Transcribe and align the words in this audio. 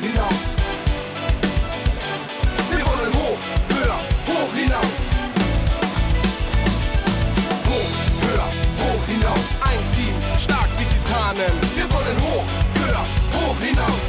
hoch 0.00 0.06
hinaus. 0.06 0.34
Wir 2.70 2.86
wollen 2.86 3.12
hoch, 3.14 3.38
höher, 3.68 4.00
hoch 4.26 4.54
hinaus. 4.54 4.86
Hoch, 7.66 7.90
höher, 8.22 8.48
hoch 8.78 9.06
hinaus. 9.06 9.44
Ein 9.62 9.78
Team, 9.94 10.14
stark 10.38 10.68
wie 10.78 10.84
Titanen. 10.84 11.52
Wir 11.74 11.90
wollen 11.92 12.16
hoch, 12.22 12.44
höher, 12.74 13.06
hoch 13.34 13.60
hinaus. 13.60 14.00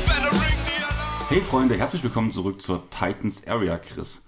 Hey 1.29 1.41
Freunde, 1.41 1.77
herzlich 1.77 2.03
willkommen 2.03 2.31
zurück 2.31 2.61
zur 2.61 2.89
Titans 2.89 3.47
Area, 3.47 3.77
Chris. 3.77 4.25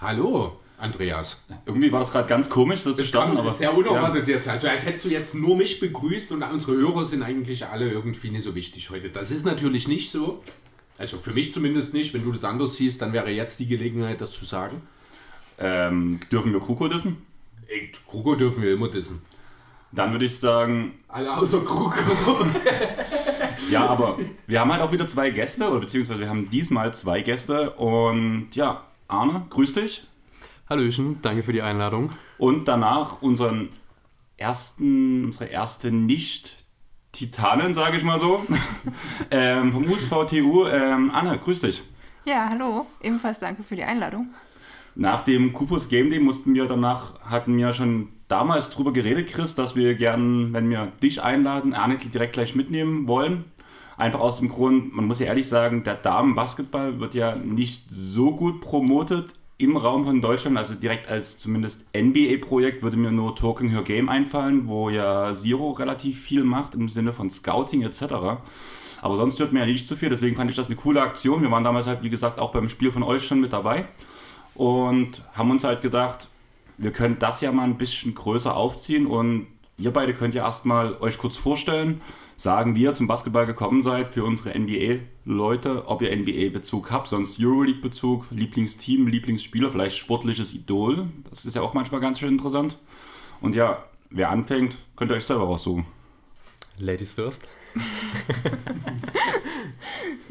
Hallo, 0.00 0.60
Andreas. 0.78 1.44
Irgendwie 1.66 1.90
war 1.90 2.00
das 2.00 2.12
gerade 2.12 2.28
ganz 2.28 2.48
komisch 2.48 2.80
so 2.80 2.90
zu 2.90 2.98
Das 2.98 3.06
starten, 3.08 3.32
kam 3.32 3.40
aber 3.40 3.50
sehr 3.50 3.76
unerwartet 3.76 4.28
jetzt. 4.28 4.48
Also 4.48 4.68
als 4.68 4.86
hättest 4.86 5.04
du 5.04 5.08
jetzt 5.08 5.34
nur 5.34 5.56
mich 5.56 5.80
begrüßt 5.80 6.30
und 6.30 6.42
unsere 6.42 6.76
Hörer 6.76 7.04
sind 7.04 7.22
eigentlich 7.22 7.66
alle 7.66 7.90
irgendwie 7.90 8.30
nicht 8.30 8.44
so 8.44 8.54
wichtig 8.54 8.90
heute. 8.90 9.08
Das 9.10 9.32
ist 9.32 9.44
natürlich 9.44 9.88
nicht 9.88 10.10
so. 10.10 10.42
Also 10.98 11.18
für 11.18 11.32
mich 11.32 11.52
zumindest 11.52 11.94
nicht. 11.94 12.14
Wenn 12.14 12.24
du 12.24 12.32
das 12.32 12.44
anders 12.44 12.76
siehst, 12.76 13.02
dann 13.02 13.12
wäre 13.12 13.30
jetzt 13.30 13.58
die 13.60 13.66
Gelegenheit, 13.66 14.20
das 14.20 14.32
zu 14.32 14.44
sagen. 14.44 14.82
Ähm, 15.58 16.20
dürfen 16.30 16.52
wir 16.52 16.60
Kruko 16.60 16.88
dissen? 16.88 17.26
Ey, 17.68 17.92
Kruko 18.06 18.34
dürfen 18.34 18.62
wir 18.62 18.74
immer 18.74 18.88
dissen. 18.88 19.22
Dann 19.92 20.12
würde 20.12 20.24
ich 20.24 20.38
sagen, 20.38 20.94
Alle 21.08 21.36
außer 21.36 21.60
Kruko. 21.60 22.46
ja, 23.70 23.86
aber 23.86 24.18
wir 24.46 24.60
haben 24.60 24.72
halt 24.72 24.82
auch 24.82 24.92
wieder 24.92 25.06
zwei 25.06 25.30
Gäste, 25.30 25.68
oder 25.68 25.80
beziehungsweise 25.80 26.20
wir 26.20 26.28
haben 26.28 26.48
diesmal 26.50 26.94
zwei 26.94 27.20
Gäste 27.20 27.70
und 27.72 28.48
ja, 28.54 28.84
Arne, 29.08 29.46
grüß 29.50 29.74
dich. 29.74 30.06
Hallöchen, 30.68 31.20
danke 31.20 31.42
für 31.42 31.52
die 31.52 31.60
Einladung. 31.60 32.10
Und 32.38 32.66
danach 32.66 33.20
unseren 33.20 33.68
ersten, 34.38 35.26
unsere 35.26 35.46
erste 35.46 35.90
Nicht-Titanin, 37.12 37.74
sage 37.74 37.98
ich 37.98 38.04
mal 38.04 38.18
so, 38.18 38.46
ähm, 39.30 39.70
vom 39.70 39.84
USVTU. 39.84 40.66
Ähm, 40.66 41.10
Anne, 41.12 41.38
grüß 41.38 41.60
dich. 41.60 41.82
Ja, 42.24 42.48
hallo. 42.48 42.86
Ebenfalls 43.02 43.38
danke 43.38 43.62
für 43.62 43.76
die 43.76 43.82
Einladung. 43.82 44.30
Nach 44.94 45.22
dem 45.22 45.52
Kupus 45.52 45.90
Game 45.90 46.08
Day 46.08 46.20
mussten 46.20 46.54
wir 46.54 46.64
danach, 46.64 47.20
hatten 47.20 47.56
wir 47.58 47.74
schon 47.74 48.08
damals 48.28 48.70
drüber 48.70 48.94
geredet, 48.94 49.28
Chris, 49.28 49.54
dass 49.54 49.76
wir 49.76 49.94
gern, 49.94 50.54
wenn 50.54 50.70
wir 50.70 50.92
dich 51.02 51.22
einladen, 51.22 51.74
Arne 51.74 51.98
direkt 51.98 52.32
gleich 52.32 52.54
mitnehmen 52.54 53.06
wollen. 53.06 53.44
Einfach 53.98 54.20
aus 54.20 54.38
dem 54.38 54.48
Grund, 54.48 54.94
man 54.94 55.04
muss 55.04 55.20
ja 55.20 55.26
ehrlich 55.26 55.48
sagen, 55.48 55.82
der 55.82 55.96
Damenbasketball 55.96 56.98
wird 56.98 57.14
ja 57.14 57.36
nicht 57.36 57.90
so 57.90 58.34
gut 58.34 58.62
promotet 58.62 59.34
im 59.62 59.76
Raum 59.76 60.04
von 60.04 60.20
Deutschland. 60.20 60.58
Also 60.58 60.74
direkt 60.74 61.08
als 61.08 61.38
zumindest 61.38 61.86
NBA-Projekt 61.96 62.82
würde 62.82 62.96
mir 62.96 63.12
nur 63.12 63.36
Talking 63.36 63.70
Her 63.70 63.82
Game 63.82 64.08
einfallen, 64.08 64.66
wo 64.66 64.90
ja 64.90 65.32
Zero 65.34 65.70
relativ 65.70 66.20
viel 66.20 66.44
macht 66.44 66.74
im 66.74 66.88
Sinne 66.88 67.12
von 67.12 67.30
Scouting 67.30 67.82
etc. 67.82 68.02
Aber 69.00 69.16
sonst 69.16 69.38
hört 69.38 69.52
mir 69.52 69.60
ja 69.60 69.66
nicht 69.66 69.86
so 69.86 69.96
viel, 69.96 70.10
deswegen 70.10 70.36
fand 70.36 70.50
ich 70.50 70.56
das 70.56 70.66
eine 70.66 70.76
coole 70.76 71.00
Aktion. 71.00 71.42
Wir 71.42 71.50
waren 71.50 71.64
damals 71.64 71.86
halt, 71.86 72.02
wie 72.02 72.10
gesagt, 72.10 72.38
auch 72.38 72.52
beim 72.52 72.68
Spiel 72.68 72.92
von 72.92 73.02
euch 73.02 73.24
schon 73.26 73.40
mit 73.40 73.52
dabei 73.52 73.86
und 74.54 75.22
haben 75.34 75.50
uns 75.50 75.64
halt 75.64 75.80
gedacht, 75.80 76.28
wir 76.78 76.92
können 76.92 77.16
das 77.18 77.40
ja 77.40 77.52
mal 77.52 77.64
ein 77.64 77.78
bisschen 77.78 78.14
größer 78.14 78.56
aufziehen 78.56 79.06
und 79.06 79.46
ihr 79.78 79.92
beide 79.92 80.14
könnt 80.14 80.34
ja 80.34 80.44
erstmal 80.44 80.96
euch 81.00 81.18
kurz 81.18 81.36
vorstellen, 81.36 82.00
sagen, 82.36 82.74
wie 82.74 82.82
ihr 82.82 82.92
zum 82.92 83.06
Basketball 83.06 83.46
gekommen 83.46 83.82
seid 83.82 84.10
für 84.10 84.24
unsere 84.24 84.58
NBA-Leute, 84.58 85.88
ob 85.88 86.02
ihr 86.02 86.14
NBA-Bezug 86.14 86.90
habt, 86.90 87.08
sonst 87.08 87.40
Euroleague-Bezug, 87.40 88.26
Lieblingsteam, 88.30 89.06
Lieblingsspieler, 89.06 89.70
vielleicht 89.70 89.96
sportliches 89.96 90.54
Idol. 90.54 91.08
Das 91.30 91.44
ist 91.44 91.54
ja 91.54 91.62
auch 91.62 91.74
manchmal 91.74 92.00
ganz 92.00 92.18
schön 92.18 92.30
interessant. 92.30 92.78
Und 93.40 93.56
ja, 93.56 93.84
wer 94.10 94.30
anfängt, 94.30 94.76
könnt 94.96 95.10
ihr 95.10 95.16
euch 95.16 95.24
selber 95.24 95.44
raussuchen. 95.44 95.86
Ladies 96.78 97.12
first. 97.12 97.48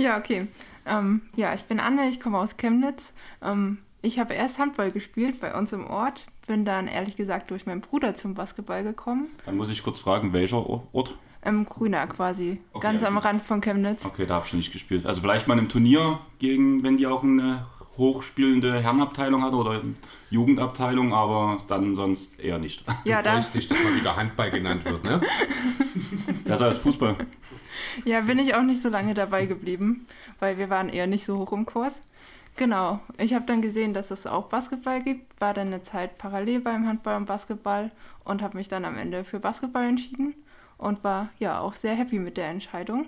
Ja, 0.02 0.18
okay. 0.18 0.48
Ähm, 0.86 1.22
ja, 1.36 1.54
ich 1.54 1.64
bin 1.66 1.80
Anne, 1.80 2.10
ich 2.10 2.20
komme 2.20 2.40
aus 2.40 2.58
Chemnitz. 2.58 3.14
Ähm, 3.42 3.78
ich 4.02 4.18
habe 4.18 4.34
erst 4.34 4.58
Handball 4.58 4.92
gespielt 4.92 5.40
bei 5.40 5.56
uns 5.56 5.74
im 5.74 5.86
Ort, 5.86 6.26
bin 6.48 6.66
dann 6.66 6.88
ehrlich 6.88 7.16
gesagt 7.16 7.52
durch 7.52 7.68
meinen 7.68 7.82
Bruder 7.82 8.16
zum 8.16 8.34
Basketball 8.34 8.84
gekommer 8.84 9.26
Dann 9.46 9.58
muss 9.58 9.70
ich 9.70 9.84
kurz 9.84 10.00
fragen, 10.00 10.34
welcher 10.34 10.66
Ort? 10.68 11.16
Im 11.44 11.66
Grüner 11.66 12.06
quasi, 12.08 12.62
Okay, 12.74 12.84
ganz 12.84 13.04
am 13.04 13.18
also- 13.18 13.28
Rand 13.28 13.44
von 13.44 13.62
Chemnitz. 13.62 14.06
Okay, 14.06 14.26
da 14.26 14.36
habe 14.36 14.46
ich 14.46 14.54
nicht 14.54 14.72
gespielt. 14.72 15.06
Also 15.06 15.22
vielleicht 15.22 15.48
mal 15.48 15.58
im 15.58 15.70
Turnier 15.70 16.20
gegen, 16.40 16.84
wenn 16.84 16.98
die 16.98 17.08
auch 17.08 17.24
eine 17.24 17.66
hochspielende 17.98 18.82
Herrenabteilung 18.82 19.44
hat 19.44 19.54
oder 19.54 19.82
Jugendabteilung, 20.30 21.14
aber 21.14 21.58
dann 21.68 21.96
sonst 21.96 22.40
eher 22.40 22.58
nicht. 22.58 22.84
Ja, 23.04 23.18
du 23.20 23.24
da, 23.26 23.34
freust 23.34 23.56
dich, 23.56 23.68
dass 23.68 23.84
mal 23.84 23.96
wieder 23.96 24.16
Handball 24.16 24.52
genannt 24.52 24.86
wird, 24.86 25.04
ne? 25.04 25.22
Besser 26.46 26.66
als 26.66 26.78
Fußball. 26.80 27.16
ja, 28.06 28.22
bin 28.22 28.40
ich 28.40 28.56
auch 28.56 28.64
nicht 28.64 28.82
so 28.82 28.90
lange 28.90 29.14
dabei 29.14 29.46
geblieben, 29.46 30.06
weil 30.40 30.58
wir 30.58 30.70
waren 30.70 30.90
eher 30.90 31.08
nicht 31.08 31.26
so 31.26 31.38
hoch 31.38 31.52
im 31.52 31.66
Kurs. 31.66 32.00
Genau, 32.56 33.00
ich 33.18 33.34
habe 33.34 33.46
dann 33.46 33.62
gesehen, 33.62 33.94
dass 33.94 34.12
es 34.12 34.28
auch 34.28 34.48
Basketball 34.50 35.02
gibt, 35.02 35.40
war 35.42 35.54
dann 35.54 35.68
eine 35.68 35.82
Zeit 35.82 36.18
parallel 36.18 36.60
beim 36.60 36.88
Handball 36.88 37.18
und 37.18 37.26
Basketball 37.26 37.92
und 38.24 38.42
habe 38.42 38.58
mich 38.58 38.68
dann 38.70 38.86
am 38.86 38.98
Ende 38.98 39.24
für 39.24 39.40
Basketball 39.40 39.88
entschieden 39.88 40.36
und 40.82 41.04
war 41.04 41.30
ja 41.38 41.60
auch 41.60 41.76
sehr 41.76 41.94
happy 41.94 42.18
mit 42.18 42.38
der 42.38 42.50
Entscheidung. 42.50 43.06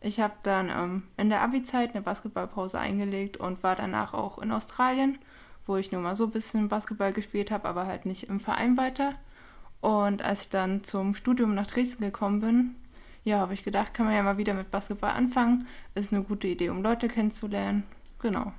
Ich 0.00 0.20
habe 0.20 0.34
dann 0.44 0.70
ähm, 0.70 1.02
in 1.16 1.30
der 1.30 1.42
Abi-Zeit 1.42 1.90
eine 1.90 2.02
Basketballpause 2.02 2.78
eingelegt 2.78 3.36
und 3.36 3.62
war 3.62 3.74
danach 3.74 4.14
auch 4.14 4.38
in 4.38 4.52
Australien, 4.52 5.18
wo 5.66 5.76
ich 5.76 5.90
nur 5.90 6.00
mal 6.00 6.16
so 6.16 6.24
ein 6.24 6.30
bisschen 6.30 6.68
Basketball 6.68 7.12
gespielt 7.12 7.50
habe, 7.50 7.68
aber 7.68 7.86
halt 7.86 8.06
nicht 8.06 8.28
im 8.28 8.38
Verein 8.38 8.76
weiter. 8.76 9.14
Und 9.80 10.22
als 10.22 10.42
ich 10.42 10.50
dann 10.50 10.84
zum 10.84 11.16
Studium 11.16 11.54
nach 11.56 11.66
Dresden 11.66 12.04
gekommen 12.04 12.40
bin, 12.40 12.76
ja, 13.24 13.38
habe 13.38 13.54
ich 13.54 13.64
gedacht, 13.64 13.94
kann 13.94 14.06
man 14.06 14.14
ja 14.14 14.22
mal 14.22 14.38
wieder 14.38 14.54
mit 14.54 14.70
Basketball 14.70 15.10
anfangen. 15.10 15.66
Ist 15.94 16.12
eine 16.12 16.22
gute 16.22 16.46
Idee, 16.46 16.70
um 16.70 16.82
Leute 16.82 17.08
kennenzulernen. 17.08 17.82
Genau. 18.20 18.52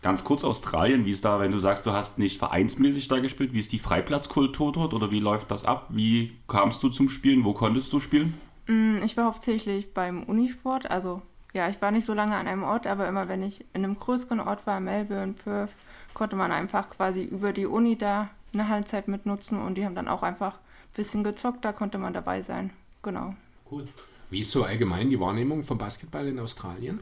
Ganz 0.00 0.22
kurz 0.22 0.44
Australien, 0.44 1.04
wie 1.04 1.10
ist 1.10 1.24
da, 1.24 1.40
wenn 1.40 1.50
du 1.50 1.58
sagst, 1.58 1.84
du 1.86 1.92
hast 1.92 2.18
nicht 2.18 2.38
vereinsmäßig 2.38 3.08
da 3.08 3.18
gespielt, 3.18 3.52
wie 3.52 3.58
ist 3.58 3.72
die 3.72 3.78
Freiplatzkultur 3.80 4.72
dort 4.72 4.94
oder 4.94 5.10
wie 5.10 5.18
läuft 5.20 5.50
das 5.50 5.64
ab? 5.64 5.86
Wie 5.88 6.36
kamst 6.46 6.82
du 6.82 6.88
zum 6.88 7.08
Spielen? 7.08 7.44
Wo 7.44 7.52
konntest 7.52 7.92
du 7.92 7.98
spielen? 7.98 8.34
Mm, 8.66 8.98
Ich 9.04 9.16
war 9.16 9.24
hauptsächlich 9.24 9.92
beim 9.94 10.22
Unisport, 10.22 10.90
also 10.90 11.22
ja, 11.52 11.68
ich 11.68 11.80
war 11.82 11.90
nicht 11.90 12.04
so 12.04 12.14
lange 12.14 12.36
an 12.36 12.46
einem 12.46 12.62
Ort, 12.62 12.86
aber 12.86 13.08
immer 13.08 13.26
wenn 13.28 13.42
ich 13.42 13.64
in 13.72 13.84
einem 13.84 13.98
größeren 13.98 14.38
Ort 14.40 14.66
war, 14.66 14.78
Melbourne, 14.80 15.32
Perth, 15.32 15.72
konnte 16.14 16.36
man 16.36 16.52
einfach 16.52 16.90
quasi 16.90 17.24
über 17.24 17.52
die 17.52 17.66
Uni 17.66 17.96
da 17.96 18.30
eine 18.52 18.68
Halbzeit 18.68 19.08
mitnutzen 19.08 19.58
und 19.60 19.74
die 19.74 19.84
haben 19.84 19.94
dann 19.94 20.08
auch 20.08 20.22
einfach 20.22 20.54
ein 20.54 20.94
bisschen 20.94 21.24
gezockt, 21.24 21.64
da 21.64 21.72
konnte 21.72 21.98
man 21.98 22.12
dabei 22.12 22.42
sein. 22.42 22.70
Genau. 23.02 23.34
Gut. 23.64 23.88
Wie 24.30 24.40
ist 24.40 24.50
so 24.50 24.62
allgemein 24.64 25.08
die 25.10 25.18
Wahrnehmung 25.18 25.64
vom 25.64 25.78
Basketball 25.78 26.26
in 26.28 26.38
Australien? 26.38 27.00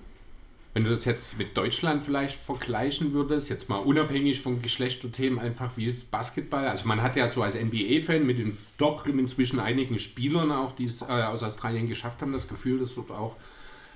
Wenn 0.76 0.84
du 0.84 0.91
das 0.91 1.06
jetzt 1.06 1.38
mit 1.38 1.56
Deutschland 1.56 2.04
vielleicht 2.04 2.38
vergleichen 2.38 3.14
würdest, 3.14 3.48
jetzt 3.48 3.70
mal 3.70 3.78
unabhängig 3.78 4.42
von 4.42 4.60
Geschlechterthemen, 4.60 5.38
einfach 5.38 5.75
wie 5.78 5.87
ist 5.87 6.10
Basketball? 6.10 6.69
Also 6.69 6.87
man 6.87 7.00
hat 7.00 7.16
ja 7.16 7.31
so 7.31 7.42
als 7.42 7.54
NBA-Fan 7.54 8.26
mit 8.26 8.38
den 8.38 8.59
doch 8.76 9.06
inzwischen 9.06 9.59
einigen 9.59 9.98
Spielern 9.98 10.53
auch, 10.53 10.72
die 10.72 10.84
es 10.84 11.00
äh, 11.00 11.06
aus 11.06 11.42
Australien 11.42 11.88
geschafft 11.88 12.20
haben, 12.20 12.34
das 12.34 12.47
Gefühl, 12.47 12.78
dass 12.78 12.94
dort 12.94 13.10
auch, 13.10 13.37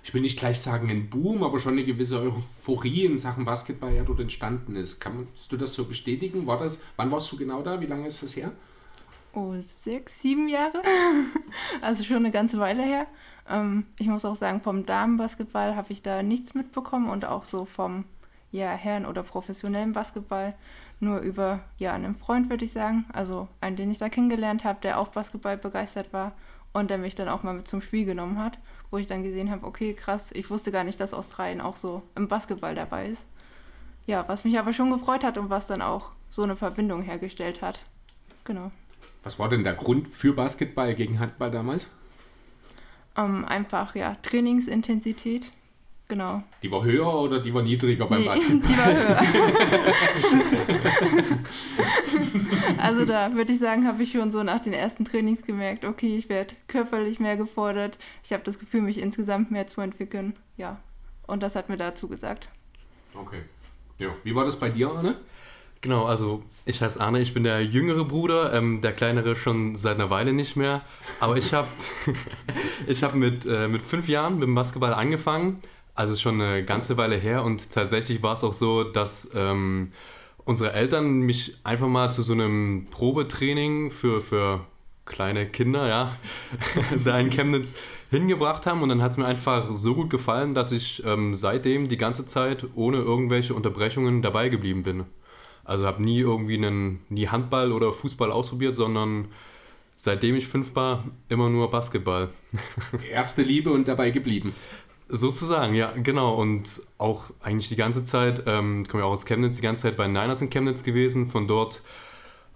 ich 0.03 0.15
will 0.15 0.23
nicht 0.23 0.39
gleich 0.39 0.59
sagen 0.59 0.89
ein 0.89 1.11
Boom, 1.11 1.45
aber 1.45 1.59
schon 1.59 1.75
eine 1.75 1.85
gewisse 1.85 2.19
Euphorie 2.19 3.05
in 3.05 3.19
Sachen 3.19 3.45
Basketball 3.45 3.95
ja 3.95 4.03
dort 4.03 4.21
entstanden 4.21 4.75
ist. 4.75 5.01
Kannst 5.01 5.53
du 5.53 5.59
das 5.59 5.75
so 5.75 5.85
bestätigen? 5.85 6.47
War 6.47 6.61
das, 6.61 6.81
wann 6.97 7.11
warst 7.11 7.31
du 7.31 7.37
genau 7.37 7.61
da? 7.61 7.79
Wie 7.83 7.89
lange 7.89 8.09
ist 8.09 8.23
das 8.23 8.37
her? 8.37 8.53
Oh, 9.35 9.55
sechs, 9.61 10.23
sieben 10.23 10.49
Jahre? 10.49 10.81
also 11.83 12.05
schon 12.05 12.17
eine 12.17 12.31
ganze 12.31 12.59
Weile 12.59 12.83
her. 12.83 13.07
Ähm, 13.51 13.87
ich 13.99 14.07
muss 14.07 14.25
auch 14.25 14.37
sagen, 14.37 14.61
vom 14.61 14.87
Damenbasketball 14.87 15.77
habe 15.77 15.93
ich 15.93 16.03
da 16.03 16.23
nichts 16.23 16.55
mitbekommen 16.55 17.11
und 17.11 17.25
auch 17.25 17.45
so 17.45 17.65
vom 17.65 18.05
ja, 18.53 18.71
Herren- 18.71 19.07
oder 19.07 19.23
professionellen 19.23 19.93
Basketball 19.93 20.55
nur 21.01 21.21
über 21.21 21.61
ja, 21.79 21.95
einen 21.95 22.15
Freund, 22.15 22.51
würde 22.51 22.65
ich 22.65 22.73
sagen. 22.73 23.07
Also 23.13 23.49
einen, 23.61 23.77
den 23.77 23.91
ich 23.91 23.99
da 23.99 24.09
kennengelernt 24.09 24.65
habe, 24.65 24.81
der 24.83 24.99
auch 24.99 25.09
Basketball 25.09 25.57
begeistert 25.57 26.13
war 26.13 26.33
und 26.73 26.91
der 26.91 26.99
mich 26.99 27.15
dann 27.15 27.29
auch 27.29 27.43
mal 27.43 27.55
mit 27.55 27.69
zum 27.69 27.83
Spiel 27.83 28.05
genommen 28.05 28.39
hat, 28.39 28.59
wo 28.91 28.99
ich 28.99 29.07
dann 29.07 29.23
gesehen 29.23 29.51
habe, 29.51 29.67
okay, 29.67 29.95
krass, 29.95 30.31
ich 30.33 30.51
wusste 30.51 30.73
gar 30.73 30.85
nicht, 30.85 31.01
dass 31.01 31.15
Australien 31.15 31.61
auch 31.61 31.77
so 31.77 32.03
im 32.17 32.29
Basketball 32.29 32.75
dabei 32.75 33.07
ist. 33.07 33.25
Ja, 34.07 34.25
was 34.29 34.45
mich 34.45 34.59
aber 34.59 34.73
schon 34.73 34.91
gefreut 34.91 35.25
hat 35.25 35.39
und 35.39 35.51
was 35.51 35.67
dann 35.67 35.83
auch 35.83 36.11
so 36.31 36.43
eine 36.43 36.57
Verbindung 36.57 37.03
hergestellt 37.03 37.63
hat. 37.63 37.81
Genau. 38.45 38.71
Was 39.23 39.39
war 39.39 39.49
denn 39.49 39.65
der 39.65 39.75
Grund 39.75 40.09
für 40.09 40.33
Basketball 40.33 40.95
gegen 40.95 41.19
Handball 41.19 41.51
damals? 41.51 41.91
Ähm, 43.17 43.45
einfach, 43.45 43.95
ja, 43.95 44.17
Trainingsintensität. 44.23 45.53
Genau. 46.11 46.43
Die 46.63 46.73
war 46.73 46.83
höher 46.83 47.21
oder 47.21 47.41
die 47.41 47.55
war 47.55 47.63
niedriger 47.63 48.07
beim 48.07 48.23
Nee, 48.23 48.27
Basketball? 48.27 48.61
die 48.69 48.79
war 48.79 48.93
höher. 48.93 49.21
also 52.79 53.05
da 53.05 53.33
würde 53.35 53.53
ich 53.53 53.61
sagen, 53.61 53.87
habe 53.87 54.03
ich 54.03 54.11
schon 54.11 54.33
so 54.33 54.43
nach 54.43 54.61
den 54.61 54.73
ersten 54.73 55.05
Trainings 55.05 55.43
gemerkt, 55.43 55.85
okay, 55.85 56.17
ich 56.17 56.29
werde 56.29 56.57
körperlich 56.67 57.21
mehr 57.21 57.37
gefordert. 57.37 57.97
Ich 58.25 58.33
habe 58.33 58.43
das 58.43 58.59
Gefühl, 58.59 58.81
mich 58.81 58.99
insgesamt 58.99 59.53
mehr 59.53 59.69
zu 59.69 59.83
entwickeln. 59.83 60.35
Ja. 60.57 60.81
Und 61.29 61.45
das 61.45 61.55
hat 61.55 61.69
mir 61.69 61.77
dazu 61.77 62.09
gesagt. 62.09 62.49
Okay. 63.15 63.43
Ja. 63.99 64.09
Wie 64.25 64.35
war 64.35 64.45
das 64.45 64.59
bei 64.59 64.69
dir, 64.69 64.91
Arne? 64.91 65.17
Genau, 65.83 66.05
also 66.05 66.43
ich 66.67 66.83
heiße 66.83 67.01
Arne, 67.01 67.21
ich 67.21 67.33
bin 67.33 67.43
der 67.43 67.65
jüngere 67.65 68.05
Bruder, 68.05 68.53
ähm, 68.53 68.83
der 68.83 68.93
kleinere 68.93 69.35
schon 69.35 69.77
seit 69.77 69.95
einer 69.95 70.11
Weile 70.11 70.35
nicht 70.35 70.55
mehr. 70.57 70.83
Aber 71.21 71.37
ich 71.37 71.55
habe 71.55 71.69
ich 72.87 73.03
hab 73.03 73.15
mit, 73.15 73.47
äh, 73.47 73.67
mit 73.67 73.83
fünf 73.83 74.09
Jahren 74.09 74.35
mit 74.35 74.43
dem 74.43 74.55
Basketball 74.55 74.93
angefangen. 74.93 75.63
Also 75.95 76.17
schon 76.17 76.41
eine 76.41 76.65
ganze 76.65 76.97
Weile 76.97 77.17
her 77.17 77.43
und 77.45 77.71
tatsächlich 77.71 78.23
war 78.23 78.35
es 78.35 78.45
auch 78.45 78.53
so, 78.53 78.85
dass 78.85 79.31
ähm, 79.35 79.93
unsere 80.45 80.73
Eltern 80.73 81.21
mich 81.21 81.59
einfach 81.65 81.89
mal 81.89 82.13
zu 82.13 82.23
so 82.23 82.33
einem 82.33 82.87
Probetraining 82.91 83.91
für, 83.91 84.23
für 84.23 84.61
kleine 85.07 85.47
Kinder, 85.47 85.89
ja, 85.89 86.17
da 87.05 87.19
in 87.19 87.31
Chemnitz 87.31 87.75
hingebracht 88.11 88.67
haben 88.67 88.83
und 88.83 88.89
dann 88.91 89.03
hat 89.03 89.13
es 89.13 89.17
mir 89.17 89.27
einfach 89.27 89.73
so 89.73 89.95
gut 89.95 90.11
gefallen, 90.11 90.55
dass 90.55 90.73
ich 90.73 91.03
ähm, 91.05 91.35
seitdem 91.35 91.89
die 91.89 91.97
ganze 91.97 92.27
Zeit 92.27 92.67
ohne 92.75 92.99
irgendwelche 92.99 93.55
Unterbrechungen 93.55 94.23
dabei 94.23 94.49
geblieben 94.49 94.83
bin. 94.83 95.05
Also 95.65 95.87
habe 95.87 96.03
nie 96.03 96.21
irgendwie 96.21 96.57
einen, 96.57 97.01
nie 97.09 97.29
Handball 97.29 97.73
oder 97.73 97.93
Fußball 97.93 98.33
ausprobiert, 98.33 98.75
sondern 98.75 99.29
seitdem 99.95 100.35
ich 100.35 100.47
fünf 100.47 100.75
war, 100.75 101.05
immer 101.29 101.51
nur 101.51 101.71
Basketball. 101.71 102.31
Erste 103.11 103.43
Liebe 103.43 103.71
und 103.71 103.87
dabei 103.87 104.11
geblieben. 104.11 104.55
Sozusagen, 105.13 105.75
ja, 105.75 105.93
genau. 106.03 106.35
Und 106.37 106.83
auch 106.97 107.25
eigentlich 107.43 107.69
die 107.69 107.77
ganze 107.77 108.05
Zeit, 108.05 108.45
ähm, 108.47 108.87
komme 108.89 109.03
ja 109.03 109.07
auch 109.07 109.13
aus 109.13 109.27
Chemnitz, 109.27 109.57
die 109.57 109.63
ganze 109.63 109.83
Zeit 109.83 109.97
bei 109.97 110.07
Niners 110.07 110.41
in 110.41 110.51
Chemnitz 110.51 110.85
gewesen. 110.85 111.27
Von 111.27 111.49
dort, 111.49 111.83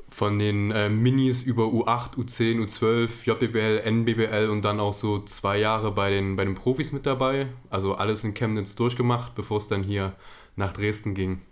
von 0.09 0.39
den 0.39 0.71
äh, 0.71 0.89
Minis 0.89 1.43
über 1.43 1.65
U8, 1.65 2.15
U10, 2.17 2.65
U12, 2.65 3.25
JBL, 3.25 3.83
NBBL 3.85 4.49
und 4.51 4.65
dann 4.65 4.79
auch 4.79 4.93
so 4.93 5.21
zwei 5.25 5.59
Jahre 5.59 5.91
bei 5.91 6.11
den, 6.11 6.37
bei 6.37 6.45
den 6.45 6.55
Profis 6.55 6.93
mit 6.93 7.07
dabei. 7.07 7.49
Also 7.71 7.95
alles 7.97 8.23
in 8.23 8.35
Chemnitz 8.35 8.77
durchgemacht, 8.77 9.35
bevor 9.35 9.59
es 9.59 9.67
dann 9.67 9.83
hier 9.83 10.15
nach 10.55 10.73
Dresden 10.73 11.15
ging. 11.15 11.43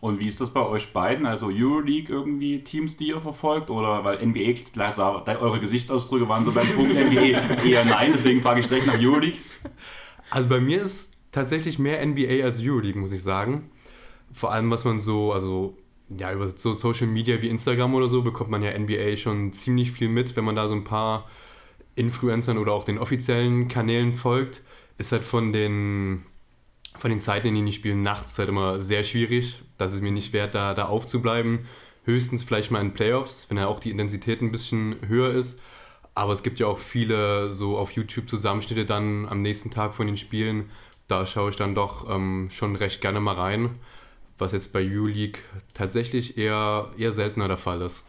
Und 0.00 0.18
wie 0.18 0.28
ist 0.28 0.40
das 0.40 0.50
bei 0.50 0.60
euch 0.64 0.92
beiden? 0.94 1.26
Also 1.26 1.46
Euroleague 1.48 2.08
irgendwie 2.14 2.64
Teams, 2.64 2.96
die 2.96 3.08
ihr 3.08 3.20
verfolgt? 3.20 3.68
Oder 3.68 4.02
weil 4.04 4.18
NBA, 4.26 4.54
klar, 4.72 4.92
sah- 4.92 5.24
eure 5.40 5.60
Gesichtsausdrücke 5.60 6.28
waren 6.28 6.44
so 6.44 6.52
beim 6.52 6.66
Punkt 6.74 6.94
NBA 6.94 7.64
eher 7.66 7.84
nein, 7.84 8.12
deswegen 8.14 8.40
frage 8.42 8.60
ich 8.60 8.66
direkt 8.66 8.86
nach 8.86 8.98
Euroleague. 8.98 9.38
Also 10.30 10.48
bei 10.48 10.60
mir 10.60 10.82
ist 10.82 11.16
tatsächlich 11.32 11.78
mehr 11.78 12.04
NBA 12.06 12.44
als 12.44 12.60
Euroleague, 12.62 13.00
muss 13.00 13.12
ich 13.12 13.22
sagen. 13.22 13.70
Vor 14.32 14.52
allem, 14.52 14.70
was 14.70 14.84
man 14.84 15.00
so, 15.00 15.32
also 15.32 15.76
ja, 16.08 16.32
über 16.32 16.48
so 16.56 16.72
Social 16.74 17.06
Media 17.08 17.40
wie 17.42 17.48
Instagram 17.48 17.94
oder 17.94 18.08
so 18.08 18.22
bekommt 18.22 18.50
man 18.50 18.62
ja 18.62 18.78
NBA 18.78 19.16
schon 19.16 19.52
ziemlich 19.52 19.92
viel 19.92 20.08
mit, 20.08 20.36
wenn 20.36 20.44
man 20.44 20.56
da 20.56 20.68
so 20.68 20.74
ein 20.74 20.84
paar 20.84 21.28
Influencern 21.96 22.58
oder 22.58 22.72
auch 22.72 22.84
den 22.84 22.98
offiziellen 22.98 23.68
Kanälen 23.68 24.12
folgt. 24.12 24.62
Ist 24.98 25.12
halt 25.12 25.24
von 25.24 25.52
den, 25.52 26.24
von 26.96 27.10
den 27.10 27.20
Zeiten, 27.20 27.48
in 27.48 27.54
denen 27.54 27.66
die 27.66 27.72
spielen, 27.72 28.02
nachts 28.02 28.38
halt 28.38 28.48
immer 28.48 28.80
sehr 28.80 29.04
schwierig. 29.04 29.60
Das 29.78 29.94
ist 29.94 30.02
mir 30.02 30.12
nicht 30.12 30.32
wert, 30.32 30.54
da, 30.54 30.74
da 30.74 30.86
aufzubleiben. 30.86 31.66
Höchstens 32.04 32.42
vielleicht 32.42 32.70
mal 32.70 32.80
in 32.80 32.94
Playoffs, 32.94 33.48
wenn 33.48 33.58
ja 33.58 33.66
auch 33.66 33.80
die 33.80 33.90
Intensität 33.90 34.42
ein 34.42 34.52
bisschen 34.52 34.96
höher 35.06 35.32
ist. 35.32 35.60
Aber 36.14 36.32
es 36.32 36.42
gibt 36.42 36.58
ja 36.58 36.66
auch 36.66 36.78
viele 36.78 37.52
so 37.52 37.78
auf 37.78 37.92
YouTube 37.92 38.28
Zusammenschnitte 38.28 38.84
dann 38.84 39.28
am 39.28 39.42
nächsten 39.42 39.70
Tag 39.70 39.94
von 39.94 40.06
den 40.06 40.16
Spielen. 40.16 40.70
Da 41.06 41.24
schaue 41.26 41.50
ich 41.50 41.56
dann 41.56 41.74
doch 41.74 42.08
ähm, 42.10 42.48
schon 42.50 42.76
recht 42.76 43.00
gerne 43.00 43.20
mal 43.20 43.36
rein, 43.36 43.78
was 44.38 44.52
jetzt 44.52 44.72
bei 44.72 44.84
U-League 44.84 45.44
tatsächlich 45.74 46.36
eher, 46.36 46.90
eher 46.96 47.12
seltener 47.12 47.48
der 47.48 47.58
Fall 47.58 47.82
ist. 47.82 48.06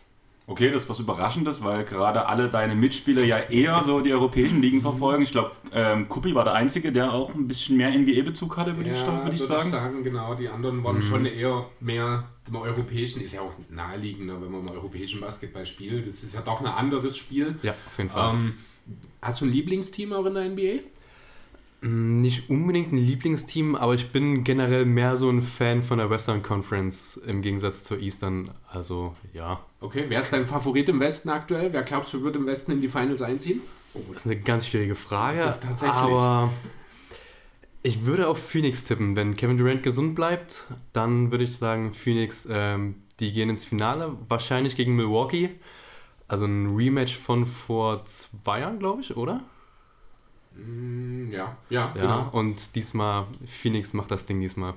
Okay, 0.51 0.69
das 0.69 0.83
ist 0.83 0.89
was 0.89 0.99
Überraschendes, 0.99 1.63
weil 1.63 1.85
gerade 1.85 2.25
alle 2.27 2.49
deine 2.49 2.75
Mitspieler 2.75 3.23
ja 3.23 3.37
eher 3.37 3.81
so 3.83 4.01
die 4.01 4.11
europäischen 4.11 4.61
Ligen 4.61 4.81
verfolgen. 4.81 5.23
Ich 5.23 5.31
glaube, 5.31 5.51
ähm, 5.73 6.09
Kuppi 6.09 6.35
war 6.35 6.43
der 6.43 6.53
Einzige, 6.55 6.91
der 6.91 7.13
auch 7.13 7.33
ein 7.33 7.47
bisschen 7.47 7.77
mehr 7.77 7.89
NBA-Bezug 7.91 8.57
hatte, 8.57 8.75
würde 8.75 8.89
ich, 8.91 9.01
doch- 9.01 9.23
würde 9.23 9.33
ich 9.35 9.41
sagen. 9.41 10.03
genau. 10.03 10.35
Die 10.35 10.49
anderen 10.49 10.83
waren 10.83 11.01
schon 11.01 11.25
eher 11.25 11.67
mehr 11.79 12.25
im 12.49 12.55
europäischen, 12.57 13.21
ist 13.21 13.31
ja 13.31 13.39
auch 13.39 13.53
naheliegender, 13.69 14.41
wenn 14.41 14.51
man 14.51 14.61
im 14.67 14.71
europäischen 14.71 15.21
Basketball 15.21 15.65
spielt. 15.65 16.05
Das 16.05 16.21
ist 16.21 16.33
ja 16.35 16.41
doch 16.41 16.59
ein 16.59 16.67
anderes 16.67 17.15
Spiel. 17.15 17.55
Ja, 17.63 17.71
auf 17.87 17.97
jeden 17.97 18.09
Fall. 18.09 18.33
Ähm, 18.33 18.53
hast 19.21 19.39
du 19.39 19.45
ein 19.45 19.51
Lieblingsteam 19.53 20.11
auch 20.11 20.25
in 20.25 20.33
der 20.33 20.49
NBA? 20.49 20.81
Nicht 21.83 22.49
unbedingt 22.49 22.91
ein 22.91 22.97
Lieblingsteam, 22.97 23.75
aber 23.75 23.95
ich 23.95 24.11
bin 24.11 24.43
generell 24.43 24.85
mehr 24.85 25.15
so 25.15 25.29
ein 25.29 25.41
Fan 25.41 25.81
von 25.81 25.97
der 25.97 26.09
Western 26.11 26.43
Conference 26.43 27.17
im 27.25 27.41
Gegensatz 27.41 27.85
zur 27.85 27.99
Eastern. 27.99 28.51
Also 28.71 29.15
ja, 29.33 29.61
Okay, 29.81 30.05
wer 30.07 30.19
ist 30.19 30.31
dein 30.31 30.45
Favorit 30.45 30.87
im 30.89 30.99
Westen 30.99 31.29
aktuell? 31.29 31.73
Wer 31.73 31.81
glaubst 31.83 32.13
du 32.13 32.21
wird 32.23 32.35
im 32.35 32.45
Westen 32.45 32.71
in 32.71 32.81
die 32.81 32.87
Finals 32.87 33.21
einziehen? 33.21 33.61
Das 34.13 34.25
ist 34.25 34.31
eine 34.31 34.39
ganz 34.39 34.67
schwierige 34.67 34.95
Frage. 34.95 35.39
Das 35.39 35.55
ist 35.55 35.63
tatsächlich- 35.63 35.95
Aber 35.97 36.51
ich 37.83 38.05
würde 38.05 38.27
auf 38.27 38.37
Phoenix 38.37 38.83
tippen. 38.85 39.15
Wenn 39.15 39.35
Kevin 39.35 39.57
Durant 39.57 39.81
gesund 39.83 40.13
bleibt, 40.15 40.67
dann 40.93 41.31
würde 41.31 41.43
ich 41.43 41.57
sagen, 41.57 41.93
Phoenix, 41.93 42.47
ähm, 42.49 42.95
die 43.19 43.33
gehen 43.33 43.49
ins 43.49 43.65
Finale. 43.65 44.15
Wahrscheinlich 44.29 44.75
gegen 44.75 44.95
Milwaukee. 44.95 45.49
Also 46.27 46.45
ein 46.45 46.75
Rematch 46.75 47.17
von 47.17 47.45
vor 47.47 48.05
zwei 48.05 48.59
Jahren, 48.61 48.79
glaube 48.79 49.01
ich, 49.01 49.17
oder? 49.17 49.41
Hm, 50.55 51.29
Ja, 51.31 51.57
ja, 51.69 51.91
Ja. 51.95 52.01
genau. 52.01 52.29
Und 52.33 52.75
diesmal, 52.75 53.25
Phoenix 53.47 53.93
macht 53.93 54.11
das 54.11 54.25
Ding 54.25 54.39
diesmal. 54.41 54.73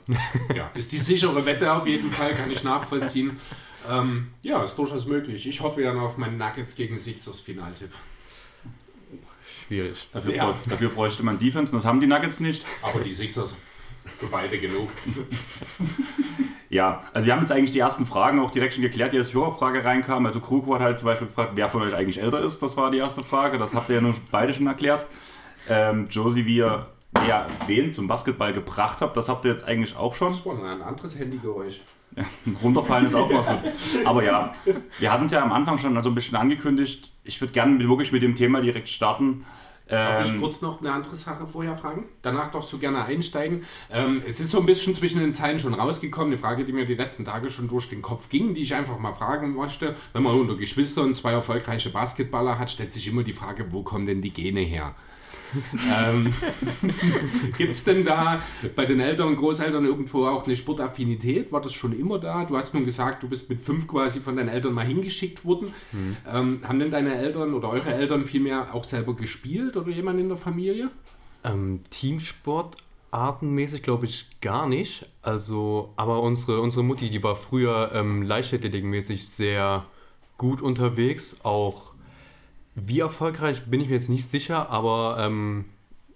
Ja, 0.54 0.70
ist 0.74 0.92
die 0.92 0.96
sichere 0.98 1.44
Wette 1.44 1.72
auf 1.72 1.86
jeden 1.86 2.10
Fall, 2.10 2.32
kann 2.34 2.50
ich 2.50 2.64
nachvollziehen. 2.64 3.38
Ähm, 3.88 4.28
ja, 4.42 4.62
ist 4.62 4.76
durchaus 4.76 5.06
möglich. 5.06 5.46
Ich 5.46 5.60
hoffe 5.60 5.82
dann 5.82 5.98
auf 5.98 6.16
meinen 6.18 6.38
Nuggets 6.38 6.74
gegen 6.74 6.98
Sixers 6.98 7.40
Finaltipp. 7.40 7.90
Schwierig. 9.66 10.08
Dafür, 10.12 10.34
Ja. 10.34 10.44
bräu- 10.50 10.54
dafür 10.70 10.88
bräuchte 10.90 11.22
man 11.22 11.38
Defense, 11.38 11.72
und 11.72 11.78
das 11.78 11.86
haben 11.86 12.00
die 12.00 12.06
Nuggets 12.06 12.40
nicht. 12.40 12.64
Aber 12.82 13.00
die 13.00 13.12
Sixers 13.12 13.56
für 14.18 14.26
beide 14.26 14.58
genug. 14.58 14.88
Ja, 16.70 16.98
also 17.12 17.26
wir 17.26 17.34
haben 17.34 17.40
jetzt 17.42 17.52
eigentlich 17.52 17.70
die 17.70 17.78
ersten 17.78 18.04
Fragen 18.04 18.40
auch 18.40 18.50
direkt 18.50 18.72
schon 18.74 18.82
geklärt, 18.82 19.12
die 19.12 19.18
als 19.18 19.32
Hörerfrage 19.32 19.84
reinkam. 19.84 20.26
Also 20.26 20.40
Kruko 20.40 20.74
hat 20.74 20.80
halt 20.80 20.98
zum 20.98 21.06
Beispiel 21.06 21.28
gefragt, 21.28 21.52
wer 21.54 21.68
von 21.70 21.82
euch 21.82 21.94
eigentlich 21.94 22.20
älter 22.20 22.40
ist. 22.40 22.60
Das 22.64 22.76
war 22.76 22.90
die 22.90 22.98
erste 22.98 23.22
Frage. 23.22 23.58
Das 23.58 23.74
habt 23.74 23.90
ihr 23.90 23.96
ja 23.96 24.00
nun 24.00 24.14
beide 24.32 24.52
schon 24.52 24.66
erklärt. 24.66 25.06
Ähm, 25.68 26.08
Josie, 26.10 26.46
wie 26.46 26.56
ihr 26.56 26.88
ja, 27.28 27.46
wen 27.68 27.92
zum 27.92 28.08
Basketball 28.08 28.52
gebracht 28.52 29.00
habt, 29.02 29.16
das 29.16 29.28
habt 29.28 29.44
ihr 29.44 29.52
jetzt 29.52 29.68
eigentlich 29.68 29.94
auch 29.96 30.16
schon. 30.16 30.32
Das 30.32 30.44
war 30.44 30.58
ein 30.64 30.82
anderes 30.82 31.16
Handygeräusch. 31.16 31.80
Runterfallen 32.62 33.06
ist 33.06 33.14
auch 33.14 33.30
mal 33.30 33.42
gut. 33.42 34.06
Aber 34.06 34.22
ja, 34.24 34.54
wir 34.98 35.12
hatten 35.12 35.26
es 35.26 35.32
ja 35.32 35.42
am 35.42 35.52
Anfang 35.52 35.78
schon 35.78 36.00
so 36.02 36.08
ein 36.10 36.14
bisschen 36.14 36.36
angekündigt. 36.36 37.10
Ich 37.24 37.40
würde 37.40 37.52
gerne 37.52 37.78
wirklich 37.88 38.12
mit 38.12 38.22
dem 38.22 38.36
Thema 38.36 38.60
direkt 38.60 38.88
starten. 38.88 39.44
Darf 39.86 40.24
ich 40.24 40.32
Ähm, 40.32 40.40
kurz 40.40 40.62
noch 40.62 40.80
eine 40.80 40.92
andere 40.92 41.14
Sache 41.14 41.46
vorher 41.46 41.76
fragen? 41.76 42.06
Danach 42.22 42.50
darfst 42.50 42.72
du 42.72 42.78
gerne 42.78 43.04
einsteigen. 43.04 43.64
Ähm, 43.92 44.22
es 44.26 44.40
ist 44.40 44.50
so 44.50 44.60
ein 44.60 44.64
bisschen 44.66 44.94
zwischen 44.94 45.20
den 45.20 45.34
Zeilen 45.34 45.58
schon 45.58 45.74
rausgekommen, 45.74 46.28
eine 46.28 46.38
Frage, 46.38 46.64
die 46.64 46.72
mir 46.72 46.86
die 46.86 46.94
letzten 46.94 47.26
Tage 47.26 47.50
schon 47.50 47.68
durch 47.68 47.90
den 47.90 48.00
Kopf 48.00 48.30
ging, 48.30 48.54
die 48.54 48.62
ich 48.62 48.74
einfach 48.74 48.98
mal 48.98 49.12
fragen 49.12 49.54
möchte. 49.54 49.94
Wenn 50.14 50.22
man 50.22 50.40
unter 50.40 50.54
Geschwistern 50.56 51.14
zwei 51.14 51.32
erfolgreiche 51.32 51.90
Basketballer 51.90 52.58
hat, 52.58 52.70
stellt 52.70 52.92
sich 52.94 53.06
immer 53.08 53.24
die 53.24 53.34
Frage, 53.34 53.66
wo 53.72 53.82
kommen 53.82 54.06
denn 54.06 54.22
die 54.22 54.32
Gene 54.32 54.60
her? 54.60 54.94
Ähm, 56.06 56.32
Gibt 57.56 57.72
es 57.72 57.84
denn 57.84 58.04
da 58.04 58.40
bei 58.74 58.86
den 58.86 59.00
Eltern 59.00 59.28
und 59.28 59.36
Großeltern 59.36 59.84
irgendwo 59.84 60.26
auch 60.26 60.46
eine 60.46 60.56
Sportaffinität? 60.56 61.52
War 61.52 61.60
das 61.60 61.72
schon 61.72 61.98
immer 61.98 62.18
da? 62.18 62.44
Du 62.44 62.56
hast 62.56 62.74
nun 62.74 62.84
gesagt, 62.84 63.22
du 63.22 63.28
bist 63.28 63.48
mit 63.48 63.60
fünf 63.60 63.86
quasi 63.86 64.20
von 64.20 64.36
deinen 64.36 64.48
Eltern 64.48 64.72
mal 64.72 64.86
hingeschickt 64.86 65.44
worden. 65.44 65.72
Ähm, 66.26 66.60
haben 66.66 66.78
denn 66.78 66.90
deine 66.90 67.14
Eltern 67.14 67.54
oder 67.54 67.70
eure 67.70 67.92
Eltern 67.94 68.24
vielmehr 68.24 68.74
auch 68.74 68.84
selber 68.84 69.14
gespielt 69.14 69.76
oder 69.76 69.90
jemand 69.90 70.20
in 70.20 70.28
der 70.28 70.36
Familie? 70.36 70.90
Ähm, 71.44 71.80
Teamsportartenmäßig 71.90 73.82
glaube 73.82 74.06
ich 74.06 74.26
gar 74.40 74.68
nicht. 74.68 75.06
Also, 75.22 75.92
aber 75.96 76.22
unsere, 76.22 76.60
unsere 76.60 76.82
Mutti, 76.82 77.10
die 77.10 77.22
war 77.22 77.36
früher 77.36 77.90
ähm, 77.94 78.22
Leichtathletikmäßig 78.22 79.28
sehr 79.28 79.84
gut 80.38 80.62
unterwegs. 80.62 81.36
Auch 81.42 81.93
wie 82.74 83.00
erfolgreich 83.00 83.66
bin 83.66 83.80
ich 83.80 83.88
mir 83.88 83.94
jetzt 83.94 84.08
nicht 84.08 84.28
sicher, 84.28 84.70
aber 84.70 85.16
ähm, 85.20 85.66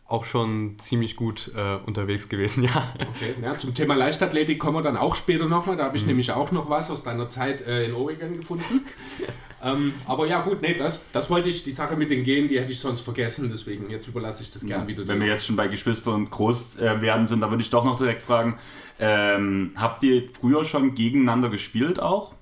auch 0.08 0.24
schon 0.24 0.78
ziemlich 0.78 1.16
gut 1.16 1.52
äh, 1.54 1.76
unterwegs 1.84 2.28
gewesen, 2.30 2.64
ja. 2.64 2.94
Okay. 2.94 3.34
Ja, 3.42 3.58
zum 3.58 3.74
Thema 3.74 3.94
Leichtathletik 3.94 4.58
kommen 4.58 4.78
wir 4.78 4.82
dann 4.82 4.96
auch 4.96 5.14
später 5.14 5.46
nochmal. 5.46 5.76
Da 5.76 5.84
habe 5.84 5.96
ich 5.96 6.06
nämlich 6.06 6.32
auch 6.32 6.50
noch 6.50 6.70
was 6.70 6.90
aus 6.90 7.04
deiner 7.04 7.28
Zeit 7.28 7.66
äh, 7.66 7.84
in 7.84 7.94
Oregon 7.94 8.38
gefunden. 8.38 8.86
ähm, 9.62 9.92
aber 10.06 10.26
ja, 10.26 10.40
gut, 10.40 10.62
nee, 10.62 10.74
das, 10.74 11.02
das 11.12 11.28
wollte 11.28 11.50
ich, 11.50 11.62
die 11.62 11.72
Sache 11.72 11.94
mit 11.94 12.10
den 12.10 12.24
Genen, 12.24 12.48
die 12.48 12.58
hätte 12.58 12.72
ich 12.72 12.80
sonst 12.80 13.02
vergessen. 13.02 13.50
Deswegen 13.50 13.90
jetzt 13.90 14.08
überlasse 14.08 14.42
ich 14.42 14.50
das 14.50 14.66
gern 14.66 14.86
wieder. 14.86 15.06
Wenn 15.06 15.20
dir. 15.20 15.26
wir 15.26 15.32
jetzt 15.32 15.46
schon 15.46 15.56
bei 15.56 15.68
Geschwister 15.68 16.14
und 16.14 16.30
groß 16.30 16.78
äh, 16.78 17.02
werden 17.02 17.26
sind, 17.26 17.42
da 17.42 17.50
würde 17.50 17.62
ich 17.62 17.70
doch 17.70 17.84
noch 17.84 17.98
direkt 17.98 18.22
fragen, 18.22 18.58
ähm, 18.98 19.72
habt 19.76 20.02
ihr 20.02 20.22
früher 20.32 20.64
schon 20.64 20.94
gegeneinander 20.94 21.50
gespielt 21.50 22.00
auch? 22.00 22.32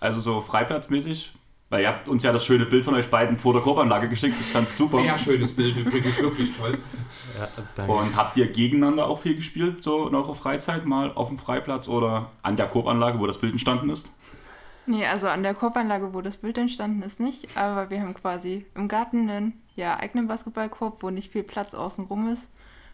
Also 0.00 0.18
so 0.18 0.40
freiplatzmäßig? 0.40 1.34
Weil 1.72 1.84
ihr 1.84 1.88
habt 1.88 2.06
uns 2.06 2.22
ja 2.22 2.32
das 2.34 2.44
schöne 2.44 2.66
Bild 2.66 2.84
von 2.84 2.92
euch 2.92 3.08
beiden 3.08 3.38
vor 3.38 3.54
der 3.54 3.62
Korbanlage 3.62 4.10
geschickt, 4.10 4.36
ich 4.38 4.46
fand's 4.46 4.76
super. 4.76 4.98
Sehr 4.98 5.16
schönes 5.16 5.56
Bild 5.56 5.74
übrigens, 5.74 6.20
wirklich 6.20 6.54
toll. 6.54 6.76
ja 7.38 7.48
danke. 7.74 7.90
Und 7.90 8.14
habt 8.14 8.36
ihr 8.36 8.46
gegeneinander 8.52 9.06
auch 9.06 9.18
viel 9.18 9.36
gespielt, 9.36 9.82
so 9.82 10.06
in 10.06 10.14
eurer 10.14 10.34
Freizeit, 10.34 10.84
mal 10.84 11.12
auf 11.14 11.28
dem 11.28 11.38
Freiplatz 11.38 11.88
oder 11.88 12.30
an 12.42 12.56
der 12.56 12.66
Korbanlage, 12.66 13.18
wo 13.18 13.26
das 13.26 13.38
Bild 13.38 13.52
entstanden 13.52 13.88
ist? 13.88 14.12
Nee, 14.84 15.06
also 15.06 15.28
an 15.28 15.42
der 15.42 15.54
Korbanlage, 15.54 16.12
wo 16.12 16.20
das 16.20 16.36
Bild 16.36 16.58
entstanden 16.58 17.00
ist, 17.00 17.20
nicht. 17.20 17.56
Aber 17.56 17.88
wir 17.88 18.02
haben 18.02 18.12
quasi 18.12 18.66
im 18.74 18.86
Garten 18.88 19.30
einen 19.30 19.54
ja, 19.74 19.98
eigenen 19.98 20.28
Basketballkorb, 20.28 21.02
wo 21.02 21.08
nicht 21.08 21.32
viel 21.32 21.42
Platz 21.42 21.72
außenrum 21.72 22.28
ist. 22.28 22.48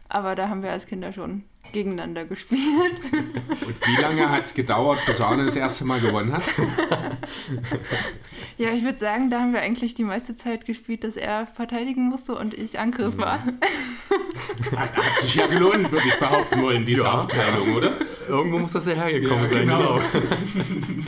Aber 0.08 0.36
da 0.36 0.48
haben 0.48 0.62
wir 0.62 0.70
als 0.70 0.86
Kinder 0.86 1.12
schon 1.12 1.42
gegeneinander 1.72 2.24
gespielt. 2.24 3.00
Und 3.12 3.86
wie 3.86 4.00
lange 4.02 4.30
hat 4.30 4.44
es 4.46 4.54
gedauert, 4.54 4.98
bis 5.06 5.20
Arne 5.20 5.44
das 5.44 5.56
erste 5.56 5.84
Mal 5.84 6.00
gewonnen 6.00 6.32
hat? 6.32 6.42
Ja, 8.56 8.72
ich 8.72 8.82
würde 8.84 8.98
sagen, 8.98 9.30
da 9.30 9.40
haben 9.40 9.52
wir 9.52 9.60
eigentlich 9.60 9.94
die 9.94 10.04
meiste 10.04 10.34
Zeit 10.34 10.66
gespielt, 10.66 11.04
dass 11.04 11.16
er 11.16 11.46
verteidigen 11.46 12.08
musste 12.08 12.34
und 12.34 12.54
ich 12.54 12.78
Angriff 12.78 13.16
war. 13.18 13.44
Hat, 14.76 14.96
hat 14.96 15.20
sich 15.20 15.34
ja 15.36 15.46
gelohnt, 15.46 15.90
würde 15.92 16.06
ich 16.08 16.18
behaupten 16.18 16.62
wollen, 16.62 16.84
diese 16.84 17.02
Ja. 17.04 17.12
Aufteilung, 17.14 17.74
oder? 17.76 17.92
Irgendwo 18.28 18.58
muss 18.58 18.72
das 18.72 18.86
ja 18.86 18.94
hergekommen 18.94 19.42
Ja, 19.44 19.48
sein, 19.48 19.60
genau. 19.60 20.00
genau. 20.12 21.06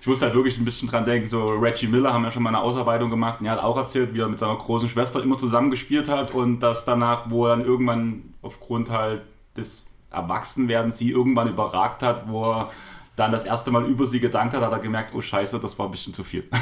Ich 0.00 0.06
muss 0.06 0.22
halt 0.22 0.34
wirklich 0.34 0.58
ein 0.58 0.64
bisschen 0.64 0.88
dran 0.88 1.04
denken, 1.04 1.28
so 1.28 1.46
Reggie 1.46 1.86
Miller 1.86 2.12
haben 2.12 2.24
ja 2.24 2.30
schon 2.30 2.42
mal 2.42 2.50
eine 2.50 2.60
Ausarbeitung 2.60 3.10
gemacht 3.10 3.40
und 3.40 3.46
er 3.46 3.52
hat 3.52 3.62
auch 3.62 3.76
erzählt, 3.76 4.14
wie 4.14 4.20
er 4.20 4.28
mit 4.28 4.38
seiner 4.38 4.56
großen 4.56 4.88
Schwester 4.88 5.22
immer 5.22 5.36
zusammen 5.38 5.70
gespielt 5.70 6.08
hat 6.08 6.32
und 6.34 6.60
dass 6.60 6.84
danach, 6.84 7.28
wo 7.30 7.46
er 7.46 7.56
dann 7.56 7.64
irgendwann 7.66 8.34
aufgrund 8.40 8.90
halt 8.90 9.22
des 9.58 9.86
Erwachsenwerdens 10.10 10.98
sie 10.98 11.10
irgendwann 11.10 11.48
überragt 11.48 12.02
hat, 12.02 12.28
wo 12.28 12.50
er 12.50 12.70
dann 13.18 13.32
das 13.32 13.44
erste 13.44 13.70
Mal 13.70 13.84
über 13.84 14.06
sie 14.06 14.20
gedankt 14.20 14.54
hat, 14.54 14.62
hat 14.62 14.70
er 14.70 14.78
gemerkt, 14.78 15.12
oh 15.14 15.20
scheiße, 15.20 15.58
das 15.58 15.78
war 15.78 15.86
ein 15.86 15.90
bisschen 15.90 16.14
zu 16.14 16.24
viel. 16.24 16.44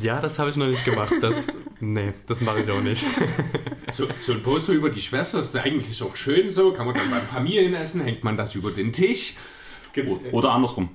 Ja, 0.00 0.20
das 0.20 0.38
habe 0.38 0.50
ich 0.50 0.56
noch 0.56 0.66
nicht 0.66 0.84
gemacht. 0.84 1.12
Das, 1.22 1.56
nee, 1.80 2.12
das 2.26 2.42
mache 2.42 2.60
ich 2.60 2.70
auch 2.70 2.80
nicht. 2.80 3.04
So, 3.92 4.08
so 4.18 4.32
ein 4.32 4.42
Poster 4.42 4.72
über 4.72 4.90
die 4.90 5.00
Schwester 5.00 5.38
ist 5.38 5.56
eigentlich 5.56 6.02
auch 6.02 6.16
schön 6.16 6.50
so. 6.50 6.72
Kann 6.72 6.86
man 6.86 6.96
dann 6.96 7.08
beim 7.08 7.22
Familienessen, 7.22 8.00
hängt 8.00 8.24
man 8.24 8.36
das 8.36 8.56
über 8.56 8.72
den 8.72 8.92
Tisch. 8.92 9.36
Gibt's, 9.92 10.16
Oder 10.32 10.50
andersrum. 10.50 10.90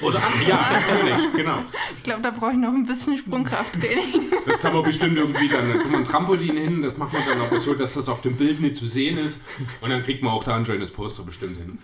Oder 0.00 0.20
ja, 0.46 0.70
natürlich, 0.72 1.32
genau. 1.34 1.58
Ich 1.96 2.02
glaube, 2.02 2.22
da 2.22 2.30
brauche 2.30 2.52
ich 2.52 2.58
noch 2.58 2.72
ein 2.72 2.86
bisschen 2.86 3.16
Sprungkrafttraining. 3.16 4.30
Das 4.46 4.60
kann 4.60 4.74
man 4.74 4.82
bestimmt 4.82 5.16
irgendwie 5.16 5.48
dann, 5.48 5.72
da 5.72 5.78
tut 5.82 5.90
man 5.90 6.00
ein 6.02 6.04
Trampolin 6.04 6.56
hin, 6.56 6.82
das 6.82 6.96
macht 6.96 7.12
man 7.12 7.22
dann 7.26 7.40
aber 7.40 7.58
so, 7.58 7.74
dass 7.74 7.94
das 7.94 8.08
auf 8.08 8.20
dem 8.20 8.36
Bild 8.36 8.60
nicht 8.60 8.76
zu 8.76 8.86
sehen 8.86 9.18
ist. 9.18 9.42
Und 9.80 9.90
dann 9.90 10.02
kriegt 10.02 10.22
man 10.22 10.32
auch 10.32 10.44
da 10.44 10.56
ein 10.56 10.66
schönes 10.66 10.90
Poster 10.90 11.22
bestimmt 11.22 11.56
hin. 11.56 11.78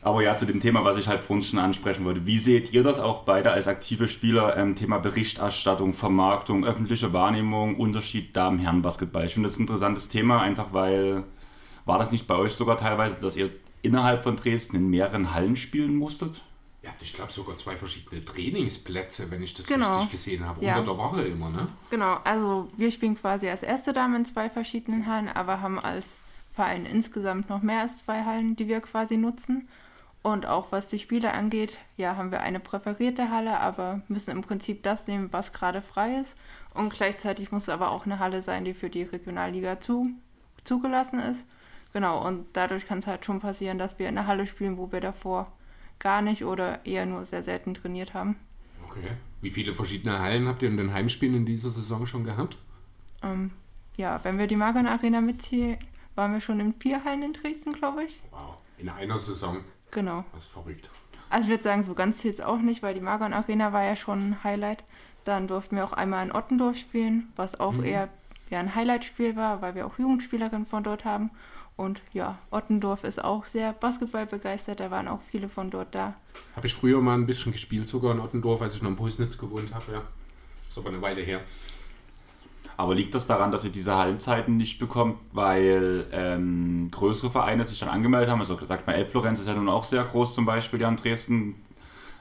Aber 0.00 0.22
ja, 0.22 0.36
zu 0.36 0.46
dem 0.46 0.60
Thema, 0.60 0.84
was 0.84 0.96
ich 0.96 1.08
halt 1.08 1.20
vorhin 1.20 1.42
schon 1.42 1.58
ansprechen 1.58 2.04
wollte. 2.04 2.24
Wie 2.24 2.38
seht 2.38 2.72
ihr 2.72 2.82
das 2.82 3.00
auch 3.00 3.24
beide 3.24 3.50
als 3.50 3.66
aktive 3.66 4.08
Spieler? 4.08 4.56
Ähm, 4.56 4.76
Thema 4.76 4.98
Berichterstattung, 4.98 5.92
Vermarktung, 5.92 6.64
öffentliche 6.64 7.12
Wahrnehmung, 7.12 7.76
Unterschied 7.76 8.34
Damen-Herren-Basketball. 8.36 9.26
Ich 9.26 9.34
finde 9.34 9.48
das 9.48 9.58
ein 9.58 9.62
interessantes 9.62 10.08
Thema, 10.08 10.40
einfach 10.40 10.72
weil, 10.72 11.24
war 11.84 11.98
das 11.98 12.12
nicht 12.12 12.28
bei 12.28 12.36
euch 12.36 12.52
sogar 12.52 12.76
teilweise, 12.76 13.16
dass 13.16 13.36
ihr 13.36 13.50
innerhalb 13.82 14.22
von 14.22 14.36
Dresden 14.36 14.76
in 14.76 14.88
mehreren 14.90 15.34
Hallen 15.34 15.56
spielen 15.56 15.94
musstet? 15.96 16.42
Ihr 16.82 16.90
habt, 16.90 17.02
ich 17.02 17.12
glaube, 17.12 17.32
sogar 17.32 17.56
zwei 17.56 17.76
verschiedene 17.76 18.24
Trainingsplätze, 18.24 19.30
wenn 19.30 19.42
ich 19.42 19.54
das 19.54 19.66
Genau. 19.66 19.94
richtig 19.96 20.12
gesehen 20.12 20.46
habe. 20.46 20.64
Ja. 20.64 20.78
Unter 20.78 20.92
der 20.92 20.98
Woche 20.98 21.22
immer, 21.22 21.50
ne? 21.50 21.66
Genau, 21.90 22.18
also 22.24 22.70
wir 22.76 22.90
spielen 22.92 23.16
quasi 23.18 23.48
als 23.48 23.62
erste 23.62 23.92
Dame 23.92 24.16
in 24.16 24.24
zwei 24.24 24.48
verschiedenen 24.48 25.06
Hallen, 25.06 25.28
aber 25.28 25.60
haben 25.60 25.78
als 25.80 26.16
Verein 26.52 26.86
insgesamt 26.86 27.48
noch 27.48 27.62
mehr 27.62 27.80
als 27.82 27.98
zwei 27.98 28.24
Hallen, 28.24 28.56
die 28.56 28.68
wir 28.68 28.80
quasi 28.80 29.16
nutzen. 29.16 29.68
Und 30.22 30.46
auch 30.46 30.72
was 30.72 30.88
die 30.88 30.98
Spiele 30.98 31.32
angeht, 31.32 31.78
ja, 31.96 32.16
haben 32.16 32.30
wir 32.32 32.40
eine 32.40 32.60
präferierte 32.60 33.30
Halle, 33.30 33.60
aber 33.60 34.02
müssen 34.08 34.30
im 34.32 34.42
Prinzip 34.42 34.82
das 34.82 35.06
nehmen, 35.06 35.32
was 35.32 35.52
gerade 35.52 35.80
frei 35.82 36.18
ist. 36.20 36.36
Und 36.74 36.92
gleichzeitig 36.92 37.52
muss 37.52 37.62
es 37.62 37.68
aber 37.68 37.90
auch 37.90 38.04
eine 38.04 38.18
Halle 38.18 38.42
sein, 38.42 38.64
die 38.64 38.74
für 38.74 38.90
die 38.90 39.04
Regionalliga 39.04 39.80
zu, 39.80 40.10
zugelassen 40.64 41.20
ist. 41.20 41.46
Genau, 41.92 42.26
und 42.26 42.46
dadurch 42.52 42.86
kann 42.86 42.98
es 42.98 43.06
halt 43.06 43.24
schon 43.24 43.40
passieren, 43.40 43.78
dass 43.78 43.98
wir 43.98 44.08
in 44.08 44.18
einer 44.18 44.26
Halle 44.26 44.46
spielen, 44.46 44.76
wo 44.76 44.92
wir 44.92 45.00
davor 45.00 45.50
gar 45.98 46.22
nicht 46.22 46.44
oder 46.44 46.84
eher 46.86 47.06
nur 47.06 47.24
sehr 47.24 47.42
selten 47.42 47.74
trainiert 47.74 48.14
haben. 48.14 48.36
Okay. 48.88 49.08
Wie 49.40 49.50
viele 49.50 49.72
verschiedene 49.72 50.18
Hallen 50.18 50.48
habt 50.48 50.62
ihr 50.62 50.68
in 50.68 50.76
den 50.76 50.92
Heimspielen 50.92 51.34
in 51.34 51.46
dieser 51.46 51.70
Saison 51.70 52.06
schon 52.06 52.24
gehabt? 52.24 52.56
Ähm, 53.22 53.52
ja, 53.96 54.20
wenn 54.22 54.38
wir 54.38 54.46
die 54.46 54.56
Magan 54.56 54.86
Arena 54.86 55.20
mitziehen, 55.20 55.78
waren 56.14 56.32
wir 56.32 56.40
schon 56.40 56.60
in 56.60 56.74
vier 56.74 57.04
Hallen 57.04 57.22
in 57.22 57.32
Dresden, 57.32 57.72
glaube 57.72 58.04
ich. 58.04 58.20
Wow. 58.30 58.58
In 58.78 58.88
einer 58.88 59.18
Saison. 59.18 59.64
Genau. 59.90 60.24
Was 60.32 60.46
verrückt. 60.46 60.90
Also 61.30 61.44
ich 61.44 61.50
würde 61.50 61.64
sagen, 61.64 61.82
so 61.82 61.94
ganz 61.94 62.18
zählt 62.18 62.38
es 62.38 62.44
auch 62.44 62.58
nicht, 62.58 62.82
weil 62.82 62.94
die 62.94 63.00
Magan 63.00 63.32
Arena 63.32 63.72
war 63.72 63.84
ja 63.84 63.96
schon 63.96 64.30
ein 64.30 64.44
Highlight. 64.44 64.84
Dann 65.24 65.46
durften 65.46 65.76
wir 65.76 65.84
auch 65.84 65.92
einmal 65.92 66.24
in 66.24 66.32
Ottendorf 66.32 66.76
spielen, 66.76 67.32
was 67.36 67.60
auch 67.60 67.82
eher 67.82 68.08
ja, 68.50 68.60
ein 68.60 68.74
Highlight-Spiel 68.74 69.36
war, 69.36 69.60
weil 69.60 69.74
wir 69.74 69.86
auch 69.86 69.98
Jugendspielerinnen 69.98 70.66
von 70.66 70.82
dort 70.82 71.04
haben. 71.04 71.30
Und 71.78 72.02
ja, 72.12 72.38
Ottendorf 72.50 73.04
ist 73.04 73.22
auch 73.22 73.46
sehr 73.46 73.72
Basketball 73.72 74.26
begeistert, 74.26 74.80
da 74.80 74.90
waren 74.90 75.06
auch 75.06 75.20
viele 75.30 75.48
von 75.48 75.70
dort 75.70 75.94
da. 75.94 76.16
Habe 76.56 76.66
ich 76.66 76.74
früher 76.74 77.00
mal 77.00 77.14
ein 77.14 77.24
bisschen 77.24 77.52
gespielt, 77.52 77.88
sogar 77.88 78.12
in 78.12 78.18
Ottendorf, 78.18 78.60
als 78.60 78.74
ich 78.74 78.82
noch 78.82 78.90
in 78.90 78.96
Pulsnitz 78.96 79.38
gewohnt 79.38 79.72
habe, 79.72 79.92
ja. 79.92 80.02
Ist 80.68 80.76
aber 80.76 80.88
eine 80.88 81.00
Weile 81.00 81.22
her. 81.22 81.40
Aber 82.76 82.96
liegt 82.96 83.14
das 83.14 83.28
daran, 83.28 83.52
dass 83.52 83.62
ihr 83.62 83.70
diese 83.70 83.94
Hallenzeiten 83.94 84.56
nicht 84.56 84.80
bekommt, 84.80 85.18
weil 85.30 86.06
ähm, 86.10 86.88
größere 86.90 87.30
Vereine 87.30 87.64
sich 87.64 87.78
dann 87.78 87.90
angemeldet 87.90 88.28
haben? 88.28 88.40
Also 88.40 88.58
sagt 88.66 88.88
mal, 88.88 88.94
Elbflorenz 88.94 89.38
ist 89.38 89.46
ja 89.46 89.54
nun 89.54 89.68
auch 89.68 89.84
sehr 89.84 90.02
groß 90.02 90.34
zum 90.34 90.46
Beispiel 90.46 90.80
ja 90.80 90.88
in 90.88 90.96
Dresden. 90.96 91.54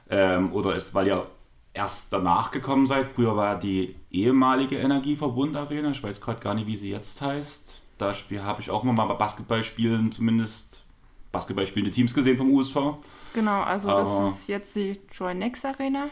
Ähm, 0.07 0.53
oder 0.53 0.75
ist, 0.75 0.93
weil 0.93 1.07
ihr 1.07 1.25
erst 1.73 2.13
danach 2.13 2.51
gekommen 2.51 2.85
seid? 2.85 3.07
Früher 3.07 3.35
war 3.35 3.57
die 3.57 3.95
ehemalige 4.11 4.77
Energieverbund 4.77 5.55
Arena, 5.55 5.89
ich 5.89 6.03
weiß 6.03 6.21
gerade 6.21 6.41
gar 6.41 6.53
nicht, 6.53 6.67
wie 6.67 6.77
sie 6.77 6.91
jetzt 6.91 7.21
heißt. 7.21 7.76
Da 7.97 8.13
spiel- 8.13 8.43
habe 8.43 8.61
ich 8.61 8.69
auch 8.69 8.83
immer 8.83 8.93
mal 8.93 9.05
bei 9.07 9.15
Basketballspielen 9.15 10.11
zumindest 10.11 10.83
Basketballspielende 11.31 11.91
Teams 11.93 12.13
gesehen 12.13 12.37
vom 12.37 12.51
USV. 12.51 12.97
Genau, 13.33 13.61
also 13.61 13.89
Aber- 13.89 14.01
das 14.25 14.39
ist 14.39 14.47
jetzt 14.47 14.75
die 14.75 14.99
Joy 15.11 15.33
Next 15.35 15.65
Arena. 15.65 16.09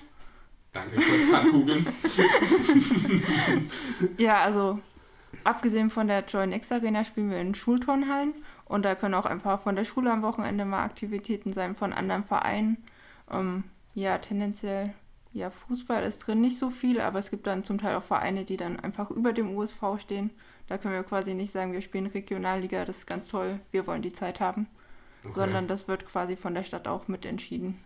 Danke, 0.73 0.97
gerade 0.97 1.51
googeln. 1.51 1.85
Ja, 4.17 4.39
also 4.41 4.79
abgesehen 5.43 5.89
von 5.89 6.07
der 6.07 6.25
Joy 6.25 6.47
Next 6.47 6.71
Arena 6.71 7.03
spielen 7.05 7.29
wir 7.29 7.39
in 7.39 7.55
Schulturnhallen 7.55 8.33
und 8.65 8.83
da 8.83 8.95
können 8.95 9.13
auch 9.13 9.25
einfach 9.25 9.61
von 9.61 9.75
der 9.75 9.85
Schule 9.85 10.11
am 10.11 10.21
Wochenende 10.21 10.65
mal 10.65 10.83
Aktivitäten 10.83 11.53
sein 11.53 11.75
von 11.75 11.93
anderen 11.93 12.23
Vereinen. 12.23 12.77
Ähm, 13.31 13.63
ja, 13.93 14.17
tendenziell, 14.17 14.93
ja, 15.33 15.49
Fußball 15.49 16.03
ist 16.03 16.19
drin 16.19 16.41
nicht 16.41 16.57
so 16.59 16.69
viel, 16.69 16.99
aber 16.99 17.19
es 17.19 17.29
gibt 17.31 17.47
dann 17.47 17.63
zum 17.63 17.77
Teil 17.77 17.95
auch 17.95 18.03
Vereine, 18.03 18.43
die 18.43 18.57
dann 18.57 18.79
einfach 18.79 19.09
über 19.11 19.33
dem 19.33 19.55
USV 19.55 19.81
stehen. 19.99 20.31
Da 20.67 20.77
können 20.77 20.95
wir 20.95 21.03
quasi 21.03 21.33
nicht 21.33 21.51
sagen, 21.51 21.73
wir 21.73 21.81
spielen 21.81 22.07
Regionalliga, 22.07 22.85
das 22.85 22.99
ist 22.99 23.07
ganz 23.07 23.27
toll, 23.27 23.59
wir 23.71 23.85
wollen 23.85 24.01
die 24.01 24.13
Zeit 24.13 24.39
haben, 24.39 24.67
sondern 25.29 25.67
das 25.67 25.87
wird 25.87 26.05
quasi 26.05 26.35
von 26.35 26.55
der 26.55 26.63
Stadt 26.63 26.87
auch 26.87 27.07
mit 27.07 27.25
entschieden. 27.25 27.79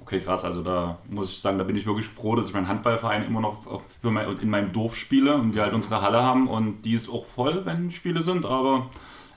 Okay, 0.00 0.20
krass. 0.20 0.44
Also 0.44 0.62
da 0.62 0.98
muss 1.08 1.30
ich 1.30 1.40
sagen, 1.40 1.58
da 1.58 1.64
bin 1.64 1.76
ich 1.76 1.86
wirklich 1.86 2.06
froh, 2.06 2.36
dass 2.36 2.48
ich 2.48 2.54
meinen 2.54 2.68
Handballverein 2.68 3.24
immer 3.24 3.40
noch 3.40 3.82
in 4.02 4.50
meinem 4.50 4.72
Dorf 4.72 4.96
spiele 4.96 5.34
und 5.34 5.54
wir 5.54 5.62
halt 5.62 5.74
unsere 5.74 6.02
Halle 6.02 6.22
haben 6.22 6.46
und 6.48 6.82
die 6.82 6.92
ist 6.92 7.08
auch 7.08 7.26
voll, 7.26 7.66
wenn 7.66 7.90
Spiele 7.90 8.22
sind, 8.22 8.46
aber 8.46 8.90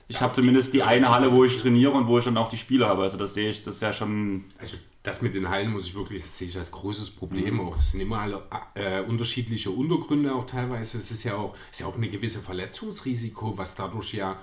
ich 0.08 0.20
habe 0.20 0.32
zumindest 0.34 0.74
die 0.74 0.82
eine 0.82 1.10
Halle, 1.10 1.32
wo 1.32 1.44
ich 1.44 1.58
trainiere 1.58 1.92
und 1.92 2.06
wo 2.06 2.18
ich 2.18 2.24
dann 2.24 2.36
auch 2.36 2.48
die 2.48 2.58
Spiele 2.58 2.86
habe. 2.86 3.02
Also 3.02 3.16
das 3.16 3.34
sehe 3.34 3.50
ich, 3.50 3.64
das 3.64 3.76
ist 3.76 3.80
ja 3.80 3.92
schon 3.92 4.44
Also 4.58 4.76
das 5.02 5.20
mit 5.20 5.34
den 5.34 5.48
Hallen 5.48 5.72
muss 5.72 5.86
ich 5.86 5.94
wirklich, 5.94 6.22
das 6.22 6.38
sehe 6.38 6.48
ich 6.48 6.56
als 6.56 6.70
großes 6.70 7.10
Problem 7.10 7.60
auch. 7.60 7.76
Es 7.76 7.90
sind 7.90 8.00
immer 8.00 8.20
alle 8.20 8.42
äh, 8.74 9.00
unterschiedliche 9.02 9.70
Untergründe 9.70 10.32
auch 10.32 10.46
teilweise. 10.46 10.98
Es 10.98 11.10
ist 11.10 11.24
ja 11.24 11.34
auch, 11.34 11.56
ist 11.72 11.80
ja 11.80 11.86
auch 11.86 11.96
eine 11.96 12.08
gewisse 12.08 12.40
Verletzungsrisiko, 12.40 13.58
was 13.58 13.74
dadurch 13.74 14.14
ja, 14.14 14.38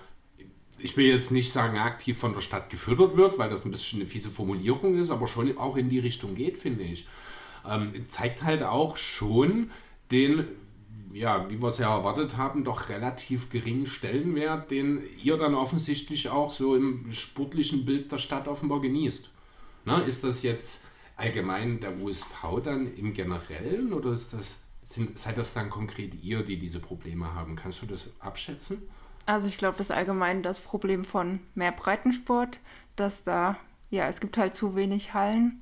ich 0.77 0.97
will 0.97 1.05
jetzt 1.05 1.31
nicht 1.31 1.51
sagen 1.51 1.77
aktiv 1.77 2.17
von 2.17 2.33
der 2.33 2.41
Stadt 2.41 2.69
gefördert 2.69 3.15
wird, 3.15 3.37
weil 3.37 3.49
das 3.49 3.65
ein 3.65 3.71
bisschen 3.71 4.01
eine 4.01 4.09
fiese 4.09 4.29
Formulierung 4.29 4.97
ist, 4.97 5.11
aber 5.11 5.27
schon 5.27 5.57
auch 5.57 5.77
in 5.77 5.89
die 5.89 5.99
Richtung 5.99 6.35
geht, 6.35 6.57
finde 6.57 6.83
ich. 6.83 7.07
Ähm, 7.67 7.93
zeigt 8.09 8.43
halt 8.43 8.63
auch 8.63 8.97
schon 8.97 9.71
den, 10.11 10.45
ja, 11.13 11.49
wie 11.49 11.61
wir 11.61 11.69
es 11.69 11.77
ja 11.77 11.95
erwartet 11.95 12.35
haben, 12.35 12.65
doch 12.65 12.89
relativ 12.89 13.49
geringen 13.49 13.85
Stellenwert, 13.85 14.71
den 14.71 15.03
ihr 15.23 15.37
dann 15.37 15.55
offensichtlich 15.55 16.29
auch 16.29 16.51
so 16.51 16.75
im 16.75 17.11
sportlichen 17.13 17.85
Bild 17.85 18.11
der 18.11 18.17
Stadt 18.17 18.49
offenbar 18.49 18.81
genießt. 18.81 19.31
Na, 19.89 20.00
ist 20.00 20.24
das 20.24 20.43
jetzt 20.43 20.86
allgemein 21.15 21.79
der 21.79 21.98
USV 21.98 22.62
dann 22.63 22.96
im 22.96 23.13
Generellen 23.13 23.91
oder 23.93 24.12
ist 24.12 24.34
das, 24.34 24.63
sind, 24.84 25.17
seid 25.17 25.38
das 25.38 25.53
dann 25.53 25.69
konkret 25.69 26.15
ihr, 26.24 26.43
die 26.43 26.58
diese 26.58 26.79
Probleme 26.79 27.34
haben? 27.34 27.55
Kannst 27.55 27.81
du 27.81 27.86
das 27.86 28.12
abschätzen? 28.19 28.81
Also 29.25 29.48
ich 29.48 29.58
glaube, 29.58 29.77
das 29.77 29.88
ist 29.88 29.96
allgemein 29.96 30.43
das 30.43 30.60
Problem 30.60 31.03
von 31.05 31.39
mehr 31.55 31.72
Breitensport, 31.72 32.60
dass 32.96 33.24
da, 33.24 33.58
ja, 33.89 34.08
es 34.08 34.22
gibt 34.22 34.38
halt 34.38 34.55
zu 34.55 34.75
wenig 34.75 35.13
Hallen 35.13 35.62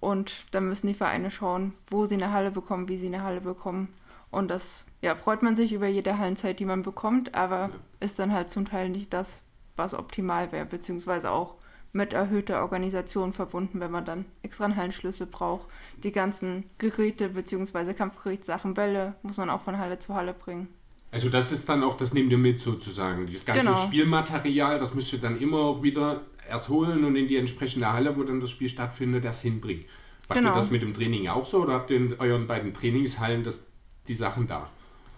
und 0.00 0.46
da 0.52 0.60
müssen 0.60 0.86
die 0.86 0.94
Vereine 0.94 1.30
schauen, 1.30 1.74
wo 1.88 2.06
sie 2.06 2.14
eine 2.14 2.32
Halle 2.32 2.50
bekommen, 2.50 2.88
wie 2.88 2.98
sie 2.98 3.06
eine 3.06 3.22
Halle 3.22 3.40
bekommen. 3.40 3.88
Und 4.30 4.48
das, 4.48 4.86
ja, 5.02 5.14
freut 5.14 5.42
man 5.42 5.54
sich 5.56 5.72
über 5.72 5.86
jede 5.86 6.18
Hallenzeit, 6.18 6.58
die 6.60 6.64
man 6.64 6.82
bekommt, 6.82 7.34
aber 7.34 7.70
ist 8.00 8.18
dann 8.18 8.32
halt 8.32 8.50
zum 8.50 8.66
Teil 8.66 8.88
nicht 8.88 9.12
das, 9.12 9.42
was 9.76 9.92
optimal 9.92 10.50
wäre, 10.52 10.64
beziehungsweise 10.64 11.30
auch 11.30 11.56
mit 11.92 12.12
erhöhter 12.14 12.62
Organisation 12.62 13.32
verbunden, 13.32 13.80
wenn 13.80 13.90
man 13.90 14.04
dann 14.04 14.24
extra 14.42 14.64
einen 14.64 14.76
Hallenschlüssel 14.76 15.26
braucht. 15.26 15.66
Die 16.02 16.12
ganzen 16.12 16.64
Geräte, 16.78 17.28
beziehungsweise 17.30 17.92
Kampfgerichtssachen, 17.94 18.74
Bälle, 18.74 19.14
muss 19.22 19.36
man 19.36 19.50
auch 19.50 19.60
von 19.60 19.78
Halle 19.78 19.98
zu 19.98 20.14
Halle 20.14 20.32
bringen. 20.32 20.68
Also 21.10 21.28
das 21.28 21.52
ist 21.52 21.68
dann 21.68 21.82
auch, 21.84 21.98
das 21.98 22.14
nehmt 22.14 22.32
ihr 22.32 22.38
mit 22.38 22.58
sozusagen. 22.60 23.30
Das 23.30 23.44
ganze 23.44 23.60
Genau. 23.66 23.76
Spielmaterial, 23.76 24.78
das 24.78 24.94
müsst 24.94 25.12
ihr 25.12 25.18
dann 25.18 25.38
immer 25.38 25.82
wieder 25.82 26.22
erst 26.48 26.70
holen 26.70 27.04
und 27.04 27.14
in 27.16 27.28
die 27.28 27.36
entsprechende 27.36 27.92
Halle, 27.92 28.16
wo 28.16 28.22
dann 28.22 28.40
das 28.40 28.50
Spiel 28.50 28.70
stattfindet, 28.70 29.24
das 29.24 29.42
hinbringen. 29.42 29.84
Macht 30.28 30.38
Genau. 30.38 30.52
ihr 30.52 30.54
das 30.54 30.70
mit 30.70 30.80
dem 30.80 30.94
Training 30.94 31.28
auch 31.28 31.44
so 31.44 31.62
oder 31.62 31.74
habt 31.74 31.90
ihr 31.90 31.98
in 31.98 32.14
euren 32.18 32.46
beiden 32.46 32.72
Trainingshallen 32.72 33.42
das, 33.44 33.66
die 34.08 34.14
Sachen 34.14 34.46
da? 34.46 34.70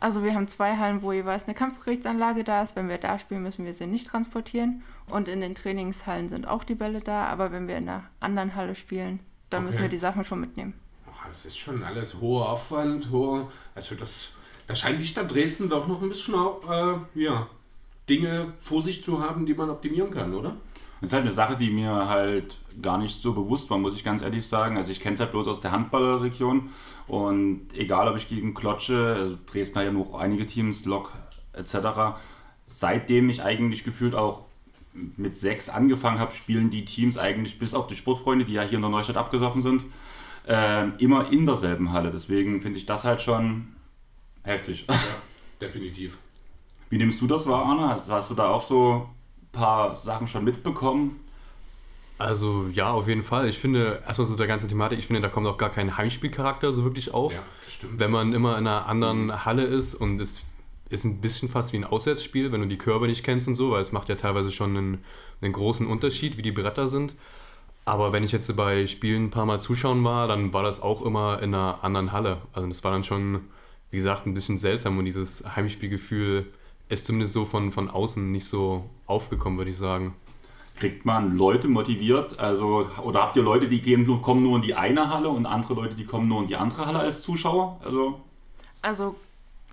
Also 0.04 0.23
wir 0.23 0.34
haben 0.34 0.49
zwei 0.49 0.76
Hallen, 0.76 1.00
wo 1.00 1.12
jeweils 1.12 1.44
eine 1.46 1.54
Kampfgerichtsanlage 1.54 2.44
da 2.44 2.62
ist. 2.62 2.76
Wenn 2.76 2.90
wir 2.90 2.99
da 2.99 3.18
spielen, 3.18 3.42
müssen 3.42 3.64
wir 3.64 3.73
sie 3.73 3.87
nicht 3.87 4.06
transportieren. 4.06 4.82
Und 5.08 5.30
in 5.30 5.40
den 5.40 5.54
Trainingshallen 5.54 6.28
sind 6.28 6.46
auch 6.46 6.62
die 6.62 6.75
Bälle 6.75 7.00
da. 7.00 7.25
Aber 7.28 7.52
wenn 7.52 7.68
wir 7.68 7.78
in 7.78 7.88
einer 7.88 8.04
anderen 8.20 8.54
Halle 8.54 8.75
spielen, 8.75 9.20
dann 9.49 9.62
Okay. 9.62 9.66
müssen 9.70 9.80
wir 9.80 9.88
die 9.88 9.96
Sachen 9.96 10.23
schon 10.23 10.40
mitnehmen. 10.40 10.75
Das 11.26 11.46
ist 11.46 11.56
schon 11.56 11.82
alles 11.82 12.20
hoher 12.20 12.50
Aufwand, 12.50 13.11
hoher. 13.11 13.50
Also 13.75 13.94
das, 13.94 14.32
da 14.66 14.76
scheint 14.76 15.00
die 15.00 15.06
Stadt 15.06 15.32
Dresden 15.32 15.70
doch 15.70 15.88
noch 15.88 16.02
ein 16.02 16.11
bisschen 16.11 16.34
auch, 16.34 16.61
äh, 16.70 16.99
ja, 17.18 17.46
Dinge 18.06 18.52
vor 18.58 18.82
sich 18.82 19.02
zu 19.02 19.23
haben, 19.23 19.46
die 19.46 19.54
man 19.54 19.70
optimieren 19.70 20.11
kann, 20.11 20.34
oder? 20.34 20.54
Das 21.00 21.11
ist 21.11 21.14
halt 21.14 21.23
eine 21.25 21.32
Sache, 21.32 21.56
die 21.56 21.70
mir 21.70 22.08
halt 22.11 22.58
gar 22.82 22.99
nicht 22.99 23.23
so 23.23 23.32
bewusst 23.32 23.70
war, 23.70 23.78
muss 23.78 23.94
ich 23.94 24.04
ganz 24.04 24.20
ehrlich 24.20 24.46
sagen. 24.46 24.76
Also 24.76 24.90
ich 24.90 25.00
kenne 25.00 25.14
es 25.14 25.20
halt 25.20 25.32
bloß 25.32 25.46
aus 25.49 25.62
der 25.62 25.73
Handballregion 25.73 26.70
und 27.06 27.68
egal, 27.75 28.08
ob 28.08 28.16
ich 28.16 28.28
gegen 28.28 28.54
Klotsche, 28.54 29.16
also 29.18 29.38
Dresden 29.46 29.78
hat 29.78 29.87
ja 29.87 29.92
noch 29.92 30.14
einige 30.14 30.46
Teams, 30.46 30.84
Lok 30.84 31.12
etc., 31.52 32.16
seitdem 32.66 33.28
ich 33.28 33.42
eigentlich 33.42 33.84
gefühlt 33.84 34.14
auch 34.14 34.46
mit 34.94 35.37
sechs 35.37 35.68
angefangen 35.68 36.18
habe, 36.18 36.32
spielen 36.32 36.70
die 36.70 36.84
Teams 36.84 37.18
eigentlich 37.18 37.58
bis 37.58 37.75
auf 37.75 37.87
die 37.87 37.96
Sportfreunde, 37.96 38.44
die 38.44 38.54
ja 38.54 38.62
hier 38.62 38.76
in 38.76 38.82
der 38.82 38.90
Neustadt 38.90 39.16
abgesoffen 39.16 39.61
sind, 39.61 39.84
ähm, 40.46 40.94
immer 40.99 41.30
in 41.30 41.46
derselben 41.46 41.92
Halle. 41.92 42.11
Deswegen 42.11 42.61
finde 42.61 42.78
ich 42.78 42.87
das 42.87 43.04
halt 43.04 43.20
schon 43.20 43.75
heftig. 44.42 44.87
Ja, 44.88 44.94
definitiv. 45.61 46.18
Wie 46.90 46.99
nimmst 46.99 47.20
du 47.20 47.26
das 47.26 47.46
wahr, 47.46 47.66
Anna? 47.66 47.90
Hast, 47.90 48.11
hast 48.11 48.30
du 48.30 48.34
da 48.34 48.49
auch 48.49 48.62
so 48.62 49.08
ein 49.42 49.49
paar 49.52 49.96
Sachen 49.96 50.28
schon 50.28 50.44
mitbekommen? 50.44 51.23
Also 52.18 52.68
ja, 52.73 52.90
auf 52.90 53.09
jeden 53.09 53.23
Fall. 53.23 53.49
Ich 53.49 53.59
finde, 53.59 54.02
erstmal 54.06 54.26
so 54.26 54.37
der 54.37 54.47
ganze 54.47 54.68
Thematik, 54.68 54.99
ich 54.99 55.06
finde, 55.06 55.21
da 55.21 55.28
kommt 55.28 55.47
auch 55.47 55.59
gar 55.59 55.71
kein 55.71 55.97
Heimspielcharakter 55.97 56.73
so 56.73 56.85
wirklich 56.85 57.12
auf. 57.12 57.35
Ja, 57.35 57.42
stimmt. 57.68 57.99
Wenn 57.99 58.11
man 58.11 58.33
immer 58.33 58.56
in 58.59 58.66
einer 58.66 58.87
anderen 58.87 59.44
Halle 59.44 59.64
ist 59.64 59.94
und 59.94 60.21
es 60.21 60.42
ist 60.90 61.04
ein 61.04 61.21
bisschen 61.21 61.49
fast 61.49 61.73
wie 61.73 61.78
ein 61.78 61.85
Auswärtsspiel, 61.85 62.52
wenn 62.52 62.61
du 62.61 62.68
die 62.68 62.78
Körbe 62.78 63.06
nicht 63.06 63.25
kennst 63.25 63.49
und 63.49 63.56
so, 63.56 63.73
weil 63.73 63.83
es 63.83 63.92
macht 63.92 64.09
ja 64.09 64.14
teilweise 64.14 64.52
schon 64.52 64.76
einen, 64.76 65.04
einen 65.40 65.52
großen 65.52 65.87
Unterschied, 65.87 66.37
wie 66.37 66.42
die 66.42 66.52
Bretter 66.52 66.87
sind. 66.87 67.14
Aber 67.85 68.12
wenn 68.12 68.25
ich 68.25 68.33
jetzt 68.33 68.54
bei 68.56 68.87
Spielen 68.87 69.26
ein 69.26 69.30
paar 69.30 69.44
Mal 69.44 69.61
zuschauen 69.61 70.04
war, 70.04 70.28
dann 70.28 70.52
war 70.52 70.62
das 70.62 70.80
auch 70.80 71.02
immer 71.02 71.42
in 71.42 71.54
einer 71.54 71.83
anderen 71.83 72.12
Halle. 72.12 72.38
Also 72.52 72.68
das 72.68 72.83
war 72.85 72.92
dann 72.92 73.04
schon, 73.04 73.42
wie 73.90 73.99
gesagt, 73.99 74.26
ein 74.26 74.35
bisschen 74.35 74.56
seltsam 74.56 74.99
und 74.99 75.04
dieses 75.04 75.44
Heimspielgefühl 75.56 76.47
ist 76.88 77.06
zumindest 77.06 77.33
so 77.33 77.44
von, 77.44 77.73
von 77.73 77.90
außen 77.90 78.30
nicht 78.30 78.44
so 78.44 78.88
aufgekommen, 79.06 79.59
würde 79.59 79.71
ich 79.71 79.76
sagen. 79.76 80.14
Kriegt 80.76 81.04
man 81.04 81.36
Leute 81.36 81.68
motiviert? 81.68 82.38
Also, 82.38 82.88
oder 83.02 83.22
habt 83.22 83.36
ihr 83.36 83.42
Leute, 83.42 83.68
die 83.68 83.80
gehen, 83.80 84.06
kommen 84.22 84.42
nur 84.42 84.56
in 84.56 84.62
die 84.62 84.74
eine 84.74 85.08
Halle 85.08 85.28
und 85.28 85.46
andere 85.46 85.74
Leute, 85.74 85.94
die 85.94 86.04
kommen 86.04 86.28
nur 86.28 86.40
in 86.42 86.48
die 86.48 86.56
andere 86.56 86.86
Halle 86.86 86.98
als 87.00 87.22
Zuschauer? 87.22 87.80
Also, 87.84 88.20
Also 88.82 89.14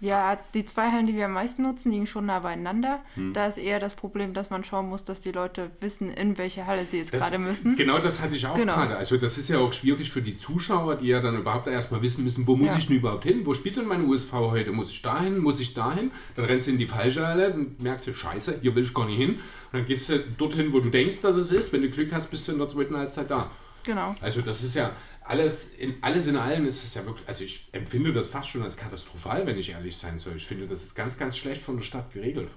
ja, 0.01 0.37
die 0.55 0.65
zwei 0.65 0.91
Hallen, 0.91 1.05
die 1.07 1.15
wir 1.15 1.25
am 1.25 1.33
meisten 1.33 1.61
nutzen, 1.61 1.91
liegen 1.91 2.07
schon 2.07 2.25
nah 2.25 2.39
beieinander. 2.39 2.99
Da 3.33 3.45
ist 3.45 3.57
eher 3.57 3.79
das 3.79 3.93
Problem, 3.95 4.33
dass 4.33 4.49
man 4.49 4.63
schauen 4.63 4.89
muss, 4.89 5.03
dass 5.03 5.21
die 5.21 5.31
Leute 5.31 5.69
wissen, 5.79 6.09
in 6.09 6.37
welche 6.39 6.65
Halle 6.65 6.85
sie 6.89 6.97
jetzt 6.97 7.13
Das- 7.13 7.21
gerade 7.21 7.37
müssen. 7.37 7.75
Genau 7.75 7.99
das 7.99 8.19
hatte 8.19 8.35
ich 8.35 8.45
auch 8.47 8.55
Genau. 8.55 8.73
gerade. 8.73 8.97
Also 8.97 9.17
das 9.17 9.37
ist 9.37 9.47
ja 9.49 9.59
auch 9.59 9.71
schwierig 9.71 10.11
für 10.11 10.21
die 10.23 10.35
Zuschauer, 10.35 10.95
die 10.95 11.07
ja 11.07 11.21
dann 11.21 11.37
überhaupt 11.37 11.67
erstmal 11.67 12.01
wissen 12.01 12.23
müssen, 12.23 12.47
wo 12.47 12.55
muss 12.55 12.71
Ja. 12.71 12.77
ich 12.79 12.87
denn 12.87 12.97
überhaupt 12.97 13.23
hin? 13.25 13.45
Wo 13.45 13.53
spielt 13.53 13.77
denn 13.77 13.85
mein 13.85 14.05
USV 14.05 14.33
heute? 14.33 14.71
Muss 14.71 14.89
ich 14.89 15.01
dahin? 15.03 15.37
Muss 15.37 15.59
ich 15.59 15.73
dahin? 15.75 16.09
Dann 16.35 16.45
rennst 16.45 16.65
du 16.67 16.71
in 16.71 16.79
die 16.79 16.87
falsche 16.87 17.25
Halle, 17.27 17.51
dann 17.51 17.75
merkst 17.77 18.07
du, 18.07 18.13
scheiße, 18.15 18.59
hier 18.61 18.75
will 18.75 18.83
ich 18.83 18.93
gar 18.93 19.05
nicht 19.05 19.17
hin. 19.17 19.35
Und 19.35 19.39
dann 19.79 19.85
gehst 19.85 20.09
du 20.09 20.17
dorthin, 20.37 20.73
wo 20.73 20.79
du 20.79 20.89
denkst, 20.89 21.21
dass 21.21 21.35
es 21.35 21.51
ist. 21.51 21.71
Wenn 21.73 21.83
du 21.83 21.89
Glück 21.91 22.11
hast, 22.11 22.31
bist 22.31 22.47
du 22.47 22.53
in 22.53 22.57
der 22.57 22.67
zweiten 22.67 22.97
Halbzeit 22.97 23.29
da. 23.29 23.51
Genau. 23.83 24.15
Also 24.21 24.41
das 24.41 24.63
ist 24.63 24.75
ja 24.75 24.91
alles 25.23 25.69
in, 25.77 25.95
alles 26.01 26.27
in 26.27 26.35
allem 26.35 26.65
ist 26.65 26.83
es 26.83 26.95
ja 26.95 27.05
wirklich, 27.05 27.27
also 27.27 27.43
ich 27.43 27.69
empfinde 27.71 28.11
das 28.11 28.27
fast 28.27 28.49
schon 28.49 28.63
als 28.63 28.75
katastrophal, 28.75 29.45
wenn 29.45 29.57
ich 29.57 29.71
ehrlich 29.71 29.95
sein 29.97 30.19
soll. 30.19 30.35
Ich 30.35 30.47
finde, 30.47 30.67
das 30.67 30.83
ist 30.83 30.95
ganz, 30.95 31.17
ganz 31.17 31.37
schlecht 31.37 31.63
von 31.63 31.77
der 31.77 31.83
Stadt 31.83 32.11
geregelt. 32.11 32.49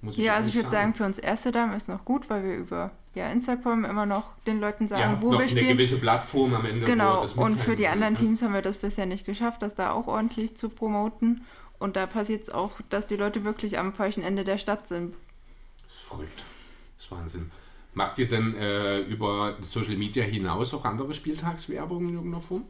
Muss 0.00 0.16
Ja, 0.16 0.34
also 0.34 0.48
ich 0.48 0.54
würde 0.54 0.70
sagen, 0.70 0.94
für 0.94 1.04
uns 1.04 1.18
Erste 1.18 1.52
Damen 1.52 1.74
ist 1.74 1.88
noch 1.88 2.04
gut, 2.04 2.28
weil 2.28 2.44
wir 2.44 2.56
über 2.56 2.90
ja, 3.14 3.30
Instagram 3.30 3.84
immer 3.84 4.06
noch 4.06 4.36
den 4.46 4.60
Leuten 4.60 4.88
sagen, 4.88 5.02
ja, 5.02 5.18
wo 5.22 5.30
wir 5.30 5.40
eine 5.40 5.48
spielen. 5.48 5.68
gewisse 5.68 5.98
Plattform 5.98 6.54
am 6.54 6.64
Ende. 6.64 6.86
Genau, 6.86 7.26
und 7.36 7.60
für 7.60 7.76
die 7.76 7.86
anderen 7.86 8.14
ja. 8.14 8.20
Teams 8.20 8.42
haben 8.42 8.54
wir 8.54 8.62
das 8.62 8.78
bisher 8.78 9.06
nicht 9.06 9.26
geschafft, 9.26 9.62
das 9.62 9.74
da 9.74 9.92
auch 9.92 10.06
ordentlich 10.06 10.56
zu 10.56 10.68
promoten. 10.68 11.44
Und 11.78 11.96
da 11.96 12.06
passiert 12.06 12.42
es 12.42 12.50
auch, 12.50 12.72
dass 12.90 13.08
die 13.08 13.16
Leute 13.16 13.44
wirklich 13.44 13.78
am 13.78 13.92
falschen 13.92 14.22
Ende 14.22 14.44
der 14.44 14.58
Stadt 14.58 14.88
sind. 14.88 15.14
Das 15.84 15.94
ist 15.94 16.02
verrückt. 16.02 16.42
Das 16.96 17.06
ist 17.06 17.12
Wahnsinn. 17.12 17.50
Macht 17.94 18.18
ihr 18.18 18.28
denn 18.28 18.56
äh, 18.56 19.00
über 19.00 19.56
Social 19.60 19.96
Media 19.96 20.24
hinaus 20.24 20.72
auch 20.72 20.84
andere 20.84 21.12
Spieltagswerbung 21.12 22.08
in 22.08 22.14
irgendeiner 22.14 22.42
Form? 22.42 22.64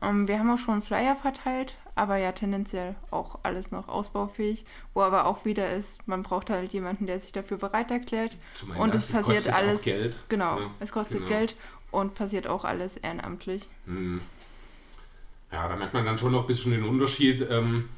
Ähm, 0.00 0.26
wir 0.26 0.38
haben 0.38 0.50
auch 0.50 0.58
schon 0.58 0.82
Flyer 0.82 1.14
verteilt, 1.14 1.76
aber 1.94 2.16
ja 2.16 2.32
tendenziell 2.32 2.96
auch 3.10 3.38
alles 3.44 3.70
noch 3.70 3.88
ausbaufähig. 3.88 4.64
Wo 4.94 5.02
aber 5.02 5.26
auch 5.26 5.44
wieder 5.44 5.72
ist, 5.72 6.06
man 6.08 6.22
braucht 6.24 6.50
halt 6.50 6.72
jemanden, 6.72 7.06
der 7.06 7.20
sich 7.20 7.30
dafür 7.30 7.56
bereit 7.56 7.90
erklärt. 7.90 8.36
Zum 8.54 8.70
Und 8.72 8.94
es 8.94 9.12
passiert 9.12 9.36
kostet 9.36 9.54
alles. 9.54 9.82
Geld. 9.82 10.18
Genau, 10.28 10.58
Ja, 10.58 10.70
es 10.80 10.92
kostet 10.92 11.18
genau. 11.18 11.28
Geld 11.28 11.54
und 11.92 12.14
passiert 12.14 12.48
auch 12.48 12.64
alles 12.64 12.96
ehrenamtlich. 12.96 13.68
Hm. 13.86 14.20
Ja, 15.52 15.68
da 15.68 15.76
merkt 15.76 15.94
man 15.94 16.04
dann 16.04 16.18
schon 16.18 16.32
noch 16.32 16.42
ein 16.42 16.46
bisschen 16.46 16.72
den 16.72 16.84
Unterschied 16.84 17.46
ähm, 17.48 17.88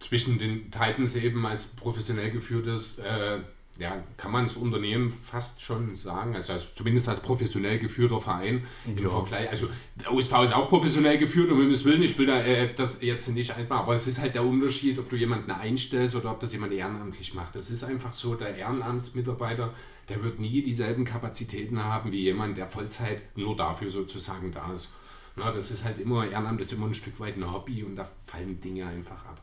zwischen 0.00 0.38
den 0.38 0.70
Titans 0.70 1.14
eben 1.16 1.46
als 1.46 1.68
professionell 1.68 2.30
geführtes, 2.32 2.98
äh, 2.98 3.38
ja, 3.78 4.02
kann 4.16 4.32
man 4.32 4.46
das 4.46 4.56
Unternehmen 4.56 5.12
fast 5.12 5.60
schon 5.62 5.96
sagen, 5.96 6.34
also 6.34 6.54
als, 6.54 6.74
zumindest 6.74 7.08
als 7.08 7.20
professionell 7.20 7.78
geführter 7.78 8.20
Verein 8.20 8.64
im 8.86 9.02
Ja. 9.02 9.08
Vergleich. 9.08 9.50
Also 9.50 9.68
der 9.96 10.12
USV 10.12 10.32
ist 10.44 10.54
auch 10.54 10.68
professionell 10.68 11.18
geführt, 11.18 11.50
um 11.50 11.60
Himmels 11.60 11.84
Willen, 11.84 12.02
ich 12.02 12.18
will 12.18 12.26
da 12.26 12.40
äh, 12.42 12.74
das 12.74 13.02
jetzt 13.02 13.28
nicht 13.28 13.56
einfach, 13.56 13.80
aber 13.80 13.94
es 13.94 14.06
ist 14.06 14.20
halt 14.20 14.34
der 14.34 14.44
Unterschied, 14.44 14.98
ob 14.98 15.08
du 15.10 15.16
jemanden 15.16 15.50
einstellst 15.50 16.14
oder 16.14 16.30
ob 16.30 16.40
das 16.40 16.52
jemand 16.52 16.72
ehrenamtlich 16.72 17.34
macht. 17.34 17.54
Das 17.54 17.70
ist 17.70 17.84
einfach 17.84 18.12
so, 18.12 18.34
der 18.34 18.56
Ehrenamtsmitarbeiter, 18.56 19.72
der 20.08 20.22
wird 20.22 20.38
nie 20.38 20.62
dieselben 20.62 21.04
Kapazitäten 21.04 21.82
haben 21.82 22.12
wie 22.12 22.22
jemand, 22.22 22.56
der 22.56 22.66
Vollzeit 22.66 23.36
nur 23.36 23.56
dafür 23.56 23.90
sozusagen 23.90 24.52
da 24.52 24.72
ist. 24.72 24.90
Na, 25.36 25.52
das 25.52 25.70
ist 25.70 25.84
halt 25.84 25.98
immer, 25.98 26.26
Ehrenamt 26.26 26.60
ist 26.62 26.72
immer 26.72 26.86
ein 26.86 26.94
Stück 26.94 27.20
weit 27.20 27.36
ein 27.36 27.52
Hobby 27.52 27.82
und 27.82 27.96
da 27.96 28.08
fallen 28.26 28.58
Dinge 28.60 28.86
einfach 28.86 29.22
ab. 29.26 29.42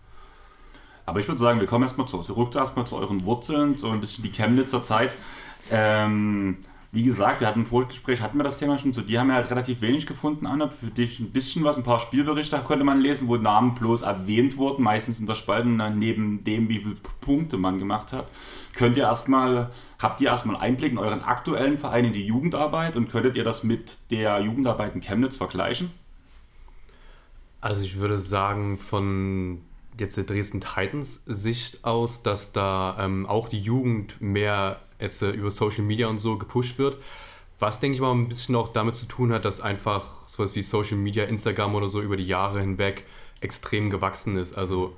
Aber 1.05 1.19
ich 1.19 1.27
würde 1.27 1.39
sagen, 1.39 1.59
wir 1.59 1.67
kommen 1.67 1.83
erstmal 1.83 2.07
zurück, 2.07 2.55
erstmal 2.55 2.87
zu 2.87 2.95
euren 2.95 3.25
Wurzeln, 3.25 3.77
so 3.77 3.89
ein 3.89 4.01
bisschen 4.01 4.23
die 4.23 4.31
Chemnitzer 4.31 4.81
Zeit. 4.81 5.13
Ähm, 5.71 6.57
wie 6.93 7.03
gesagt, 7.03 7.41
wir 7.41 7.47
hatten 7.47 7.61
im 7.61 7.65
Vorgespräch, 7.65 8.21
hatten 8.21 8.37
wir 8.37 8.43
das 8.43 8.59
Thema 8.59 8.77
schon, 8.77 8.93
zu 8.93 9.01
dir 9.01 9.19
haben 9.19 9.27
wir 9.27 9.33
halt 9.33 9.49
relativ 9.49 9.81
wenig 9.81 10.05
gefunden, 10.05 10.45
Anna. 10.45 10.69
Für 10.69 10.91
dich 10.91 11.19
ein 11.19 11.31
bisschen 11.31 11.63
was, 11.63 11.75
ein 11.75 11.83
paar 11.83 11.99
Spielberichte 11.99 12.55
konnte 12.59 12.85
man 12.85 13.01
lesen, 13.01 13.27
wo 13.27 13.35
Namen 13.35 13.73
bloß 13.73 14.03
erwähnt 14.03 14.57
wurden, 14.57 14.83
meistens 14.83 15.19
in 15.19 15.25
der 15.25 15.33
Spalte, 15.33 15.67
neben 15.67 16.43
dem, 16.43 16.69
wie 16.69 16.79
viele 16.79 16.97
Punkte 17.19 17.57
man 17.57 17.79
gemacht 17.79 18.13
hat. 18.13 18.27
Könnt 18.75 18.95
ihr 18.95 19.03
erstmal, 19.03 19.71
habt 19.97 20.21
ihr 20.21 20.27
erstmal 20.27 20.55
Einblick 20.57 20.91
in 20.91 20.99
euren 20.99 21.23
aktuellen 21.23 21.79
Verein 21.79 22.05
in 22.05 22.13
die 22.13 22.27
Jugendarbeit 22.27 22.95
und 22.95 23.09
könntet 23.09 23.35
ihr 23.37 23.43
das 23.43 23.63
mit 23.63 23.97
der 24.11 24.39
Jugendarbeit 24.41 24.93
in 24.93 25.01
Chemnitz 25.01 25.37
vergleichen? 25.37 25.89
Also 27.59 27.81
ich 27.81 27.97
würde 27.97 28.19
sagen, 28.19 28.77
von 28.77 29.61
jetzt 29.99 30.17
der 30.17 30.23
Dresden 30.23 30.61
Titans 30.61 31.23
Sicht 31.25 31.83
aus, 31.83 32.23
dass 32.23 32.51
da 32.51 32.97
ähm, 32.99 33.25
auch 33.25 33.47
die 33.47 33.59
Jugend 33.59 34.19
mehr 34.21 34.79
jetzt 34.99 35.21
äh, 35.21 35.31
über 35.31 35.51
Social 35.51 35.83
Media 35.83 36.07
und 36.07 36.17
so 36.17 36.37
gepusht 36.37 36.77
wird. 36.77 36.97
Was, 37.59 37.79
denke 37.79 37.95
ich 37.95 38.01
mal, 38.01 38.11
ein 38.11 38.27
bisschen 38.27 38.55
auch 38.55 38.69
damit 38.69 38.95
zu 38.95 39.05
tun 39.05 39.31
hat, 39.31 39.45
dass 39.45 39.61
einfach 39.61 40.27
sowas 40.27 40.55
wie 40.55 40.61
Social 40.61 40.97
Media, 40.97 41.25
Instagram 41.25 41.75
oder 41.75 41.87
so 41.87 42.01
über 42.01 42.17
die 42.17 42.25
Jahre 42.25 42.59
hinweg 42.59 43.05
extrem 43.41 43.89
gewachsen 43.89 44.37
ist. 44.37 44.53
Also 44.53 44.97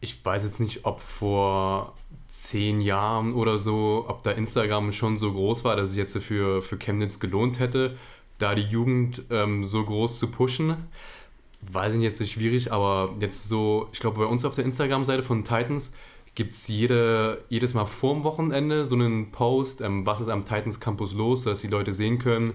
ich 0.00 0.24
weiß 0.24 0.44
jetzt 0.44 0.60
nicht, 0.60 0.84
ob 0.84 1.00
vor 1.00 1.94
zehn 2.28 2.80
Jahren 2.80 3.32
oder 3.32 3.58
so, 3.58 4.04
ob 4.08 4.22
da 4.22 4.32
Instagram 4.32 4.92
schon 4.92 5.18
so 5.18 5.32
groß 5.32 5.64
war, 5.64 5.76
dass 5.76 5.90
es 5.90 5.96
jetzt 5.96 6.16
für, 6.18 6.62
für 6.62 6.78
Chemnitz 6.78 7.20
gelohnt 7.20 7.58
hätte, 7.58 7.96
da 8.38 8.54
die 8.54 8.62
Jugend 8.62 9.22
ähm, 9.30 9.64
so 9.64 9.84
groß 9.84 10.18
zu 10.18 10.28
pushen. 10.28 10.76
Weiß 11.72 11.92
ich 11.92 11.98
nicht, 11.98 12.08
jetzt 12.08 12.20
ist 12.20 12.30
schwierig, 12.30 12.72
aber 12.72 13.14
jetzt 13.20 13.48
so, 13.48 13.88
ich 13.92 14.00
glaube, 14.00 14.20
bei 14.20 14.26
uns 14.26 14.44
auf 14.44 14.54
der 14.54 14.64
Instagram-Seite 14.64 15.22
von 15.22 15.44
Titans 15.44 15.92
gibt 16.34 16.52
es 16.52 16.68
jede, 16.68 17.42
jedes 17.48 17.74
Mal 17.74 17.86
vorm 17.86 18.24
Wochenende 18.24 18.84
so 18.84 18.94
einen 18.94 19.30
Post, 19.30 19.80
ähm, 19.80 20.04
was 20.04 20.20
ist 20.20 20.28
am 20.28 20.44
Titans 20.44 20.80
Campus 20.80 21.14
los, 21.14 21.44
dass 21.44 21.60
die 21.60 21.68
Leute 21.68 21.92
sehen 21.92 22.18
können, 22.18 22.54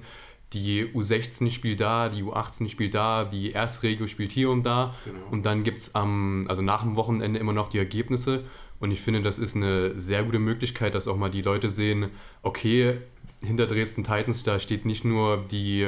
die 0.53 0.85
U16 0.85 1.51
spielt 1.51 1.79
da, 1.79 2.09
die 2.09 2.23
U18 2.23 2.69
spielt 2.69 2.95
da, 2.95 3.23
die 3.25 3.51
Erstregio 3.51 4.07
spielt 4.07 4.31
hier 4.31 4.49
und 4.49 4.65
da. 4.65 4.95
Genau. 5.05 5.19
Und 5.29 5.45
dann 5.45 5.63
gibt 5.63 5.77
es 5.77 5.95
am, 5.95 6.45
also 6.47 6.61
nach 6.61 6.81
dem 6.81 6.95
Wochenende 6.95 7.39
immer 7.39 7.53
noch 7.53 7.67
die 7.67 7.77
Ergebnisse. 7.77 8.45
Und 8.79 8.91
ich 8.91 9.01
finde, 9.01 9.21
das 9.21 9.37
ist 9.37 9.55
eine 9.55 9.99
sehr 9.99 10.23
gute 10.23 10.39
Möglichkeit, 10.39 10.95
dass 10.95 11.07
auch 11.07 11.17
mal 11.17 11.29
die 11.29 11.41
Leute 11.41 11.69
sehen, 11.69 12.09
okay, 12.41 12.97
hinter 13.41 13.67
Dresden 13.67 14.03
Titans, 14.03 14.43
da 14.43 14.57
steht 14.57 14.85
nicht 14.85 15.05
nur 15.05 15.45
die 15.51 15.87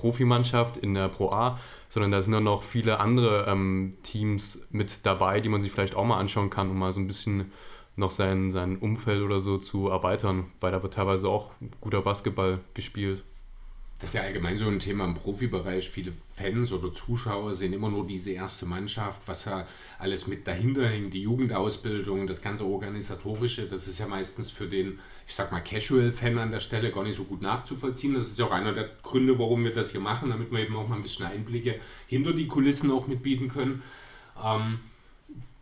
Profimannschaft 0.00 0.78
in 0.78 0.94
der 0.94 1.08
Pro 1.08 1.30
A, 1.30 1.58
sondern 1.88 2.10
da 2.10 2.22
sind 2.22 2.32
dann 2.32 2.44
noch 2.44 2.62
viele 2.62 3.00
andere 3.00 3.46
ähm, 3.48 3.98
Teams 4.02 4.60
mit 4.70 5.04
dabei, 5.04 5.40
die 5.40 5.48
man 5.50 5.60
sich 5.60 5.70
vielleicht 5.70 5.94
auch 5.94 6.04
mal 6.04 6.18
anschauen 6.18 6.48
kann, 6.48 6.70
um 6.70 6.78
mal 6.78 6.92
so 6.92 7.00
ein 7.00 7.06
bisschen 7.06 7.52
noch 7.96 8.10
sein, 8.10 8.50
sein 8.50 8.78
Umfeld 8.78 9.22
oder 9.22 9.40
so 9.40 9.58
zu 9.58 9.88
erweitern, 9.88 10.52
weil 10.60 10.72
da 10.72 10.82
wird 10.82 10.94
teilweise 10.94 11.28
auch 11.28 11.50
guter 11.80 12.00
Basketball 12.00 12.60
gespielt. 12.72 13.22
Das 14.00 14.10
ist 14.10 14.14
ja 14.14 14.22
allgemein 14.22 14.56
so 14.56 14.66
ein 14.66 14.78
Thema 14.78 15.04
im 15.04 15.14
Profibereich. 15.14 15.90
Viele 15.90 16.14
Fans 16.34 16.72
oder 16.72 16.92
Zuschauer 16.94 17.54
sehen 17.54 17.74
immer 17.74 17.90
nur 17.90 18.06
diese 18.06 18.30
erste 18.30 18.64
Mannschaft, 18.64 19.20
was 19.26 19.44
ja 19.44 19.66
alles 19.98 20.26
mit 20.26 20.46
dahinter 20.46 20.88
hängt, 20.88 21.12
die 21.12 21.20
Jugendausbildung, 21.20 22.26
das 22.26 22.40
ganze 22.40 22.64
Organisatorische. 22.64 23.68
Das 23.68 23.86
ist 23.86 23.98
ja 23.98 24.08
meistens 24.08 24.50
für 24.50 24.66
den, 24.66 25.00
ich 25.28 25.34
sag 25.34 25.52
mal, 25.52 25.60
Casual-Fan 25.60 26.38
an 26.38 26.50
der 26.50 26.60
Stelle 26.60 26.90
gar 26.90 27.04
nicht 27.04 27.16
so 27.16 27.24
gut 27.24 27.42
nachzuvollziehen. 27.42 28.14
Das 28.14 28.28
ist 28.28 28.38
ja 28.38 28.46
auch 28.46 28.52
einer 28.52 28.72
der 28.72 28.88
Gründe, 29.02 29.38
warum 29.38 29.64
wir 29.64 29.74
das 29.74 29.90
hier 29.90 30.00
machen, 30.00 30.30
damit 30.30 30.50
wir 30.50 30.60
eben 30.60 30.76
auch 30.76 30.88
mal 30.88 30.96
ein 30.96 31.02
bisschen 31.02 31.26
Einblicke 31.26 31.78
hinter 32.06 32.32
die 32.32 32.46
Kulissen 32.46 32.90
auch 32.90 33.06
mitbieten 33.06 33.48
können. 33.48 33.82
Ähm, 34.42 34.80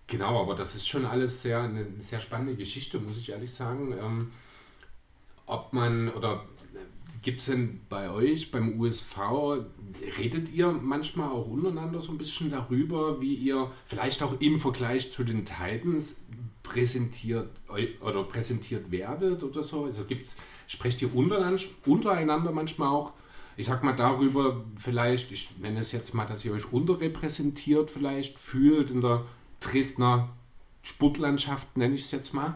genau, 0.07 0.41
aber 0.41 0.55
das 0.55 0.77
ist 0.77 0.87
schon 0.87 1.07
alles 1.07 1.43
sehr, 1.43 1.63
eine 1.63 1.85
sehr 1.99 2.21
spannende 2.21 2.55
Geschichte, 2.55 3.01
muss 3.01 3.19
ich 3.19 3.31
ehrlich 3.31 3.53
sagen. 3.53 3.97
Ähm, 4.01 4.31
ob 5.47 5.73
man 5.73 6.09
oder 6.11 6.45
Gibt 7.29 7.41
es 7.41 7.45
denn 7.45 7.83
bei 7.91 8.11
euch 8.11 8.51
beim 8.51 8.81
USV, 8.81 9.19
redet 10.17 10.51
ihr 10.51 10.73
manchmal 10.73 11.29
auch 11.29 11.47
untereinander 11.47 12.01
so 12.01 12.11
ein 12.13 12.17
bisschen 12.17 12.51
darüber, 12.51 13.21
wie 13.21 13.35
ihr 13.35 13.71
vielleicht 13.85 14.23
auch 14.23 14.41
im 14.41 14.59
Vergleich 14.59 15.13
zu 15.13 15.25
den 15.25 15.45
Titans 15.45 16.25
präsentiert 16.63 17.51
oder 18.01 18.25
präsentiert 18.25 18.91
werdet 18.91 19.43
oder 19.43 19.63
so? 19.63 19.85
Also 19.85 20.05
gibt's, 20.05 20.39
sprecht 20.69 21.03
ihr 21.03 21.15
untereinander 21.15 22.51
manchmal 22.51 22.89
auch, 22.89 23.13
ich 23.59 23.67
sag 23.67 23.85
mal 23.85 23.95
darüber, 23.95 24.65
vielleicht, 24.79 25.31
ich 25.31 25.51
nenne 25.59 25.81
es 25.81 25.93
jetzt 25.93 26.15
mal, 26.15 26.25
dass 26.25 26.47
ihr 26.47 26.55
euch 26.55 26.73
unterrepräsentiert 26.73 27.91
vielleicht 27.91 28.39
fühlt 28.39 28.91
in 28.91 29.03
der 29.03 29.27
Dresdner 29.61 30.31
Sportlandschaft, 30.83 31.77
nenne 31.77 31.95
ich 31.95 32.05
es 32.05 32.11
jetzt 32.11 32.33
mal. 32.33 32.55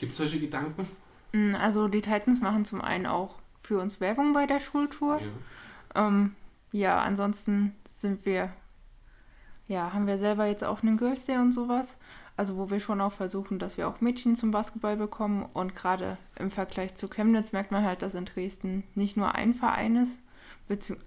Gibt 0.00 0.12
es 0.12 0.16
solche 0.18 0.40
Gedanken? 0.40 0.88
Mm, 1.32 1.54
also 1.56 1.88
die 1.88 2.00
Titans 2.00 2.40
machen 2.40 2.64
zum 2.64 2.80
einen 2.80 3.04
auch 3.04 3.41
für 3.62 3.78
uns 3.78 4.00
Werbung 4.00 4.32
bei 4.32 4.46
der 4.46 4.60
Schultour. 4.60 5.20
Ja, 5.20 6.08
ähm, 6.08 6.34
ja 6.72 7.00
ansonsten 7.00 7.74
sind 7.86 8.26
wir, 8.26 8.52
ja, 9.68 9.92
haben 9.92 10.06
wir 10.06 10.18
selber 10.18 10.46
jetzt 10.46 10.64
auch 10.64 10.82
einen 10.82 10.96
Girls 10.96 11.26
Day 11.26 11.38
und 11.38 11.52
sowas. 11.52 11.96
Also 12.36 12.56
wo 12.56 12.70
wir 12.70 12.80
schon 12.80 13.00
auch 13.00 13.12
versuchen, 13.12 13.58
dass 13.58 13.76
wir 13.76 13.86
auch 13.86 14.00
Mädchen 14.00 14.36
zum 14.36 14.50
Basketball 14.50 14.96
bekommen. 14.96 15.46
Und 15.52 15.76
gerade 15.76 16.16
im 16.36 16.50
Vergleich 16.50 16.94
zu 16.94 17.08
Chemnitz 17.08 17.52
merkt 17.52 17.70
man 17.70 17.84
halt, 17.84 18.02
dass 18.02 18.14
in 18.14 18.24
Dresden 18.24 18.84
nicht 18.94 19.16
nur 19.16 19.34
ein 19.34 19.54
Verein 19.54 19.96
ist, 19.96 20.18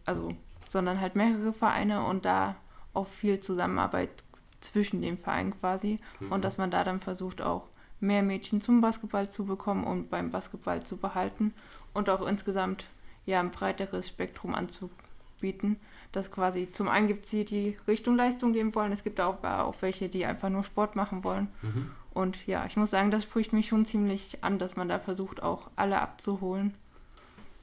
also, 0.06 0.30
sondern 0.70 1.02
halt 1.02 1.16
mehrere 1.16 1.52
Vereine 1.52 2.06
und 2.06 2.26
da 2.26 2.56
auch 2.94 3.08
viel 3.08 3.40
Zusammenarbeit 3.40 4.24
zwischen 4.62 5.02
den 5.02 5.18
Vereinen 5.18 5.60
quasi. 5.60 6.00
Mhm. 6.20 6.32
Und 6.32 6.44
dass 6.44 6.58
man 6.58 6.72
da 6.72 6.84
dann 6.84 7.00
versucht, 7.00 7.42
auch 7.42 7.68
mehr 8.00 8.24
Mädchen 8.24 8.62
zum 8.62 8.82
Basketball 8.82 9.30
zu 9.30 9.46
bekommen 9.46 9.84
und 9.84 10.10
beim 10.10 10.32
Basketball 10.32 10.84
zu 10.84 10.98
behalten 10.98 11.54
und 11.96 12.10
auch 12.10 12.28
insgesamt 12.28 12.86
ja 13.26 13.40
ein 13.40 13.50
breiteres 13.50 14.08
Spektrum 14.08 14.54
anzubieten. 14.54 15.78
Das 16.12 16.30
quasi 16.30 16.70
zum 16.72 16.88
einen 16.88 17.08
gibt 17.08 17.26
es 17.26 17.32
die, 17.32 17.44
die 17.44 17.78
Richtung 17.88 18.16
Leistung 18.16 18.54
geben 18.54 18.76
wollen, 18.76 18.92
es 18.92 19.04
gibt 19.04 19.20
auch, 19.20 19.44
auch 19.44 19.76
welche, 19.82 20.08
die 20.08 20.26
einfach 20.26 20.50
nur 20.50 20.64
Sport 20.64 20.96
machen 20.96 21.24
wollen. 21.24 21.48
Mhm. 21.64 21.92
Und 22.14 22.38
ja, 22.48 22.66
ich 22.66 22.78
muss 22.78 22.92
sagen, 22.92 23.12
das 23.12 23.24
spricht 23.24 23.52
mich 23.52 23.68
schon 23.68 23.86
ziemlich 23.86 24.44
an, 24.44 24.60
dass 24.60 24.76
man 24.76 24.88
da 24.88 25.00
versucht, 25.00 25.44
auch 25.44 25.70
alle 25.76 26.00
abzuholen. 26.00 26.74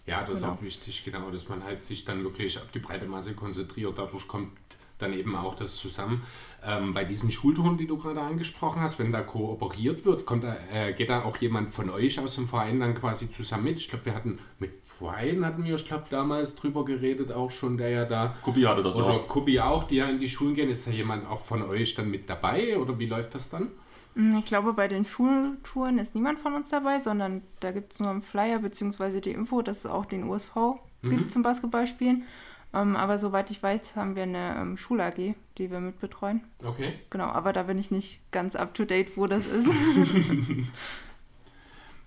Ja, 0.05 0.21
das 0.23 0.41
genau. 0.41 0.53
ist 0.53 0.59
auch 0.59 0.63
wichtig, 0.63 1.05
genau, 1.05 1.31
dass 1.31 1.49
man 1.49 1.65
halt 1.65 1.83
sich 1.83 2.05
dann 2.05 2.25
wirklich 2.25 2.59
auf 2.59 2.73
die 2.73 2.81
breite 2.81 3.07
Masse 3.07 3.35
konzentriert. 3.35 3.97
Dadurch 3.97 4.27
kommt 4.27 4.51
dann 4.99 5.13
eben 5.13 5.37
auch 5.37 5.55
das 5.55 5.77
zusammen. 5.77 6.23
Ähm, 6.65 6.95
bei 6.95 7.05
diesen 7.05 7.31
Schultouren, 7.31 7.77
die 7.77 7.87
du 7.87 7.97
gerade 7.97 8.21
angesprochen 8.21 8.81
hast, 8.81 8.99
wenn 8.99 9.11
da 9.11 9.23
kooperiert 9.23 10.05
wird, 10.05 10.27
kommt 10.27 10.45
da, 10.45 10.57
äh, 10.73 10.93
geht 10.93 11.11
da 11.11 11.25
auch 11.25 11.37
jemand 11.39 11.71
von 11.71 11.91
euch 11.91 12.21
aus 12.21 12.37
dem 12.37 12.47
Verein 12.47 12.79
dann 12.79 12.95
quasi 12.95 13.31
zusammen 13.33 13.65
mit? 13.65 13.79
Ich 13.79 13.89
glaube, 13.89 14.07
wir 14.07 14.15
hatten 14.15 14.39
mit 14.59 14.83
Brian 15.03 15.45
hatten 15.45 15.65
wir, 15.65 15.75
ich 15.75 15.85
glaube, 15.85 16.05
damals 16.11 16.55
drüber 16.55 16.85
geredet, 16.85 17.33
auch 17.33 17.51
schon, 17.51 17.77
der 17.77 17.91
ja 17.91 18.05
da. 18.05 18.37
Kubi 18.43 18.63
hatte 18.63 18.83
das 18.83 18.95
oder 18.95 19.07
auch. 19.07 19.15
Oder 19.15 19.27
Kubi 19.27 19.59
auch, 19.59 19.85
die 19.85 19.97
ja 19.97 20.07
in 20.07 20.21
die 20.21 20.29
Schulen 20.29 20.55
gehen. 20.55 20.71
Ist 20.71 20.87
da 20.87 20.91
jemand 20.91 21.29
auch 21.29 21.41
von 21.41 21.63
euch 21.63 21.95
dann 21.95 22.11
mit 22.11 22.31
dabei 22.31 22.79
oder 22.79 22.99
wie 22.99 23.07
läuft 23.07 23.35
das 23.35 23.51
dann? 23.51 23.73
Hm, 24.15 24.39
ich 24.39 24.45
glaube, 24.45 24.73
bei 24.75 24.89
den 24.89 25.05
Schultouren 25.05 25.99
ist 25.99 26.15
niemand 26.15 26.39
von 26.39 26.55
uns 26.55 26.69
dabei, 26.69 27.01
sondern 27.01 27.43
da 27.61 27.73
gibt 27.73 27.95
es 27.95 28.01
nur 28.01 28.11
einen 28.11 28.23
Flyer 28.23 28.59
bzw. 28.61 29.21
die 29.21 29.31
Info, 29.31 29.63
dass 29.63 29.79
es 29.79 29.87
auch 29.87 30.07
den 30.07 30.25
USV 30.25 30.55
mhm. 31.03 31.11
gibt 31.11 31.31
zum 31.31 31.43
Basketballspielen. 31.43 32.25
Ähm, 32.75 32.97
aber 32.97 33.19
soweit 33.19 33.51
ich 33.51 33.63
weiß, 33.63 33.97
haben 33.97 34.17
wir 34.17 34.23
eine 34.23 34.57
ähm, 34.59 34.77
Schul-AG, 34.77 35.35
die 35.59 35.71
wir 35.71 35.81
mitbetreuen. 35.81 36.43
Okay. 36.65 36.95
Genau, 37.11 37.27
aber 37.27 37.53
da 37.53 37.65
bin 37.65 37.79
ich 37.79 37.91
nicht 37.91 38.21
ganz 38.31 38.57
up 38.57 38.73
to 38.75 38.85
date, 38.85 39.17
wo 39.17 39.27
das 39.27 39.47
ist. 39.47 39.69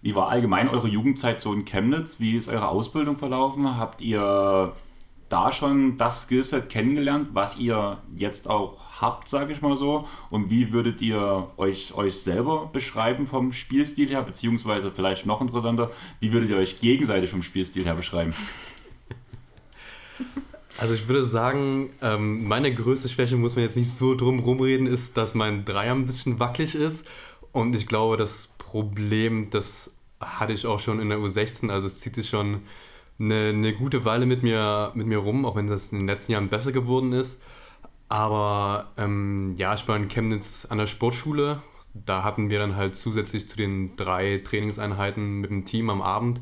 Wie 0.02 0.16
war 0.16 0.30
allgemein 0.30 0.70
eure 0.70 0.88
Jugendzeit 0.88 1.42
so 1.42 1.52
in 1.54 1.66
Chemnitz? 1.66 2.20
Wie 2.20 2.36
ist 2.36 2.48
eure 2.48 2.68
Ausbildung 2.68 3.18
verlaufen? 3.18 3.78
Habt 3.78 4.02
ihr 4.02 4.74
da 5.30 5.52
schon 5.52 5.98
das 5.98 6.24
Skillset 6.24 6.70
kennengelernt, 6.70 7.30
was 7.34 7.58
ihr 7.58 7.98
jetzt 8.16 8.48
auch 8.48 9.02
habt, 9.02 9.28
sage 9.28 9.52
ich 9.52 9.62
mal 9.62 9.78
so? 9.78 10.08
Und 10.30 10.52
wie 10.52 10.72
würdet 10.72 11.02
ihr 11.02 11.50
euch, 11.58 11.96
euch 11.96 12.20
selber 12.22 12.70
beschreiben 12.72 13.26
vom 13.26 13.52
Spielstil 13.52 14.10
her? 14.10 14.22
Beziehungsweise 14.22 14.92
vielleicht 14.92 15.26
noch 15.26 15.42
interessanter, 15.42 15.90
wie 16.20 16.32
würdet 16.32 16.52
ihr 16.52 16.58
euch 16.58 16.80
gegenseitig 16.80 17.32
vom 17.32 17.42
Spielstil 17.42 17.86
her 17.86 17.96
beschreiben? 17.96 18.34
Also 20.78 20.94
ich 20.94 21.08
würde 21.08 21.24
sagen, 21.24 21.92
ähm, 22.02 22.48
meine 22.48 22.74
größte 22.74 23.08
Schwäche, 23.08 23.38
muss 23.38 23.56
man 23.56 23.64
jetzt 23.64 23.78
nicht 23.78 23.92
so 23.92 24.14
drum 24.16 24.40
rumreden, 24.40 24.88
ist, 24.88 25.16
dass 25.16 25.34
mein 25.34 25.64
Dreier 25.64 25.94
ein 25.94 26.06
bisschen 26.06 26.40
wackelig 26.40 26.76
ist. 26.76 27.08
Und 27.54 27.76
ich 27.76 27.88
glaube, 27.88 28.18
das 28.18 28.48
Problem, 28.58 29.50
das 29.50 29.96
hatte 30.20 30.52
ich 30.52 30.68
auch 30.68 30.80
schon 30.80 31.00
in 31.00 31.08
der 31.10 31.20
U16. 31.20 31.70
Also 31.72 31.88
es 31.88 32.02
zieht 32.02 32.16
sich 32.16 32.28
schon 32.28 32.64
eine, 33.20 33.50
eine 33.50 33.74
gute 33.74 34.04
Weile 34.04 34.26
mit 34.26 34.44
mir, 34.44 34.92
mit 34.96 35.08
mir 35.08 35.20
rum, 35.20 35.46
auch 35.46 35.56
wenn 35.56 35.68
das 35.68 35.94
in 35.94 36.00
den 36.00 36.08
letzten 36.08 36.34
Jahren 36.34 36.50
besser 36.50 36.74
geworden 36.74 37.14
ist. 37.14 37.42
Aber 38.10 38.92
ähm, 38.98 39.56
ja, 39.58 39.74
ich 39.74 39.88
war 39.88 39.96
in 39.96 40.10
Chemnitz 40.10 40.66
an 40.70 40.78
der 40.78 40.88
Sportschule. 40.88 41.62
Da 41.94 42.24
hatten 42.24 42.50
wir 42.50 42.60
dann 42.60 42.76
halt 42.76 42.96
zusätzlich 42.96 43.48
zu 43.48 43.56
den 43.56 43.96
drei 43.96 44.42
Trainingseinheiten 44.44 45.40
mit 45.40 45.50
dem 45.50 45.64
Team 45.64 45.90
am 45.90 46.02
Abend 46.02 46.42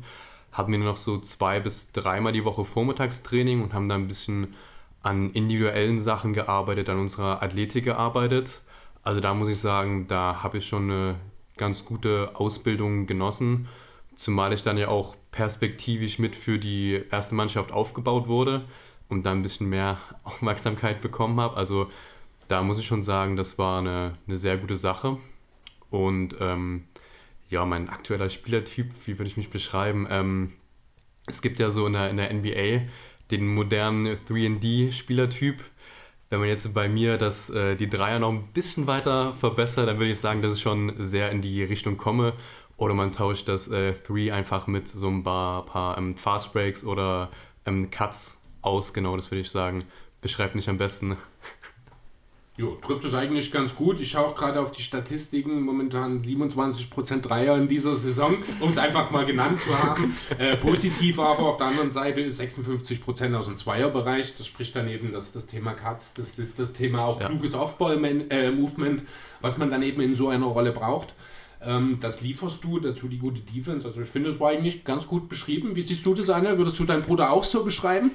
hatten 0.54 0.72
wir 0.72 0.78
nur 0.78 0.88
noch 0.88 0.96
so 0.96 1.18
zwei 1.18 1.60
bis 1.60 1.92
dreimal 1.92 2.32
die 2.32 2.44
Woche 2.44 2.64
Vormittagstraining 2.64 3.62
und 3.62 3.74
haben 3.74 3.88
da 3.88 3.96
ein 3.96 4.08
bisschen 4.08 4.54
an 5.02 5.30
individuellen 5.32 6.00
Sachen 6.00 6.32
gearbeitet, 6.32 6.88
an 6.88 6.98
unserer 6.98 7.42
Athletik 7.42 7.84
gearbeitet. 7.84 8.62
Also 9.02 9.20
da 9.20 9.34
muss 9.34 9.48
ich 9.48 9.58
sagen, 9.58 10.06
da 10.06 10.42
habe 10.42 10.58
ich 10.58 10.66
schon 10.66 10.90
eine 10.90 11.16
ganz 11.56 11.84
gute 11.84 12.30
Ausbildung 12.34 13.06
genossen, 13.06 13.68
zumal 14.14 14.52
ich 14.52 14.62
dann 14.62 14.78
ja 14.78 14.88
auch 14.88 15.16
perspektivisch 15.32 16.18
mit 16.20 16.36
für 16.36 16.58
die 16.58 17.02
erste 17.10 17.34
Mannschaft 17.34 17.72
aufgebaut 17.72 18.28
wurde 18.28 18.64
und 19.08 19.26
da 19.26 19.32
ein 19.32 19.42
bisschen 19.42 19.68
mehr 19.68 19.98
Aufmerksamkeit 20.24 21.00
bekommen 21.00 21.40
habe. 21.40 21.56
Also 21.56 21.90
da 22.46 22.62
muss 22.62 22.78
ich 22.78 22.86
schon 22.86 23.02
sagen, 23.02 23.36
das 23.36 23.58
war 23.58 23.80
eine, 23.80 24.12
eine 24.26 24.36
sehr 24.36 24.56
gute 24.56 24.76
Sache. 24.76 25.18
Und 25.90 26.36
ähm, 26.40 26.84
ja, 27.48 27.64
mein 27.64 27.88
aktueller 27.88 28.30
Spielertyp, 28.30 28.90
wie 29.06 29.18
würde 29.18 29.28
ich 29.28 29.36
mich 29.36 29.50
beschreiben? 29.50 30.06
Ähm, 30.10 30.52
es 31.26 31.42
gibt 31.42 31.58
ja 31.58 31.70
so 31.70 31.86
in 31.86 31.92
der, 31.94 32.10
in 32.10 32.16
der 32.16 32.32
NBA 32.32 32.88
den 33.30 33.54
modernen 33.54 34.06
3D-Spielertyp. 34.06 35.60
Wenn 36.30 36.40
man 36.40 36.48
jetzt 36.48 36.72
bei 36.74 36.88
mir 36.88 37.16
das, 37.16 37.50
äh, 37.50 37.76
die 37.76 37.88
Dreier 37.88 38.18
noch 38.18 38.30
ein 38.30 38.48
bisschen 38.52 38.86
weiter 38.86 39.34
verbessert, 39.34 39.88
dann 39.88 39.98
würde 39.98 40.10
ich 40.10 40.18
sagen, 40.18 40.42
dass 40.42 40.54
ich 40.54 40.62
schon 40.62 40.94
sehr 40.98 41.30
in 41.30 41.42
die 41.42 41.62
Richtung 41.62 41.96
komme. 41.96 42.34
Oder 42.76 42.94
man 42.94 43.12
tauscht 43.12 43.48
das 43.48 43.68
äh, 43.68 43.92
3 43.92 44.32
einfach 44.32 44.66
mit 44.66 44.88
so 44.88 45.08
ein 45.08 45.22
paar, 45.22 45.64
paar 45.64 45.96
ähm, 45.96 46.16
Fast 46.16 46.52
Breaks 46.52 46.84
oder 46.84 47.30
ähm, 47.66 47.90
Cuts 47.90 48.42
aus. 48.62 48.92
Genau, 48.92 49.16
das 49.16 49.30
würde 49.30 49.42
ich 49.42 49.50
sagen. 49.50 49.84
Beschreibt 50.20 50.54
mich 50.54 50.68
am 50.68 50.78
besten. 50.78 51.16
Jo, 52.56 52.78
trifft 52.80 53.04
es 53.04 53.14
eigentlich 53.14 53.50
ganz 53.50 53.74
gut. 53.74 53.98
Ich 54.00 54.12
schaue 54.12 54.26
auch 54.26 54.36
gerade 54.36 54.60
auf 54.60 54.70
die 54.70 54.82
Statistiken. 54.82 55.62
Momentan 55.62 56.20
27% 56.20 57.20
Dreier 57.20 57.56
in 57.56 57.66
dieser 57.66 57.96
Saison, 57.96 58.36
um 58.60 58.70
es 58.70 58.78
einfach 58.78 59.10
mal 59.10 59.26
genannt 59.26 59.60
zu 59.60 59.76
haben. 59.76 60.16
Äh, 60.38 60.56
positiv 60.56 61.18
aber 61.18 61.46
auf 61.46 61.58
der 61.58 61.66
anderen 61.66 61.90
Seite 61.90 62.20
56% 62.20 63.34
aus 63.36 63.46
dem 63.46 63.56
Zweierbereich. 63.56 64.36
Das 64.36 64.46
spricht 64.46 64.74
dann 64.74 64.88
eben 64.88 65.12
das, 65.12 65.32
das 65.32 65.46
Thema 65.46 65.72
Cuts. 65.74 66.14
Das 66.14 66.38
ist 66.38 66.58
das 66.58 66.72
Thema 66.72 67.04
auch 67.04 67.20
ja. 67.20 67.28
kluges 67.28 67.54
Off-Ball-Movement, 67.54 69.02
äh, 69.02 69.06
was 69.40 69.58
man 69.58 69.70
dann 69.70 69.82
eben 69.82 70.00
in 70.00 70.14
so 70.14 70.28
einer 70.28 70.46
Rolle 70.46 70.72
braucht. 70.72 71.14
Ähm, 71.62 71.98
das 72.00 72.20
lieferst 72.20 72.64
du, 72.64 72.78
dazu 72.78 73.08
die 73.08 73.18
gute 73.18 73.40
Defense. 73.40 73.86
Also 73.86 74.00
ich 74.00 74.08
finde, 74.08 74.30
es 74.30 74.40
war 74.40 74.50
eigentlich 74.50 74.84
ganz 74.84 75.06
gut 75.06 75.28
beschrieben. 75.28 75.76
Wie 75.76 75.82
siehst 75.82 76.04
du 76.06 76.14
das, 76.14 76.30
Anne? 76.30 76.56
Würdest 76.58 76.78
du 76.78 76.84
deinen 76.84 77.02
Bruder 77.02 77.30
auch 77.30 77.44
so 77.44 77.64
beschreiben? 77.64 78.10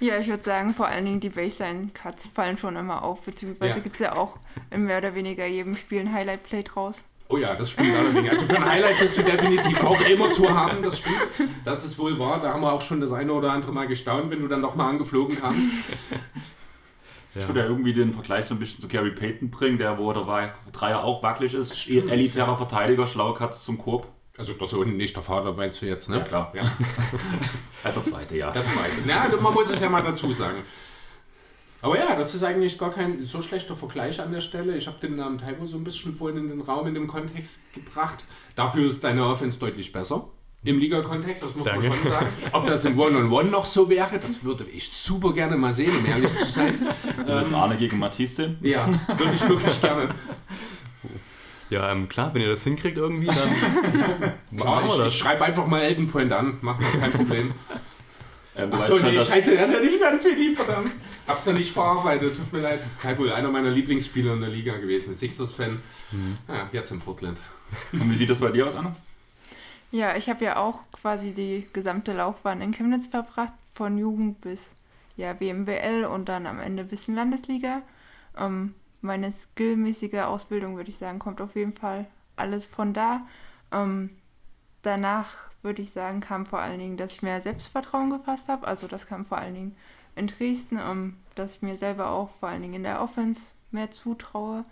Ja, 0.00 0.18
ich 0.18 0.28
würde 0.28 0.42
sagen, 0.42 0.74
vor 0.74 0.88
allen 0.88 1.04
Dingen 1.04 1.20
die 1.20 1.28
Baseline-Cuts 1.28 2.28
fallen 2.34 2.58
schon 2.58 2.76
immer 2.76 3.02
auf, 3.02 3.22
beziehungsweise 3.22 3.76
ja. 3.76 3.78
gibt 3.80 3.96
es 3.96 4.00
ja 4.00 4.16
auch 4.16 4.38
in 4.70 4.84
mehr 4.84 4.98
oder 4.98 5.14
weniger 5.14 5.46
jedem 5.46 5.76
Spiel 5.76 6.00
ein 6.00 6.12
Highlight-Play 6.12 6.64
draus. 6.64 7.04
Oh 7.28 7.38
ja, 7.38 7.54
das 7.54 7.70
stimmt 7.70 7.96
allerdings. 7.96 8.30
Also 8.30 8.44
für 8.44 8.56
ein 8.56 8.64
Highlight 8.64 8.98
bist 8.98 9.16
du 9.16 9.22
definitiv 9.22 9.82
auch 9.84 10.00
immer 10.02 10.30
zu 10.32 10.50
haben, 10.50 10.82
das 10.82 10.98
stimmt. 10.98 11.16
Das 11.64 11.84
ist 11.84 11.98
wohl 11.98 12.18
wahr. 12.18 12.40
Da 12.42 12.52
haben 12.52 12.60
wir 12.60 12.72
auch 12.72 12.82
schon 12.82 13.00
das 13.00 13.12
eine 13.12 13.32
oder 13.32 13.52
andere 13.52 13.72
Mal 13.72 13.86
gestaunt, 13.86 14.30
wenn 14.30 14.40
du 14.40 14.48
dann 14.48 14.60
nochmal 14.60 14.90
angeflogen 14.90 15.38
kamst. 15.40 15.72
Ich 17.34 17.48
würde 17.48 17.60
ja 17.60 17.66
irgendwie 17.66 17.94
den 17.94 18.12
Vergleich 18.12 18.44
so 18.44 18.54
ein 18.54 18.58
bisschen 18.58 18.82
zu 18.82 18.88
Gary 18.88 19.12
Payton 19.12 19.50
bringen, 19.50 19.78
der 19.78 19.96
wo 19.96 20.12
der 20.12 20.52
Dreier 20.72 21.02
auch 21.02 21.22
wackelig 21.22 21.54
ist. 21.54 21.78
Stimmt, 21.78 22.10
elitärer 22.10 22.48
ja. 22.48 22.56
Verteidiger, 22.56 23.06
schlaue 23.06 23.32
Katz 23.34 23.64
zum 23.64 23.78
Korb. 23.78 24.06
Also 24.42 24.54
der 24.54 24.66
Sohn, 24.66 24.96
nicht 24.96 25.14
der 25.14 25.22
Vater, 25.22 25.52
meinst 25.52 25.80
du 25.82 25.86
jetzt, 25.86 26.08
ne? 26.10 26.16
Ja, 26.16 26.24
klar. 26.24 26.52
Ja, 26.52 26.62
Also 27.84 28.00
der 28.00 28.10
zweite, 28.10 28.36
ja. 28.36 28.50
der 28.50 28.64
zweite. 28.64 29.08
Ja, 29.08 29.30
man 29.40 29.54
muss 29.54 29.70
es 29.70 29.80
ja 29.80 29.88
mal 29.88 30.02
dazu 30.02 30.32
sagen. 30.32 30.64
Aber 31.80 31.96
ja, 31.96 32.16
das 32.16 32.34
ist 32.34 32.42
eigentlich 32.42 32.76
gar 32.76 32.90
kein 32.90 33.22
so 33.22 33.40
schlechter 33.40 33.76
Vergleich 33.76 34.20
an 34.20 34.32
der 34.32 34.40
Stelle. 34.40 34.76
Ich 34.76 34.88
habe 34.88 34.96
den 35.00 35.14
Namen 35.14 35.38
Taibo 35.38 35.64
so 35.68 35.76
ein 35.76 35.84
bisschen 35.84 36.16
vorhin 36.16 36.38
in 36.38 36.48
den 36.48 36.60
Raum 36.60 36.88
in 36.88 36.94
dem 36.94 37.06
Kontext 37.06 37.72
gebracht. 37.72 38.24
Dafür 38.56 38.88
ist 38.88 39.04
deine 39.04 39.24
Offense 39.24 39.60
deutlich 39.60 39.92
besser. 39.92 40.28
Im 40.64 40.78
Liga-Kontext, 40.80 41.44
das 41.44 41.54
muss 41.54 41.64
Danke. 41.64 41.88
man 41.88 41.98
schon 41.98 42.12
sagen. 42.12 42.28
Ob 42.50 42.66
das 42.66 42.84
im 42.84 42.98
One-on-One 42.98 43.48
noch 43.48 43.64
so 43.64 43.88
wäre, 43.88 44.18
das 44.18 44.42
würde 44.42 44.64
ich 44.64 44.90
super 44.90 45.32
gerne 45.32 45.56
mal 45.56 45.72
sehen, 45.72 45.96
um 45.96 46.04
ehrlich 46.04 46.36
zu 46.36 46.46
sein. 46.46 46.84
Das 47.26 47.46
ist 47.46 47.54
Arne 47.54 47.76
gegen 47.76 48.00
Matisse. 48.00 48.56
Ja, 48.60 48.88
würde 49.06 49.34
ich 49.34 49.48
wirklich 49.48 49.80
gerne. 49.80 50.14
Ja, 51.72 51.90
ähm, 51.90 52.06
klar, 52.06 52.34
wenn 52.34 52.42
ihr 52.42 52.48
das 52.48 52.64
hinkriegt 52.64 52.98
irgendwie, 52.98 53.28
dann 53.28 53.36
machen 54.50 54.84
wir 54.84 54.86
ich, 54.86 54.92
ich 54.92 54.98
das. 54.98 55.16
schreibe 55.16 55.42
einfach 55.46 55.66
mal 55.66 55.80
Elden 55.80 56.06
Point 56.06 56.30
an, 56.30 56.58
macht 56.60 56.80
mir 56.80 57.00
kein 57.00 57.12
Problem. 57.12 57.54
Ähm, 58.54 58.70
Achso, 58.70 58.98
nee, 58.98 59.18
scheiße, 59.18 59.56
er 59.56 59.64
ist 59.64 59.72
ja 59.72 59.80
nicht 59.80 59.98
mehr 59.98 60.10
ein 60.10 60.20
PD, 60.20 60.54
verdammt. 60.54 60.92
Hab's 61.26 61.46
noch 61.46 61.54
nicht 61.54 61.72
verarbeitet, 61.72 62.36
tut 62.36 62.52
mir 62.52 62.60
leid. 62.60 62.80
Kein 63.00 63.16
Problem, 63.16 63.34
einer 63.34 63.48
meiner 63.48 63.70
Lieblingsspieler 63.70 64.34
in 64.34 64.42
der 64.42 64.50
Liga 64.50 64.76
gewesen, 64.76 65.14
Sixers-Fan. 65.14 65.80
Ja, 66.48 66.68
jetzt 66.70 66.90
in 66.90 67.00
Portland. 67.00 67.40
Und 67.94 68.10
wie 68.10 68.14
sieht 68.14 68.28
das 68.28 68.40
bei 68.40 68.50
dir 68.50 68.68
aus, 68.68 68.76
Anne? 68.76 68.94
Ja, 69.90 70.16
ich 70.16 70.28
habe 70.28 70.44
ja 70.44 70.58
auch 70.58 70.80
quasi 70.92 71.32
die 71.32 71.66
gesamte 71.72 72.12
Laufbahn 72.12 72.60
in 72.60 72.72
Chemnitz 72.72 73.06
verbracht, 73.06 73.54
von 73.72 73.96
Jugend 73.96 74.42
bis 74.42 74.72
ja, 75.16 75.40
WMWL 75.40 76.04
und 76.04 76.28
dann 76.28 76.46
am 76.46 76.60
Ende 76.60 76.84
bis 76.84 77.08
in 77.08 77.14
Landesliga. 77.14 77.80
Ähm, 78.38 78.74
meine 79.02 79.30
skillmäßige 79.30 80.20
Ausbildung, 80.20 80.76
würde 80.76 80.90
ich 80.90 80.96
sagen, 80.96 81.18
kommt 81.18 81.40
auf 81.40 81.56
jeden 81.56 81.72
Fall 81.72 82.06
alles 82.36 82.66
von 82.66 82.94
da. 82.94 83.26
Ähm, 83.70 84.10
danach 84.82 85.50
würde 85.62 85.82
ich 85.82 85.90
sagen, 85.90 86.20
kam 86.20 86.46
vor 86.46 86.60
allen 86.60 86.78
Dingen, 86.78 86.96
dass 86.96 87.12
ich 87.12 87.22
mehr 87.22 87.40
Selbstvertrauen 87.40 88.10
gefasst 88.10 88.48
habe. 88.48 88.66
Also 88.66 88.88
das 88.88 89.06
kam 89.06 89.24
vor 89.24 89.38
allen 89.38 89.54
Dingen 89.54 89.76
in 90.16 90.26
Dresden, 90.26 90.78
ähm, 90.78 91.16
dass 91.34 91.56
ich 91.56 91.62
mir 91.62 91.76
selber 91.76 92.10
auch 92.10 92.30
vor 92.40 92.48
allen 92.48 92.62
Dingen 92.62 92.74
in 92.74 92.82
der 92.82 93.00
Offense 93.00 93.50
mehr 93.70 93.90
zutraue. 93.90 94.64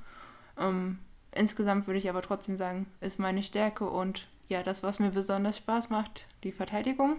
Ähm, 0.59 0.99
insgesamt 1.33 1.87
würde 1.87 1.99
ich 1.99 2.11
aber 2.11 2.23
trotzdem 2.23 2.57
sagen, 2.57 2.87
ist 3.01 3.19
meine 3.19 3.43
Stärke 3.43 3.89
und 3.89 4.27
ja, 4.49 4.63
das, 4.63 4.83
was 4.83 4.99
mir 4.99 5.11
besonders 5.11 5.59
Spaß 5.59 5.91
macht, 5.91 6.25
die 6.43 6.53
Verteidigung. 6.53 7.17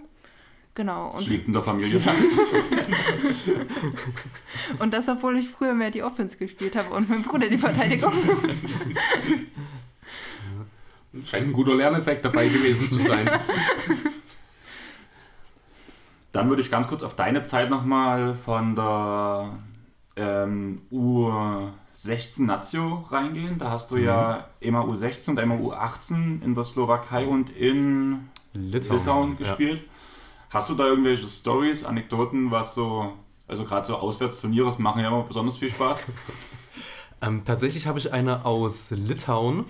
Genau. 0.74 1.10
Das 1.12 1.22
Und, 1.22 1.28
liegt 1.28 1.46
in 1.48 1.52
der 1.52 1.62
Familie. 1.62 2.00
und 4.78 4.94
das, 4.94 5.06
obwohl 5.08 5.36
ich 5.36 5.50
früher 5.50 5.74
mehr 5.74 5.90
die 5.90 6.02
Offense 6.02 6.38
gespielt 6.38 6.74
habe 6.76 6.94
und 6.94 7.10
mein 7.10 7.22
Bruder 7.22 7.48
die 7.48 7.58
Verteidigung. 7.58 8.12
Scheint 11.26 11.48
ein 11.48 11.52
guter 11.52 11.74
Lerneffekt 11.74 12.24
dabei 12.24 12.48
gewesen 12.48 12.88
zu 12.88 12.98
sein. 13.00 13.28
Dann 16.32 16.48
würde 16.48 16.62
ich 16.62 16.70
ganz 16.70 16.88
kurz 16.88 17.02
auf 17.02 17.14
deine 17.14 17.42
Zeit 17.42 17.68
nochmal 17.68 18.34
von 18.34 18.74
der 18.74 19.58
ähm, 20.16 20.80
U16 20.90 22.44
Nazio 22.44 23.04
reingehen. 23.10 23.58
Da 23.58 23.70
hast 23.70 23.90
du 23.90 23.98
ja 23.98 24.48
immer 24.60 24.84
U16 24.84 25.28
und 25.30 25.38
einmal 25.38 25.58
U18 25.58 26.42
in 26.42 26.54
der 26.54 26.64
Slowakei 26.64 27.26
und 27.26 27.50
in 27.50 28.30
Litauen, 28.54 28.98
Litauen 28.98 29.36
ja. 29.40 29.52
Hast 30.52 30.68
du 30.68 30.74
da 30.74 30.84
irgendwelche 30.84 31.28
Stories, 31.28 31.84
Anekdoten, 31.84 32.50
was 32.50 32.74
so, 32.74 33.14
also 33.48 33.64
gerade 33.64 33.86
so 33.86 33.96
Auswärtsturniere, 33.96 34.66
das 34.66 34.78
machen 34.78 35.00
ja 35.00 35.08
immer 35.08 35.22
besonders 35.22 35.58
viel 35.58 35.70
Spaß. 35.70 36.04
Ähm, 37.24 37.44
tatsächlich 37.44 37.86
habe 37.86 38.00
ich 38.00 38.12
eine 38.12 38.44
aus 38.44 38.90
Litauen. 38.90 39.66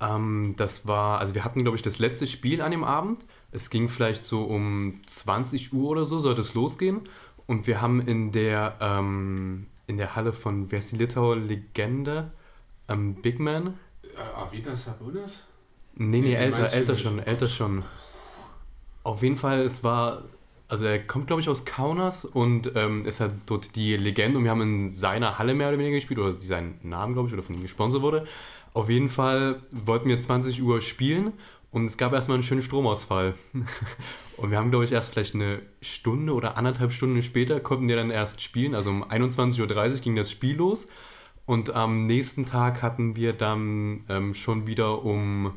Ähm, 0.00 0.54
das 0.56 0.88
war, 0.88 1.20
also 1.20 1.32
wir 1.34 1.44
hatten, 1.44 1.60
glaube 1.60 1.76
ich, 1.76 1.82
das 1.82 2.00
letzte 2.00 2.26
Spiel 2.26 2.60
an 2.60 2.72
dem 2.72 2.82
Abend. 2.82 3.24
Es 3.52 3.70
ging 3.70 3.88
vielleicht 3.88 4.24
so 4.24 4.42
um 4.42 5.00
20 5.06 5.72
Uhr 5.72 5.90
oder 5.90 6.04
so, 6.04 6.18
sollte 6.18 6.40
es 6.40 6.54
losgehen. 6.54 7.02
Und 7.46 7.68
wir 7.68 7.80
haben 7.80 8.00
in 8.00 8.32
der, 8.32 8.74
ähm, 8.80 9.68
in 9.86 9.96
der 9.96 10.16
Halle 10.16 10.32
von, 10.32 10.72
wer 10.72 10.80
ist 10.80 10.90
die 10.90 10.96
Litauer 10.96 11.36
Legende? 11.36 12.32
Ähm, 12.88 13.14
Big 13.22 13.38
Man? 13.38 13.78
Äh, 14.02 14.36
Avida 14.36 14.74
Sabonis? 14.74 15.44
Nee, 15.94 16.20
nee, 16.20 16.28
Nee, 16.30 16.34
älter, 16.34 16.72
älter 16.72 16.96
schon, 16.96 17.20
älter 17.20 17.48
schon. 17.48 17.84
Auf 19.06 19.22
jeden 19.22 19.36
Fall, 19.36 19.60
es 19.60 19.84
war, 19.84 20.24
also 20.66 20.84
er 20.84 20.98
kommt, 20.98 21.28
glaube 21.28 21.40
ich, 21.40 21.48
aus 21.48 21.64
Kaunas 21.64 22.24
und 22.24 22.72
ähm, 22.74 23.06
ist 23.06 23.20
halt 23.20 23.34
dort 23.46 23.76
die 23.76 23.96
Legende 23.96 24.36
und 24.36 24.42
wir 24.42 24.50
haben 24.50 24.62
in 24.62 24.88
seiner 24.88 25.38
Halle 25.38 25.54
mehr 25.54 25.68
oder 25.68 25.78
weniger 25.78 25.94
gespielt, 25.94 26.18
oder 26.18 26.32
seinen 26.32 26.80
Namen, 26.82 27.12
glaube 27.12 27.28
ich, 27.28 27.32
oder 27.32 27.44
von 27.44 27.54
ihm 27.54 27.62
gesponsert 27.62 28.02
wurde. 28.02 28.26
Auf 28.74 28.90
jeden 28.90 29.08
Fall 29.08 29.62
wollten 29.70 30.08
wir 30.08 30.18
20 30.18 30.60
Uhr 30.60 30.80
spielen 30.80 31.34
und 31.70 31.84
es 31.84 31.96
gab 31.96 32.14
erstmal 32.14 32.34
einen 32.34 32.42
schönen 32.42 32.62
Stromausfall. 32.62 33.34
Und 34.38 34.50
wir 34.50 34.58
haben, 34.58 34.68
glaube 34.68 34.84
ich, 34.84 34.92
erst 34.92 35.12
vielleicht 35.12 35.34
eine 35.34 35.60
Stunde 35.80 36.34
oder 36.34 36.58
anderthalb 36.58 36.92
Stunden 36.92 37.22
später 37.22 37.58
konnten 37.58 37.88
wir 37.88 37.96
dann 37.96 38.10
erst 38.10 38.42
spielen. 38.42 38.74
Also 38.74 38.90
um 38.90 39.02
21.30 39.02 39.62
Uhr 39.94 40.00
ging 40.00 40.16
das 40.16 40.30
Spiel 40.30 40.56
los. 40.56 40.88
Und 41.46 41.70
am 41.70 42.06
nächsten 42.06 42.44
Tag 42.44 42.82
hatten 42.82 43.16
wir 43.16 43.32
dann 43.32 44.04
ähm, 44.10 44.34
schon 44.34 44.66
wieder 44.66 45.04
um 45.04 45.54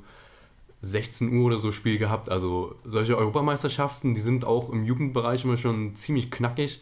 16 0.81 1.37
Uhr 1.37 1.45
oder 1.45 1.59
so 1.59 1.71
Spiel 1.71 1.97
gehabt. 1.97 2.29
Also 2.29 2.75
solche 2.85 3.17
Europameisterschaften, 3.17 4.13
die 4.13 4.21
sind 4.21 4.45
auch 4.45 4.69
im 4.69 4.85
Jugendbereich 4.85 5.43
immer 5.43 5.57
schon 5.57 5.95
ziemlich 5.95 6.31
knackig, 6.31 6.81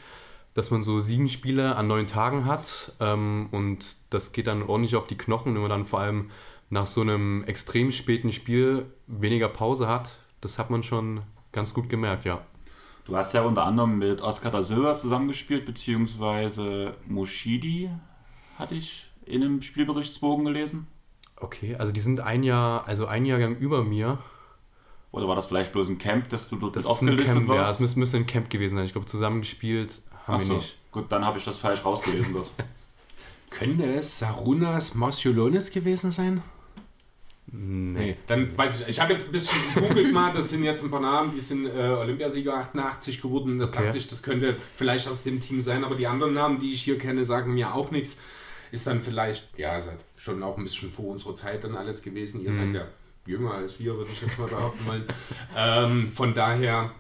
dass 0.54 0.72
man 0.72 0.82
so 0.82 1.00
sieben 1.00 1.30
Spiele 1.30 1.76
an 1.76 1.88
neun 1.88 2.08
Tagen 2.08 2.46
hat. 2.46 2.94
Ähm, 3.00 3.48
und 3.52 3.96
das 4.10 4.32
geht 4.32 4.48
dann 4.48 4.64
ordentlich 4.64 4.96
auf 4.96 5.08
die 5.08 5.18
Knochen, 5.18 5.54
wenn 5.54 5.62
man 5.62 5.70
dann 5.70 5.86
vor 5.86 6.00
allem 6.00 6.32
nach 6.70 6.86
so 6.86 7.02
einem 7.02 7.44
extrem 7.46 7.92
späten 7.92 8.32
Spiel 8.32 8.86
weniger 9.08 9.50
Pause 9.50 9.88
hat. 9.88 10.18
Das 10.42 10.60
hat 10.60 10.70
man 10.70 10.84
schon 10.84 11.22
ganz 11.52 11.74
gut 11.74 11.90
gemerkt, 11.90 12.26
ja. 12.26 12.46
Du 13.06 13.16
hast 13.16 13.34
ja 13.34 13.42
unter 13.44 13.64
anderem 13.64 13.98
mit 13.98 14.22
Oscar 14.22 14.52
da 14.52 14.62
Silva 14.62 14.94
zusammengespielt, 14.96 15.66
beziehungsweise 15.66 16.96
Moshidi, 17.08 17.90
hatte 18.60 18.76
ich 18.76 19.08
in 19.26 19.44
einem 19.44 19.62
Spielberichtsbogen 19.62 20.46
gelesen. 20.46 20.88
Okay, 21.40 21.76
also 21.76 21.92
die 21.92 22.00
sind 22.00 22.20
ein 22.20 22.44
Jahr, 22.44 22.88
also 22.88 23.06
ein 23.06 23.26
Jahrgang 23.26 23.56
über 23.58 23.84
mir. 23.84 24.18
Oder 25.12 25.28
war 25.28 25.36
das 25.36 25.48
vielleicht 25.48 25.72
bloß 25.72 25.90
ein 25.90 25.98
Camp, 25.98 26.30
dass 26.30 26.50
du 26.50 26.58
dort 26.58 26.76
Das 26.76 26.86
aufgelistet 26.86 27.34
Camp, 27.34 27.48
ja, 27.50 27.54
es 27.62 27.68
warst? 27.70 27.80
müsste, 27.80 28.00
müsste 28.00 28.18
ein 28.18 28.26
Camp 28.28 28.50
gewesen 28.50 28.76
sein. 28.76 28.86
Ich 28.86 28.92
glaube, 28.92 29.08
zusammengespielt 29.08 30.02
haben 30.26 30.36
Ach 30.36 30.40
wir 30.40 30.46
so, 30.46 30.54
nicht. 30.56 30.78
gut, 30.92 31.06
dann 31.12 31.26
habe 31.26 31.38
ich 31.38 31.46
das 31.46 31.58
falsch 31.58 31.84
rausgelesen 31.86 32.34
dort. 32.34 32.50
Könnte 33.50 33.86
es 33.86 34.20
Sarunas 34.20 34.94
Marciulonis 34.96 35.72
gewesen 35.72 36.12
sein? 36.12 36.42
Nee, 37.50 38.18
dann 38.28 38.56
weiß 38.58 38.82
ich, 38.82 38.88
ich 38.90 39.00
habe 39.00 39.14
jetzt 39.14 39.28
ein 39.28 39.32
bisschen 39.32 39.58
gegoogelt 39.74 40.12
mal, 40.14 40.34
das 40.34 40.50
sind 40.50 40.64
jetzt 40.66 40.84
ein 40.84 40.92
paar 40.92 41.00
Namen, 41.00 41.32
die 41.34 41.40
sind 41.40 41.66
äh, 41.66 41.70
Olympiasieger 41.98 42.56
88 42.56 43.22
geworden, 43.22 43.58
das 43.58 43.72
Okay. 43.72 43.86
dachte 43.86 43.98
ich, 43.98 44.08
das 44.10 44.22
könnte 44.22 44.58
vielleicht 44.76 45.08
aus 45.08 45.24
dem 45.24 45.40
Team 45.40 45.62
sein, 45.62 45.86
aber 45.86 45.96
die 45.96 46.08
anderen 46.08 46.34
Namen, 46.34 46.60
die 46.60 46.74
ich 46.74 46.82
hier 46.84 46.98
kenne, 46.98 47.24
sagen 47.24 47.54
mir 47.54 47.74
auch 47.74 47.90
nichts. 47.90 48.18
Ist 48.72 48.88
dann 48.88 49.02
vielleicht, 49.02 49.58
ja, 49.58 49.80
seid 49.80 49.98
schon 50.18 50.44
auch 50.44 50.58
ein 50.58 50.64
bisschen 50.64 50.90
vor 50.92 51.06
unserer 51.08 51.36
Zeit 51.36 51.64
dann 51.64 51.76
alles 51.76 52.02
gewesen. 52.02 52.42
Ihr 52.44 52.54
seid 52.54 52.74
ja 52.74 52.88
jünger 53.26 53.54
als 53.54 53.80
wir, 53.80 53.96
würde 53.96 54.12
ich 54.12 54.22
jetzt 54.22 54.40
mal 54.40 54.48
behaupten 54.48 54.86
wollen. 54.88 55.06
ähm, 55.56 56.08
von 56.08 56.34
daher, 56.34 56.92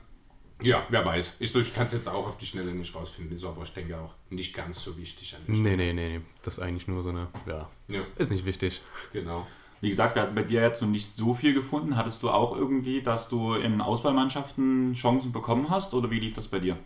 ja, 0.61 0.85
wer 0.89 1.05
weiß. 1.05 1.37
Ich, 1.39 1.55
ich 1.55 1.73
kann 1.73 1.85
es 1.85 1.93
jetzt 1.93 2.09
auch 2.09 2.27
auf 2.27 2.37
die 2.37 2.45
Schnelle 2.45 2.73
nicht 2.73 2.93
rausfinden, 2.95 3.35
ist 3.35 3.45
aber 3.45 3.63
ich 3.63 3.73
denke 3.73 3.97
auch 3.97 4.13
nicht 4.29 4.53
ganz 4.55 4.83
so 4.83 4.97
wichtig 4.97 5.35
an 5.35 5.41
Nee, 5.47 5.75
nee, 5.75 5.93
nee, 5.93 6.17
nee. 6.17 6.21
Das 6.43 6.55
ist 6.55 6.59
eigentlich 6.63 6.87
nur 6.87 7.03
so 7.03 7.09
eine, 7.09 7.27
ja. 7.45 7.69
Ja, 7.89 8.01
ist 8.17 8.31
nicht 8.31 8.45
wichtig. 8.45 8.81
genau. 9.13 9.47
Wie 9.79 9.89
gesagt, 9.89 10.15
wir 10.15 10.23
hatten 10.23 10.33
bei 10.33 10.41
dir 10.41 10.61
jetzt 10.61 10.81
noch 10.81 10.89
nicht 10.89 11.15
so 11.15 11.35
viel 11.35 11.53
gefunden. 11.53 11.95
Hattest 11.95 12.23
du 12.23 12.31
auch 12.31 12.55
irgendwie, 12.55 13.03
dass 13.03 13.29
du 13.29 13.53
in 13.53 13.79
Auswahlmannschaften 13.79 14.93
Chancen 14.95 15.31
bekommen 15.31 15.69
hast 15.69 15.93
oder 15.93 16.09
wie 16.09 16.19
lief 16.19 16.33
das 16.33 16.47
bei 16.47 16.59
dir? 16.59 16.77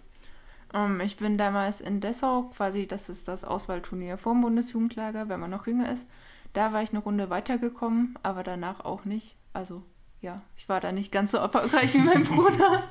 Ähm, 0.73 1.01
ich 1.01 1.17
bin 1.17 1.38
damals 1.38 1.81
in 1.81 2.01
Dessau, 2.01 2.51
quasi, 2.55 2.88
das 2.88 3.10
ist 3.10 3.27
das 3.27 3.43
Auswahlturnier 3.43 4.17
vorm 4.17 4.41
Bundesjugendlager, 4.41 5.29
wenn 5.29 5.39
man 5.39 5.51
noch 5.51 5.67
jünger 5.67 5.91
ist. 5.91 6.05
Da 6.53 6.73
war 6.73 6.84
ich 6.84 6.91
eine 6.91 6.99
Runde 6.99 7.29
weitergekommen, 7.29 8.17
aber 8.23 8.43
danach 8.43 8.84
auch 8.84 9.05
nicht. 9.05 9.36
Also 9.53 9.84
ja, 10.21 10.41
ich 10.57 10.69
war 10.69 10.79
da 10.79 10.91
nicht 10.91 11.12
ganz 11.12 11.31
so 11.31 11.38
erfolgreich 11.38 11.93
wie 11.93 11.99
mein 11.99 12.23
Bruder. 12.25 12.84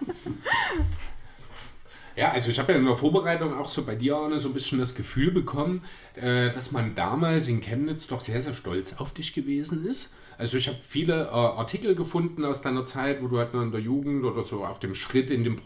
Ja, 2.17 2.33
also 2.33 2.51
ich 2.51 2.59
habe 2.59 2.73
ja 2.73 2.79
in 2.79 2.85
der 2.85 2.97
Vorbereitung 2.97 3.57
auch 3.57 3.69
so 3.69 3.85
bei 3.85 3.95
dir, 3.95 4.17
Arne, 4.17 4.41
so 4.41 4.49
ein 4.49 4.55
bisschen 4.55 4.79
das 4.79 4.95
Gefühl 4.95 5.31
bekommen, 5.31 5.83
äh, 6.17 6.51
dass 6.51 6.73
man 6.73 6.95
damals 6.95 7.49
in 7.49 7.61
Chemnitz 7.61 8.09
doch 8.09 8.21
sehr, 8.21 8.41
sehr 8.43 8.55
stolz 8.55 8.95
auf 8.99 9.15
dich 9.15 9.33
gewesen 9.33 9.87
ist. 9.87 10.13
Also 10.37 10.57
ich 10.57 10.69
habe 10.69 10.79
viele 10.81 11.27
äh, 11.27 11.31
Artikel 11.31 11.95
gefunden 11.95 12.45
aus 12.45 12.63
deiner 12.63 12.85
Zeit, 12.85 13.23
wo 13.23 13.29
du 13.29 13.39
halt 13.39 13.55
noch 13.55 13.63
in 13.63 13.71
der 13.73 13.81
Jugend 13.81 14.25
oder 14.25 14.45
so 14.45 14.65
auf 14.65 14.81
dem 14.81 14.95
Schritt 14.95 15.31
in 15.31 15.45
den 15.45 15.57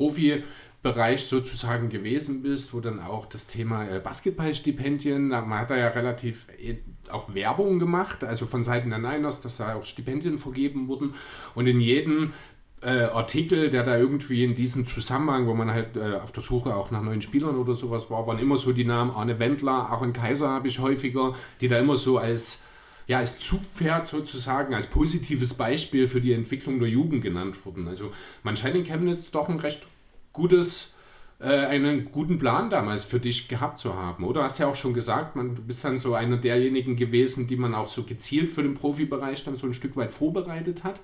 Profibereich 0.85 1.25
sozusagen 1.25 1.89
gewesen 1.89 2.43
bist, 2.43 2.75
wo 2.75 2.81
dann 2.81 3.01
auch 3.01 3.27
das 3.27 3.47
Thema 3.47 3.89
äh, 3.89 4.01
Basketballstipendien, 4.01 5.29
man 5.29 5.51
hat 5.51 5.71
da 5.71 5.77
ja 5.77 5.89
relativ 5.89 6.47
äh, 6.59 6.77
auch 7.11 7.35
Werbung 7.35 7.79
gemacht, 7.79 8.23
also 8.23 8.45
von 8.45 8.63
Seiten 8.63 8.91
der 8.91 8.99
Niners, 8.99 9.41
dass 9.41 9.57
da 9.57 9.75
auch 9.75 9.85
Stipendien 9.85 10.39
vergeben 10.39 10.89
wurden. 10.89 11.15
Und 11.55 11.67
in 11.67 11.81
jedem 11.81 12.35
äh, 12.83 13.05
Artikel, 13.05 13.71
der 13.71 13.83
da 13.83 13.97
irgendwie 13.97 14.45
in 14.45 14.55
diesem 14.55 14.87
Zusammenhang, 14.87 15.47
wo 15.47 15.55
man 15.55 15.71
halt 15.71 15.97
äh, 15.97 16.17
auf 16.23 16.33
der 16.33 16.43
Suche 16.43 16.75
auch 16.75 16.91
nach 16.91 17.03
neuen 17.03 17.23
Spielern 17.23 17.57
oder 17.57 17.75
sowas 17.75 18.11
war, 18.11 18.27
waren 18.27 18.39
immer 18.39 18.59
so 18.59 18.73
die 18.73 18.85
Namen 18.85 19.11
Arne 19.11 19.39
Wendler, 19.39 19.89
Aaron 19.89 20.13
Kaiser 20.13 20.51
habe 20.51 20.69
ich 20.69 20.81
häufiger, 20.81 21.35
die 21.63 21.69
da 21.69 21.79
immer 21.79 21.97
so 21.97 22.19
als 22.19 22.67
ja, 23.07 23.19
als 23.19 23.39
Zugpferd 23.39 24.07
sozusagen, 24.07 24.75
als 24.75 24.87
positives 24.87 25.53
Beispiel 25.53 26.09
für 26.09 26.23
die 26.23 26.33
Entwicklung 26.33 26.79
der 26.79 26.89
Jugend 26.89 27.23
genannt 27.23 27.67
wurden. 27.67 27.87
Also 27.87 28.13
man 28.43 28.57
scheint 28.57 28.77
in 28.77 28.85
Chemnitz 28.85 29.31
doch 29.31 29.51
ein 29.51 29.61
recht 29.61 29.87
gutes, 30.35 30.93
äh, 31.41 31.47
einen 31.47 32.11
guten 32.13 32.39
Plan 32.39 32.69
damals 32.69 33.05
für 33.05 33.19
dich 33.21 33.49
gehabt 33.49 33.79
zu 33.79 33.95
haben. 33.95 34.25
Oder 34.25 34.45
hast 34.45 34.59
ja 34.59 34.67
auch 34.67 34.77
schon 34.77 34.93
gesagt, 34.93 35.37
man, 35.37 35.55
du 35.55 35.63
bist 35.63 35.83
dann 35.85 35.99
so 35.99 36.15
einer 36.15 36.37
derjenigen 36.37 36.97
gewesen, 36.97 37.47
die 37.47 37.57
man 37.57 37.75
auch 37.75 37.89
so 37.89 38.03
gezielt 38.03 38.53
für 38.53 38.63
den 38.63 38.75
Profibereich 38.75 39.43
dann 39.45 39.57
so 39.57 39.67
ein 39.67 39.73
Stück 39.75 39.97
weit 39.97 40.13
vorbereitet 40.13 40.85
hat. 40.85 41.01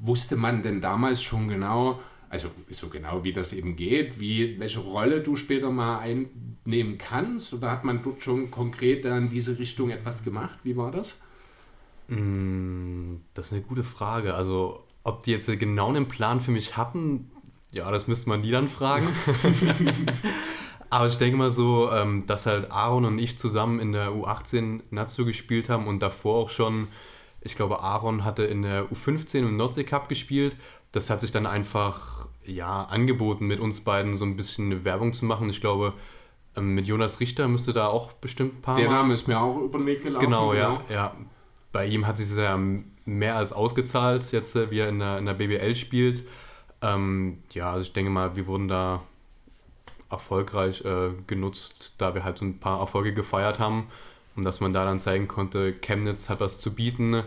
Wusste 0.00 0.36
man 0.36 0.62
denn 0.62 0.80
damals 0.80 1.22
schon 1.22 1.48
genau, 1.48 2.00
also 2.30 2.48
so 2.70 2.88
genau 2.88 3.24
wie 3.24 3.32
das 3.32 3.52
eben 3.52 3.76
geht, 3.76 4.18
wie, 4.20 4.58
welche 4.58 4.80
Rolle 4.80 5.20
du 5.20 5.36
später 5.36 5.70
mal 5.70 5.98
einnehmen 5.98 6.98
kannst? 6.98 7.52
Oder 7.54 7.70
hat 7.70 7.84
man 7.84 8.02
dort 8.02 8.22
schon 8.22 8.50
konkret 8.50 9.04
in 9.04 9.30
diese 9.30 9.58
Richtung 9.58 9.90
etwas 9.90 10.24
gemacht? 10.24 10.58
Wie 10.62 10.76
war 10.76 10.90
das? 10.90 11.20
Mm, 12.08 13.16
Das 13.34 13.46
ist 13.46 13.52
eine 13.52 13.62
gute 13.62 13.84
Frage. 13.84 14.34
Also, 14.34 14.84
ob 15.04 15.22
die 15.22 15.32
jetzt 15.32 15.46
genau 15.58 15.88
einen 15.88 16.08
Plan 16.08 16.40
für 16.40 16.50
mich 16.50 16.76
hatten, 16.76 17.30
ja, 17.74 17.90
das 17.90 18.06
müsste 18.06 18.28
man 18.28 18.42
die 18.42 18.50
dann 18.50 18.68
fragen. 18.68 19.08
Aber 20.90 21.08
ich 21.08 21.18
denke 21.18 21.36
mal 21.36 21.50
so, 21.50 21.90
ähm, 21.90 22.24
dass 22.26 22.46
halt 22.46 22.70
Aaron 22.70 23.04
und 23.04 23.18
ich 23.18 23.36
zusammen 23.36 23.80
in 23.80 23.92
der 23.92 24.10
U18 24.10 24.80
Nazio 24.90 25.24
gespielt 25.24 25.68
haben 25.68 25.88
und 25.88 26.00
davor 26.00 26.36
auch 26.36 26.50
schon, 26.50 26.86
ich 27.40 27.56
glaube, 27.56 27.80
Aaron 27.80 28.24
hatte 28.24 28.44
in 28.44 28.62
der 28.62 28.84
U15 28.90 29.38
im 29.40 29.56
Nordsee 29.56 29.82
Cup 29.82 30.08
gespielt. 30.08 30.56
Das 30.92 31.10
hat 31.10 31.20
sich 31.20 31.32
dann 31.32 31.46
einfach, 31.46 32.28
ja, 32.44 32.84
angeboten, 32.84 33.46
mit 33.46 33.58
uns 33.58 33.82
beiden 33.82 34.16
so 34.16 34.24
ein 34.24 34.36
bisschen 34.36 34.84
Werbung 34.84 35.12
zu 35.12 35.24
machen. 35.24 35.50
Ich 35.50 35.60
glaube, 35.60 35.94
ähm, 36.56 36.76
mit 36.76 36.86
Jonas 36.86 37.18
Richter 37.18 37.48
müsste 37.48 37.72
da 37.72 37.88
auch 37.88 38.12
bestimmt 38.12 38.58
ein 38.58 38.62
paar 38.62 38.76
Der 38.76 38.88
Name 38.88 39.14
ist 39.14 39.26
mir 39.26 39.40
auch 39.40 39.58
über 39.58 39.78
den 39.78 39.86
Weg 39.86 40.04
gelaufen. 40.04 40.24
Genau, 40.24 40.54
ja, 40.54 40.80
ja. 40.88 41.12
Bei 41.72 41.86
ihm 41.86 42.06
hat 42.06 42.18
sich 42.18 42.28
das 42.28 42.38
ja 42.38 42.56
mehr 43.04 43.36
als 43.36 43.52
ausgezahlt, 43.52 44.30
jetzt 44.30 44.54
äh, 44.54 44.70
wie 44.70 44.78
er 44.78 44.88
in 44.90 45.00
der, 45.00 45.18
in 45.18 45.26
der 45.26 45.34
BBL 45.34 45.74
spielt. 45.74 46.22
Ähm, 46.84 47.38
ja, 47.52 47.72
also 47.72 47.82
ich 47.82 47.92
denke 47.92 48.10
mal, 48.10 48.36
wir 48.36 48.46
wurden 48.46 48.68
da 48.68 49.02
erfolgreich 50.10 50.84
äh, 50.84 51.10
genutzt, 51.26 51.94
da 51.98 52.14
wir 52.14 52.24
halt 52.24 52.38
so 52.38 52.44
ein 52.44 52.58
paar 52.58 52.80
Erfolge 52.80 53.14
gefeiert 53.14 53.58
haben 53.58 53.88
und 54.36 54.44
dass 54.44 54.60
man 54.60 54.72
da 54.72 54.84
dann 54.84 54.98
zeigen 54.98 55.28
konnte, 55.28 55.72
Chemnitz 55.80 56.28
hat 56.28 56.40
was 56.40 56.58
zu 56.58 56.74
bieten 56.74 57.22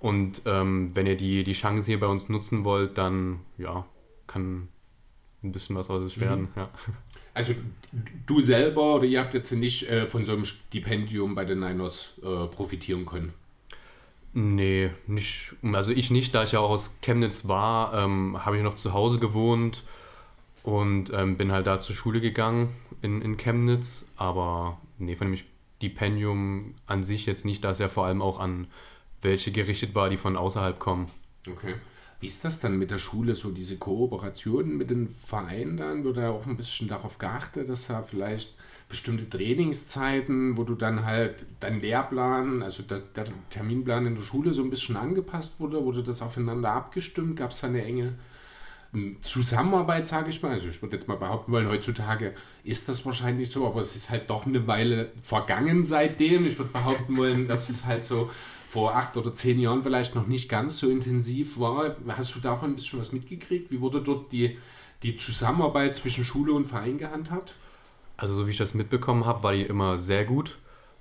und 0.00 0.42
ähm, 0.46 0.90
wenn 0.94 1.06
ihr 1.06 1.16
die, 1.16 1.44
die 1.44 1.52
Chance 1.52 1.86
hier 1.86 2.00
bei 2.00 2.06
uns 2.06 2.28
nutzen 2.28 2.64
wollt, 2.64 2.98
dann 2.98 3.40
ja, 3.58 3.84
kann 4.26 4.68
ein 5.44 5.52
bisschen 5.52 5.76
was 5.76 5.90
aus 5.90 6.02
es 6.02 6.18
werden. 6.18 6.48
Ja. 6.56 6.70
Also 7.34 7.54
du 8.26 8.42
selber 8.42 8.96
oder 8.96 9.04
ihr 9.04 9.18
habt 9.18 9.32
jetzt 9.32 9.50
nicht 9.52 9.88
äh, 9.88 10.06
von 10.06 10.26
so 10.26 10.32
einem 10.32 10.44
Stipendium 10.44 11.34
bei 11.34 11.46
den 11.46 11.60
Niners 11.60 12.12
äh, 12.22 12.46
profitieren 12.46 13.06
können. 13.06 13.32
Nee, 14.34 14.90
nicht, 15.06 15.54
also 15.62 15.90
ich 15.90 16.10
nicht, 16.10 16.34
da 16.34 16.42
ich 16.42 16.52
ja 16.52 16.60
auch 16.60 16.70
aus 16.70 16.96
Chemnitz 17.02 17.48
war, 17.48 18.02
ähm, 18.02 18.44
habe 18.44 18.56
ich 18.56 18.62
noch 18.62 18.74
zu 18.74 18.94
Hause 18.94 19.18
gewohnt 19.18 19.82
und 20.62 21.12
ähm, 21.12 21.36
bin 21.36 21.52
halt 21.52 21.66
da 21.66 21.80
zur 21.80 21.94
Schule 21.94 22.20
gegangen 22.20 22.74
in, 23.02 23.20
in 23.20 23.36
Chemnitz, 23.36 24.06
aber 24.16 24.78
nee, 24.98 25.16
von 25.16 25.26
dem 25.26 25.36
Stipendium 25.36 26.74
an 26.86 27.02
sich 27.02 27.26
jetzt 27.26 27.44
nicht, 27.44 27.62
da 27.62 27.72
es 27.72 27.78
ja 27.78 27.88
vor 27.88 28.06
allem 28.06 28.22
auch 28.22 28.40
an 28.40 28.68
welche 29.20 29.52
gerichtet 29.52 29.94
war, 29.94 30.08
die 30.08 30.16
von 30.16 30.36
außerhalb 30.36 30.78
kommen. 30.78 31.10
Okay. 31.48 31.74
Wie 32.20 32.28
ist 32.28 32.44
das 32.44 32.60
dann 32.60 32.78
mit 32.78 32.90
der 32.90 32.98
Schule, 32.98 33.34
so 33.34 33.50
diese 33.50 33.76
Kooperation 33.76 34.76
mit 34.76 34.90
den 34.90 35.08
Vereinen 35.08 35.76
dann? 35.76 36.04
Wird 36.04 36.16
da 36.16 36.30
auch 36.30 36.46
ein 36.46 36.56
bisschen 36.56 36.88
darauf 36.88 37.18
geachtet, 37.18 37.68
dass 37.68 37.88
da 37.88 38.02
vielleicht 38.02 38.54
bestimmte 38.92 39.28
Trainingszeiten, 39.28 40.58
wo 40.58 40.64
du 40.64 40.74
dann 40.74 41.06
halt 41.06 41.46
dein 41.60 41.80
Lehrplan, 41.80 42.62
also 42.62 42.82
der, 42.82 42.98
der 42.98 43.24
Terminplan 43.48 44.04
in 44.04 44.16
der 44.16 44.22
Schule 44.22 44.52
so 44.52 44.62
ein 44.62 44.68
bisschen 44.68 44.98
angepasst 44.98 45.60
wurde? 45.60 45.82
Wurde 45.82 46.02
das 46.02 46.20
aufeinander 46.20 46.72
abgestimmt? 46.72 47.36
Gab 47.36 47.52
es 47.52 47.62
da 47.62 47.68
eine 47.68 47.82
enge 47.82 48.12
ähm, 48.92 49.16
Zusammenarbeit, 49.22 50.06
sage 50.06 50.28
ich 50.28 50.42
mal? 50.42 50.52
Also 50.52 50.68
ich 50.68 50.82
würde 50.82 50.96
jetzt 50.96 51.08
mal 51.08 51.16
behaupten 51.16 51.52
wollen, 51.52 51.68
heutzutage 51.68 52.34
ist 52.64 52.90
das 52.90 53.06
wahrscheinlich 53.06 53.50
so, 53.50 53.66
aber 53.66 53.80
es 53.80 53.96
ist 53.96 54.10
halt 54.10 54.28
doch 54.28 54.44
eine 54.44 54.66
Weile 54.66 55.10
vergangen 55.22 55.84
seitdem. 55.84 56.44
Ich 56.44 56.58
würde 56.58 56.72
behaupten 56.72 57.16
wollen, 57.16 57.48
dass 57.48 57.70
es 57.70 57.86
halt 57.86 58.04
so 58.04 58.30
vor 58.68 58.94
acht 58.94 59.16
oder 59.16 59.32
zehn 59.32 59.58
Jahren 59.58 59.82
vielleicht 59.82 60.14
noch 60.14 60.26
nicht 60.26 60.50
ganz 60.50 60.78
so 60.78 60.90
intensiv 60.90 61.58
war. 61.58 61.96
Hast 62.08 62.34
du 62.34 62.40
davon 62.40 62.72
ein 62.72 62.74
bisschen 62.74 63.00
was 63.00 63.12
mitgekriegt? 63.12 63.70
Wie 63.70 63.80
wurde 63.80 64.02
dort 64.02 64.32
die, 64.32 64.58
die 65.02 65.16
Zusammenarbeit 65.16 65.96
zwischen 65.96 66.26
Schule 66.26 66.52
und 66.52 66.66
Verein 66.66 66.98
gehandhabt? 66.98 67.54
Also 68.22 68.36
so 68.36 68.46
wie 68.46 68.52
ich 68.52 68.56
das 68.56 68.72
mitbekommen 68.72 69.26
habe, 69.26 69.42
war 69.42 69.52
die 69.52 69.62
immer 69.62 69.98
sehr 69.98 70.24
gut, 70.24 70.56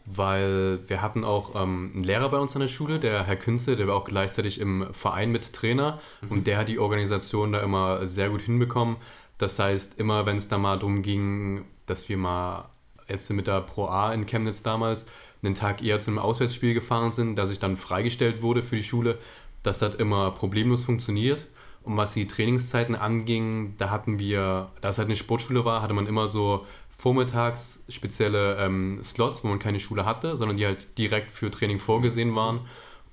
weil 0.08 0.80
wir 0.88 1.04
hatten 1.04 1.24
auch 1.24 1.54
ähm, 1.54 1.92
einen 1.94 2.04
Lehrer 2.04 2.30
bei 2.30 2.40
uns 2.40 2.56
an 2.56 2.62
der 2.62 2.68
Schule, 2.68 3.00
der 3.00 3.26
Herr 3.26 3.36
Künze, 3.36 3.76
der 3.76 3.86
war 3.86 3.96
auch 3.96 4.06
gleichzeitig 4.06 4.60
im 4.60 4.88
Verein 4.92 5.32
mit 5.32 5.54
Trainer 5.54 6.00
und 6.32 6.48
der 6.48 6.58
hat 6.58 6.68
die 6.68 6.80
Organisation 6.80 7.52
da 7.52 7.60
immer 7.60 8.08
sehr 8.08 8.32
gut 8.32 8.42
hinbekommen. 8.42 8.96
Das 9.38 9.60
heißt, 9.60 10.00
immer 10.00 10.26
wenn 10.26 10.38
es 10.38 10.48
da 10.48 10.58
mal 10.58 10.80
darum 10.80 11.04
ging, 11.04 11.64
dass 11.86 12.10
wir 12.10 12.18
mal 12.18 12.70
jetzt 13.08 13.30
mit 13.30 13.46
der 13.46 13.62
Pro 13.62 13.86
A 13.86 14.12
in 14.14 14.26
Chemnitz 14.26 14.64
damals 14.64 15.06
einen 15.44 15.54
Tag 15.54 15.84
eher 15.84 16.00
zu 16.00 16.10
einem 16.10 16.18
Auswärtsspiel 16.18 16.74
gefahren 16.74 17.12
sind, 17.12 17.36
dass 17.36 17.52
ich 17.52 17.60
dann 17.60 17.78
freigestellt 17.78 18.42
wurde 18.42 18.64
für 18.64 18.78
die 18.78 18.84
Schule, 18.84 19.20
das 19.62 19.84
hat 19.84 19.94
immer 19.94 20.32
problemlos 20.32 20.86
funktioniert. 20.86 21.46
Und 21.84 21.98
was 21.98 22.14
die 22.14 22.28
Trainingszeiten 22.28 22.96
anging, 22.96 23.76
da 23.78 23.90
hatten 23.90 24.20
wir, 24.20 24.70
da 24.82 24.90
es 24.90 24.98
halt 24.98 25.08
eine 25.08 25.16
Sportschule 25.16 25.66
war, 25.66 25.82
hatte 25.82 25.94
man 25.94 26.06
immer 26.06 26.28
so 26.28 26.66
vormittags 27.02 27.84
spezielle 27.90 28.58
ähm, 28.58 29.04
Slots, 29.04 29.44
wo 29.44 29.48
man 29.48 29.58
keine 29.58 29.80
Schule 29.80 30.06
hatte, 30.06 30.38
sondern 30.38 30.58
die 30.58 30.68
halt 30.68 31.00
direkt 31.00 31.32
für 31.32 31.50
Training 31.50 31.80
vorgesehen 31.80 32.36
waren. 32.36 32.62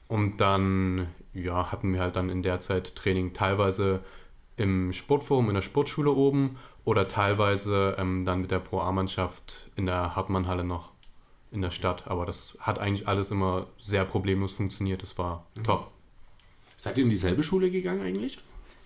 Und 0.08 0.42
dann 0.42 1.08
ja, 1.32 1.72
hatten 1.72 1.94
wir 1.94 2.00
halt 2.00 2.16
dann 2.16 2.28
in 2.28 2.42
der 2.42 2.60
Zeit 2.60 2.94
Training 2.96 3.32
teilweise 3.32 4.00
im 4.58 4.92
Sportforum 4.92 5.48
in 5.48 5.54
der 5.54 5.62
Sportschule 5.62 6.10
oben 6.10 6.58
oder 6.84 7.08
teilweise 7.08 7.96
ähm, 7.98 8.26
dann 8.26 8.42
mit 8.42 8.50
der 8.50 8.58
Pro 8.58 8.80
A-Mannschaft 8.80 9.70
in 9.74 9.86
der 9.86 10.14
Hartmannhalle 10.14 10.64
noch 10.64 10.90
in 11.50 11.62
der 11.62 11.70
Stadt. 11.70 12.08
Aber 12.08 12.26
das 12.26 12.58
hat 12.60 12.78
eigentlich 12.78 13.08
alles 13.08 13.30
immer 13.30 13.68
sehr 13.78 14.04
problemlos 14.04 14.52
funktioniert. 14.52 15.00
Das 15.00 15.16
war 15.16 15.46
top. 15.64 15.90
Seid 16.76 16.98
ihr 16.98 17.04
in 17.04 17.10
dieselbe 17.10 17.42
Schule 17.42 17.70
gegangen 17.70 18.02
eigentlich? 18.02 18.38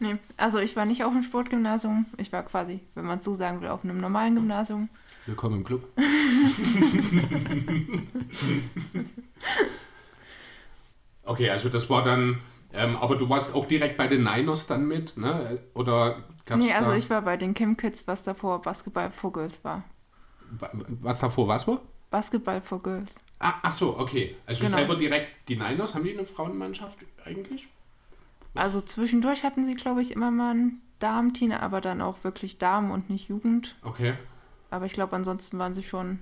Nee, 0.02 0.16
also 0.36 0.58
ich 0.58 0.74
war 0.74 0.84
nicht 0.84 1.04
auf 1.04 1.12
dem 1.12 1.22
Sportgymnasium. 1.22 2.06
Ich 2.16 2.32
war 2.32 2.42
quasi, 2.42 2.80
wenn 2.96 3.04
man 3.04 3.20
es 3.20 3.24
so 3.24 3.34
sagen 3.34 3.60
will, 3.60 3.68
auf 3.68 3.84
einem 3.84 4.00
normalen 4.00 4.34
Gymnasium. 4.34 4.88
Willkommen 5.26 5.58
im 5.58 5.64
Club. 5.64 5.86
okay, 11.22 11.50
also 11.50 11.68
das 11.68 11.88
war 11.88 12.02
dann, 12.02 12.40
ähm, 12.72 12.96
aber 12.96 13.14
du 13.14 13.28
warst 13.28 13.54
auch 13.54 13.66
direkt 13.66 13.96
bei 13.96 14.08
den 14.08 14.24
Niners 14.24 14.66
dann 14.66 14.88
mit, 14.88 15.16
ne? 15.16 15.60
Oder 15.74 16.24
gab's 16.46 16.64
nee, 16.64 16.72
also 16.72 16.94
ich 16.94 17.08
war 17.08 17.22
bei 17.22 17.36
den 17.36 17.54
Camp 17.54 17.78
Kids, 17.78 18.08
was 18.08 18.24
davor 18.24 18.60
Basketball 18.60 19.12
for 19.12 19.32
Girls 19.32 19.62
war. 19.62 19.84
was 21.00 21.20
davor, 21.20 21.46
was 21.46 21.68
war? 21.68 21.80
Basketball 22.10 22.60
for 22.60 22.82
Girls. 22.82 23.14
Ah, 23.38 23.54
ach 23.62 23.72
so, 23.72 23.96
okay. 23.96 24.34
Also 24.46 24.64
Genau. 24.64 24.78
selber 24.78 24.96
direkt 24.96 25.48
die 25.48 25.54
Niners, 25.54 25.94
haben 25.94 26.02
die 26.02 26.12
eine 26.12 26.26
Frauenmannschaft 26.26 26.98
eigentlich? 27.24 27.68
Also 28.54 28.80
zwischendurch 28.80 29.44
hatten 29.44 29.64
sie, 29.64 29.74
glaube 29.74 30.02
ich, 30.02 30.10
immer 30.10 30.30
mal 30.30 30.54
ein 30.54 30.80
Damenteam, 30.98 31.52
aber 31.52 31.80
dann 31.80 32.00
auch 32.00 32.22
wirklich 32.24 32.58
Damen 32.58 32.90
und 32.90 33.10
nicht 33.10 33.28
Jugend. 33.28 33.76
Okay. 33.82 34.14
Aber 34.70 34.86
ich 34.86 34.92
glaube, 34.92 35.16
ansonsten 35.16 35.58
waren 35.58 35.74
sie 35.74 35.82
schon 35.82 36.20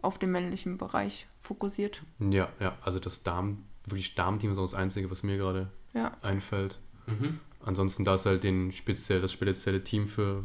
auf 0.00 0.18
dem 0.18 0.32
männlichen 0.32 0.78
Bereich 0.78 1.26
fokussiert. 1.40 2.02
Ja, 2.18 2.48
ja, 2.60 2.76
also 2.82 2.98
das 2.98 3.22
Damen, 3.22 3.64
wirklich 3.84 4.14
Damenteam 4.14 4.52
ist 4.52 4.58
auch 4.58 4.62
das 4.62 4.74
Einzige, 4.74 5.10
was 5.10 5.22
mir 5.22 5.36
gerade 5.36 5.70
Ja. 5.92 6.12
einfällt. 6.22 6.78
Mhm. 7.06 7.40
Ansonsten, 7.64 8.04
da 8.04 8.14
es 8.14 8.26
halt 8.26 8.42
den 8.42 8.72
speziell, 8.72 9.20
das 9.20 9.32
spezielle 9.32 9.84
Team 9.84 10.06
für 10.06 10.44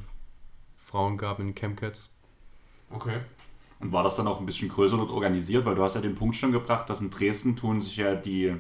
Frauen 0.76 1.18
gab 1.18 1.40
in 1.40 1.56
Camp 1.56 1.80
Cats. 1.80 2.10
Okay. 2.92 3.20
Und 3.80 3.92
war 3.92 4.04
das 4.04 4.16
dann 4.16 4.28
auch 4.28 4.40
ein 4.40 4.46
bisschen 4.46 4.70
größer 4.70 4.98
dort 4.98 5.12
organisiert? 5.12 5.66
Weil 5.66 5.76
du 5.76 5.84
hast 5.84 5.96
ja 5.96 6.02
den 6.02 6.16
Punkt 6.16 6.36
schon 6.36 6.52
gebracht, 6.52 6.90
dass 6.90 7.02
in 7.02 7.10
Dresden 7.10 7.56
tun 7.56 7.82
sich 7.82 7.98
ja 7.98 8.16
die 8.16 8.56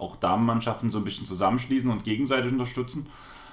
auch 0.00 0.16
Damenmannschaften 0.16 0.90
so 0.90 0.98
ein 0.98 1.04
bisschen 1.04 1.26
zusammenschließen 1.26 1.90
und 1.90 2.04
gegenseitig 2.04 2.52
unterstützen. 2.52 3.08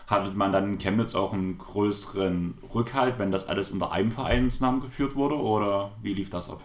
Hattet 0.08 0.36
man 0.36 0.54
dann 0.54 0.74
in 0.74 0.78
Chemnitz 0.78 1.16
auch 1.16 1.34
einen 1.34 1.58
größeren 1.58 2.58
Rückhalt, 2.74 3.20
wenn 3.20 3.32
das 3.32 3.48
alles 3.48 3.72
unter 3.72 3.92
einem 3.92 4.12
Vereinsnamen 4.12 4.80
geführt 4.80 5.16
wurde? 5.16 5.36
Oder 5.36 5.92
wie 6.02 6.14
lief 6.14 6.30
das 6.30 6.50
ab? 6.50 6.62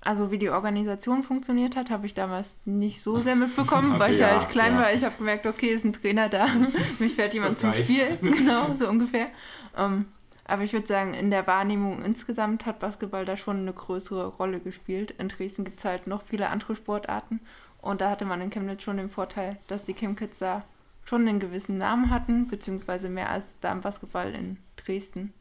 Also 0.00 0.30
wie 0.30 0.38
die 0.38 0.50
Organisation 0.50 1.22
funktioniert 1.22 1.76
hat, 1.76 1.90
habe 1.90 2.06
ich 2.06 2.14
damals 2.14 2.60
nicht 2.66 3.02
so 3.02 3.20
sehr 3.20 3.36
mitbekommen, 3.36 3.92
Okay, 3.94 4.00
weil 4.00 4.12
ich 4.12 4.18
ja, 4.18 4.30
halt 4.30 4.48
klein 4.50 4.74
ja. 4.74 4.80
war. 4.82 4.92
Ich 4.92 5.02
habe 5.02 5.16
gemerkt, 5.16 5.46
okay, 5.46 5.68
ist 5.68 5.84
ein 5.84 5.94
Trainer 5.94 6.28
da, 6.28 6.46
mich 6.98 7.14
fährt 7.14 7.32
jemand 7.32 7.52
Das 7.52 7.60
zum 7.60 7.70
reicht. 7.70 7.90
Spiel, 7.90 8.18
genau, 8.32 8.74
so 8.78 8.88
ungefähr. 8.88 9.28
Ähm, 9.76 10.06
aber 10.44 10.62
ich 10.62 10.74
würde 10.74 10.86
sagen, 10.86 11.14
in 11.14 11.30
der 11.30 11.46
Wahrnehmung 11.46 12.02
insgesamt 12.02 12.66
hat 12.66 12.78
Basketball 12.78 13.24
da 13.24 13.38
schon 13.38 13.60
eine 13.60 13.72
größere 13.72 14.26
Rolle 14.26 14.60
gespielt. 14.60 15.12
In 15.12 15.28
Dresden 15.28 15.64
gibt 15.64 15.78
es 15.78 15.86
halt 15.86 16.06
noch 16.06 16.22
viele 16.22 16.50
andere 16.50 16.76
Sportarten 16.76 17.40
und 17.84 18.00
da 18.00 18.08
hatte 18.08 18.24
man 18.24 18.40
in 18.40 18.48
Chemnitz 18.48 18.82
schon 18.82 18.96
den 18.96 19.10
Vorteil, 19.10 19.58
dass 19.68 19.84
die 19.84 19.92
Chemkids 19.92 20.38
da 20.38 20.64
schon 21.04 21.28
einen 21.28 21.38
gewissen 21.38 21.76
Namen 21.76 22.08
hatten, 22.08 22.48
beziehungsweise 22.48 23.10
mehr 23.10 23.28
als 23.28 23.60
Damenbasketball 23.60 24.32
in 24.32 24.56
Dresden 24.76 25.34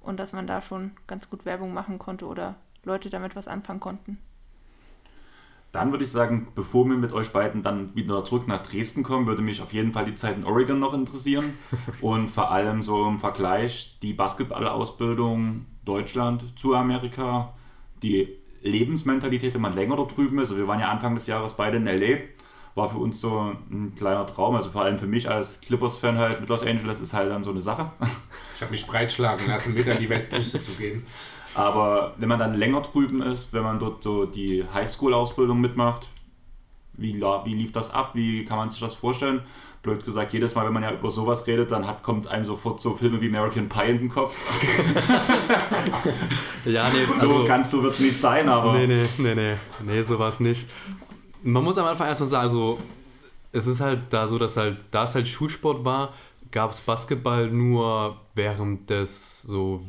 und 0.00 0.18
dass 0.18 0.32
man 0.32 0.46
da 0.46 0.62
schon 0.62 0.92
ganz 1.06 1.28
gut 1.28 1.44
Werbung 1.44 1.74
machen 1.74 1.98
konnte 1.98 2.24
oder 2.24 2.54
Leute 2.82 3.10
damit 3.10 3.36
was 3.36 3.46
anfangen 3.46 3.80
konnten. 3.80 4.16
dann 5.72 5.90
würde 5.90 6.04
ich 6.04 6.10
sagen, 6.10 6.48
bevor 6.54 6.86
wir 6.86 6.96
mit 6.96 7.12
euch 7.12 7.28
beiden 7.28 7.62
dann 7.62 7.94
wieder 7.94 8.24
zurück 8.24 8.48
nach 8.48 8.62
Dresden 8.62 9.02
kommen, 9.02 9.26
würde 9.26 9.42
mich 9.42 9.60
auf 9.60 9.74
jeden 9.74 9.92
Fall 9.92 10.06
die 10.06 10.14
Zeit 10.14 10.38
in 10.38 10.44
Oregon 10.44 10.78
noch 10.78 10.94
interessieren. 10.94 11.58
Und 12.00 12.30
vor 12.30 12.50
allem 12.50 12.82
so 12.82 13.06
im 13.06 13.18
Vergleich 13.18 13.98
die 14.00 14.14
Basketballausbildung 14.14 15.66
Deutschland 15.84 16.58
zu 16.58 16.74
Amerika, 16.74 17.52
die 18.02 18.38
Lebensmentalität, 18.66 19.54
wenn 19.54 19.60
man 19.60 19.74
länger 19.74 19.96
dort 19.96 20.16
drüben 20.16 20.38
ist. 20.38 20.50
Also 20.50 20.56
wir 20.56 20.68
waren 20.68 20.80
ja 20.80 20.90
Anfang 20.90 21.14
des 21.14 21.26
Jahres 21.26 21.54
beide 21.54 21.78
in 21.78 21.86
LA. 21.86 22.18
War 22.74 22.90
für 22.90 22.98
uns 22.98 23.20
so 23.20 23.56
ein 23.70 23.94
kleiner 23.96 24.26
Traum. 24.26 24.54
Also 24.54 24.70
vor 24.70 24.82
allem 24.82 24.98
für 24.98 25.06
mich 25.06 25.30
als 25.30 25.60
Clippers-Fan 25.62 26.18
halt 26.18 26.40
mit 26.40 26.48
Los 26.48 26.62
Angeles 26.62 27.00
ist 27.00 27.14
halt 27.14 27.30
dann 27.30 27.42
so 27.42 27.50
eine 27.50 27.60
Sache. 27.60 27.90
Ich 28.54 28.60
habe 28.62 28.70
mich 28.70 28.86
breitschlagen 28.86 29.46
lassen, 29.46 29.74
mit 29.74 29.88
an 29.88 29.98
die 29.98 30.08
Westküste 30.08 30.60
zu 30.60 30.72
gehen. 30.72 31.06
Aber 31.54 32.14
wenn 32.18 32.28
man 32.28 32.38
dann 32.38 32.54
länger 32.54 32.82
drüben 32.82 33.22
ist, 33.22 33.54
wenn 33.54 33.62
man 33.62 33.78
dort 33.78 34.02
so 34.02 34.26
die 34.26 34.64
Highschool-Ausbildung 34.74 35.58
mitmacht, 35.58 36.08
wie, 36.98 37.14
wie 37.14 37.54
lief 37.54 37.72
das 37.72 37.90
ab? 37.90 38.10
Wie 38.14 38.44
kann 38.44 38.58
man 38.58 38.70
sich 38.70 38.80
das 38.80 38.94
vorstellen? 38.94 39.42
Blöd 39.86 40.04
gesagt, 40.04 40.32
jedes 40.32 40.54
Mal, 40.54 40.66
wenn 40.66 40.72
man 40.72 40.82
ja 40.82 40.92
über 40.92 41.10
sowas 41.10 41.46
redet, 41.46 41.70
dann 41.70 41.86
hat, 41.86 42.02
kommt 42.02 42.26
einem 42.28 42.44
sofort 42.44 42.82
so 42.82 42.94
Filme 42.94 43.20
wie 43.20 43.28
American 43.28 43.68
Pie 43.68 43.90
in 43.90 43.98
den 43.98 44.08
Kopf. 44.08 44.36
ja, 46.64 46.90
nee, 46.90 47.06
also, 47.12 47.38
so 47.38 47.44
ganz 47.44 47.70
so 47.70 47.82
wird 47.82 47.94
es 47.94 48.00
nicht 48.00 48.16
sein, 48.16 48.48
aber. 48.48 48.72
Nee, 48.74 48.86
nee, 48.86 49.06
nee, 49.18 49.34
nee, 49.34 49.56
nee, 49.84 50.02
sowas 50.02 50.40
nicht. 50.40 50.68
Man 51.42 51.62
muss 51.62 51.78
am 51.78 51.86
Anfang 51.86 52.08
erstmal 52.08 52.28
sagen, 52.28 52.42
also, 52.42 52.78
es 53.52 53.66
ist 53.66 53.80
halt 53.80 54.00
da 54.10 54.26
so, 54.26 54.38
dass 54.38 54.56
halt, 54.56 54.78
da 54.90 55.04
es 55.04 55.14
halt 55.14 55.28
Schulsport 55.28 55.84
war, 55.84 56.12
gab 56.50 56.72
es 56.72 56.80
Basketball 56.80 57.48
nur 57.48 58.16
während 58.34 58.90
des 58.90 59.42
so 59.42 59.82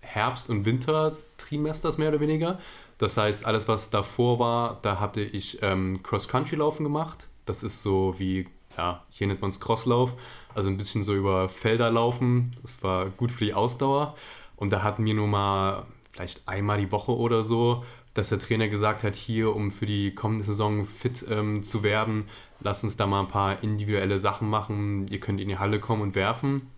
Herbst- 0.00 0.50
und 0.50 0.64
Wintertrimesters 0.64 1.98
mehr 1.98 2.10
oder 2.10 2.20
weniger. 2.20 2.58
Das 2.98 3.16
heißt, 3.16 3.46
alles, 3.46 3.66
was 3.66 3.90
davor 3.90 4.38
war, 4.38 4.78
da 4.82 5.00
hatte 5.00 5.20
ich 5.20 5.58
ähm, 5.62 6.02
Cross-Country-Laufen 6.04 6.84
gemacht. 6.84 7.26
Das 7.46 7.64
ist 7.64 7.82
so 7.82 8.14
wie, 8.18 8.46
ja, 8.76 9.02
hier 9.10 9.26
nennt 9.26 9.40
man 9.40 9.50
es 9.50 9.60
Crosslauf, 9.60 10.14
also 10.54 10.68
ein 10.68 10.76
bisschen 10.76 11.02
so 11.02 11.14
über 11.14 11.48
Felder 11.48 11.90
laufen. 11.90 12.56
Das 12.62 12.82
war 12.82 13.10
gut 13.10 13.32
für 13.32 13.44
die 13.44 13.54
Ausdauer. 13.54 14.14
Und 14.56 14.72
da 14.72 14.82
hatten 14.82 15.04
wir 15.04 15.14
nur 15.14 15.26
mal 15.26 15.86
vielleicht 16.12 16.46
einmal 16.46 16.78
die 16.78 16.92
Woche 16.92 17.16
oder 17.16 17.42
so, 17.42 17.84
dass 18.14 18.28
der 18.28 18.38
Trainer 18.38 18.68
gesagt 18.68 19.04
hat, 19.04 19.16
hier, 19.16 19.54
um 19.56 19.70
für 19.70 19.86
die 19.86 20.14
kommende 20.14 20.44
Saison 20.44 20.84
fit 20.84 21.24
ähm, 21.28 21.62
zu 21.62 21.82
werden, 21.82 22.28
lasst 22.60 22.84
uns 22.84 22.96
da 22.96 23.06
mal 23.06 23.20
ein 23.20 23.28
paar 23.28 23.62
individuelle 23.62 24.18
Sachen 24.18 24.48
machen. 24.50 25.06
Ihr 25.10 25.20
könnt 25.20 25.40
in 25.40 25.48
die 25.48 25.58
Halle 25.58 25.80
kommen 25.80 26.02
und 26.02 26.14
werfen. 26.14 26.70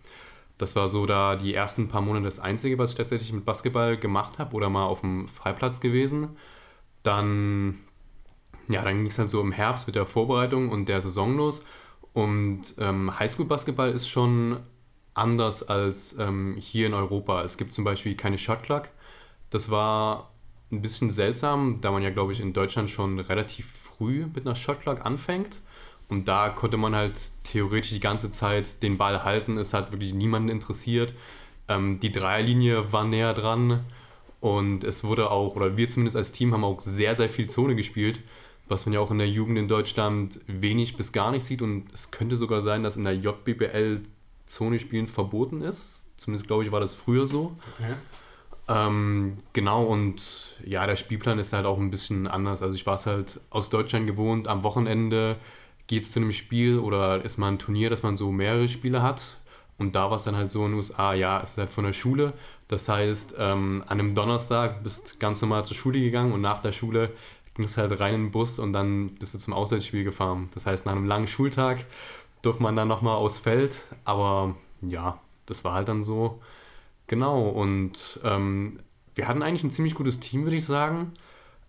Das 0.57 0.77
war 0.77 0.89
so 0.89 1.05
da 1.07 1.35
die 1.35 1.53
ersten 1.53 1.89
paar 1.89 2.01
Monate 2.01 2.27
das 2.27 2.39
Einzige, 2.39 2.79
was 2.79 2.91
ich 2.91 2.97
tatsächlich 2.97 3.33
mit 3.33 3.45
Basketball 3.45 3.97
gemacht 3.97 4.39
habe 4.39 4.55
oder 4.55 4.71
mal 4.71 4.85
auf 4.85 5.01
dem 5.01 5.27
Freiplatz 5.27 5.81
gewesen. 5.81 6.37
Dann, 7.03 7.81
ja, 8.69 8.83
dann 8.83 8.99
ging 8.99 9.07
es 9.07 9.19
halt 9.19 9.31
so 9.31 9.41
im 9.41 9.51
Herbst 9.53 9.89
mit 9.89 9.97
der 9.97 10.07
Vorbereitung 10.07 10.71
und 10.71 10.89
der 10.89 11.01
Saison 11.01 11.37
los. 11.37 11.63
Und 12.15 12.75
ähm, 12.79 13.19
Highschool-Basketball 13.19 13.91
ist 13.91 14.09
schon 14.09 14.61
anders 15.15 15.63
als 15.65 16.17
ähm, 16.19 16.57
hier 16.59 16.87
in 16.87 16.95
Europa. 16.95 17.43
Es 17.43 17.59
gibt 17.59 17.73
zum 17.73 17.85
Beispiel 17.85 18.15
keine 18.15 18.39
Shotclock. 18.39 18.89
Das 19.51 19.71
war 19.71 20.31
ein 20.73 20.81
bisschen 20.81 21.11
seltsam, 21.11 21.81
da 21.81 21.91
man 21.91 22.03
ja, 22.03 22.11
glaube 22.11 22.33
ich, 22.33 22.41
in 22.41 22.53
Deutschland 22.53 22.89
schon 22.89 23.19
relativ 23.19 23.67
früh 23.71 24.27
mit 24.33 24.47
einer 24.47 24.55
Shotclock 24.55 25.05
anfängt. 25.05 25.61
Und 26.09 26.29
da 26.29 26.51
konnte 26.51 26.77
man 26.77 26.95
halt 26.95 27.19
theoretisch 27.45 27.91
die 27.91 28.01
ganze 28.01 28.31
Zeit 28.31 28.83
den 28.83 28.97
Ball 28.97 29.25
halten. 29.25 29.59
Es 29.59 29.75
hat 29.75 29.93
wirklich 29.93 30.15
niemanden 30.15 30.51
interessiert. 30.51 31.15
Ähm, 31.69 31.99
die 31.99 32.13
Dreierlinie 32.13 32.93
war 32.93 33.05
näher 33.05 33.35
dran. 33.35 33.85
Und 34.41 34.85
es 34.85 35.03
wurde 35.03 35.31
auch, 35.31 35.57
oder 35.57 35.77
wir 35.77 35.89
zumindest 35.89 36.17
als 36.17 36.31
Team 36.31 36.53
haben 36.53 36.65
auch 36.65 36.81
sehr, 36.81 37.15
sehr 37.15 37.31
viel 37.31 37.49
Zone 37.49 37.75
gespielt, 37.75 38.21
was 38.69 38.87
man 38.87 38.93
ja 38.93 39.01
auch 39.01 39.11
in 39.11 39.19
der 39.19 39.29
Jugend 39.29 39.59
in 39.59 39.69
Deutschland 39.69 40.41
wenig 40.47 40.97
bis 40.97 41.13
gar 41.13 41.31
nicht 41.31 41.45
sieht. 41.45 41.63
Und 41.63 41.93
es 41.93 42.11
könnte 42.11 42.37
sogar 42.37 42.63
sein, 42.63 42.83
dass 42.83 42.97
in 42.97 43.05
der 43.05 43.17
JBBL 43.17 44.03
Zone 44.47 44.79
spielen 44.79 45.07
verboten 45.07 45.61
ist. 45.61 46.07
Zumindest 46.17 46.47
glaube 46.47 46.65
ich, 46.65 46.73
war 46.73 46.81
das 46.81 46.95
früher 46.95 47.27
so. 47.27 47.57
Okay. 47.79 47.95
Ähm, 48.67 49.39
genau, 49.53 49.85
und 49.85 50.57
ja, 50.65 50.87
der 50.87 50.97
Spielplan 50.97 51.39
ist 51.39 51.53
halt 51.53 51.67
auch 51.67 51.79
ein 51.79 51.91
bisschen 51.91 52.27
anders. 52.27 52.63
Also 52.63 52.75
ich 52.75 52.87
war 52.87 52.95
es 52.95 53.07
halt 53.07 53.41
aus 53.51 53.69
Deutschland 53.69 54.07
gewohnt, 54.07 54.49
am 54.49 54.65
Wochenende 54.65 55.37
geht 55.87 56.03
es 56.03 56.13
zu 56.13 56.21
einem 56.21 56.33
Spiel 56.33 56.79
oder 56.79 57.25
ist 57.25 57.37
mal 57.37 57.49
ein 57.49 57.59
Turnier, 57.59 57.91
dass 57.91 58.03
man 58.03 58.17
so 58.17 58.33
mehrere 58.33 58.69
Spiele 58.69 59.03
hat. 59.03 59.23
Und 59.77 59.97
da 59.97 60.09
war 60.09 60.17
es 60.17 60.25
dann 60.25 60.37
halt 60.37 60.51
so 60.51 60.65
in 60.65 60.71
den 60.71 60.77
USA, 60.77 61.15
ja, 61.15 61.41
es 61.43 61.51
ist 61.51 61.59
halt 61.59 61.71
von 61.71 61.85
der 61.85 61.93
Schule. 61.93 62.33
Das 62.69 62.89
heißt, 62.89 63.35
ähm, 63.39 63.83
an 63.87 64.01
einem 64.01 64.15
Donnerstag 64.15 64.83
bist 64.83 65.15
du 65.15 65.19
ganz 65.19 65.43
normal 65.43 65.67
zur 65.67 65.77
Schule 65.77 66.01
gegangen 66.01 66.33
und 66.33 66.41
nach 66.41 66.63
der 66.63 66.73
Schule 66.73 67.11
ging 67.55 67.65
es 67.65 67.77
halt 67.77 67.99
rein 68.01 68.15
in 68.15 68.23
den 68.25 68.31
Bus 68.31 68.59
und 68.59 68.73
dann 68.73 69.11
bist 69.15 69.35
du 69.35 69.39
zum 69.39 69.53
Auswärtsspiel 69.53 70.05
gefahren. 70.05 70.49
Das 70.55 70.67
heißt, 70.67 70.87
nach 70.87 70.93
einem 70.93 71.07
langen 71.07 71.29
Schultag 71.29 71.85
durfte 72.43 72.63
man 72.63 72.77
dann 72.77 72.89
nochmal 72.89 73.17
aufs 73.17 73.39
Feld. 73.39 73.85
Aber 74.05 74.57
ja, 74.83 75.21
das 75.47 75.65
war 75.65 75.75
halt 75.75 75.89
dann 75.89 76.03
so. 76.03 76.41
Genau, 77.07 77.49
und 77.49 78.21
ähm, 78.25 78.81
wir 79.15 79.29
hatten 79.29 79.43
eigentlich 79.43 79.65
ein 79.65 79.71
ziemlich 79.71 79.95
gutes 79.95 80.21
Team, 80.21 80.45
würde 80.45 80.57
ich 80.57 80.65
sagen. 80.65 81.13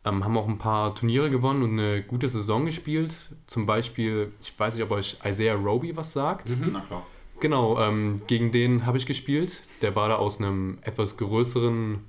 Ähm, 0.04 0.24
haben 0.24 0.38
auch 0.38 0.48
ein 0.48 0.58
paar 0.58 0.96
Turniere 0.96 1.30
gewonnen 1.30 1.64
und 1.64 1.72
eine 1.72 2.04
gute 2.04 2.30
Saison 2.30 2.66
gespielt. 2.66 3.12
Zum 3.48 3.66
Beispiel, 3.66 4.32
ich 4.42 4.58
weiß 4.58 4.76
nicht, 4.76 4.84
ob 4.84 4.92
euch 4.92 5.18
Isaiah 5.26 5.56
Roby 5.56 5.96
was 5.96 6.14
sagt. 6.14 6.50
Mhm. 6.50 6.70
Na 6.72 6.82
klar. 6.82 7.06
Genau, 7.40 7.80
ähm, 7.80 8.22
gegen 8.28 8.52
den 8.52 8.86
habe 8.86 8.98
ich 8.98 9.06
gespielt. 9.06 9.64
Der 9.82 9.96
war 9.96 10.10
da 10.10 10.16
aus 10.16 10.40
einem 10.40 10.78
etwas 10.82 11.18
größeren, 11.18 12.00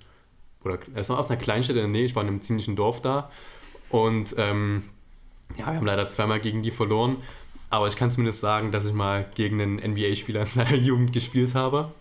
oder 0.63 0.79
er 0.95 1.09
war 1.09 1.19
aus 1.19 1.31
einer 1.31 1.41
Kleinstadt 1.41 1.77
in 1.77 1.83
der 1.83 1.91
Nähe, 1.91 2.05
ich 2.05 2.15
war 2.15 2.23
in 2.23 2.29
einem 2.29 2.43
ziemlichen 2.43 2.77
Dorf 2.77 3.03
da. 3.03 3.31
Und 3.91 4.35
ähm, 4.39 4.85
ja, 5.57 5.67
wir 5.67 5.77
haben 5.77 5.87
leider 5.87 6.09
zweimal 6.09 6.41
gegen 6.41 6.63
die 6.63 6.71
verloren. 6.71 7.19
Aber 7.71 7.89
ich 7.89 7.97
kann 7.97 8.11
zumindest 8.11 8.41
sagen, 8.41 8.73
dass 8.73 8.87
ich 8.87 8.93
mal 8.93 9.27
gegen 9.35 9.61
einen 9.61 9.77
NBA-Spieler 9.77 10.43
in 10.43 10.47
seiner 10.47 10.75
Jugend 10.75 11.13
gespielt 11.13 11.55
habe. 11.55 11.93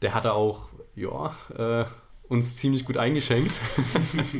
Der 0.00 0.14
hatte 0.14 0.32
auch, 0.34 0.68
ja, 0.94 1.34
äh, 1.56 1.84
uns 2.28 2.56
ziemlich 2.56 2.84
gut 2.84 2.96
eingeschenkt. 2.96 3.60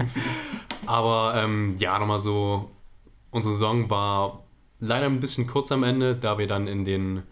Aber 0.86 1.34
ähm, 1.36 1.76
ja, 1.78 1.98
nochmal 1.98 2.20
so, 2.20 2.70
unsere 3.30 3.54
Saison 3.54 3.90
war 3.90 4.44
leider 4.80 5.06
ein 5.06 5.20
bisschen 5.20 5.46
kurz 5.46 5.70
am 5.72 5.82
Ende, 5.82 6.16
da 6.16 6.38
wir 6.38 6.46
dann 6.46 6.68
in 6.68 6.84
den 6.84 7.22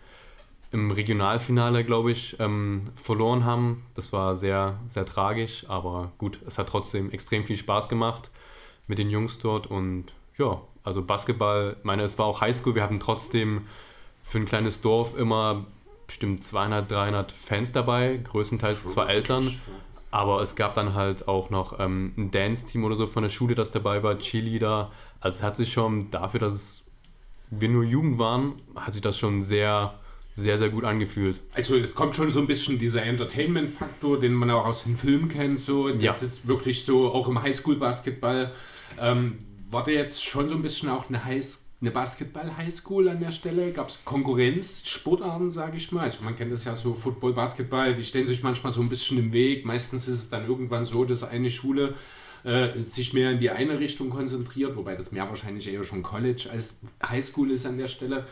im 0.72 0.92
Regionalfinale, 0.92 1.84
glaube 1.84 2.12
ich, 2.12 2.38
ähm, 2.38 2.82
verloren 2.94 3.44
haben. 3.44 3.86
Das 3.96 4.12
war 4.12 4.36
sehr, 4.36 4.78
sehr 4.86 5.04
tragisch, 5.04 5.64
aber 5.68 6.12
gut, 6.16 6.38
es 6.46 6.58
hat 6.58 6.68
trotzdem 6.68 7.10
extrem 7.10 7.44
viel 7.44 7.56
Spaß 7.56 7.88
gemacht 7.88 8.30
mit 8.90 8.98
den 8.98 9.08
Jungs 9.08 9.38
dort 9.38 9.68
und 9.68 10.06
ja, 10.36 10.60
also 10.84 11.02
Basketball, 11.02 11.76
meine, 11.84 12.02
es 12.02 12.18
war 12.18 12.26
auch 12.26 12.40
Highschool, 12.40 12.74
wir 12.74 12.82
hatten 12.82 13.00
trotzdem 13.00 13.62
für 14.22 14.38
ein 14.38 14.46
kleines 14.46 14.82
Dorf 14.82 15.16
immer 15.16 15.64
bestimmt 16.06 16.42
200, 16.44 16.90
300 16.90 17.30
Fans 17.32 17.72
dabei, 17.72 18.18
größtenteils 18.22 18.86
zwar 18.86 19.08
Eltern, 19.08 19.48
aber 20.10 20.42
es 20.42 20.56
gab 20.56 20.74
dann 20.74 20.94
halt 20.94 21.28
auch 21.28 21.50
noch 21.50 21.78
ähm, 21.78 22.12
ein 22.18 22.30
Dance-Team 22.32 22.84
oder 22.84 22.96
so 22.96 23.06
von 23.06 23.22
der 23.22 23.30
Schule, 23.30 23.54
das 23.54 23.70
dabei 23.70 24.02
war, 24.02 24.18
Cheerleader. 24.18 24.90
Also 25.20 25.38
es 25.38 25.42
hat 25.44 25.56
sich 25.56 25.72
schon 25.72 26.10
dafür, 26.10 26.40
dass 26.40 26.52
es, 26.54 26.84
wir 27.50 27.68
nur 27.68 27.84
Jugend 27.84 28.18
waren, 28.18 28.60
hat 28.74 28.92
sich 28.94 29.02
das 29.02 29.16
schon 29.18 29.40
sehr, 29.42 29.94
sehr, 30.32 30.58
sehr 30.58 30.70
gut 30.70 30.82
angefühlt. 30.84 31.40
Also 31.52 31.76
es 31.76 31.94
kommt 31.94 32.16
schon 32.16 32.30
so 32.30 32.40
ein 32.40 32.46
bisschen 32.48 32.78
dieser 32.80 33.02
Entertainment-Faktor, 33.04 34.18
den 34.18 34.32
man 34.32 34.50
auch 34.50 34.64
aus 34.64 34.84
den 34.84 34.96
Filmen 34.96 35.28
kennt. 35.28 35.60
So. 35.60 35.88
Das 35.90 36.02
Ja. 36.02 36.10
ist 36.12 36.48
wirklich 36.48 36.84
so, 36.84 37.12
auch 37.12 37.28
im 37.28 37.40
Highschool-Basketball. 37.42 38.50
Ähm, 39.00 39.38
war 39.70 39.84
da 39.84 39.90
jetzt 39.90 40.24
schon 40.24 40.48
so 40.48 40.54
ein 40.54 40.62
bisschen 40.62 40.88
auch 40.88 41.08
eine, 41.08 41.22
eine 41.22 41.90
Basketball-Highschool 41.90 43.08
an 43.08 43.20
der 43.20 43.32
Stelle? 43.32 43.72
Gab 43.72 43.88
es 43.88 44.04
Konkurrenz, 44.04 44.86
Sportarten, 44.86 45.50
sage 45.50 45.78
ich 45.78 45.90
mal? 45.92 46.02
Also 46.02 46.22
man 46.22 46.36
kennt 46.36 46.52
das 46.52 46.64
ja 46.64 46.76
so, 46.76 46.94
Football, 46.94 47.32
Basketball, 47.32 47.94
die 47.94 48.04
stellen 48.04 48.26
sich 48.26 48.42
manchmal 48.42 48.72
so 48.72 48.80
ein 48.80 48.88
bisschen 48.88 49.18
im 49.18 49.32
Weg. 49.32 49.64
Meistens 49.64 50.06
ist 50.08 50.20
es 50.20 50.30
dann 50.30 50.46
irgendwann 50.46 50.84
so, 50.84 51.04
dass 51.04 51.24
eine 51.24 51.50
Schule 51.50 51.94
äh, 52.44 52.78
sich 52.80 53.12
mehr 53.12 53.30
in 53.32 53.40
die 53.40 53.50
eine 53.50 53.78
Richtung 53.78 54.10
konzentriert, 54.10 54.76
wobei 54.76 54.96
das 54.96 55.12
mehr 55.12 55.28
wahrscheinlich 55.28 55.72
eher 55.72 55.84
schon 55.84 56.02
College 56.02 56.48
als 56.50 56.80
Highschool 57.06 57.50
ist 57.50 57.66
an 57.66 57.78
der 57.78 57.88
Stelle. 57.88 58.26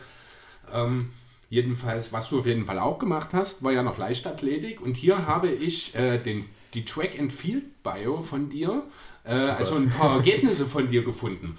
Ähm, 0.73 1.09
jedenfalls, 1.49 2.11
was 2.13 2.29
du 2.29 2.39
auf 2.39 2.45
jeden 2.45 2.65
Fall 2.65 2.79
auch 2.79 2.99
gemacht 2.99 3.29
hast, 3.33 3.63
war 3.63 3.71
ja 3.71 3.83
noch 3.83 3.97
Leichtathletik. 3.97 4.81
Und 4.81 4.97
hier 4.97 5.25
habe 5.25 5.49
ich 5.49 5.95
äh, 5.95 6.17
den, 6.17 6.45
die 6.73 6.85
Track 6.85 7.19
and 7.19 7.33
Field 7.33 7.83
Bio 7.83 8.21
von 8.21 8.49
dir, 8.49 8.83
äh, 9.23 9.33
also 9.33 9.75
ein 9.75 9.89
paar 9.89 10.17
Ergebnisse 10.17 10.65
von 10.65 10.89
dir 10.89 11.03
gefunden. 11.03 11.57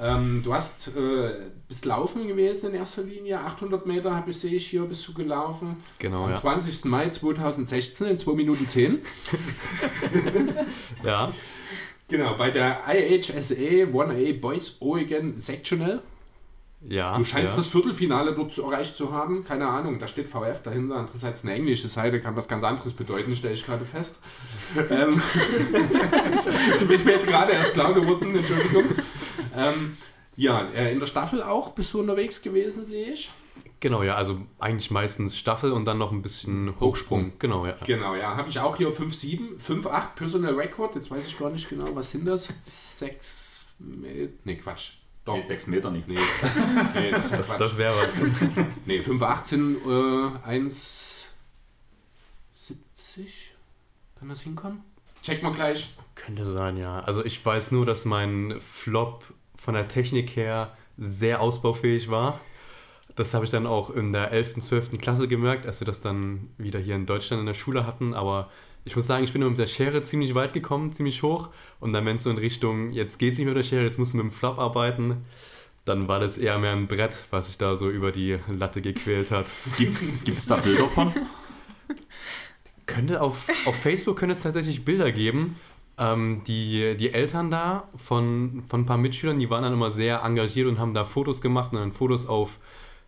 Ähm, 0.00 0.42
du 0.44 0.54
hast 0.54 0.88
äh, 0.88 1.50
bist 1.66 1.84
laufen 1.84 2.28
gewesen 2.28 2.70
in 2.70 2.76
erster 2.76 3.02
Linie, 3.02 3.40
800 3.40 3.84
Meter 3.84 4.14
habe 4.14 4.30
ich, 4.30 4.38
sehe 4.38 4.54
ich 4.54 4.68
hier, 4.68 4.84
bist 4.84 5.06
du 5.08 5.12
gelaufen. 5.12 5.76
Genau, 5.98 6.24
Am 6.24 6.30
ja. 6.30 6.36
20. 6.36 6.84
Mai 6.84 7.08
2016 7.08 8.06
in 8.06 8.18
2 8.18 8.32
Minuten 8.32 8.66
10. 8.66 8.98
Ja, 11.04 11.32
Genau, 12.08 12.34
bei 12.38 12.50
der 12.50 12.80
IHSA 12.88 13.54
1A 13.54 14.40
Boys 14.40 14.76
Oregon 14.80 15.38
Sectional. 15.38 16.00
Ja. 16.80 17.16
Du 17.16 17.24
scheinst 17.24 17.56
ja. 17.56 17.62
das 17.62 17.68
Viertelfinale 17.68 18.34
dort 18.34 18.54
zu- 18.54 18.62
erreicht 18.62 18.96
zu 18.96 19.12
haben. 19.12 19.44
Keine 19.44 19.66
Ahnung, 19.68 19.98
da 19.98 20.06
steht 20.08 20.28
VF 20.28 20.62
dahinter. 20.62 20.96
Andererseits 20.96 21.44
eine 21.44 21.54
englische 21.54 21.88
Seite 21.88 22.20
kann 22.20 22.36
was 22.36 22.48
ganz 22.48 22.64
anderes 22.64 22.92
bedeuten, 22.92 23.34
stelle 23.36 23.54
ich 23.54 23.64
gerade 23.64 23.84
fest. 23.84 24.20
ähm, 24.76 25.20
das 26.32 26.46
ist 26.46 27.04
mir 27.04 27.12
jetzt 27.12 27.26
gerade 27.26 27.52
erst 27.52 27.74
klar 27.74 27.92
geworden, 27.94 28.34
Entschuldigung. 28.36 28.84
ähm, 29.56 29.96
ja, 30.36 30.68
äh, 30.74 30.92
in 30.92 31.00
der 31.00 31.06
Staffel 31.06 31.42
auch 31.42 31.72
bist 31.72 31.92
du 31.94 32.00
unterwegs 32.00 32.42
gewesen, 32.42 32.84
sehe 32.84 33.12
ich. 33.12 33.30
Genau, 33.80 34.02
ja, 34.02 34.16
also 34.16 34.40
eigentlich 34.58 34.90
meistens 34.90 35.36
Staffel 35.36 35.72
und 35.72 35.84
dann 35.84 35.98
noch 35.98 36.10
ein 36.10 36.22
bisschen 36.22 36.74
Hochsprung. 36.80 37.32
Genau, 37.38 37.66
ja. 37.66 37.76
Genau, 37.86 38.14
ja. 38.14 38.36
Habe 38.36 38.48
ich 38.48 38.58
auch 38.58 38.76
hier 38.76 38.90
5-7, 38.92 39.60
5-8 39.60 40.14
Personal 40.16 40.54
Record. 40.54 40.96
Jetzt 40.96 41.10
weiß 41.10 41.28
ich 41.28 41.38
gar 41.38 41.50
nicht 41.50 41.68
genau, 41.68 41.94
was 41.94 42.10
sind 42.10 42.26
das? 42.26 42.52
6 42.66 43.68
Meter. 43.78 44.32
Nee, 44.44 44.56
Quatsch. 44.56 44.94
Doch. 45.28 45.36
Nee, 45.36 45.42
sechs 45.42 45.66
Meter 45.66 45.90
nicht. 45.90 46.08
Nee, 46.08 46.18
nee 46.94 47.10
das, 47.10 47.30
Das, 47.30 47.58
das 47.58 47.76
wäre 47.76 47.92
was. 47.94 48.16
Nee, 48.86 49.02
518, 49.02 49.76
äh, 49.76 49.88
1,70. 50.48 51.28
Kann 54.18 54.30
das 54.30 54.40
hinkommen? 54.40 54.82
Check 55.22 55.42
mal 55.42 55.52
gleich. 55.52 55.94
Könnte 56.14 56.50
sein, 56.50 56.78
ja. 56.78 57.00
Also 57.00 57.22
ich 57.22 57.44
weiß 57.44 57.72
nur, 57.72 57.84
dass 57.84 58.06
mein 58.06 58.58
Flop 58.58 59.24
von 59.58 59.74
der 59.74 59.86
Technik 59.86 60.34
her 60.34 60.74
sehr 60.96 61.42
ausbaufähig 61.42 62.10
war. 62.10 62.40
Das 63.14 63.34
habe 63.34 63.44
ich 63.44 63.50
dann 63.50 63.66
auch 63.66 63.90
in 63.90 64.14
der 64.14 64.32
11., 64.32 64.60
12. 64.60 64.98
Klasse 64.98 65.28
gemerkt, 65.28 65.66
als 65.66 65.80
wir 65.80 65.86
das 65.86 66.00
dann 66.00 66.48
wieder 66.56 66.80
hier 66.80 66.94
in 66.94 67.04
Deutschland 67.04 67.40
in 67.40 67.46
der 67.46 67.52
Schule 67.52 67.86
hatten. 67.86 68.14
Aber 68.14 68.50
ich 68.84 68.96
muss 68.96 69.06
sagen, 69.06 69.24
ich 69.24 69.32
bin 69.32 69.46
mit 69.46 69.58
der 69.58 69.66
Schere 69.66 70.02
ziemlich 70.02 70.34
weit 70.34 70.52
gekommen, 70.52 70.92
ziemlich 70.92 71.22
hoch. 71.22 71.50
Und 71.80 71.92
dann, 71.92 72.06
wenn 72.06 72.16
es 72.16 72.22
so 72.22 72.30
in 72.30 72.38
Richtung, 72.38 72.92
jetzt 72.92 73.18
geht 73.18 73.32
es 73.32 73.38
nicht 73.38 73.46
mit 73.46 73.56
der 73.56 73.62
Schere, 73.62 73.84
jetzt 73.84 73.98
musst 73.98 74.12
du 74.12 74.16
mit 74.16 74.26
dem 74.26 74.32
Flop 74.32 74.58
arbeiten, 74.58 75.24
dann 75.84 76.08
war 76.08 76.20
das 76.20 76.38
eher 76.38 76.58
mehr 76.58 76.72
ein 76.72 76.86
Brett, 76.86 77.24
was 77.30 77.46
sich 77.46 77.58
da 77.58 77.74
so 77.74 77.90
über 77.90 78.12
die 78.12 78.38
Latte 78.48 78.82
gequält 78.82 79.30
hat. 79.30 79.46
Gibt's, 79.76 80.22
gibt's 80.24 80.46
da 80.46 80.56
Bilder 80.56 80.88
von? 80.88 81.12
Könnte 82.86 83.20
auf, 83.20 83.46
auf 83.66 83.76
Facebook 83.76 84.16
könnte 84.16 84.32
es 84.32 84.40
tatsächlich 84.42 84.82
Bilder 84.82 85.12
geben. 85.12 85.56
Ähm, 85.98 86.42
die, 86.46 86.96
die 86.96 87.12
Eltern 87.12 87.50
da 87.50 87.86
von, 87.96 88.62
von 88.66 88.80
ein 88.80 88.86
paar 88.86 88.96
Mitschülern, 88.96 89.38
die 89.38 89.50
waren 89.50 89.62
dann 89.62 89.74
immer 89.74 89.90
sehr 89.90 90.22
engagiert 90.22 90.68
und 90.68 90.78
haben 90.78 90.94
da 90.94 91.04
Fotos 91.04 91.42
gemacht 91.42 91.72
und 91.72 91.80
dann 91.80 91.92
Fotos 91.92 92.26
auf 92.26 92.58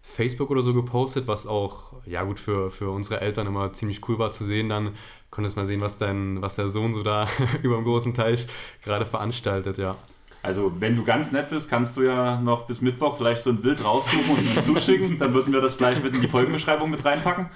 Facebook 0.03 0.51
oder 0.51 0.63
so 0.63 0.75
gepostet, 0.75 1.27
was 1.27 1.47
auch, 1.47 1.93
ja 2.05 2.25
gut, 2.25 2.39
für, 2.39 2.71
für 2.71 2.91
unsere 2.91 3.21
Eltern 3.23 3.47
immer 3.47 3.73
ziemlich 3.73 4.07
cool 4.09 4.19
war 4.19 4.33
zu 4.33 4.45
sehen. 4.45 4.69
Dann 4.69 4.97
konntest 5.31 5.57
mal 5.57 5.65
sehen, 5.65 5.81
was, 5.81 5.99
dein, 5.99 6.43
was 6.43 6.57
der 6.57 6.69
Sohn 6.69 6.93
so 6.93 7.03
da 7.03 7.29
über 7.63 7.77
dem 7.77 7.85
großen 7.85 8.15
Teich 8.15 8.47
gerade 8.83 9.07
veranstaltet, 9.07 9.79
ja. 9.79 9.97
Also, 10.43 10.73
wenn 10.81 10.97
du 10.97 11.05
ganz 11.05 11.33
nett 11.33 11.51
bist, 11.51 11.69
kannst 11.69 11.99
du 11.99 12.03
ja 12.03 12.41
noch 12.41 12.67
bis 12.67 12.81
Mittwoch 12.81 13.19
vielleicht 13.19 13.43
so 13.43 13.51
ein 13.51 13.61
Bild 13.61 13.85
raussuchen 13.85 14.37
und 14.37 14.55
mir 14.55 14.63
zuschicken. 14.63 15.19
Dann 15.19 15.35
würden 15.35 15.53
wir 15.53 15.61
das 15.61 15.77
gleich 15.77 16.03
mit 16.03 16.15
in 16.15 16.23
die 16.23 16.29
Folgenbeschreibung 16.29 16.89
mit 16.91 17.05
reinpacken. 17.05 17.51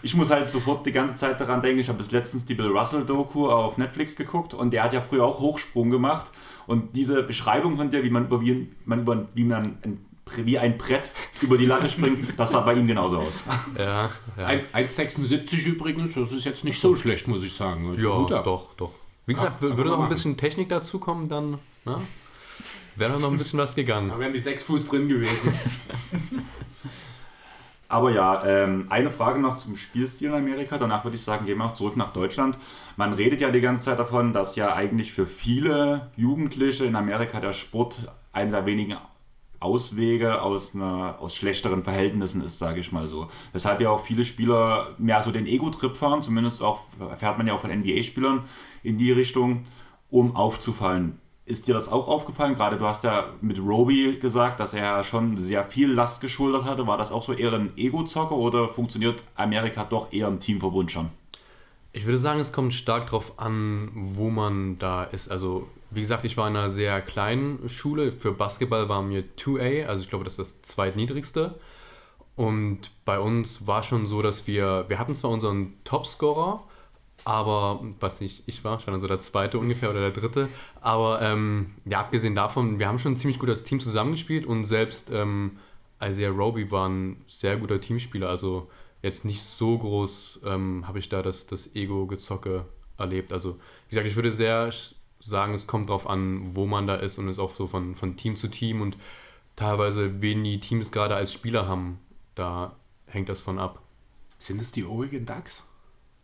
Ich 0.00 0.14
muss 0.14 0.30
halt 0.30 0.50
sofort 0.50 0.86
die 0.86 0.92
ganze 0.92 1.14
Zeit 1.14 1.38
daran 1.40 1.60
denken, 1.60 1.78
ich 1.78 1.88
habe 1.88 1.98
bis 1.98 2.12
letztens 2.12 2.46
die 2.46 2.54
Bill 2.54 2.68
Russell-Doku 2.68 3.50
auf 3.50 3.76
Netflix 3.76 4.16
geguckt 4.16 4.54
und 4.54 4.70
der 4.70 4.84
hat 4.84 4.94
ja 4.94 5.02
früher 5.02 5.24
auch 5.24 5.40
Hochsprung 5.40 5.90
gemacht. 5.90 6.30
Und 6.66 6.96
diese 6.96 7.22
Beschreibung 7.22 7.76
von 7.76 7.90
dir, 7.90 8.02
wie 8.02 8.10
man 8.10 8.24
über, 8.24 8.40
wie 8.40 8.72
man, 8.86 9.00
über, 9.00 9.28
wie 9.34 9.44
man 9.44 9.78
ein, 9.82 10.05
wie 10.34 10.58
ein 10.58 10.76
Brett 10.76 11.10
über 11.40 11.56
die 11.56 11.66
Latte 11.66 11.88
springt, 11.88 12.38
das 12.38 12.50
sah 12.50 12.60
bei 12.60 12.74
ihm 12.74 12.86
genauso 12.86 13.18
aus. 13.18 13.44
Ja, 13.78 14.10
ja. 14.36 14.44
Ein- 14.46 14.64
1,76 14.74 15.64
übrigens, 15.66 16.14
das 16.14 16.32
ist 16.32 16.44
jetzt 16.44 16.64
nicht 16.64 16.80
so 16.80 16.96
schlecht, 16.96 17.28
muss 17.28 17.44
ich 17.44 17.54
sagen. 17.54 17.88
Also 17.90 18.26
ja 18.26 18.42
doch, 18.42 18.74
doch. 18.74 18.92
Wie 19.26 19.34
gesagt, 19.34 19.62
Ja, 19.62 19.76
würde 19.76 19.90
noch 19.90 20.00
ein 20.02 20.08
bisschen 20.08 20.36
Technik 20.36 20.68
dazu 20.68 20.98
kommen, 20.98 21.28
dann 21.28 21.58
ne? 21.84 22.00
wäre 22.96 23.12
da 23.12 23.18
noch 23.18 23.30
ein 23.30 23.38
bisschen 23.38 23.58
was 23.58 23.74
gegangen. 23.74 24.08
Da 24.08 24.18
wären 24.18 24.32
die 24.32 24.38
6 24.38 24.62
Fuß 24.64 24.88
drin 24.88 25.08
gewesen. 25.08 25.52
Aber 27.88 28.10
ja, 28.10 28.44
ähm, 28.44 28.86
eine 28.88 29.10
Frage 29.10 29.38
noch 29.38 29.54
zum 29.56 29.76
Spielstil 29.76 30.28
in 30.30 30.34
Amerika. 30.34 30.76
Danach 30.76 31.04
würde 31.04 31.16
ich 31.16 31.22
sagen, 31.22 31.46
gehen 31.46 31.58
wir 31.58 31.66
auch 31.66 31.74
zurück 31.74 31.96
nach 31.96 32.12
Deutschland. 32.12 32.58
Man 32.96 33.12
redet 33.12 33.40
ja 33.40 33.50
die 33.50 33.60
ganze 33.60 33.82
Zeit 33.84 33.98
davon, 34.00 34.32
dass 34.32 34.56
ja 34.56 34.74
eigentlich 34.74 35.12
für 35.12 35.24
viele 35.26 36.10
Jugendliche 36.16 36.84
in 36.84 36.96
Amerika 36.96 37.38
der 37.38 37.52
Sport 37.52 37.96
einer 38.32 38.50
der 38.50 38.66
wenigen 38.66 38.96
Auswege 39.66 40.40
aus, 40.40 40.74
einer, 40.74 41.16
aus 41.20 41.34
schlechteren 41.34 41.82
Verhältnissen 41.82 42.42
ist, 42.42 42.58
sage 42.58 42.80
ich 42.80 42.92
mal 42.92 43.08
so. 43.08 43.28
Weshalb 43.52 43.80
ja 43.80 43.90
auch 43.90 44.00
viele 44.00 44.24
Spieler 44.24 44.94
mehr 44.98 45.22
so 45.22 45.32
den 45.32 45.46
Ego-Trip 45.46 45.96
fahren, 45.96 46.22
zumindest 46.22 46.62
auch 46.62 46.84
erfährt 46.98 47.36
man 47.36 47.46
ja 47.46 47.54
auch 47.54 47.60
von 47.60 47.70
NBA-Spielern 47.70 48.44
in 48.82 48.96
die 48.96 49.12
Richtung, 49.12 49.66
um 50.08 50.36
aufzufallen. 50.36 51.18
Ist 51.44 51.68
dir 51.68 51.74
das 51.74 51.90
auch 51.90 52.08
aufgefallen? 52.08 52.54
Gerade 52.54 52.76
du 52.76 52.86
hast 52.86 53.04
ja 53.04 53.26
mit 53.40 53.60
Roby 53.60 54.18
gesagt, 54.20 54.58
dass 54.58 54.74
er 54.74 55.04
schon 55.04 55.36
sehr 55.36 55.64
viel 55.64 55.92
Last 55.92 56.20
geschultert 56.20 56.64
hatte. 56.64 56.86
War 56.86 56.98
das 56.98 57.12
auch 57.12 57.22
so 57.22 57.32
eher 57.32 57.52
ein 57.52 57.72
Ego-Zocker 57.76 58.36
oder 58.36 58.68
funktioniert 58.68 59.22
Amerika 59.36 59.84
doch 59.84 60.12
eher 60.12 60.28
im 60.28 60.40
Teamverbund 60.40 60.90
schon? 60.90 61.10
Ich 61.92 62.04
würde 62.04 62.18
sagen, 62.18 62.40
es 62.40 62.52
kommt 62.52 62.74
stark 62.74 63.06
darauf 63.06 63.38
an, 63.38 63.90
wo 63.94 64.28
man 64.28 64.78
da 64.78 65.04
ist. 65.04 65.30
Also, 65.30 65.68
wie 65.90 66.00
gesagt, 66.00 66.24
ich 66.24 66.36
war 66.36 66.48
in 66.48 66.56
einer 66.56 66.70
sehr 66.70 67.00
kleinen 67.00 67.68
Schule. 67.68 68.12
Für 68.12 68.32
Basketball 68.32 68.88
war 68.88 69.02
mir 69.02 69.24
2A, 69.36 69.86
also 69.86 70.02
ich 70.02 70.10
glaube, 70.10 70.24
das 70.24 70.38
ist 70.38 70.62
das 70.62 70.62
zweitniedrigste. 70.62 71.54
Und 72.36 72.90
bei 73.04 73.18
uns 73.18 73.66
war 73.66 73.82
schon 73.82 74.06
so, 74.06 74.20
dass 74.20 74.46
wir, 74.46 74.84
wir 74.88 74.98
hatten 74.98 75.14
zwar 75.14 75.30
unseren 75.30 75.72
Topscorer, 75.84 76.62
aber 77.24 77.80
was 77.98 78.20
nicht 78.20 78.44
ich 78.46 78.62
war, 78.62 78.78
ich 78.78 78.86
war 78.86 78.92
dann 78.92 79.00
so 79.00 79.06
der 79.06 79.18
zweite 79.18 79.58
ungefähr 79.58 79.90
oder 79.90 80.00
der 80.00 80.10
dritte. 80.10 80.48
Aber 80.80 81.22
ähm, 81.22 81.74
ja, 81.84 82.00
abgesehen 82.00 82.34
davon, 82.34 82.78
wir 82.78 82.88
haben 82.88 82.98
schon 82.98 83.16
ziemlich 83.16 83.38
gut 83.38 83.48
als 83.48 83.64
Team 83.64 83.80
zusammengespielt 83.80 84.44
und 84.44 84.64
selbst 84.64 85.10
ähm, 85.10 85.58
Isaiah 86.00 86.30
Roby 86.30 86.70
war 86.70 86.88
ein 86.88 87.24
sehr 87.26 87.56
guter 87.56 87.80
Teamspieler. 87.80 88.28
Also 88.28 88.68
jetzt 89.02 89.24
nicht 89.24 89.42
so 89.42 89.78
groß 89.78 90.40
ähm, 90.44 90.86
habe 90.86 90.98
ich 90.98 91.08
da 91.08 91.22
das, 91.22 91.46
das 91.46 91.74
Ego-Gezocke 91.74 92.66
erlebt. 92.98 93.32
Also 93.32 93.54
wie 93.88 93.90
gesagt, 93.90 94.06
ich 94.06 94.16
würde 94.16 94.30
sehr 94.30 94.70
sagen, 95.20 95.54
es 95.54 95.66
kommt 95.66 95.88
drauf 95.90 96.08
an, 96.08 96.54
wo 96.54 96.66
man 96.66 96.86
da 96.86 96.96
ist 96.96 97.18
und 97.18 97.28
es 97.28 97.38
auch 97.38 97.54
so 97.54 97.66
von, 97.66 97.94
von 97.94 98.16
Team 98.16 98.36
zu 98.36 98.48
Team 98.48 98.80
und 98.80 98.96
teilweise, 99.56 100.20
wen 100.20 100.44
die 100.44 100.60
Teams 100.60 100.92
gerade 100.92 101.14
als 101.14 101.32
Spieler 101.32 101.66
haben, 101.66 101.98
da 102.34 102.76
hängt 103.06 103.28
das 103.28 103.40
von 103.40 103.58
ab. 103.58 103.80
Sind 104.38 104.60
es 104.60 104.72
die 104.72 104.84
Oregon 104.84 105.24
Ducks? 105.24 105.64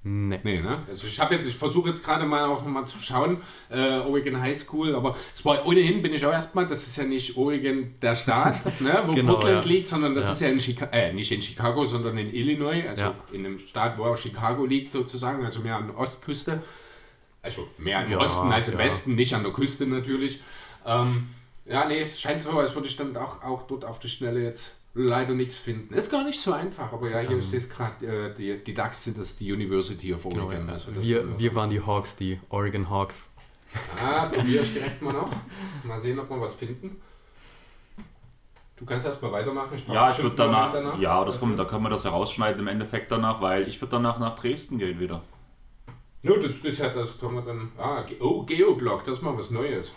Nee. 0.05 0.40
Nee, 0.43 0.61
ne? 0.61 0.82
Also 0.88 1.07
ich 1.07 1.20
habe 1.20 1.36
jetzt, 1.36 1.47
ich 1.47 1.55
versuche 1.55 1.90
jetzt 1.90 2.05
gerade 2.05 2.26
mal 2.26 2.45
auch 2.47 2.61
nochmal 2.62 2.84
zu 2.88 2.99
schauen, 2.99 3.40
äh, 3.70 4.01
Oregon 4.01 4.40
High 4.40 4.57
School, 4.59 4.97
aber 4.97 5.14
es 5.32 5.45
war 5.45 5.64
ohnehin 5.64 6.03
bin 6.03 6.12
ich 6.12 6.26
auch 6.26 6.32
erstmal, 6.32 6.66
das 6.66 6.84
ist 6.88 6.97
ja 6.97 7.05
nicht 7.05 7.36
Oregon 7.36 7.95
der 8.03 8.16
Staat, 8.16 8.64
ne, 8.80 9.01
wo 9.07 9.12
Genau, 9.14 9.34
Portland 9.34 9.64
ja. 9.64 9.70
liegt, 9.70 9.86
sondern 9.86 10.12
das 10.12 10.26
Ja. 10.26 10.32
ist 10.32 10.40
ja 10.40 10.49
in 10.49 10.59
Chicago, 10.59 10.90
äh, 10.93 11.12
nicht 11.12 11.30
in 11.30 11.40
Chicago, 11.40 11.86
sondern 11.86 12.18
in 12.18 12.34
Illinois, 12.34 12.82
also 12.88 13.05
Ja. 13.05 13.14
in 13.30 13.47
einem 13.47 13.61
Staat, 13.61 13.97
wo 13.97 14.05
auch 14.07 14.16
Chicago 14.16 14.66
liegt 14.66 14.90
sozusagen, 14.90 15.45
also 15.45 15.61
mehr 15.61 15.76
an 15.76 15.86
der 15.86 15.97
Ostküste. 15.99 16.61
Also 17.43 17.66
mehr 17.78 18.05
im 18.05 18.12
Ja, 18.12 18.18
Osten 18.18 18.53
als 18.53 18.68
im 18.68 18.74
ja. 18.78 18.84
Westen, 18.84 19.14
nicht 19.16 19.34
an 19.34 19.43
der 19.43 19.53
Küste 19.53 19.86
natürlich. 19.86 20.40
Ähm, 20.86 21.28
ja, 21.64 21.84
nee, 21.86 22.01
es 22.01 22.20
scheint 22.20 22.43
so, 22.43 22.51
als 22.53 22.74
würde 22.74 22.88
ich 22.88 22.97
dann 22.97 23.16
auch, 23.16 23.43
auch 23.43 23.66
dort 23.66 23.84
auf 23.84 23.99
die 23.99 24.09
Schnelle 24.09 24.43
jetzt 24.43 24.76
leider 24.95 25.32
nichts 25.34 25.57
finden. 25.59 25.95
Ist 25.95 26.11
gar 26.11 26.24
nicht 26.24 26.38
so 26.40 26.53
einfach, 26.53 26.93
aber 26.93 27.11
ja, 27.11 27.20
hier 27.20 27.38
ich 27.38 27.47
sehe 27.49 27.59
es 27.59 27.68
gerade, 27.70 28.07
äh, 28.07 28.34
die, 28.34 28.62
die 28.62 28.74
DAX 28.74 29.05
sind 29.05 29.18
das 29.18 29.36
die 29.36 29.53
University 29.53 30.12
of 30.14 30.22
Genau, 30.24 30.45
Oregon. 30.47 30.66
ja. 30.66 30.72
also 30.74 30.90
das 30.93 31.05
wir, 31.05 31.22
ist- 31.30 31.38
wir 31.40 31.55
waren 31.55 31.70
die 31.70 31.80
Hawks, 31.84 32.14
die 32.16 32.38
Oregon 32.51 32.88
Hawks. 32.90 33.28
Ah, 34.05 34.26
probiere 34.26 34.62
ich 34.64 34.72
direkt 34.74 35.01
mal 35.01 35.14
noch. 35.14 35.30
Mal 35.82 35.99
sehen, 35.99 36.18
ob 36.18 36.28
wir 36.28 36.40
was 36.40 36.55
finden. 36.55 37.01
Du 38.76 38.84
kannst 38.84 39.07
erst 39.07 39.22
mal 39.22 39.32
weitermachen. 39.32 39.70
brauche 39.86 39.95
Ja, 39.95 40.11
ich 40.11 40.22
würde 40.22 40.36
danach, 40.36 40.74
Moment 40.74 41.01
ja, 41.01 41.24
das 41.24 41.38
kommt, 41.38 41.59
da 41.59 41.64
können 41.64 41.84
wir 41.84 41.90
das 41.90 42.05
herausschneiden 42.05 42.61
im 42.61 42.66
Endeffekt 42.68 43.11
danach, 43.12 43.40
weil 43.40 43.66
ich 43.68 43.80
würde 43.80 43.93
danach 43.93 44.18
nach 44.18 44.36
Dresden 44.36 44.78
gehen 44.78 44.99
wieder. 45.01 45.22
No, 46.22 46.36
das 46.36 46.58
ist 46.58 46.78
ja, 46.78 46.88
das 46.88 47.18
können 47.18 47.34
wir 47.34 47.42
dann. 47.42 47.72
Ah, 47.76 48.04
oh, 48.20 48.44
Geoblock, 48.44 49.04
das 49.04 49.16
ist 49.16 49.22
mal 49.22 49.36
was 49.36 49.50
Neues. 49.50 49.94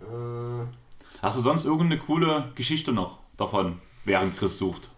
Äh, 0.00 0.66
Hast 1.22 1.38
du 1.38 1.40
sonst 1.42 1.64
irgendeine 1.64 1.98
coole 1.98 2.52
Geschichte 2.54 2.92
noch 2.92 3.20
davon, 3.38 3.80
während 4.04 4.36
Chris 4.36 4.58
sucht? 4.58 4.90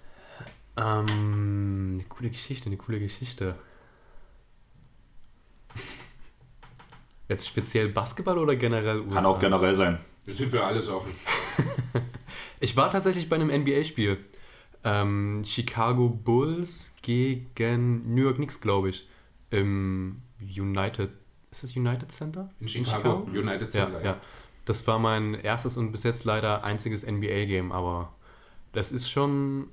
Ähm, 0.76 1.95
eine 1.95 2.05
coole 2.09 2.30
Geschichte, 2.30 2.66
eine 2.66 2.76
coole 2.76 2.99
Geschichte. 2.99 3.55
Jetzt 7.28 7.47
speziell 7.47 7.89
Basketball 7.89 8.39
oder 8.39 8.57
generell 8.57 9.01
USA? 9.01 9.14
Kann 9.14 9.26
auch 9.26 9.39
generell 9.39 9.74
sein. 9.74 9.99
wir 10.24 10.34
sind 10.34 10.51
für 10.51 10.64
alles 10.64 10.89
offen. 10.89 11.12
Ich 12.59 12.74
war 12.76 12.91
tatsächlich 12.91 13.28
bei 13.28 13.37
einem 13.37 13.49
NBA-Spiel. 13.49 14.16
Ähm, 14.82 15.43
Chicago 15.45 16.09
Bulls 16.09 16.97
gegen 17.03 18.14
New 18.14 18.22
York 18.22 18.37
Knicks, 18.37 18.61
glaube 18.61 18.89
ich. 18.89 19.07
Im 19.57 20.23
United. 20.41 21.11
Ist 21.51 21.63
das 21.63 21.77
United 21.77 22.11
Center? 22.13 22.51
In 22.61 22.69
Chicago, 22.69 23.27
United 23.31 23.73
Ja, 23.75 23.85
Center. 23.87 24.05
ja. 24.05 24.17
Das 24.65 24.87
war 24.87 24.99
mein 24.99 25.35
erstes 25.35 25.77
und 25.77 25.93
bis 25.93 26.03
jetzt 26.03 26.25
leider 26.25 26.65
einziges 26.65 27.05
NBA-Game, 27.07 27.71
aber 27.73 28.13
das 28.73 28.91
ist 28.93 29.09
schon 29.11 29.69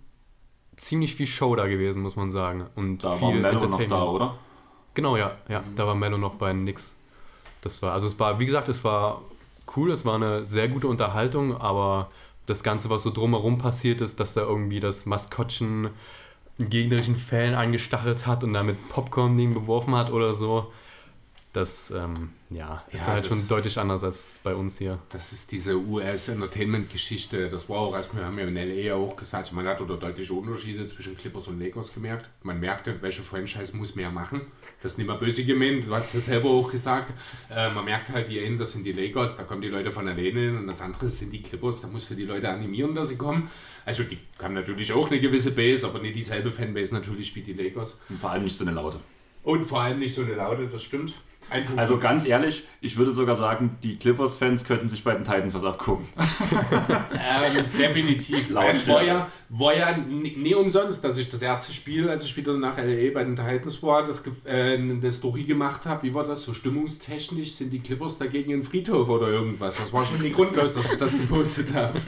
ziemlich 0.75 1.15
viel 1.15 1.27
Show 1.27 1.55
da 1.55 1.67
gewesen, 1.67 2.01
muss 2.01 2.15
man 2.15 2.29
sagen. 2.31 2.67
Und 2.75 3.03
Da 3.03 3.13
viel 3.13 3.27
war 3.27 3.33
Mello 3.33 3.53
noch 3.53 3.63
Entertainment. 3.63 3.91
da, 3.91 4.03
oder? 4.03 4.35
Genau, 4.93 5.17
ja, 5.17 5.35
ja. 5.49 5.63
Da 5.75 5.87
war 5.87 5.95
Mello 5.95 6.17
noch 6.17 6.35
bei 6.35 6.51
Knicks. 6.53 6.95
Das 7.61 7.81
war, 7.81 7.93
also 7.93 8.05
es 8.07 8.19
war, 8.19 8.39
wie 8.39 8.45
gesagt, 8.45 8.69
es 8.69 8.83
war 8.83 9.21
cool, 9.75 9.91
es 9.91 10.05
war 10.05 10.15
eine 10.15 10.45
sehr 10.45 10.67
gute 10.67 10.87
Unterhaltung, 10.87 11.57
aber 11.57 12.09
das 12.45 12.61
Ganze, 12.61 12.89
was 12.89 13.03
so 13.03 13.09
drumherum 13.09 13.57
passiert 13.57 14.01
ist, 14.01 14.19
dass 14.19 14.33
da 14.35 14.41
irgendwie 14.41 14.79
das 14.79 15.05
Maskottchen 15.05 15.89
einen 16.59 16.69
gegnerischen 16.69 17.15
Fan 17.15 17.55
angestachelt 17.55 18.27
hat 18.27 18.43
und 18.43 18.53
damit 18.53 18.89
Popcorn-Ding 18.89 19.53
beworfen 19.53 19.95
hat 19.95 20.11
oder 20.11 20.33
so, 20.33 20.71
Das 21.53 21.91
ähm, 21.91 22.29
ja, 22.49 22.83
ist 22.91 23.01
Ja, 23.01 23.13
halt 23.13 23.19
das- 23.21 23.27
schon 23.27 23.47
deutlich 23.47 23.77
anders 23.77 24.03
als 24.03 24.39
bei 24.43 24.55
uns 24.55 24.79
hier. 24.79 24.97
Das 25.09 25.31
ist 25.33 25.51
diese 25.51 25.77
US-Entertainment-Geschichte. 25.77 27.47
Das 27.49 27.69
war 27.69 27.77
auch, 27.77 27.93
als 27.93 28.13
wir 28.13 28.25
haben 28.25 28.37
ja 28.39 28.45
in 28.47 28.57
L.A. 28.57 28.73
ja 28.73 28.95
auch 28.95 29.15
gesagt, 29.15 29.51
man 29.53 29.67
hat 29.67 29.79
oder 29.81 29.97
deutliche 29.97 30.33
Unterschiede 30.33 30.87
zwischen 30.87 31.15
Clippers 31.15 31.47
und 31.47 31.59
Lakers 31.59 31.93
gemerkt. 31.93 32.29
Man 32.43 32.59
merkte, 32.59 32.99
welche 33.01 33.21
Franchise 33.21 33.75
muss 33.77 33.95
mehr 33.95 34.09
machen. 34.11 34.41
Das 34.81 34.93
ist 34.93 34.97
nicht 34.97 35.07
mal 35.07 35.17
böse 35.17 35.43
gemeint, 35.45 35.85
du 35.87 35.93
hast 35.93 36.13
es 36.15 36.25
selber 36.25 36.49
auch 36.49 36.71
gesagt. 36.71 37.13
Äh, 37.49 37.69
man 37.71 37.85
merkt 37.85 38.09
halt, 38.09 38.29
die 38.29 38.39
einen, 38.43 38.57
das 38.57 38.71
sind 38.73 38.83
die 38.83 38.91
Lakers, 38.93 39.37
da 39.37 39.43
kommen 39.43 39.61
die 39.61 39.69
Leute 39.69 39.91
von 39.91 40.07
alleine 40.07 40.39
hin 40.39 40.57
und 40.57 40.67
das 40.67 40.81
andere 40.81 41.09
sind 41.09 41.31
die 41.31 41.41
Clippers, 41.43 41.81
da 41.81 41.87
musst 41.87 42.09
du 42.09 42.15
die 42.15 42.25
Leute 42.25 42.49
animieren, 42.49 42.95
dass 42.95 43.09
sie 43.09 43.17
kommen. 43.17 43.49
Also 43.85 44.03
die 44.03 44.17
haben 44.41 44.53
natürlich 44.55 44.91
auch 44.93 45.11
eine 45.11 45.19
gewisse 45.19 45.51
Base, 45.51 45.85
aber 45.87 45.99
nicht 45.99 46.15
dieselbe 46.15 46.51
Fanbase 46.51 46.93
natürlich 46.93 47.35
wie 47.35 47.41
die 47.41 47.53
Lakers. 47.53 47.99
Und 48.09 48.19
vor 48.19 48.31
allem 48.31 48.43
nicht 48.43 48.57
so 48.57 48.63
eine 48.65 48.73
laute. 48.73 48.99
Und 49.43 49.65
vor 49.65 49.81
allem 49.81 49.99
nicht 49.99 50.15
so 50.15 50.21
eine 50.23 50.35
laute, 50.35 50.67
das 50.67 50.81
stimmt. 50.83 51.13
Also 51.75 51.97
ganz 51.97 52.25
ehrlich, 52.25 52.63
ich 52.81 52.97
würde 52.97 53.11
sogar 53.11 53.35
sagen, 53.35 53.77
die 53.83 53.97
Clippers-Fans 53.97 54.65
könnten 54.65 54.89
sich 54.89 55.03
bei 55.03 55.13
den 55.13 55.23
Titans 55.23 55.53
was 55.53 55.63
abgucken. 55.63 56.07
Ähm, 57.13 57.65
definitiv. 57.77 58.49
Lautstärke. 58.49 58.91
War 58.91 59.03
ja, 59.03 59.27
war 59.49 59.75
ja 59.75 59.97
nie 59.97 60.55
umsonst, 60.55 61.03
dass 61.03 61.17
ich 61.17 61.29
das 61.29 61.41
erste 61.41 61.73
Spiel, 61.73 62.09
als 62.09 62.25
ich 62.25 62.35
wieder 62.35 62.53
nach 62.57 62.77
LA 62.77 63.11
bei 63.13 63.23
den 63.23 63.35
Titans 63.35 63.81
war, 63.83 64.03
das, 64.03 64.23
äh, 64.45 64.73
eine 64.73 65.11
Story 65.11 65.43
gemacht 65.43 65.85
habe. 65.85 66.03
Wie 66.03 66.13
war 66.13 66.23
das? 66.23 66.43
So 66.43 66.53
stimmungstechnisch 66.53 67.53
sind 67.53 67.71
die 67.71 67.79
Clippers 67.79 68.17
dagegen 68.17 68.53
ein 68.53 68.63
Friedhof 68.63 69.09
oder 69.09 69.27
irgendwas. 69.27 69.77
Das 69.77 69.93
war 69.93 70.05
schon 70.05 70.21
nie 70.21 70.31
grundlos, 70.31 70.73
dass 70.73 70.91
ich 70.91 70.97
das 70.97 71.11
gepostet 71.17 71.73
habe. 71.75 71.99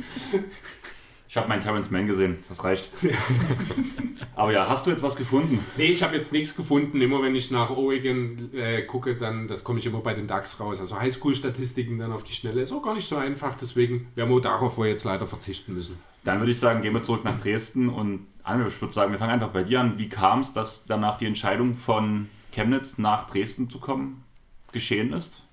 Ich 1.35 1.37
habe 1.37 1.49
meinen 1.49 1.59
Terrence 1.59 1.91
Mann 1.91 2.07
gesehen, 2.07 2.37
das 2.47 2.63
reicht. 2.63 2.89
Aber 4.37 4.53
ja, 4.53 4.69
hast 4.69 4.87
du 4.87 4.91
jetzt 4.91 5.03
was 5.03 5.17
gefunden? 5.17 5.59
Nee, 5.75 5.87
ich 5.87 6.01
habe 6.01 6.15
jetzt 6.15 6.31
nichts 6.31 6.55
gefunden. 6.55 7.01
Immer 7.01 7.21
wenn 7.21 7.35
ich 7.35 7.51
nach 7.51 7.71
Oregon 7.71 8.51
äh, 8.53 8.83
gucke, 8.83 9.17
dann 9.17 9.49
das 9.49 9.65
komme 9.65 9.79
ich 9.79 9.85
immer 9.85 9.99
bei 9.99 10.13
den 10.13 10.27
DAX 10.27 10.61
raus. 10.61 10.79
Also 10.79 10.97
Highschool-Statistiken 10.97 11.99
dann 11.99 12.13
auf 12.13 12.23
die 12.23 12.31
Schnelle 12.31 12.61
ist 12.61 12.71
auch 12.71 12.81
gar 12.81 12.95
nicht 12.95 13.05
so 13.05 13.17
einfach. 13.17 13.53
Deswegen 13.55 14.07
werden 14.15 14.29
wir 14.29 14.39
darauf 14.39 14.77
wohl 14.77 14.87
jetzt 14.87 15.03
leider 15.03 15.27
verzichten 15.27 15.73
müssen. 15.73 15.99
Dann 16.23 16.39
würde 16.39 16.53
ich 16.53 16.59
sagen, 16.59 16.81
gehen 16.81 16.93
wir 16.93 17.03
zurück 17.03 17.25
nach 17.25 17.37
Dresden 17.37 17.89
und 17.89 18.27
ich 18.39 18.81
würde 18.81 18.93
sagen, 18.93 19.11
wir 19.11 19.19
fangen 19.19 19.33
einfach 19.33 19.49
bei 19.49 19.63
dir 19.63 19.81
an. 19.81 19.97
Wie 19.97 20.07
kam 20.07 20.39
es, 20.39 20.53
dass 20.53 20.85
danach 20.85 21.17
die 21.17 21.25
Entscheidung 21.25 21.75
von 21.75 22.29
Chemnitz 22.53 22.97
nach 22.97 23.27
Dresden 23.27 23.69
zu 23.69 23.81
kommen 23.81 24.23
geschehen 24.71 25.11
ist? 25.11 25.44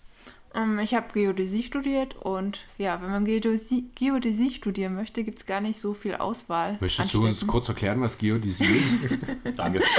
Ähm, 0.54 0.78
ich 0.80 0.94
habe 0.94 1.06
Geodäsie 1.12 1.62
studiert 1.62 2.14
und 2.16 2.60
ja, 2.78 3.00
wenn 3.00 3.10
man 3.10 3.24
Geodäsie, 3.24 3.86
Geodäsie 3.94 4.50
studieren 4.50 4.94
möchte, 4.94 5.24
gibt 5.24 5.38
es 5.38 5.46
gar 5.46 5.60
nicht 5.60 5.80
so 5.80 5.94
viel 5.94 6.14
Auswahl. 6.14 6.76
Möchtest 6.80 7.14
du 7.14 7.24
uns 7.24 7.46
kurz 7.46 7.68
erklären, 7.68 8.00
was 8.00 8.18
Geodäsie 8.18 8.66
ist? 8.66 8.94
Danke. 9.56 9.82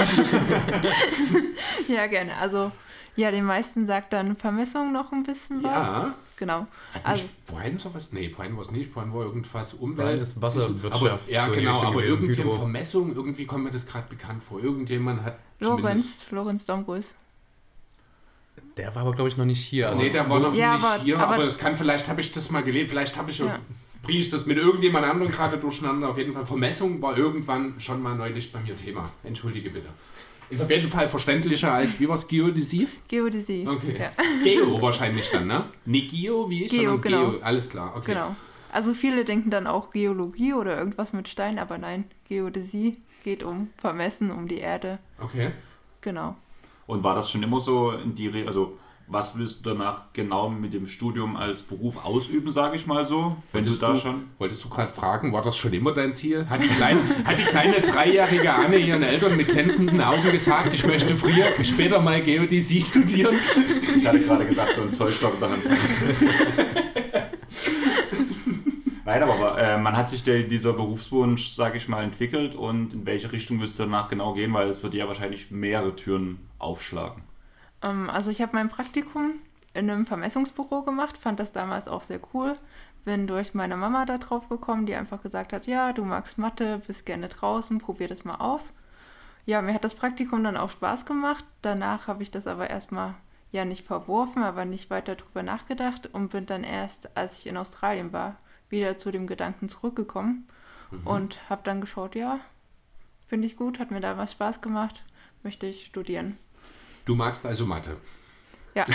Ja, 1.88 2.06
gerne. 2.06 2.34
Also, 2.36 2.72
ja, 3.16 3.30
den 3.30 3.44
meisten 3.44 3.86
sagt 3.86 4.12
dann 4.12 4.36
Vermessung 4.36 4.92
noch 4.92 5.12
ein 5.12 5.22
bisschen 5.22 5.62
was. 5.62 5.70
Ja. 5.70 6.14
Genau. 6.36 6.66
Hat 6.92 7.04
Also, 7.06 7.24
Brian 7.46 7.78
sowas? 7.78 8.12
Nee, 8.12 8.28
Brian 8.28 8.56
war 8.56 8.62
es 8.62 8.70
nicht. 8.72 8.92
Brian 8.92 9.14
war 9.14 9.22
irgendwas 9.22 9.74
Umwelt. 9.74 10.20
ist 10.20 10.40
Wasserwirtschaft, 10.42 11.02
Aber, 11.02 11.20
ja, 11.28 11.46
so 11.46 11.52
genau. 11.52 11.82
Aber 11.82 12.02
irgendwie 12.02 12.34
Hydro. 12.36 12.50
Vermessung, 12.52 13.14
irgendwie 13.14 13.44
kommt 13.46 13.64
mir 13.64 13.70
das 13.70 13.86
gerade 13.86 14.08
bekannt 14.08 14.42
vor. 14.42 14.62
Irgendjemand 14.62 15.22
hat. 15.22 15.38
Lorenz, 15.60 16.26
Lorenz 16.30 16.66
Dombrus. 16.66 17.14
Der 18.76 18.94
war 18.94 19.02
aber, 19.02 19.12
glaube 19.12 19.28
ich, 19.28 19.36
noch 19.36 19.44
nicht 19.44 19.64
hier. 19.64 19.88
Also, 19.88 20.02
Nee, 20.02 20.10
der 20.10 20.28
war 20.28 20.40
noch 20.40 20.54
Ja, 20.54 20.74
nicht 20.74 20.84
aber- 20.84 21.02
hier, 21.02 21.18
aber, 21.18 21.34
aber- 21.34 21.44
es 21.44 21.58
kann, 21.58 21.76
vielleicht 21.76 22.08
habe 22.08 22.20
ich 22.20 22.32
das 22.32 22.50
mal 22.50 22.62
gelesen, 22.62 22.88
vielleicht 22.88 23.16
habe 23.16 23.30
ich 23.30 23.38
Ja. 23.38 23.58
bringe 24.02 24.18
ich 24.18 24.28
das 24.30 24.46
mit 24.46 24.58
irgendjemand 24.58 25.06
anderem 25.06 25.30
gerade 25.30 25.56
durcheinander. 25.58 26.10
Auf 26.10 26.18
jeden 26.18 26.32
Fall, 26.34 26.44
Vermessung 26.44 27.00
war 27.00 27.16
irgendwann 27.16 27.74
schon 27.78 28.02
mal 28.02 28.14
neulich 28.16 28.52
bei 28.52 28.60
mir 28.60 28.74
Thema. 28.76 29.10
Entschuldige 29.22 29.70
bitte. 29.70 29.88
Ist 30.50 30.60
auf 30.62 30.70
jeden 30.70 30.90
Fall 30.90 31.08
verständlicher 31.08 31.72
als, 31.72 31.98
wie 32.00 32.06
war 32.08 32.16
es, 32.16 32.28
Geodäsie? 32.28 32.86
Geodäsie. 33.08 33.66
Okay. 33.66 33.96
Ja, 33.98 34.10
Geo 34.42 34.80
wahrscheinlich 34.82 35.30
dann, 35.30 35.46
ne? 35.46 35.64
Nicht 35.86 36.10
Geo 36.10 36.50
wie 36.50 36.64
ich, 36.64 36.70
Geo, 36.70 36.82
sondern 36.82 37.00
genau. 37.00 37.30
Geo. 37.30 37.40
Alles 37.42 37.70
klar, 37.70 37.94
okay. 37.96 38.12
genau. 38.12 38.36
Also 38.70 38.92
viele 38.92 39.24
denken 39.24 39.50
dann 39.50 39.66
auch 39.66 39.90
Geologie 39.90 40.52
oder 40.52 40.76
irgendwas 40.76 41.12
mit 41.14 41.28
Stein, 41.28 41.58
aber 41.58 41.78
nein, 41.78 42.04
Geodäsie 42.28 42.98
geht 43.22 43.42
um 43.42 43.70
Vermessen, 43.78 44.30
um 44.30 44.46
die 44.48 44.58
Erde. 44.58 44.98
Okay. 45.18 45.52
Genau. 46.02 46.36
Und 46.86 47.02
war 47.02 47.14
das 47.14 47.30
schon 47.30 47.42
immer 47.42 47.60
so 47.60 47.92
in 47.92 48.14
die, 48.14 48.28
Re 48.28 48.46
also 48.46 48.78
was 49.06 49.36
willst 49.36 49.64
du 49.64 49.70
danach 49.70 50.12
genau 50.14 50.48
mit 50.48 50.72
dem 50.72 50.86
Studium 50.86 51.36
als 51.36 51.62
Beruf 51.62 52.02
ausüben, 52.02 52.50
sage 52.50 52.76
ich 52.76 52.86
mal 52.86 53.04
so, 53.04 53.36
wenn 53.52 53.64
Wolltest 53.64 53.82
du 53.82 53.86
da 53.86 53.96
schon... 53.96 54.30
Wolltest 54.38 54.64
du 54.64 54.68
gerade 54.70 54.90
fragen, 54.92 55.32
war 55.32 55.42
das 55.42 55.58
schon 55.58 55.74
immer 55.74 55.92
dein 55.92 56.14
Ziel? 56.14 56.48
Hat 56.48 56.62
die, 56.62 56.68
kleine, 56.68 57.00
hat 57.24 57.38
die 57.38 57.44
kleine 57.44 57.80
dreijährige 57.80 58.52
Anne 58.52 58.78
ihren 58.78 59.02
Eltern 59.02 59.36
mit 59.36 59.48
glänzenden 59.48 60.00
Augen 60.00 60.30
gesagt, 60.32 60.72
ich 60.72 60.86
möchte 60.86 61.16
früher, 61.16 61.52
später 61.62 62.00
mal 62.00 62.22
Geodäsie 62.22 62.80
studieren? 62.80 63.36
Ich 63.96 64.06
hatte 64.06 64.20
gerade 64.20 64.46
gedacht, 64.46 64.74
so 64.74 64.82
ein 64.82 64.92
Zollstock 64.92 65.34
in 65.34 65.40
der 65.40 65.50
Hand. 65.50 67.03
Nein, 69.04 69.22
aber 69.22 69.58
äh, 69.58 69.76
man 69.76 69.96
hat 69.96 70.08
sich 70.08 70.24
der, 70.24 70.44
dieser 70.44 70.72
Berufswunsch, 70.72 71.50
sage 71.50 71.76
ich 71.76 71.88
mal, 71.88 72.02
entwickelt 72.02 72.54
und 72.54 72.94
in 72.94 73.06
welche 73.06 73.32
Richtung 73.32 73.60
wirst 73.60 73.78
du 73.78 73.82
danach 73.82 74.08
genau 74.08 74.32
gehen, 74.32 74.52
weil 74.54 74.68
es 74.68 74.82
wird 74.82 74.94
ja 74.94 75.06
wahrscheinlich 75.06 75.50
mehrere 75.50 75.94
Türen 75.94 76.48
aufschlagen. 76.58 77.22
Ähm, 77.82 78.08
also 78.08 78.30
ich 78.30 78.40
habe 78.40 78.54
mein 78.54 78.70
Praktikum 78.70 79.34
in 79.74 79.90
einem 79.90 80.06
Vermessungsbüro 80.06 80.82
gemacht, 80.82 81.18
fand 81.18 81.38
das 81.38 81.52
damals 81.52 81.86
auch 81.86 82.02
sehr 82.02 82.20
cool. 82.32 82.54
Bin 83.04 83.26
durch 83.26 83.52
meine 83.52 83.76
Mama 83.76 84.06
da 84.06 84.16
drauf 84.16 84.48
gekommen, 84.48 84.86
die 84.86 84.94
einfach 84.94 85.22
gesagt 85.22 85.52
hat, 85.52 85.66
ja, 85.66 85.92
du 85.92 86.04
magst 86.04 86.38
Mathe, 86.38 86.80
bist 86.86 87.04
gerne 87.04 87.28
draußen, 87.28 87.78
probier 87.78 88.08
das 88.08 88.24
mal 88.24 88.36
aus. 88.36 88.72
Ja, 89.44 89.60
mir 89.60 89.74
hat 89.74 89.84
das 89.84 89.94
Praktikum 89.94 90.42
dann 90.42 90.56
auch 90.56 90.70
Spaß 90.70 91.04
gemacht. 91.04 91.44
Danach 91.60 92.06
habe 92.06 92.22
ich 92.22 92.30
das 92.30 92.46
aber 92.46 92.70
erstmal 92.70 93.14
ja 93.52 93.66
nicht 93.66 93.86
verworfen, 93.86 94.42
aber 94.42 94.64
nicht 94.64 94.88
weiter 94.88 95.16
drüber 95.16 95.42
nachgedacht 95.42 96.08
und 96.12 96.30
bin 96.30 96.46
dann 96.46 96.64
erst, 96.64 97.14
als 97.14 97.38
ich 97.38 97.46
in 97.46 97.58
Australien 97.58 98.14
war, 98.14 98.36
wieder 98.74 98.98
zu 98.98 99.10
dem 99.10 99.26
Gedanken 99.26 99.68
zurückgekommen 99.68 100.46
und 101.04 101.38
habe 101.48 101.62
dann 101.64 101.80
geschaut, 101.80 102.14
ja, 102.14 102.40
finde 103.26 103.46
ich 103.46 103.56
gut, 103.56 103.78
hat 103.78 103.90
mir 103.90 104.00
da 104.00 104.16
was 104.18 104.32
Spaß 104.32 104.60
gemacht, 104.60 105.04
möchte 105.42 105.66
ich 105.66 105.86
studieren. 105.86 106.36
Du 107.04 107.14
magst 107.14 107.46
also 107.46 107.66
Mathe. 107.66 107.96
Ja. 108.74 108.84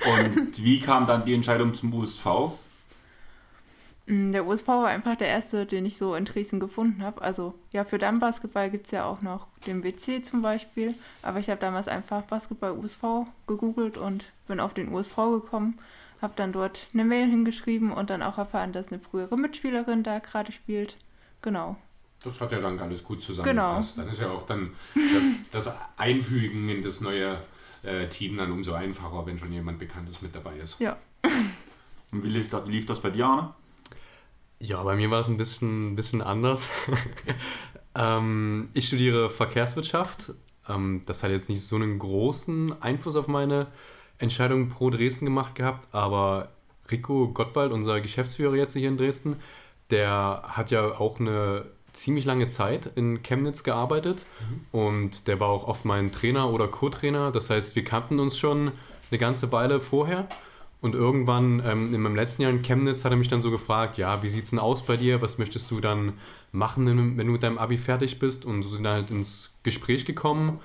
Und 0.00 0.62
wie 0.62 0.80
kam 0.80 1.06
dann 1.06 1.24
die 1.24 1.34
Entscheidung 1.34 1.74
zum 1.74 1.92
USV? 1.92 2.52
Mm, 4.10 4.32
Der 4.32 4.44
USV 4.44 4.66
war 4.66 4.88
einfach 4.88 5.14
der 5.16 5.28
erste, 5.28 5.66
den 5.66 5.86
ich 5.86 5.96
so 5.96 6.14
in 6.16 6.24
Dresden 6.24 6.58
gefunden 6.58 7.02
habe. 7.02 7.22
Also 7.22 7.54
ja, 7.70 7.84
für 7.84 7.98
Dammbasketball 7.98 8.70
gibt 8.70 8.86
es 8.86 8.92
ja 8.92 9.04
auch 9.04 9.22
noch 9.22 9.46
den 9.66 9.84
WC 9.84 10.22
zum 10.22 10.42
Beispiel. 10.42 10.96
Aber 11.22 11.38
ich 11.38 11.48
habe 11.48 11.60
damals 11.60 11.86
einfach 11.86 12.22
Basketball 12.22 12.72
USV 12.72 13.26
gegoogelt 13.46 13.96
und 13.96 14.24
bin 14.48 14.58
auf 14.58 14.74
den 14.74 14.92
USV 14.92 15.14
gekommen. 15.16 15.78
Habe 16.20 16.32
dann 16.36 16.52
dort 16.52 16.88
eine 16.92 17.04
Mail 17.04 17.30
hingeschrieben 17.30 17.92
und 17.92 18.10
dann 18.10 18.22
auch 18.22 18.36
erfahren, 18.36 18.72
dass 18.72 18.88
eine 18.88 18.98
frühere 18.98 19.38
Mitspielerin 19.38 20.02
da 20.02 20.18
gerade 20.18 20.52
spielt. 20.52 20.96
Genau. 21.40 21.76
Das 22.22 22.40
hat 22.40 22.52
ja 22.52 22.60
dann 22.60 22.78
alles 22.80 23.02
gut 23.04 23.22
zusammengepasst. 23.22 23.96
Dann 23.96 24.08
ist 24.08 24.20
ja 24.20 24.30
auch 24.30 24.42
dann 24.44 24.74
das, 24.94 25.48
das 25.52 25.76
Einfügen 25.96 26.68
in 26.68 26.82
das 26.82 27.00
neue 27.00 27.38
äh, 27.82 28.08
Team 28.08 28.36
dann 28.36 28.52
umso 28.52 28.74
einfacher, 28.74 29.24
wenn 29.24 29.38
schon 29.38 29.52
jemand 29.52 29.78
Bekanntes 29.78 30.20
mit 30.20 30.34
dabei 30.34 30.56
ist. 30.58 30.80
Ja. 30.80 30.98
Und 32.12 32.24
wie 32.24 32.28
lief 32.28 32.50
das, 32.50 32.66
wie 32.66 32.72
lief 32.72 32.84
das 32.84 33.00
bei 33.00 33.08
dir, 33.08 33.24
Arne? 33.24 33.54
Ja, 34.60 34.82
bei 34.82 34.94
mir 34.94 35.10
war 35.10 35.20
es 35.20 35.28
ein 35.28 35.38
bisschen, 35.38 35.96
bisschen 35.96 36.20
anders. 36.20 36.68
ähm, 37.94 38.68
ich 38.74 38.88
studiere 38.88 39.30
Verkehrswirtschaft. 39.30 40.34
Ähm, 40.68 41.02
das 41.06 41.22
hat 41.22 41.30
jetzt 41.30 41.48
nicht 41.48 41.62
so 41.62 41.76
einen 41.76 41.98
großen 41.98 42.80
Einfluss 42.82 43.16
auf 43.16 43.26
meine 43.26 43.68
Entscheidung 44.18 44.68
pro 44.68 44.90
Dresden 44.90 45.24
gemacht 45.24 45.54
gehabt, 45.54 45.88
aber 45.92 46.50
Rico 46.90 47.28
Gottwald, 47.28 47.72
unser 47.72 48.02
Geschäftsführer 48.02 48.54
jetzt 48.54 48.74
hier 48.74 48.88
in 48.88 48.98
Dresden, 48.98 49.36
der 49.88 50.42
hat 50.46 50.70
ja 50.70 50.82
auch 50.98 51.18
eine 51.18 51.64
ziemlich 51.94 52.26
lange 52.26 52.48
Zeit 52.48 52.90
in 52.96 53.22
Chemnitz 53.22 53.64
gearbeitet 53.64 54.24
und 54.72 55.26
der 55.26 55.40
war 55.40 55.48
auch 55.48 55.66
oft 55.66 55.84
mein 55.84 56.12
Trainer 56.12 56.50
oder 56.50 56.68
Co-Trainer. 56.68 57.32
Das 57.32 57.50
heißt, 57.50 57.74
wir 57.76 57.84
kannten 57.84 58.20
uns 58.20 58.38
schon 58.38 58.72
eine 59.10 59.18
ganze 59.18 59.50
Weile 59.52 59.80
vorher. 59.80 60.28
Und 60.80 60.94
irgendwann 60.94 61.62
ähm, 61.64 61.94
in 61.94 62.00
meinem 62.00 62.16
letzten 62.16 62.42
Jahr 62.42 62.50
in 62.50 62.62
Chemnitz 62.62 63.04
hat 63.04 63.12
er 63.12 63.18
mich 63.18 63.28
dann 63.28 63.42
so 63.42 63.50
gefragt, 63.50 63.98
ja, 63.98 64.22
wie 64.22 64.30
sieht's 64.30 64.50
denn 64.50 64.58
aus 64.58 64.84
bei 64.86 64.96
dir? 64.96 65.20
Was 65.20 65.36
möchtest 65.36 65.70
du 65.70 65.80
dann 65.80 66.14
machen, 66.52 66.86
wenn 66.86 67.26
du 67.26 67.32
mit 67.32 67.42
deinem 67.42 67.58
Abi 67.58 67.76
fertig 67.76 68.18
bist? 68.18 68.44
Und 68.46 68.62
so 68.62 68.70
sind 68.70 68.82
wir 68.82 68.90
halt 68.90 69.10
ins 69.10 69.50
Gespräch 69.62 70.06
gekommen. 70.06 70.60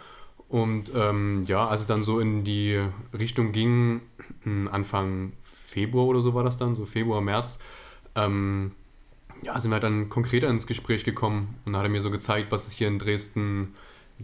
Und 0.48 0.92
ähm, 0.96 1.44
ja, 1.48 1.68
als 1.68 1.82
es 1.82 1.88
dann 1.88 2.04
so 2.04 2.20
in 2.20 2.44
die 2.44 2.80
Richtung 3.18 3.52
ging, 3.52 4.02
m, 4.46 4.70
Anfang 4.72 5.34
Februar 5.42 6.06
oder 6.06 6.22
so 6.22 6.34
war 6.34 6.44
das 6.44 6.58
dann, 6.58 6.76
so 6.76 6.86
Februar, 6.86 7.20
März, 7.20 7.60
ähm, 8.16 8.72
ja, 9.42 9.60
sind 9.60 9.72
wir 9.72 9.80
dann 9.80 10.10
konkreter 10.10 10.50
ins 10.50 10.68
Gespräch 10.68 11.04
gekommen 11.04 11.56
und 11.66 11.74
dann 11.74 11.80
hat 11.80 11.88
er 11.88 11.92
mir 11.92 12.02
so 12.02 12.12
gezeigt, 12.12 12.52
was 12.52 12.68
es 12.68 12.74
hier 12.74 12.88
in 12.88 13.00
Dresden 13.00 13.76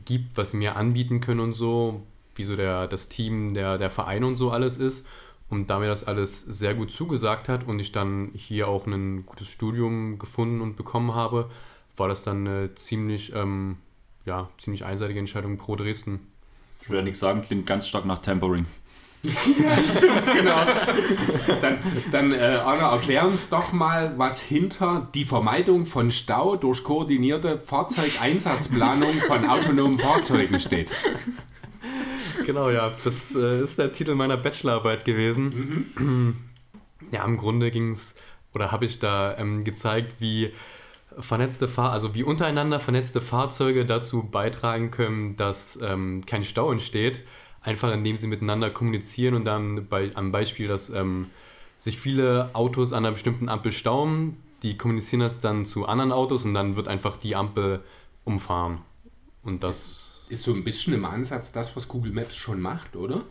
gibt, 0.05 0.37
was 0.37 0.51
sie 0.51 0.57
mir 0.57 0.75
anbieten 0.75 1.19
können 1.21 1.41
und 1.41 1.53
so, 1.53 2.01
wie 2.35 2.43
so 2.43 2.55
der, 2.55 2.87
das 2.87 3.09
Team, 3.09 3.53
der, 3.53 3.77
der 3.77 3.89
Verein 3.89 4.23
und 4.23 4.35
so 4.35 4.51
alles 4.51 4.77
ist. 4.77 5.05
Und 5.51 5.69
da 5.69 5.77
mir 5.77 5.87
das 5.87 6.05
alles 6.05 6.41
sehr 6.41 6.73
gut 6.73 6.89
zugesagt 6.89 7.47
hat 7.47 7.67
und 7.67 7.77
ich 7.77 7.91
dann 7.91 8.31
hier 8.33 8.67
auch 8.67 8.87
ein 8.87 9.25
gutes 9.27 9.47
Studium 9.47 10.17
gefunden 10.17 10.61
und 10.61 10.77
bekommen 10.77 11.13
habe, 11.13 11.51
war 11.97 12.07
das 12.07 12.23
dann 12.23 12.47
eine 12.47 12.73
ziemlich 12.73 13.35
ähm, 13.35 13.77
ja, 14.25 14.49
ziemlich 14.59 14.85
einseitige 14.85 15.19
Entscheidung 15.19 15.57
pro 15.57 15.75
Dresden. 15.75 16.19
Ich 16.81 16.89
will 16.89 16.97
ja 16.97 17.03
nichts 17.03 17.19
sagen, 17.19 17.41
klingt 17.41 17.65
ganz 17.65 17.87
stark 17.87 18.05
nach 18.05 18.19
Tempering. 18.19 18.65
Stimmt, 19.23 20.25
genau. 20.33 20.65
Dann, 21.61 21.77
dann 22.11 22.33
äh, 22.33 22.59
Anna, 22.65 22.91
erklär 22.91 23.27
uns 23.27 23.49
doch 23.49 23.71
mal, 23.71 24.17
was 24.17 24.41
hinter 24.41 25.07
die 25.13 25.25
Vermeidung 25.25 25.85
von 25.85 26.11
Stau 26.11 26.55
durch 26.55 26.83
koordinierte 26.83 27.59
Fahrzeugeinsatzplanung 27.59 29.11
von 29.11 29.47
autonomen 29.47 29.99
Fahrzeugen 29.99 30.59
steht. 30.59 30.91
Genau, 32.45 32.69
ja, 32.69 32.91
das 33.03 33.35
äh, 33.35 33.61
ist 33.61 33.77
der 33.77 33.91
Titel 33.91 34.15
meiner 34.15 34.37
Bachelorarbeit 34.37 35.05
gewesen. 35.05 36.35
Ja, 37.11 37.25
im 37.25 37.37
Grunde 37.37 37.71
ging 37.71 37.91
es, 37.91 38.15
oder 38.53 38.71
habe 38.71 38.85
ich 38.85 38.99
da 38.99 39.37
ähm, 39.37 39.63
gezeigt, 39.63 40.15
wie 40.19 40.53
vernetzte 41.19 41.67
Fahr 41.67 41.91
also 41.91 42.13
wie 42.15 42.23
untereinander 42.23 42.79
vernetzte 42.79 43.21
Fahrzeuge 43.21 43.85
dazu 43.85 44.23
beitragen 44.23 44.91
können, 44.91 45.35
dass 45.35 45.79
ähm, 45.81 46.21
kein 46.25 46.43
Stau 46.43 46.71
entsteht, 46.71 47.21
einfach 47.61 47.91
indem 47.91 48.17
sie 48.17 48.27
miteinander 48.27 48.69
kommunizieren 48.69 49.35
und 49.35 49.45
dann 49.45 49.87
bei, 49.87 50.11
am 50.15 50.31
Beispiel, 50.31 50.67
dass 50.67 50.89
ähm, 50.89 51.27
sich 51.79 51.99
viele 51.99 52.49
Autos 52.53 52.93
an 52.93 53.05
einer 53.05 53.13
bestimmten 53.13 53.49
Ampel 53.49 53.71
stauen, 53.71 54.37
die 54.63 54.77
kommunizieren 54.77 55.21
das 55.21 55.39
dann 55.39 55.65
zu 55.65 55.85
anderen 55.85 56.11
Autos 56.11 56.45
und 56.45 56.53
dann 56.53 56.75
wird 56.75 56.87
einfach 56.87 57.17
die 57.17 57.35
Ampel 57.35 57.81
umfahren. 58.23 58.79
Und 59.43 59.63
das 59.63 60.00
Ist 60.31 60.43
so 60.43 60.53
ein 60.53 60.63
bisschen 60.63 60.93
im 60.93 61.03
Ansatz 61.03 61.51
das, 61.51 61.75
was 61.75 61.89
Google 61.89 62.13
Maps 62.13 62.37
schon 62.37 62.61
macht, 62.61 62.95
oder? 62.95 63.25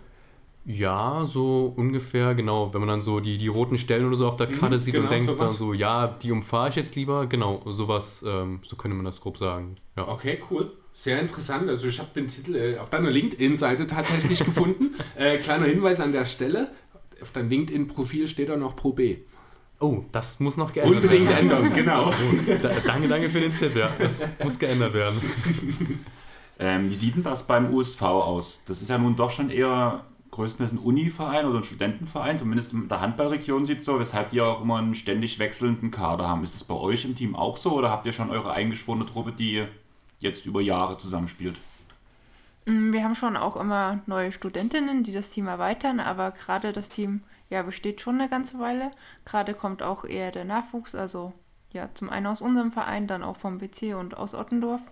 Ja, 0.66 1.24
so 1.24 1.72
ungefähr, 1.74 2.34
genau. 2.34 2.74
Wenn 2.74 2.80
man 2.80 2.88
dann 2.88 3.00
so 3.00 3.20
die, 3.20 3.38
die 3.38 3.48
roten 3.48 3.78
Stellen 3.78 4.06
oder 4.06 4.16
so 4.16 4.28
auf 4.28 4.36
der 4.36 4.48
Karte 4.48 4.78
sieht 4.78 4.92
genau 4.92 5.06
und 5.06 5.10
denkt 5.10 5.26
sowas. 5.30 5.38
dann 5.38 5.56
so, 5.56 5.72
ja, 5.72 6.08
die 6.08 6.30
umfahre 6.30 6.68
ich 6.68 6.76
jetzt 6.76 6.96
lieber. 6.96 7.26
Genau, 7.26 7.62
sowas, 7.64 8.22
ähm, 8.26 8.60
so 8.68 8.76
könnte 8.76 8.94
man 8.94 9.06
das 9.06 9.18
grob 9.22 9.38
sagen. 9.38 9.76
Ja. 9.96 10.06
Okay, 10.08 10.42
cool. 10.50 10.72
Sehr 10.92 11.18
interessant. 11.18 11.70
Also 11.70 11.88
ich 11.88 11.98
habe 11.98 12.10
den 12.14 12.28
Titel 12.28 12.54
äh, 12.54 12.76
auf 12.78 12.90
deiner 12.90 13.10
LinkedIn-Seite 13.10 13.86
tatsächlich 13.86 14.38
gefunden. 14.44 14.94
Äh, 15.16 15.38
kleiner 15.38 15.64
Hinweis 15.64 16.00
an 16.00 16.12
der 16.12 16.26
Stelle. 16.26 16.68
Auf 17.22 17.32
deinem 17.32 17.48
LinkedIn-Profil 17.48 18.28
steht 18.28 18.50
da 18.50 18.56
noch 18.56 18.76
Pro 18.76 18.92
B. 18.92 19.16
Oh, 19.78 20.04
das 20.12 20.38
muss 20.38 20.58
noch 20.58 20.74
geändert 20.74 20.96
Unbedingt 21.02 21.30
werden. 21.30 21.50
ändern, 21.50 21.72
genau. 21.74 22.12
Da, 22.62 22.70
danke, 22.86 23.08
danke 23.08 23.30
für 23.30 23.40
den 23.40 23.54
Tipp, 23.54 23.74
ja. 23.74 23.90
Das 23.98 24.22
muss 24.44 24.58
geändert 24.58 24.92
werden. 24.92 25.18
Ähm, 26.60 26.90
wie 26.90 26.94
sieht 26.94 27.16
denn 27.16 27.22
das 27.22 27.46
beim 27.46 27.72
USV 27.72 28.02
aus? 28.02 28.64
Das 28.66 28.82
ist 28.82 28.90
ja 28.90 28.98
nun 28.98 29.16
doch 29.16 29.30
schon 29.30 29.48
eher 29.48 30.04
größtenteils 30.30 30.72
ein 30.72 30.78
Uni-Verein 30.78 31.46
oder 31.46 31.58
ein 31.58 31.64
Studentenverein, 31.64 32.36
zumindest 32.36 32.74
in 32.74 32.86
der 32.86 33.00
Handballregion 33.00 33.64
sieht 33.64 33.78
es 33.78 33.86
so, 33.86 33.98
weshalb 33.98 34.30
die 34.30 34.42
auch 34.42 34.60
immer 34.60 34.76
einen 34.76 34.94
ständig 34.94 35.38
wechselnden 35.38 35.90
Kader 35.90 36.28
haben. 36.28 36.44
Ist 36.44 36.54
das 36.54 36.64
bei 36.64 36.74
euch 36.74 37.06
im 37.06 37.16
Team 37.16 37.34
auch 37.34 37.56
so 37.56 37.72
oder 37.72 37.90
habt 37.90 38.04
ihr 38.04 38.12
schon 38.12 38.30
eure 38.30 38.52
eingeschworene 38.52 39.06
Truppe, 39.06 39.32
die 39.32 39.66
jetzt 40.18 40.44
über 40.44 40.60
Jahre 40.60 40.98
zusammenspielt? 40.98 41.56
Mm, 42.66 42.92
Wir 42.92 43.04
haben 43.04 43.14
schon 43.14 43.38
auch 43.38 43.56
immer 43.56 44.00
neue 44.06 44.30
Studentinnen, 44.30 45.02
die 45.02 45.12
das 45.12 45.30
Team 45.30 45.46
erweitern, 45.46 45.98
aber 45.98 46.30
gerade 46.30 46.72
das 46.74 46.90
Team 46.90 47.22
ja, 47.48 47.62
besteht 47.62 48.02
schon 48.02 48.20
eine 48.20 48.28
ganze 48.28 48.58
Weile. 48.58 48.90
Gerade 49.24 49.54
kommt 49.54 49.82
auch 49.82 50.04
eher 50.04 50.30
der 50.30 50.44
Nachwuchs, 50.44 50.94
also 50.94 51.32
ja, 51.72 51.88
zum 51.94 52.10
einen 52.10 52.26
aus 52.26 52.42
unserem 52.42 52.70
Verein, 52.70 53.06
dann 53.06 53.22
auch 53.22 53.38
vom 53.38 53.58
BC 53.58 53.94
und 53.94 54.16
aus 54.16 54.34
Ottendorf. 54.34 54.82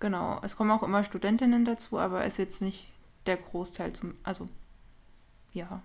Genau, 0.00 0.38
es 0.42 0.56
kommen 0.56 0.70
auch 0.70 0.82
immer 0.82 1.04
Studentinnen 1.04 1.64
dazu, 1.64 1.98
aber 1.98 2.24
ist 2.24 2.38
jetzt 2.38 2.60
nicht 2.62 2.88
der 3.26 3.36
Großteil 3.36 3.92
zum, 3.94 4.14
also 4.22 4.48
ja, 5.52 5.80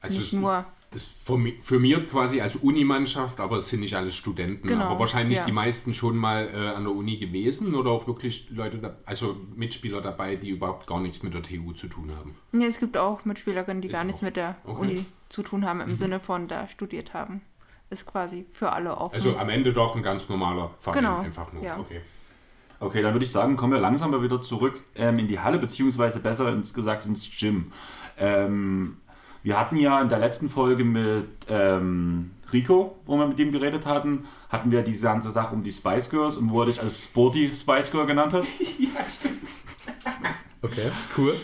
Also 0.00 0.18
nicht 0.18 0.26
es 0.28 0.32
nur, 0.32 0.64
es 0.90 1.08
formi- 1.26 1.62
firmiert 1.62 2.10
quasi 2.10 2.40
als 2.40 2.56
Unimannschaft, 2.56 3.40
aber 3.40 3.56
es 3.58 3.68
sind 3.68 3.80
nicht 3.80 3.94
alles 3.94 4.16
Studenten. 4.16 4.66
Genau, 4.68 4.86
aber 4.86 4.98
wahrscheinlich 5.00 5.38
ja. 5.38 5.44
die 5.44 5.52
meisten 5.52 5.94
schon 5.94 6.16
mal 6.16 6.48
äh, 6.52 6.76
an 6.76 6.84
der 6.84 6.92
Uni 6.94 7.16
gewesen 7.18 7.74
oder 7.74 7.90
auch 7.90 8.06
wirklich 8.06 8.48
Leute, 8.50 8.78
da, 8.78 8.96
also 9.06 9.36
Mitspieler 9.54 10.00
dabei, 10.00 10.36
die 10.36 10.50
überhaupt 10.50 10.86
gar 10.86 11.00
nichts 11.00 11.22
mit 11.22 11.34
der 11.34 11.42
TU 11.42 11.72
zu 11.72 11.88
tun 11.88 12.10
haben. 12.16 12.34
ja, 12.52 12.66
es 12.66 12.78
gibt 12.78 12.96
auch 12.96 13.24
Mitspielerinnen, 13.24 13.80
die 13.80 13.88
Ist 13.88 13.94
gar 13.94 14.04
nichts 14.04 14.20
auch- 14.20 14.24
mit 14.26 14.36
der 14.36 14.56
okay. 14.64 14.80
Uni 14.80 15.06
zu 15.28 15.42
tun 15.42 15.64
haben, 15.64 15.80
im 15.80 15.96
Sinne 15.96 16.20
von 16.20 16.48
da 16.48 16.68
studiert 16.68 17.14
haben. 17.14 17.42
Ist 17.90 18.04
quasi 18.06 18.44
für 18.52 18.72
alle 18.72 18.96
offen. 18.98 19.14
Also 19.14 19.36
am 19.38 19.48
Ende 19.48 19.72
doch 19.72 19.94
ein 19.96 20.02
ganz 20.02 20.28
normaler 20.28 20.74
Verein 20.78 20.98
Genau, 20.98 21.18
einfach 21.20 21.52
nur. 21.54 21.62
ja. 21.62 21.78
Okay. 21.78 22.00
Okay, 22.80 23.02
dann 23.02 23.12
würde 23.12 23.24
ich 23.24 23.32
sagen, 23.32 23.56
kommen 23.56 23.72
wir 23.72 23.80
langsam 23.80 24.10
mal 24.10 24.22
wieder 24.22 24.40
zurück 24.40 24.80
ähm, 24.94 25.18
in 25.18 25.26
die 25.26 25.40
Halle, 25.40 25.58
beziehungsweise 25.58 26.20
besser 26.20 26.52
ins, 26.52 26.72
gesagt 26.72 27.06
ins 27.06 27.28
Gym. 27.36 27.72
Ähm, 28.16 28.98
wir 29.42 29.58
hatten 29.58 29.76
ja 29.76 30.00
in 30.00 30.08
der 30.08 30.18
letzten 30.18 30.48
Folge 30.48 30.84
mit 30.84 31.26
ähm, 31.48 32.30
Rico, 32.52 32.96
wo 33.04 33.16
wir 33.16 33.26
mit 33.26 33.38
ihm 33.38 33.50
geredet 33.50 33.86
hatten, 33.86 34.26
hatten 34.48 34.70
wir 34.70 34.82
diese 34.82 35.02
ganze 35.02 35.30
Sache 35.30 35.54
um 35.54 35.62
die 35.62 35.72
Spice 35.72 36.10
Girls 36.10 36.36
und 36.36 36.50
wo 36.50 36.60
er 36.60 36.66
dich 36.66 36.80
als 36.80 37.04
Sporty 37.04 37.52
Spice 37.54 37.90
Girl 37.90 38.06
genannt 38.06 38.32
hat. 38.32 38.46
Okay, 40.60 40.90
cool. 41.16 41.36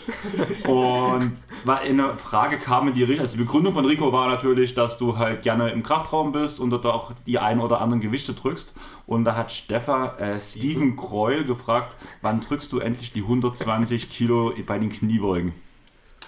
Und 0.69 1.37
war 1.63 1.79
eine 1.79 2.17
Frage 2.17 2.57
kam 2.57 2.89
in 2.89 2.93
die 2.93 3.03
Richtung, 3.03 3.21
also 3.21 3.37
die 3.37 3.43
Begründung 3.43 3.73
von 3.73 3.85
Rico 3.85 4.11
war 4.11 4.27
natürlich, 4.27 4.75
dass 4.75 4.97
du 4.97 5.17
halt 5.17 5.41
gerne 5.43 5.69
im 5.69 5.83
Kraftraum 5.83 6.33
bist 6.33 6.59
und 6.59 6.69
dort 6.69 6.85
auch 6.85 7.13
die 7.25 7.39
ein 7.39 7.61
oder 7.61 7.79
anderen 7.79 8.01
Gewichte 8.01 8.33
drückst. 8.33 8.73
Und 9.07 9.23
da 9.23 9.35
hat 9.37 9.53
Stefan 9.53 10.17
äh, 10.17 10.35
Steven 10.35 10.97
Kreul 10.97 11.45
gefragt, 11.45 11.95
wann 12.21 12.41
drückst 12.41 12.73
du 12.73 12.79
endlich 12.79 13.13
die 13.13 13.21
120 13.21 14.09
Kilo 14.09 14.53
bei 14.65 14.79
den 14.79 14.89
Kniebeugen? 14.89 15.53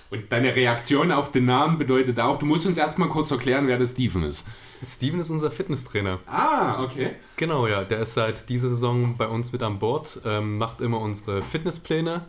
Und 0.10 0.32
deine 0.32 0.56
Reaktion 0.56 1.12
auf 1.12 1.34
den 1.34 1.44
Namen 1.44 1.78
bedeutet 1.78 2.20
auch, 2.22 2.40
du 2.40 2.46
musst 2.46 2.66
uns 2.66 2.78
erstmal 2.78 3.10
kurz 3.10 3.32
erklären, 3.32 3.68
wer 3.68 3.78
der 3.78 3.88
Steven 3.88 4.24
ist. 4.24 4.48
Steven 4.84 5.20
ist 5.20 5.30
unser 5.30 5.52
Fitnesstrainer. 5.52 6.20
Ah, 6.28 6.84
okay. 6.84 7.12
Genau, 7.36 7.68
ja. 7.68 7.84
Der 7.84 8.00
ist 8.00 8.14
seit 8.14 8.50
dieser 8.50 8.70
Saison 8.70 9.16
bei 9.18 9.28
uns 9.28 9.52
mit 9.52 9.64
an 9.64 9.80
Bord, 9.80 10.22
ähm, 10.26 10.58
macht 10.58 10.82
immer 10.82 11.00
unsere 11.00 11.42
Fitnesspläne, 11.42 12.26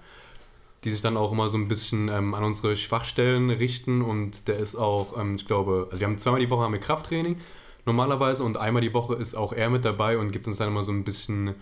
die 0.84 0.90
sich 0.90 1.00
dann 1.00 1.16
auch 1.16 1.32
immer 1.32 1.48
so 1.48 1.58
ein 1.58 1.68
bisschen 1.68 2.08
ähm, 2.08 2.34
an 2.34 2.44
unsere 2.44 2.76
Schwachstellen 2.76 3.50
richten. 3.50 4.02
Und 4.02 4.48
der 4.48 4.58
ist 4.58 4.76
auch, 4.76 5.18
ähm, 5.18 5.36
ich 5.36 5.46
glaube, 5.46 5.88
also 5.90 6.00
wir 6.00 6.06
haben 6.06 6.18
zweimal 6.18 6.40
die 6.40 6.50
Woche 6.50 6.62
haben 6.62 6.72
wir 6.72 6.80
Krafttraining 6.80 7.40
normalerweise 7.88 8.44
und 8.44 8.56
einmal 8.56 8.82
die 8.82 8.94
Woche 8.94 9.14
ist 9.14 9.34
auch 9.34 9.52
er 9.52 9.70
mit 9.70 9.84
dabei 9.84 10.18
und 10.18 10.30
gibt 10.30 10.46
uns 10.46 10.58
dann 10.58 10.68
immer 10.68 10.84
so 10.84 10.92
ein 10.92 11.04
bisschen 11.04 11.56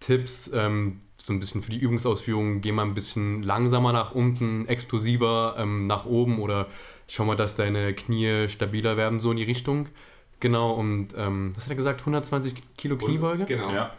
Tipps, 0.00 0.50
ähm, 0.52 1.00
so 1.16 1.32
ein 1.32 1.40
bisschen 1.40 1.62
für 1.62 1.70
die 1.70 1.78
Übungsausführung. 1.78 2.60
Geh 2.60 2.72
mal 2.72 2.82
ein 2.82 2.94
bisschen 2.94 3.42
langsamer 3.42 3.92
nach 3.92 4.14
unten, 4.14 4.66
explosiver 4.68 5.56
ähm, 5.56 5.86
nach 5.86 6.04
oben 6.04 6.40
oder 6.40 6.66
schau 7.06 7.24
mal, 7.24 7.36
dass 7.36 7.56
deine 7.56 7.94
Knie 7.94 8.48
stabiler 8.48 8.96
werden, 8.96 9.20
so 9.20 9.30
in 9.30 9.38
die 9.38 9.44
Richtung. 9.44 9.88
Genau, 10.40 10.72
und 10.72 11.08
ähm, 11.16 11.52
was 11.54 11.64
hat 11.64 11.70
er 11.70 11.76
gesagt? 11.76 12.00
120 12.00 12.76
Kilo 12.76 12.96
Kniebeuge? 12.96 13.44
Genau. 13.44 13.70
Ja. 13.72 13.92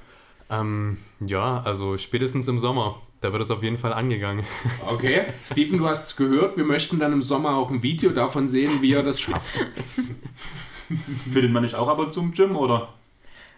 Ähm, 0.49 0.97
ja, 1.19 1.61
also 1.61 1.97
spätestens 1.97 2.47
im 2.47 2.59
Sommer. 2.59 3.01
Da 3.21 3.33
wird 3.33 3.43
es 3.43 3.51
auf 3.51 3.61
jeden 3.61 3.77
Fall 3.77 3.93
angegangen. 3.93 4.45
Okay, 4.87 5.25
Steven, 5.43 5.77
du 5.77 5.87
hast 5.87 6.07
es 6.07 6.15
gehört. 6.15 6.57
Wir 6.57 6.63
möchten 6.63 6.99
dann 6.99 7.13
im 7.13 7.21
Sommer 7.21 7.55
auch 7.55 7.69
ein 7.69 7.83
Video 7.83 8.11
davon 8.11 8.47
sehen, 8.47 8.81
wie 8.81 8.93
er 8.93 9.03
das 9.03 9.19
schafft. 9.19 9.59
Findet 11.31 11.51
man 11.51 11.63
nicht 11.63 11.75
auch 11.75 11.87
ab 11.87 11.99
und 11.99 12.13
zu 12.13 12.21
im 12.21 12.31
Gym 12.31 12.55
oder? 12.55 12.93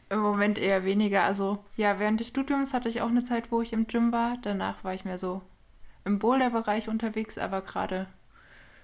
Im 0.10 0.20
Moment 0.20 0.58
eher 0.58 0.84
weniger. 0.84 1.24
Also 1.24 1.60
ja, 1.78 2.00
während 2.00 2.20
des 2.20 2.28
Studiums 2.28 2.74
hatte 2.74 2.90
ich 2.90 3.02
auch 3.02 3.08
eine 3.08 3.24
Zeit, 3.24 3.52
wo 3.52 3.62
ich 3.62 3.72
im 3.72 3.88
Gym 3.88 4.12
war. 4.12 4.38
Danach 4.42 4.84
war 4.84 4.94
ich 4.94 5.06
mehr 5.06 5.20
so 5.20 5.42
im 6.04 6.20
Boulder-Bereich 6.20 6.90
unterwegs, 6.90 7.38
aber 7.38 7.62
gerade 7.62 8.08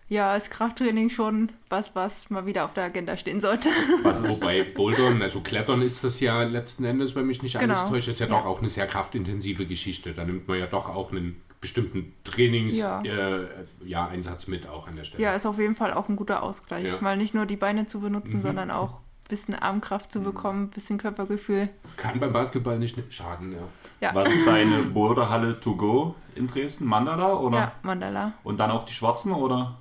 ja, 0.10 0.36
ist 0.36 0.51
Krafttraining 0.51 1.10
schon 1.10 1.51
was, 1.70 1.95
was 1.95 2.30
mal 2.30 2.45
wieder 2.45 2.66
auf 2.66 2.74
der 2.74 2.86
Agenda 2.86 3.18
stehen 3.18 3.41
sollte. 3.41 3.70
Was 4.03 4.22
ist, 4.22 4.41
Wobei 4.41 4.64
Bouldern, 4.64 5.22
also 5.22 5.41
Klettern 5.41 5.82
ist 5.82 6.03
das 6.03 6.20
ja 6.20 6.43
letzten 6.43 6.86
Endes, 6.86 7.16
wenn 7.16 7.28
mich 7.28 7.41
nicht 7.43 7.58
alles 7.58 7.80
Genau. 7.80 7.89
täuscht, 7.91 8.08
ist 8.08 8.20
ja, 8.20 8.28
Ja. 8.28 8.38
doch 8.38 8.45
auch 8.45 8.60
eine 8.60 8.70
sehr 8.70 8.88
kraftintensive 8.88 9.66
Geschichte. 9.66 10.14
Da 10.14 10.24
nimmt 10.24 10.47
man 10.47 10.60
ja 10.60 10.68
doch 10.68 10.88
auch 10.95 11.12
einen 11.12 11.41
bestimmten 11.60 12.14
Trainings 12.24 12.78
Ja. 12.78 13.01
äh, 13.01 13.47
ja, 13.84 14.08
Einsatz 14.08 14.47
mit 14.47 14.68
auch 14.70 14.88
an 14.88 14.95
der 14.95 15.03
Stelle. 15.03 15.24
Ja, 15.24 15.36
ist 15.36 15.45
auf 15.45 15.58
jeden 15.60 15.76
Fall 15.76 15.93
auch 15.93 16.08
ein 16.08 16.16
guter 16.16 16.43
Ausgleich. 16.43 16.86
Ja. 16.86 17.01
Mal 17.01 17.18
nicht 17.18 17.34
nur 17.34 17.45
die 17.45 17.55
Beine 17.58 17.88
zu 17.88 17.99
benutzen, 17.99 18.41
sondern 18.41 18.70
auch 18.72 18.91
ein 18.93 19.28
bisschen 19.30 19.55
Armkraft 19.55 20.12
zu 20.12 20.22
bekommen, 20.22 20.66
ein 20.66 20.70
bisschen 20.70 20.99
Körpergefühl. 20.99 21.68
Kann 21.97 22.20
beim 22.20 22.32
Basketball 22.32 22.78
nicht 22.80 22.97
schaden, 23.10 23.53
ja. 23.53 23.58
Ja, 23.99 24.16
was 24.16 24.30
ist 24.30 24.45
deine 24.47 24.78
Boulderhalle 24.93 25.60
to 25.60 25.76
go 25.76 26.16
in 26.36 26.47
Dresden? 26.47 26.86
Mandala 26.86 27.34
oder? 27.34 27.58
ja 27.58 27.72
Mandala. 27.82 28.34
Und 28.43 28.60
dann 28.60 28.70
auch 28.72 28.86
die 28.86 28.93
Schwarzen 28.93 29.32
oder? 29.34 29.76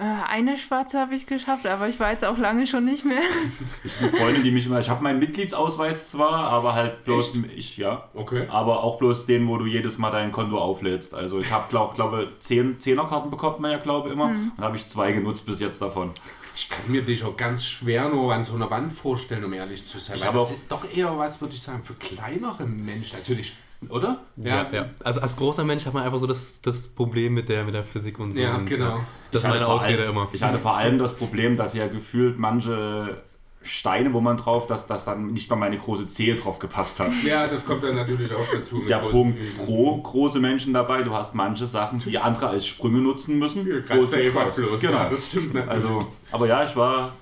Äh, 0.00 0.04
eine 0.04 0.56
schwarze 0.56 0.98
habe 0.98 1.14
ich 1.14 1.26
geschafft, 1.26 1.66
aber 1.66 1.86
ich 1.86 2.00
war 2.00 2.10
jetzt 2.10 2.24
auch 2.24 2.38
lange 2.38 2.66
schon 2.66 2.86
nicht 2.86 3.04
mehr. 3.04 3.20
Ich 3.84 3.96
habe 3.96 4.08
eine 4.08 4.18
Freundin, 4.18 4.42
die 4.42 4.50
mich 4.50 4.66
immer. 4.66 4.80
Ich 4.80 4.88
habe 4.88 5.02
meinen 5.02 5.18
Mitgliedsausweis 5.18 6.10
zwar, 6.10 6.50
aber 6.50 6.74
halt 6.74 7.04
bloß 7.04 7.34
ich, 7.54 7.76
ja. 7.76 8.08
Okay. 8.14 8.46
Aber 8.48 8.82
auch 8.82 8.98
bloß 8.98 9.26
den, 9.26 9.46
wo 9.46 9.58
du 9.58 9.66
jedes 9.66 9.98
Mal 9.98 10.10
dein 10.10 10.32
Konto 10.32 10.58
auflädst. 10.58 11.14
Also 11.14 11.38
ich 11.38 11.50
habe, 11.50 11.68
glaube 11.68 11.94
glaube, 11.94 12.32
zehn 12.38 12.80
Zehnerkarten 12.80 13.30
bekommt 13.30 13.60
man 13.60 13.72
ja, 13.72 13.78
glaube 13.78 14.08
immer. 14.08 14.26
Und 14.26 14.52
habe 14.58 14.76
ich 14.76 14.86
zwei 14.86 15.12
genutzt 15.12 15.44
bis 15.44 15.60
jetzt 15.60 15.82
davon. 15.82 16.12
Ich 16.56 16.68
kann 16.68 16.90
mir 16.90 17.02
dich 17.02 17.22
auch 17.24 17.36
ganz 17.36 17.64
schwer 17.64 18.08
nur 18.08 18.32
an 18.32 18.44
so 18.44 18.54
einer 18.54 18.70
Wand 18.70 18.92
vorstellen, 18.92 19.44
um 19.44 19.52
ehrlich 19.52 19.86
zu 19.86 19.98
sein. 19.98 20.16
Ich 20.16 20.22
Weil 20.22 20.28
habe 20.28 20.38
das 20.38 20.50
ist 20.50 20.72
doch 20.72 20.84
eher 20.94 21.16
was, 21.18 21.40
würde 21.40 21.54
ich 21.54 21.62
sagen, 21.62 21.82
für 21.82 21.94
kleinere 21.94 22.64
Menschen. 22.66 23.16
Also 23.16 23.34
nicht, 23.34 23.54
oder? 23.88 24.20
Ja, 24.36 24.68
ja. 24.72 24.90
Also 25.02 25.20
als 25.20 25.36
großer 25.36 25.64
Mensch 25.64 25.86
hat 25.86 25.94
man 25.94 26.02
einfach 26.02 26.18
so 26.18 26.26
das, 26.26 26.60
das 26.60 26.88
Problem 26.88 27.34
mit 27.34 27.48
der, 27.48 27.64
mit 27.64 27.74
der 27.74 27.84
Physik 27.84 28.18
und 28.18 28.32
so. 28.32 28.40
Ja, 28.40 28.56
und, 28.56 28.66
genau. 28.66 29.00
Das 29.32 29.44
ist 29.44 29.48
meine 29.48 29.66
Ausrede 29.66 30.02
allem, 30.02 30.10
immer. 30.10 30.28
Ich 30.32 30.42
hatte 30.42 30.58
vor 30.58 30.76
allem 30.76 30.98
das 30.98 31.14
Problem, 31.16 31.56
dass 31.56 31.74
ja 31.74 31.86
gefühlt 31.86 32.38
manche 32.38 33.22
Steine, 33.62 34.12
wo 34.14 34.20
man 34.20 34.38
drauf, 34.38 34.66
dass 34.66 34.86
das 34.86 35.04
dann 35.04 35.32
nicht 35.32 35.50
mal 35.50 35.56
meine 35.56 35.76
große 35.78 36.06
Zehe 36.06 36.34
drauf 36.34 36.58
gepasst 36.58 36.98
hat. 37.00 37.12
Ja, 37.24 37.46
das 37.46 37.66
kommt 37.66 37.84
dann 37.84 37.94
natürlich 37.94 38.32
auch 38.32 38.46
dazu. 38.52 38.76
mit 38.76 38.88
Der 38.88 38.98
Punkt 38.98 39.38
Füßen. 39.38 39.66
pro 39.66 39.98
große 39.98 40.40
Menschen 40.40 40.72
dabei. 40.72 41.02
Du 41.02 41.12
hast 41.12 41.34
manche 41.34 41.66
Sachen, 41.66 41.98
die 41.98 42.18
andere 42.18 42.48
als 42.48 42.66
Sprünge 42.66 42.98
nutzen 42.98 43.38
müssen. 43.38 43.66
Ja, 43.66 43.96
brauchst. 44.32 44.56
bloß. 44.56 44.80
Genau. 44.80 44.92
Ja, 44.94 45.08
das 45.10 45.28
stimmt 45.28 45.54
natürlich. 45.54 45.70
Also, 45.74 46.06
aber 46.32 46.46
ja, 46.46 46.64
ich 46.64 46.74
war 46.74 47.12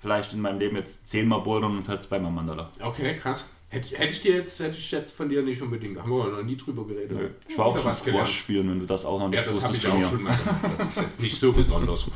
vielleicht 0.00 0.34
in 0.34 0.40
meinem 0.42 0.58
Leben 0.58 0.76
jetzt 0.76 1.08
zehnmal 1.08 1.40
bouldern 1.40 1.78
und 1.78 1.88
halt 1.88 2.02
zweimal 2.02 2.30
Mandala. 2.30 2.70
okay, 2.82 3.16
krass. 3.16 3.48
Hätte, 3.68 3.86
ich- 3.94 3.98
hätte 3.98 4.12
ich 4.12 4.22
dir 4.22 4.34
jetzt, 4.36 4.60
hätte 4.60 4.76
ich 4.78 4.90
jetzt 4.92 5.12
von 5.12 5.28
dir 5.28 5.42
nicht 5.42 5.60
unbedingt, 5.60 5.98
haben 5.98 6.10
wir 6.10 6.28
noch 6.28 6.42
nie 6.42 6.56
drüber 6.56 6.86
geredet. 6.86 7.34
Ich 7.48 7.58
war 7.58 7.66
auch 7.66 7.78
schon. 7.78 7.92
Squash 7.92 8.38
spielen, 8.38 8.70
wenn 8.70 8.78
du 8.80 8.86
das 8.86 9.04
auch 9.04 9.18
noch 9.18 9.28
nicht 9.28 9.40
Ja, 9.40 9.44
das 9.46 9.56
wusstest 9.56 9.84
ich 9.84 9.88
auch 9.90 10.02
schon 10.10 10.22
mal 10.22 10.36
gemacht. 10.36 10.60
Das 10.78 10.86
ist 10.88 10.96
jetzt 11.00 11.20
nicht 11.20 11.36
so 11.38 11.52
besonders. 11.52 12.06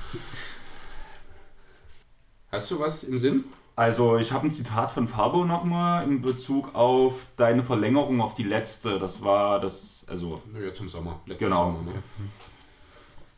Hast 2.53 2.71
du 2.71 2.79
was 2.81 3.05
im 3.05 3.19
Sinn? 3.19 3.45
Also 3.77 4.19
ich 4.19 4.33
habe 4.33 4.47
ein 4.47 4.51
Zitat 4.51 4.91
von 4.91 5.09
Fabo 5.09 5.45
nochmal 5.45 6.05
in 6.05 6.21
Bezug 6.21 6.75
auf 6.75 7.15
deine 7.37 7.65
Verlängerung 7.65 8.21
auf 8.21 8.35
die 8.35 8.43
letzte. 8.43 8.99
Das 8.99 9.23
war 9.25 9.61
das, 9.61 10.05
also 10.09 10.43
Naja, 10.53 10.75
zum 10.75 10.89
Sommer. 10.89 11.21
Letzten 11.27 11.45
Genau. 11.45 11.65
Sommer, 11.79 11.93
ne? 11.93 12.03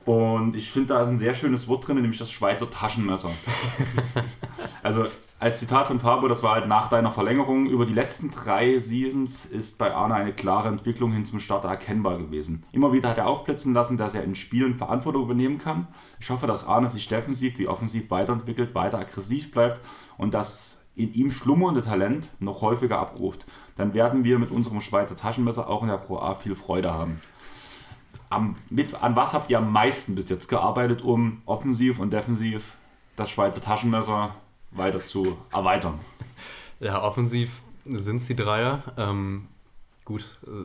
Und 0.05 0.57
ich 0.57 0.69
finde, 0.71 0.89
da 0.95 1.03
ist 1.03 1.09
ein 1.09 1.19
sehr 1.19 1.35
schönes 1.35 1.69
Wort 1.69 1.87
drin, 1.87 1.97
nämlich 2.01 2.19
das 2.19 2.31
Schweizer 2.33 2.69
Taschenmesser. 2.69 3.31
also 4.83 5.07
als 5.43 5.59
Zitat 5.59 5.89
von 5.89 5.99
Fabo, 5.99 6.29
das 6.29 6.45
war 6.45 6.55
halt 6.55 6.69
nach 6.69 6.89
deiner 6.89 7.11
Verlängerung. 7.11 7.67
Über 7.67 7.85
die 7.85 7.93
letzten 7.93 8.31
drei 8.31 8.79
Seasons 8.79 9.45
ist 9.45 9.77
bei 9.77 9.93
Arne 9.93 10.15
eine 10.15 10.33
klare 10.33 10.69
Entwicklung 10.69 11.11
hin 11.11 11.25
zum 11.25 11.41
Starter 11.41 11.67
erkennbar 11.67 12.17
gewesen. 12.19 12.65
Immer 12.71 12.93
wieder 12.93 13.09
hat 13.09 13.19
er 13.19 13.27
aufblitzen 13.27 13.75
lassen, 13.75 13.97
dass 13.97 14.15
er 14.15 14.23
in 14.23 14.37
Spielen 14.37 14.77
Verantwortung 14.77 15.25
übernehmen 15.25 15.59
kann. 15.59 15.89
Ich 16.21 16.31
hoffe, 16.31 16.47
dass 16.47 16.65
Arne 16.65 16.89
sich 16.89 17.09
defensiv 17.09 17.59
wie 17.59 17.67
offensiv 17.67 18.09
weiterentwickelt, 18.09 18.73
weiter 18.77 19.01
aggressiv 19.01 19.51
bleibt 19.51 19.81
und 20.17 20.33
das 20.33 20.81
in 20.95 21.13
ihm 21.13 21.33
schlummernde 21.33 21.83
Talent 21.83 22.31
noch 22.39 22.61
häufiger 22.61 23.01
abruft. 23.01 23.45
Dann 23.75 23.95
werden 23.95 24.23
wir 24.23 24.39
mit 24.39 24.53
unserem 24.53 24.81
Schweizer 24.81 25.17
Taschenmesser 25.17 25.69
auch 25.69 25.83
in 25.83 25.89
der 25.89 25.97
Pro 25.97 26.19
A 26.19 26.37
viel 26.37 26.55
Freude 26.55 26.95
haben 26.95 27.21
am, 28.31 28.57
mit, 28.71 28.95
an 29.03 29.15
was 29.17 29.35
habt 29.35 29.51
ihr 29.51 29.59
am 29.59 29.73
meisten 29.73 30.15
bis 30.15 30.29
jetzt 30.31 30.49
gearbeitet, 30.49 31.03
um 31.03 31.43
offensiv 31.45 31.99
und 31.99 32.13
defensiv 32.13 32.77
das 33.17 33.29
Schweizer 33.29 33.61
Taschenmesser 33.61 34.37
weiter 34.73 35.01
zu 35.01 35.37
erweitern? 35.53 36.01
Ja, 36.81 37.03
offensiv 37.03 37.63
sind 37.85 38.17
es 38.17 38.27
die 38.27 38.37
Dreier. 38.37 38.83
Ähm, 38.97 39.49
gut, 40.05 40.23
äh, 40.47 40.65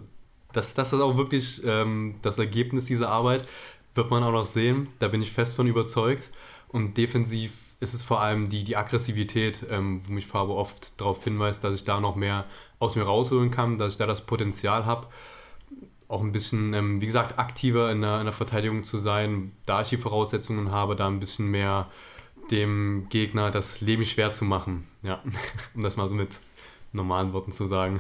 das, 0.54 0.74
das 0.74 0.94
ist 0.94 1.00
auch 1.00 1.18
wirklich 1.18 1.62
ähm, 1.66 2.16
das 2.22 2.40
Ergebnis 2.40 2.86
dieser 2.86 3.10
Arbeit, 3.10 3.48
wird 3.96 4.10
man 4.10 4.24
auch 4.24 4.32
noch 4.32 4.46
sehen. 4.46 4.88
Da 5.00 5.08
bin 5.08 5.22
ich 5.22 5.32
fest 5.32 5.56
von 5.56 5.68
überzeugt. 5.68 6.30
Und 6.70 6.98
defensiv 6.98 7.52
ist 7.80 7.94
es 7.94 8.04
vor 8.04 8.22
allem 8.22 8.50
die, 8.50 8.64
die 8.64 8.76
Aggressivität, 8.76 9.66
ähm, 9.70 10.02
wo 10.06 10.14
mich 10.14 10.28
Fabo 10.28 10.58
oft 10.58 11.00
darauf 11.00 11.24
hinweist, 11.24 11.64
dass 11.64 11.76
ich 11.76 11.84
da 11.84 12.00
noch 12.00 12.16
mehr 12.16 12.46
aus 12.80 12.96
mir 12.96 13.04
rausholen 13.04 13.52
kann, 13.52 13.78
dass 13.78 13.94
ich 13.94 14.00
da 14.00 14.06
das 14.06 14.26
Potenzial 14.26 14.86
habe, 14.86 15.08
auch 16.08 16.22
ein 16.22 16.32
bisschen, 16.32 16.74
ähm, 16.74 17.02
wie 17.02 17.06
gesagt, 17.06 17.38
aktiver 17.38 17.92
in 17.92 18.02
der, 18.02 18.20
in 18.20 18.26
der 18.26 18.34
Verteidigung 18.34 18.84
zu 18.84 18.98
sein, 18.98 19.52
da 19.66 19.82
ich 19.82 19.90
die 19.90 19.98
Voraussetzungen 19.98 20.72
habe, 20.72 20.96
da 20.96 21.08
ein 21.08 21.20
bisschen 21.20 21.52
mehr 21.52 21.88
dem 22.52 23.08
Gegner 23.10 23.52
das 23.52 23.82
Leben 23.82 24.06
schwer 24.06 24.32
zu 24.32 24.46
machen. 24.46 24.88
Ja, 25.04 25.22
um 25.76 25.84
das 25.84 25.98
mal 25.98 26.08
so 26.08 26.16
mit 26.16 26.40
normalen 26.92 27.34
Worten 27.34 27.52
zu 27.52 27.66
sagen. 27.66 28.00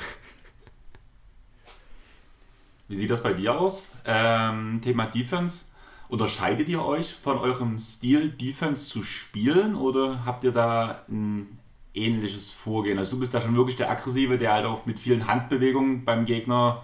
Wie 2.87 2.95
sieht 2.95 3.09
das 3.09 3.21
bei 3.21 3.33
dir 3.33 3.59
aus? 3.59 3.85
Ähm, 4.05 4.79
Thema 4.81 5.07
Defense. 5.07 5.65
Unterscheidet 6.09 6.69
ihr 6.69 6.83
euch 6.85 7.13
von 7.13 7.37
eurem 7.37 7.79
Stil, 7.79 8.29
Defense 8.29 8.89
zu 8.89 9.03
spielen 9.03 9.75
oder 9.75 10.25
habt 10.25 10.45
ihr 10.45 10.53
da 10.53 11.03
ein 11.09 11.59
ähnliches 11.93 12.51
Vorgehen? 12.51 12.97
Also 12.97 13.17
du 13.17 13.19
bist 13.19 13.33
da 13.33 13.41
schon 13.41 13.57
wirklich 13.57 13.75
der 13.75 13.91
Aggressive, 13.91 14.37
der 14.37 14.53
halt 14.53 14.65
auch 14.65 14.85
mit 14.85 14.99
vielen 14.99 15.27
Handbewegungen 15.27 16.05
beim 16.05 16.23
Gegner 16.23 16.83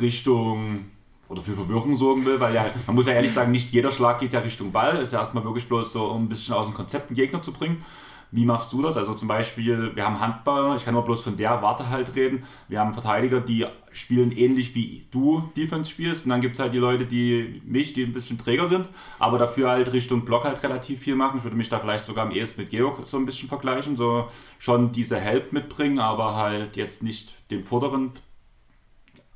Richtung 0.00 0.84
oder 1.28 1.42
für 1.42 1.54
Verwirrung 1.54 1.96
sorgen 1.96 2.24
will, 2.24 2.40
weil 2.40 2.54
ja, 2.54 2.66
man 2.86 2.96
muss 2.96 3.06
ja 3.06 3.12
ehrlich 3.12 3.32
sagen, 3.32 3.50
nicht 3.50 3.72
jeder 3.72 3.92
Schlag 3.92 4.18
geht 4.18 4.32
ja 4.32 4.40
Richtung 4.40 4.72
Ball. 4.72 4.96
Ist 4.96 5.12
ja 5.12 5.20
erstmal 5.20 5.44
wirklich 5.44 5.68
bloß 5.68 5.92
so, 5.92 6.06
um 6.06 6.24
ein 6.24 6.28
bisschen 6.28 6.54
aus 6.54 6.66
dem 6.66 6.74
Konzept 6.74 7.08
einen 7.08 7.16
Gegner 7.16 7.42
zu 7.42 7.52
bringen. 7.52 7.84
Wie 8.30 8.44
machst 8.44 8.72
du 8.74 8.82
das? 8.82 8.98
Also 8.98 9.14
zum 9.14 9.26
Beispiel, 9.26 9.96
wir 9.96 10.04
haben 10.04 10.20
Handball, 10.20 10.76
ich 10.76 10.84
kann 10.84 10.92
nur 10.92 11.04
bloß 11.04 11.22
von 11.22 11.36
der 11.38 11.62
Warte 11.62 11.88
halt 11.88 12.14
reden. 12.14 12.44
Wir 12.68 12.80
haben 12.80 12.92
Verteidiger, 12.92 13.40
die 13.40 13.64
spielen 13.90 14.32
ähnlich 14.32 14.74
wie 14.74 15.06
du 15.10 15.50
Defense 15.56 15.90
spielst. 15.90 16.26
Und 16.26 16.30
dann 16.30 16.42
gibt 16.42 16.54
es 16.54 16.60
halt 16.60 16.74
die 16.74 16.78
Leute, 16.78 17.06
die 17.06 17.62
mich, 17.64 17.94
die 17.94 18.04
ein 18.04 18.12
bisschen 18.12 18.36
träger 18.36 18.66
sind, 18.66 18.90
aber 19.18 19.38
dafür 19.38 19.70
halt 19.70 19.92
Richtung 19.94 20.26
Block 20.26 20.44
halt 20.44 20.62
relativ 20.62 21.00
viel 21.00 21.14
machen. 21.14 21.38
Ich 21.38 21.44
würde 21.44 21.56
mich 21.56 21.70
da 21.70 21.78
vielleicht 21.78 22.04
sogar 22.04 22.26
am 22.26 22.30
ehesten 22.30 22.60
mit 22.60 22.70
Georg 22.70 23.00
so 23.06 23.16
ein 23.16 23.24
bisschen 23.24 23.48
vergleichen. 23.48 23.96
So 23.96 24.28
schon 24.58 24.92
diese 24.92 25.18
Help 25.18 25.54
mitbringen, 25.54 25.98
aber 25.98 26.36
halt 26.36 26.76
jetzt 26.76 27.02
nicht 27.02 27.32
den 27.50 27.64
vorderen 27.64 28.12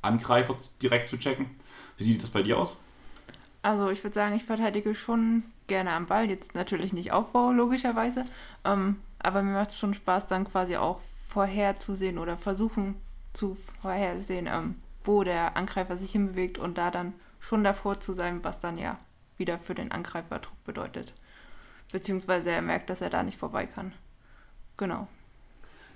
Angreifer 0.02 0.56
direkt 0.82 1.08
zu 1.08 1.18
checken. 1.18 1.46
Wie 2.02 2.06
sieht 2.06 2.22
das 2.24 2.30
bei 2.30 2.42
dir 2.42 2.58
aus? 2.58 2.76
Also 3.62 3.88
ich 3.88 4.02
würde 4.02 4.14
sagen, 4.14 4.34
ich 4.34 4.42
verteidige 4.42 4.96
schon 4.96 5.44
gerne 5.68 5.92
am 5.92 6.06
Ball. 6.06 6.28
Jetzt 6.28 6.56
natürlich 6.56 6.92
nicht 6.92 7.12
Aufbau, 7.12 7.52
logischerweise. 7.52 8.26
Ähm, 8.64 8.96
aber 9.20 9.40
mir 9.42 9.52
macht 9.52 9.70
es 9.70 9.78
schon 9.78 9.94
Spaß, 9.94 10.26
dann 10.26 10.50
quasi 10.50 10.74
auch 10.74 10.98
vorherzusehen 11.28 12.18
oder 12.18 12.36
versuchen 12.36 12.96
zu 13.34 13.56
vorhersehen, 13.80 14.48
ähm, 14.48 14.82
wo 15.04 15.22
der 15.22 15.56
Angreifer 15.56 15.96
sich 15.96 16.10
hinbewegt 16.10 16.58
und 16.58 16.76
da 16.76 16.90
dann 16.90 17.12
schon 17.38 17.62
davor 17.62 18.00
zu 18.00 18.14
sein, 18.14 18.42
was 18.42 18.58
dann 18.58 18.78
ja 18.78 18.98
wieder 19.36 19.60
für 19.60 19.76
den 19.76 19.92
Angreifer 19.92 20.40
Druck 20.40 20.64
bedeutet. 20.64 21.12
Beziehungsweise 21.92 22.50
er 22.50 22.62
merkt, 22.62 22.90
dass 22.90 23.00
er 23.00 23.10
da 23.10 23.22
nicht 23.22 23.38
vorbei 23.38 23.66
kann. 23.66 23.92
Genau. 24.76 25.06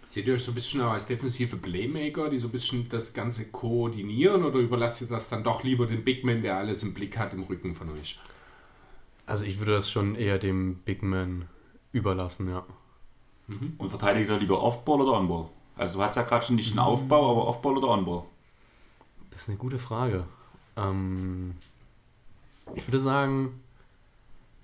Seht 0.07 0.29
ihr 0.29 0.35
euch 0.35 0.45
so 0.45 0.53
ein 0.53 0.55
bisschen 0.55 0.81
als 0.81 1.07
defensive 1.07 1.57
Playmaker, 1.57 2.31
die 2.31 2.39
so 2.39 2.47
ein 2.47 2.53
bisschen 2.53 2.89
das 2.89 3.13
Ganze 3.13 3.47
koordinieren 3.47 4.45
oder 4.45 4.61
überlasst 4.61 5.01
ihr 5.01 5.09
das 5.09 5.29
dann 5.29 5.43
doch 5.43 5.65
lieber 5.65 5.87
dem 5.87 6.05
Big 6.05 6.25
Man, 6.25 6.43
der 6.43 6.57
alles 6.57 6.85
im 6.85 6.95
Blick 6.95 7.19
hat, 7.19 7.35
im 7.35 7.43
Rücken 7.43 7.75
von 7.75 7.91
euch? 7.91 8.19
Also 9.27 9.45
ich 9.45 9.59
würde 9.59 9.73
das 9.73 9.91
schon 9.91 10.15
eher 10.15 10.39
dem 10.39 10.77
Big 10.77 11.03
Man 11.03 11.49
überlassen, 11.93 12.49
ja. 12.49 12.65
Und 13.49 13.91
verteidigt 13.91 14.31
er 14.31 14.39
lieber 14.39 14.63
Offball 14.63 15.01
oder 15.01 15.15
Onball? 15.15 15.49
Also 15.77 15.99
du 15.99 16.05
hast 16.05 16.15
ja 16.15 16.23
gerade 16.23 16.47
schon 16.47 16.57
nicht 16.57 16.71
einen 16.71 16.79
Aufbau, 16.79 17.33
aber 17.33 17.49
Offball 17.49 17.77
oder 17.77 17.89
Onball? 17.89 18.23
Das 19.31 19.43
ist 19.43 19.49
eine 19.49 19.59
gute 19.59 19.79
Frage. 19.79 20.25
Ähm, 20.77 21.55
ich 22.75 22.87
würde 22.87 23.01
sagen, 23.01 23.61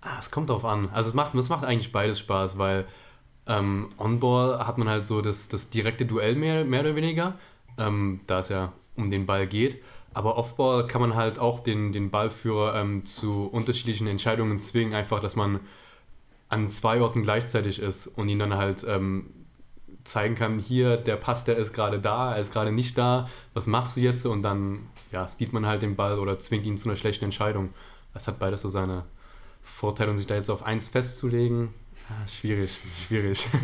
ah, 0.00 0.18
es 0.18 0.30
kommt 0.30 0.50
drauf 0.50 0.64
an. 0.64 0.88
Also 0.90 1.10
es 1.10 1.14
macht, 1.14 1.34
es 1.34 1.48
macht 1.48 1.64
eigentlich 1.64 1.92
beides 1.92 2.20
Spaß, 2.20 2.58
weil 2.58 2.86
ähm, 3.52 3.88
On-Ball 3.98 4.66
hat 4.66 4.78
man 4.78 4.88
halt 4.88 5.04
so 5.04 5.20
das, 5.20 5.48
das 5.48 5.68
direkte 5.70 6.06
Duell 6.06 6.34
mehr, 6.36 6.64
mehr 6.64 6.80
oder 6.80 6.96
weniger, 6.96 7.34
ähm, 7.78 8.20
da 8.26 8.38
es 8.38 8.48
ja 8.48 8.72
um 8.96 9.10
den 9.10 9.26
Ball 9.26 9.46
geht. 9.46 9.82
Aber 10.14 10.36
Off-Ball 10.36 10.86
kann 10.86 11.00
man 11.00 11.14
halt 11.14 11.38
auch 11.38 11.60
den, 11.60 11.92
den 11.92 12.10
Ballführer 12.10 12.74
ähm, 12.80 13.04
zu 13.04 13.44
unterschiedlichen 13.46 14.06
Entscheidungen 14.06 14.58
zwingen, 14.58 14.94
einfach, 14.94 15.20
dass 15.20 15.36
man 15.36 15.60
an 16.48 16.68
zwei 16.68 17.00
Orten 17.00 17.22
gleichzeitig 17.22 17.80
ist 17.80 18.06
und 18.06 18.28
ihn 18.28 18.38
dann 18.38 18.56
halt 18.56 18.84
ähm, 18.86 19.30
zeigen 20.04 20.34
kann, 20.34 20.58
hier, 20.58 20.96
der 20.96 21.16
Pass, 21.16 21.44
der 21.44 21.56
ist 21.56 21.72
gerade 21.72 21.98
da, 21.98 22.34
er 22.34 22.40
ist 22.40 22.52
gerade 22.52 22.72
nicht 22.72 22.98
da, 22.98 23.28
was 23.54 23.66
machst 23.66 23.96
du 23.96 24.00
jetzt? 24.00 24.26
Und 24.26 24.42
dann, 24.42 24.80
ja, 25.12 25.26
stealt 25.28 25.52
man 25.52 25.66
halt 25.66 25.82
den 25.82 25.96
Ball 25.96 26.18
oder 26.18 26.38
zwingt 26.38 26.66
ihn 26.66 26.76
zu 26.76 26.88
einer 26.88 26.96
schlechten 26.96 27.24
Entscheidung. 27.26 27.70
Das 28.12 28.28
hat 28.28 28.38
beides 28.38 28.62
so 28.62 28.68
seine 28.68 29.04
Vorteile 29.62 30.10
und 30.10 30.16
sich 30.16 30.26
da 30.26 30.34
jetzt 30.34 30.50
auf 30.50 30.64
eins 30.64 30.88
festzulegen, 30.88 31.72
schwierig, 32.26 32.80
schwierig. 33.06 33.46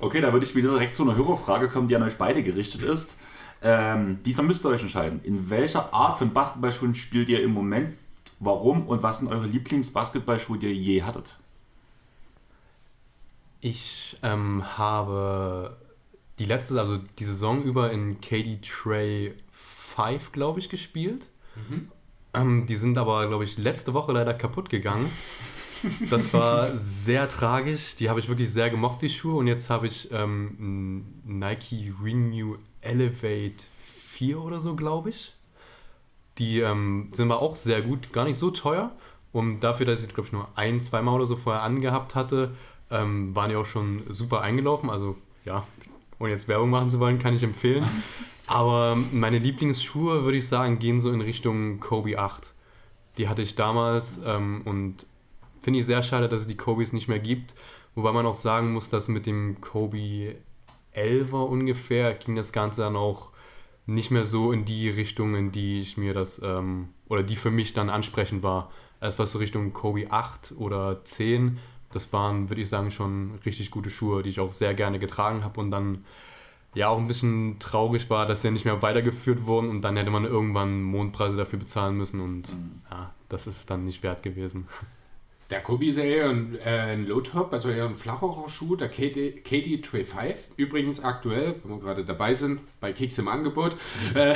Okay, 0.00 0.20
da 0.20 0.32
würde 0.32 0.44
ich 0.44 0.54
wieder 0.54 0.70
direkt 0.70 0.94
zu 0.94 1.02
einer 1.02 1.16
Hörerfrage 1.16 1.68
kommen, 1.68 1.88
die 1.88 1.96
an 1.96 2.02
euch 2.02 2.16
beide 2.16 2.42
gerichtet 2.42 2.82
ist. 2.82 3.16
Ähm, 3.62 4.18
diesmal 4.22 4.46
müsst 4.46 4.64
ihr 4.66 4.68
euch 4.68 4.82
entscheiden. 4.82 5.20
In 5.22 5.48
welcher 5.48 5.94
Art 5.94 6.18
von 6.18 6.32
Basketballschuhen 6.32 6.94
spielt 6.94 7.30
ihr 7.30 7.42
im 7.42 7.52
Moment? 7.52 7.96
Warum 8.38 8.86
und 8.86 9.02
was 9.02 9.20
sind 9.20 9.28
eure 9.28 9.46
Lieblingsbasketballschuhe, 9.46 10.58
die 10.58 10.66
ihr 10.66 10.74
je 10.74 11.02
hattet? 11.04 11.36
Ich 13.60 14.18
ähm, 14.22 14.76
habe 14.76 15.78
die 16.38 16.44
letzte, 16.44 16.78
also 16.78 16.98
die 17.18 17.24
Saison 17.24 17.62
über 17.62 17.90
in 17.90 18.20
KD 18.20 18.60
Trey 18.60 19.34
5, 19.52 20.32
glaube 20.32 20.58
ich, 20.60 20.68
gespielt. 20.68 21.28
Ähm, 22.34 22.66
die 22.66 22.76
sind 22.76 22.98
aber, 22.98 23.26
glaube 23.28 23.44
ich, 23.44 23.56
letzte 23.56 23.94
Woche 23.94 24.12
leider 24.12 24.34
kaputt 24.34 24.68
gegangen. 24.68 25.10
Das 26.10 26.32
war 26.32 26.74
sehr 26.76 27.28
tragisch. 27.28 27.96
Die 27.96 28.08
habe 28.08 28.20
ich 28.20 28.28
wirklich 28.28 28.50
sehr 28.50 28.70
gemocht, 28.70 29.02
die 29.02 29.08
Schuhe. 29.08 29.36
Und 29.36 29.46
jetzt 29.46 29.70
habe 29.70 29.86
ich 29.86 30.10
ähm, 30.12 31.04
Nike 31.24 31.92
Renew 32.02 32.56
Elevate 32.80 33.64
4 33.94 34.40
oder 34.40 34.60
so, 34.60 34.74
glaube 34.76 35.10
ich. 35.10 35.34
Die 36.38 36.60
ähm, 36.60 37.10
sind 37.12 37.30
aber 37.30 37.40
auch 37.40 37.56
sehr 37.56 37.82
gut, 37.82 38.12
gar 38.12 38.24
nicht 38.24 38.38
so 38.38 38.50
teuer. 38.50 38.92
Und 39.32 39.60
dafür, 39.60 39.86
dass 39.86 40.04
ich, 40.04 40.14
glaube 40.14 40.26
ich, 40.26 40.32
nur 40.32 40.48
ein, 40.54 40.80
zweimal 40.80 41.14
oder 41.14 41.26
so 41.26 41.36
vorher 41.36 41.62
angehabt 41.62 42.14
hatte, 42.14 42.52
ähm, 42.90 43.34
waren 43.34 43.50
die 43.50 43.56
auch 43.56 43.66
schon 43.66 44.02
super 44.08 44.40
eingelaufen. 44.40 44.90
Also, 44.90 45.16
ja, 45.44 45.66
ohne 46.18 46.30
jetzt 46.30 46.48
Werbung 46.48 46.70
machen 46.70 46.90
zu 46.90 47.00
wollen, 47.00 47.18
kann 47.18 47.34
ich 47.34 47.42
empfehlen. 47.42 47.84
Aber 48.46 48.96
meine 49.12 49.38
Lieblingsschuhe, 49.38 50.24
würde 50.24 50.36
ich 50.36 50.46
sagen, 50.46 50.78
gehen 50.78 51.00
so 51.00 51.10
in 51.10 51.20
Richtung 51.20 51.80
Kobe 51.80 52.18
8. 52.18 52.52
Die 53.18 53.28
hatte 53.28 53.42
ich 53.42 53.54
damals 53.54 54.20
ähm, 54.24 54.62
und 54.64 55.06
finde 55.64 55.80
ich 55.80 55.86
sehr 55.86 56.02
schade, 56.02 56.28
dass 56.28 56.42
es 56.42 56.46
die 56.46 56.56
Kobes 56.56 56.92
nicht 56.92 57.08
mehr 57.08 57.18
gibt, 57.18 57.54
Wobei 57.94 58.12
man 58.12 58.26
auch 58.26 58.34
sagen 58.34 58.72
muss, 58.72 58.90
dass 58.90 59.08
mit 59.08 59.26
dem 59.26 59.60
Kobe 59.60 60.36
11er 60.96 61.46
ungefähr 61.46 62.14
ging 62.14 62.34
das 62.34 62.52
Ganze 62.52 62.82
dann 62.82 62.96
auch 62.96 63.30
nicht 63.86 64.10
mehr 64.10 64.24
so 64.24 64.50
in 64.52 64.64
die 64.64 64.88
Richtung, 64.88 65.34
in 65.34 65.52
die 65.52 65.80
ich 65.80 65.96
mir 65.96 66.14
das, 66.14 66.40
ähm, 66.42 66.88
oder 67.08 67.22
die 67.22 67.36
für 67.36 67.50
mich 67.50 67.72
dann 67.72 67.90
ansprechend 67.90 68.42
war. 68.42 68.70
Erst 69.00 69.18
was 69.18 69.32
so 69.32 69.38
Richtung 69.38 69.72
Kobe 69.72 70.10
8 70.10 70.54
oder 70.56 71.04
10, 71.04 71.58
das 71.92 72.12
waren, 72.12 72.48
würde 72.48 72.62
ich 72.62 72.68
sagen, 72.68 72.90
schon 72.90 73.38
richtig 73.44 73.70
gute 73.70 73.90
Schuhe, 73.90 74.22
die 74.22 74.30
ich 74.30 74.40
auch 74.40 74.52
sehr 74.52 74.74
gerne 74.74 74.98
getragen 74.98 75.44
habe 75.44 75.60
und 75.60 75.70
dann 75.70 76.04
ja 76.74 76.88
auch 76.88 76.98
ein 76.98 77.06
bisschen 77.06 77.58
traurig 77.60 78.10
war, 78.10 78.26
dass 78.26 78.42
sie 78.42 78.50
nicht 78.50 78.64
mehr 78.64 78.82
weitergeführt 78.82 79.46
wurden 79.46 79.68
und 79.68 79.82
dann 79.82 79.96
hätte 79.96 80.10
man 80.10 80.24
irgendwann 80.24 80.82
Mondpreise 80.82 81.36
dafür 81.36 81.60
bezahlen 81.60 81.96
müssen 81.96 82.20
und 82.20 82.56
ja, 82.90 83.14
das 83.28 83.46
ist 83.46 83.70
dann 83.70 83.84
nicht 83.84 84.02
wert 84.02 84.24
gewesen. 84.24 84.66
Der 85.54 85.62
Kobe 85.62 85.86
ist 85.86 85.98
ja 85.98 86.02
eher 86.02 86.30
ein, 86.30 86.58
äh, 86.64 86.68
ein 86.68 87.06
Low-Top, 87.06 87.52
also 87.52 87.70
eher 87.70 87.84
ein 87.84 87.94
flacherer 87.94 88.50
Schuh, 88.50 88.74
der 88.74 88.88
KD, 88.88 89.40
KD 89.44 89.82
Tray 89.82 90.02
5. 90.02 90.50
Übrigens 90.56 91.04
aktuell, 91.04 91.54
wenn 91.62 91.76
wir 91.76 91.78
gerade 91.78 92.04
dabei 92.04 92.34
sind, 92.34 92.58
bei 92.80 92.92
Kicks 92.92 93.18
im 93.18 93.28
Angebot. 93.28 93.76
Äh, 94.16 94.34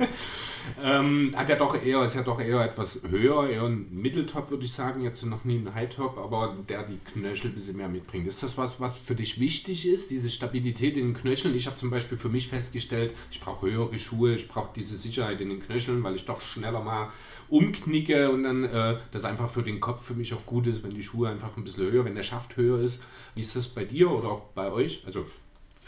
ähm, 0.82 1.32
hat 1.36 1.50
er 1.50 1.56
doch 1.56 1.84
eher, 1.84 2.02
ist 2.04 2.14
ja 2.14 2.22
doch 2.22 2.40
eher 2.40 2.64
etwas 2.64 3.02
höher, 3.06 3.50
eher 3.50 3.64
ein 3.64 3.88
Mitteltop, 3.90 4.50
würde 4.50 4.64
ich 4.64 4.72
sagen, 4.72 5.02
jetzt 5.02 5.22
noch 5.26 5.44
nie 5.44 5.58
ein 5.58 5.74
High-Top, 5.74 6.16
aber 6.16 6.56
der 6.66 6.84
die 6.84 6.98
Knöchel 7.12 7.50
ein 7.50 7.54
bisschen 7.54 7.76
mehr 7.76 7.90
mitbringt. 7.90 8.26
Ist 8.26 8.42
das 8.42 8.56
was, 8.56 8.80
was 8.80 8.96
für 8.96 9.14
dich 9.14 9.38
wichtig 9.38 9.86
ist, 9.86 10.10
diese 10.10 10.30
Stabilität 10.30 10.96
in 10.96 11.08
den 11.08 11.14
Knöcheln? 11.14 11.54
Ich 11.54 11.66
habe 11.66 11.76
zum 11.76 11.90
Beispiel 11.90 12.16
für 12.16 12.30
mich 12.30 12.48
festgestellt, 12.48 13.12
ich 13.30 13.40
brauche 13.40 13.70
höhere 13.70 13.98
Schuhe, 13.98 14.36
ich 14.36 14.48
brauche 14.48 14.70
diese 14.74 14.96
Sicherheit 14.96 15.42
in 15.42 15.50
den 15.50 15.60
Knöcheln, 15.60 16.02
weil 16.02 16.16
ich 16.16 16.24
doch 16.24 16.40
schneller 16.40 16.80
mal 16.80 17.10
umknicke 17.50 18.30
und 18.30 18.44
dann 18.44 18.64
äh, 18.64 18.96
das 19.10 19.24
einfach 19.24 19.50
für 19.50 19.62
den 19.62 19.80
Kopf 19.80 20.04
für 20.04 20.14
mich 20.14 20.32
auch 20.32 20.46
gut 20.46 20.66
ist, 20.66 20.82
wenn 20.82 20.90
die 20.90 21.02
Schuhe 21.02 21.28
einfach 21.28 21.56
ein 21.56 21.64
bisschen 21.64 21.90
höher, 21.90 22.04
wenn 22.04 22.14
der 22.14 22.22
Schaft 22.22 22.56
höher 22.56 22.80
ist. 22.80 23.02
Wie 23.34 23.40
ist 23.40 23.56
das 23.56 23.68
bei 23.68 23.84
dir 23.84 24.10
oder 24.10 24.40
bei 24.54 24.70
euch? 24.72 25.02
Also 25.06 25.26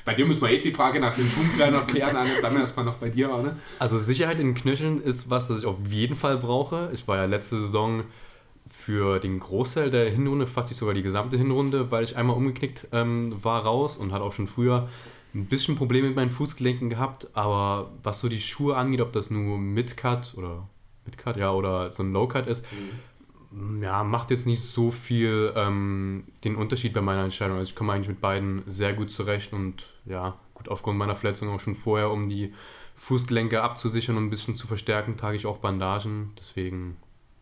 bei 0.04 0.14
dir 0.14 0.26
muss 0.26 0.40
man 0.40 0.50
eh 0.50 0.60
die 0.60 0.72
Frage 0.72 0.98
nach 0.98 1.14
den 1.14 1.28
Schuhen 1.28 1.48
noch 1.72 1.86
klären, 1.86 2.16
Anne, 2.16 2.30
dann 2.42 2.56
erstmal 2.56 2.84
noch 2.84 2.96
bei 2.96 3.08
dir, 3.08 3.30
Arne. 3.30 3.56
Also 3.78 4.00
Sicherheit 4.00 4.40
in 4.40 4.48
den 4.48 4.54
Knöcheln 4.54 5.00
ist 5.00 5.30
was, 5.30 5.46
das 5.46 5.60
ich 5.60 5.66
auf 5.66 5.78
jeden 5.88 6.16
Fall 6.16 6.38
brauche. 6.38 6.90
Ich 6.92 7.06
war 7.06 7.16
ja 7.16 7.26
letzte 7.26 7.60
Saison 7.60 8.02
für 8.68 9.20
den 9.20 9.38
Großteil 9.38 9.90
der 9.90 10.10
Hinrunde, 10.10 10.46
fast 10.48 10.70
nicht 10.70 10.78
sogar 10.78 10.94
die 10.94 11.02
gesamte 11.02 11.36
Hinrunde, 11.36 11.90
weil 11.92 12.02
ich 12.02 12.16
einmal 12.16 12.36
umgeknickt 12.36 12.88
ähm, 12.90 13.36
war, 13.44 13.64
raus 13.64 13.96
und 13.96 14.12
hatte 14.12 14.24
auch 14.24 14.32
schon 14.32 14.48
früher 14.48 14.88
ein 15.34 15.46
bisschen 15.46 15.76
Probleme 15.76 16.08
mit 16.08 16.16
meinen 16.16 16.30
Fußgelenken 16.30 16.90
gehabt. 16.90 17.28
Aber 17.34 17.92
was 18.02 18.20
so 18.20 18.28
die 18.28 18.40
Schuhe 18.40 18.76
angeht, 18.76 19.00
ob 19.00 19.12
das 19.12 19.30
nur 19.30 19.58
Mid-Cut 19.58 20.34
oder 20.36 20.66
Mid-Cut, 21.04 21.36
ja, 21.36 21.52
oder 21.52 21.90
so 21.90 22.02
ein 22.02 22.12
Low-Cut 22.12 22.46
ist, 22.46 22.64
ja, 23.80 24.02
macht 24.04 24.30
jetzt 24.30 24.46
nicht 24.46 24.62
so 24.62 24.90
viel 24.90 25.52
ähm, 25.56 26.24
den 26.44 26.56
Unterschied 26.56 26.94
bei 26.94 27.00
meiner 27.00 27.24
Entscheidung. 27.24 27.58
Also 27.58 27.70
ich 27.70 27.76
komme 27.76 27.92
eigentlich 27.92 28.08
mit 28.08 28.20
beiden 28.20 28.62
sehr 28.66 28.94
gut 28.94 29.10
zurecht 29.10 29.52
und 29.52 29.88
ja, 30.06 30.38
gut, 30.54 30.68
aufgrund 30.68 30.98
meiner 30.98 31.16
Verletzung 31.16 31.50
auch 31.50 31.60
schon 31.60 31.74
vorher, 31.74 32.10
um 32.10 32.28
die 32.28 32.54
Fußgelenke 32.94 33.62
abzusichern 33.62 34.16
und 34.16 34.26
ein 34.26 34.30
bisschen 34.30 34.56
zu 34.56 34.66
verstärken, 34.66 35.16
trage 35.16 35.36
ich 35.36 35.46
auch 35.46 35.58
Bandagen. 35.58 36.32
Deswegen, 36.38 36.96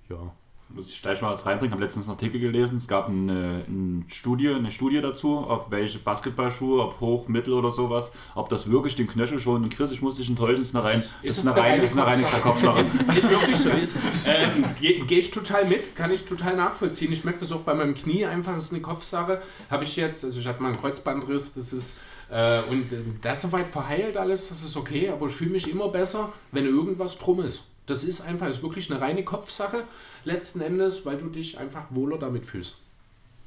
ja. 0.09 0.33
Muss 0.73 0.93
ich 0.93 1.03
gleich 1.03 1.21
mal 1.21 1.33
was 1.33 1.45
reinbringen. 1.45 1.71
Ich 1.71 1.73
habe 1.73 1.83
letztens 1.83 2.07
einen 2.07 2.13
Artikel 2.13 2.41
gelesen. 2.41 2.77
Es 2.77 2.87
gab 2.87 3.09
eine, 3.09 3.65
eine, 3.67 4.05
Studie, 4.09 4.51
eine 4.51 4.71
Studie 4.71 5.01
dazu, 5.01 5.45
ob 5.49 5.71
welche 5.71 5.99
Basketballschuhe, 5.99 6.85
ob 6.85 7.01
hoch, 7.01 7.27
mittel 7.27 7.55
oder 7.55 7.73
sowas, 7.73 8.13
ob 8.37 8.49
das 8.51 8.71
wirklich 8.71 8.95
den 8.95 9.09
Knöchel 9.09 9.41
schon. 9.41 9.65
Und 9.65 9.77
Chris, 9.77 9.91
ich 9.91 10.01
muss 10.01 10.17
dich 10.17 10.29
enttäuschen, 10.29 10.63
ist 10.63 10.77
eine, 10.77 10.85
rein, 10.85 10.99
ist, 10.99 11.39
ist 11.39 11.47
eine, 11.47 11.57
reine, 11.57 11.83
ist 11.83 11.93
eine 11.93 12.07
reine 12.07 12.23
Kopfsache. 12.23 12.81
ist 13.17 13.31
wirklich 13.31 13.57
so. 13.57 13.71
Ist, 13.71 13.97
ähm, 14.25 14.65
Gehe 14.81 15.05
geh 15.05 15.19
ich 15.19 15.33
total 15.33 15.67
mit, 15.67 15.97
kann 15.97 16.13
ich 16.13 16.25
total 16.25 16.57
nachvollziehen. 16.57 17.13
Ich 17.13 17.25
merke 17.25 17.41
das 17.41 17.51
auch 17.51 17.63
bei 17.63 17.75
meinem 17.75 17.95
Knie 17.97 18.25
einfach, 18.27 18.57
ist 18.57 18.73
eine 18.73 18.81
Kopfsache. 18.81 19.43
Habe 19.71 19.85
ich 19.85 19.97
jetzt, 19.97 20.25
also 20.25 20.39
ich 20.39 20.47
hatte 20.47 20.63
mal 20.63 20.69
einen 20.69 20.81
Kreuzbandriss, 20.81 21.55
das 21.55 21.73
ist. 21.73 21.97
Äh, 22.31 22.63
und 22.71 22.93
äh, 22.93 23.03
das 23.23 23.43
soweit 23.43 23.71
verheilt 23.71 24.17
alles, 24.17 24.51
das 24.51 24.63
ist 24.63 24.77
okay, 24.77 25.09
aber 25.09 25.27
ich 25.27 25.33
fühle 25.33 25.51
mich 25.51 25.69
immer 25.69 25.89
besser, 25.89 26.33
wenn 26.53 26.65
irgendwas 26.65 27.19
drum 27.19 27.41
ist. 27.41 27.65
Das 27.91 28.05
ist 28.05 28.21
einfach, 28.21 28.47
ist 28.47 28.63
wirklich 28.63 28.89
eine 28.89 29.01
reine 29.01 29.25
Kopfsache 29.25 29.83
letzten 30.25 30.61
Endes, 30.61 31.05
weil 31.05 31.19
du 31.19 31.29
dich 31.29 31.59
einfach 31.59 31.87
wohler 31.91 32.19
damit 32.19 32.47
fühlst. 32.47 32.77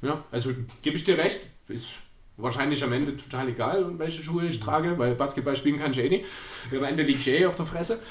Ja, 0.02 0.22
also 0.30 0.50
gebe 0.82 0.96
ich 0.96 1.04
dir 1.04 1.16
recht, 1.16 1.40
ist 1.68 1.86
wahrscheinlich 2.36 2.84
am 2.84 2.92
Ende 2.92 3.16
total 3.16 3.48
egal, 3.48 3.98
welche 3.98 4.22
Schuhe 4.22 4.44
ich 4.44 4.60
trage, 4.60 4.98
weil 4.98 5.14
Basketball 5.14 5.56
spielen 5.56 5.78
kann 5.78 5.92
ich 5.92 5.98
eh 5.98 6.10
nicht. 6.10 6.26
Am 6.70 6.84
Ende 6.84 7.04
liegt 7.04 7.20
ich 7.20 7.28
eh 7.28 7.46
auf 7.46 7.56
der 7.56 7.64
Fresse. 7.64 8.02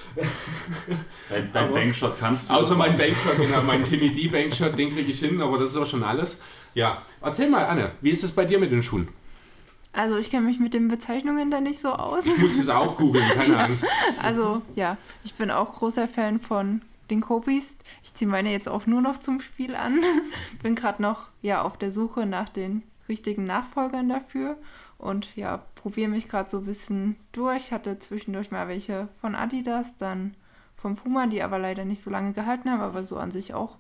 Dein, 1.29 1.51
dein 1.51 1.71
Bankshot 1.71 2.17
kannst 2.19 2.49
du. 2.49 2.53
Außer 2.55 2.75
mein 2.75 2.97
Bankshot, 2.97 3.37
genau, 3.37 3.61
mein 3.61 3.83
Timmy 3.83 4.11
D 4.11 4.27
Bankshot, 4.27 4.75
den 4.75 4.91
kriege 4.91 5.11
ich 5.11 5.19
hin, 5.19 5.39
aber 5.39 5.59
das 5.59 5.69
ist 5.69 5.77
auch 5.77 5.85
schon 5.85 6.03
alles. 6.03 6.41
Ja, 6.73 7.03
erzähl 7.21 7.47
mal, 7.47 7.65
Anne, 7.65 7.91
wie 8.01 8.09
ist 8.09 8.23
es 8.23 8.31
bei 8.31 8.45
dir 8.45 8.57
mit 8.57 8.71
den 8.71 8.81
Schuhen? 8.81 9.07
Also 9.93 10.17
ich 10.17 10.31
kenne 10.31 10.47
mich 10.47 10.59
mit 10.59 10.73
den 10.73 10.87
Bezeichnungen 10.87 11.51
da 11.51 11.61
nicht 11.61 11.79
so 11.79 11.89
aus. 11.89 12.25
Ich 12.25 12.37
muss 12.39 12.57
es 12.57 12.67
auch 12.69 12.97
googeln, 12.97 13.29
keine 13.29 13.59
Angst. 13.59 13.87
Also 14.21 14.63
ja, 14.75 14.97
ich 15.23 15.35
bin 15.35 15.51
auch 15.51 15.73
großer 15.73 16.07
Fan 16.07 16.39
von 16.39 16.81
den 17.11 17.21
Kobis. 17.21 17.77
Ich 18.03 18.13
ziehe 18.15 18.29
meine 18.29 18.51
jetzt 18.51 18.67
auch 18.67 18.87
nur 18.87 19.01
noch 19.01 19.19
zum 19.19 19.39
Spiel 19.39 19.75
an. 19.75 20.01
bin 20.63 20.73
gerade 20.73 21.01
noch 21.01 21.27
ja 21.43 21.61
auf 21.61 21.77
der 21.77 21.91
Suche 21.91 22.25
nach 22.25 22.49
den 22.49 22.81
richtigen 23.07 23.45
Nachfolgern 23.45 24.09
dafür 24.09 24.57
und 24.97 25.35
ja, 25.35 25.61
probiere 25.75 26.09
mich 26.09 26.27
gerade 26.27 26.49
so 26.49 26.57
ein 26.57 26.65
bisschen 26.65 27.15
durch. 27.31 27.71
Hatte 27.71 27.99
zwischendurch 27.99 28.49
mal 28.49 28.67
welche 28.67 29.09
von 29.21 29.35
Adidas, 29.35 29.95
dann 29.97 30.33
von 30.75 30.95
Puma, 30.95 31.27
die 31.27 31.43
aber 31.43 31.59
leider 31.59 31.85
nicht 31.85 32.01
so 32.01 32.09
lange 32.09 32.33
gehalten 32.33 32.69
haben, 32.71 32.81
aber 32.81 33.05
so 33.05 33.17
an 33.17 33.31
sich 33.31 33.53
auch, 33.53 33.77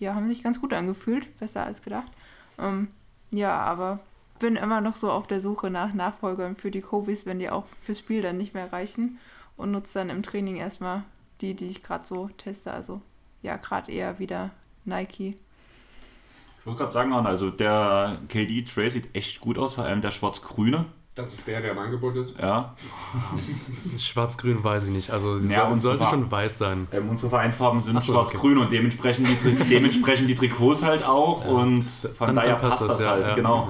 ja, 0.00 0.14
haben 0.14 0.28
sich 0.28 0.42
ganz 0.42 0.60
gut 0.60 0.72
angefühlt, 0.72 1.38
besser 1.38 1.64
als 1.64 1.82
gedacht. 1.82 2.10
Ähm, 2.58 2.88
ja, 3.30 3.58
aber 3.58 4.00
bin 4.42 4.56
immer 4.56 4.80
noch 4.80 4.96
so 4.96 5.10
auf 5.10 5.28
der 5.28 5.40
Suche 5.40 5.70
nach 5.70 5.94
Nachfolgern 5.94 6.56
für 6.56 6.72
die 6.72 6.80
Kobis, 6.80 7.26
wenn 7.26 7.38
die 7.38 7.48
auch 7.48 7.64
fürs 7.86 8.00
Spiel 8.00 8.22
dann 8.22 8.36
nicht 8.36 8.54
mehr 8.54 8.72
reichen 8.72 9.18
und 9.56 9.70
nutze 9.70 10.00
dann 10.00 10.10
im 10.10 10.24
Training 10.24 10.56
erstmal 10.56 11.04
die, 11.40 11.54
die 11.54 11.68
ich 11.68 11.82
gerade 11.82 12.04
so 12.06 12.28
teste. 12.36 12.72
Also 12.72 13.00
ja, 13.42 13.56
gerade 13.56 13.92
eher 13.92 14.18
wieder 14.18 14.50
Nike. 14.84 15.36
Ich 16.58 16.66
muss 16.66 16.76
gerade 16.76 16.90
sagen, 16.90 17.12
also 17.12 17.50
der 17.50 18.18
KD 18.28 18.64
Tray 18.64 18.90
sieht 18.90 19.14
echt 19.14 19.40
gut 19.40 19.58
aus, 19.58 19.74
vor 19.74 19.84
allem 19.84 20.02
der 20.02 20.10
schwarz-grüne. 20.10 20.86
Das 21.14 21.32
ist 21.34 21.46
der, 21.46 21.60
der 21.60 21.72
im 21.72 21.78
Angebot 21.78 22.16
ist. 22.16 22.36
Ja. 22.40 22.74
Das 23.36 23.68
ist 23.68 24.04
schwarz-grün, 24.04 24.64
weiß 24.64 24.86
ich 24.86 24.90
nicht. 24.90 25.10
Also 25.10 25.36
ja, 25.36 25.68
soll, 25.68 25.98
sollte 25.98 26.06
schon 26.06 26.30
weiß 26.30 26.58
sein. 26.58 26.88
Ähm, 26.90 27.10
unsere 27.10 27.30
Vereinsfarben 27.30 27.80
sind 27.80 28.02
so, 28.02 28.12
schwarz-grün 28.12 28.56
okay. 28.56 28.64
und 28.64 28.72
dementsprechend 28.72 29.28
die, 29.28 29.54
dementsprechend 29.70 30.30
die 30.30 30.34
Trikots 30.34 30.82
halt 30.82 31.04
auch. 31.04 31.44
Ja. 31.44 31.50
Und 31.50 31.84
von 31.84 32.26
dann, 32.26 32.36
daher 32.36 32.56
dann 32.56 32.70
passt, 32.70 32.88
das, 32.88 32.98
das 32.98 33.06
halt, 33.06 33.26
ja, 33.28 33.34
genau. 33.34 33.68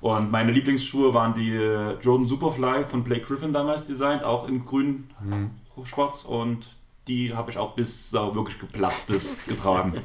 Und 0.00 0.30
meine 0.30 0.50
Lieblingsschuhe 0.52 1.12
waren 1.12 1.34
die 1.34 1.54
äh, 1.54 1.98
Jordan 2.00 2.26
Superfly 2.26 2.84
von 2.84 3.04
Blake 3.04 3.22
Griffin 3.22 3.52
damals 3.52 3.84
designt, 3.84 4.24
auch 4.24 4.48
in 4.48 4.64
grün, 4.64 5.10
mhm. 5.22 5.50
schwarz 5.84 6.24
und 6.24 6.66
die 7.06 7.34
habe 7.34 7.50
ich 7.50 7.58
auch 7.58 7.74
bis 7.74 8.14
äh, 8.14 8.34
wirklich 8.34 8.58
geplatzt 8.58 9.10
ist 9.10 9.46
getragen. 9.48 10.00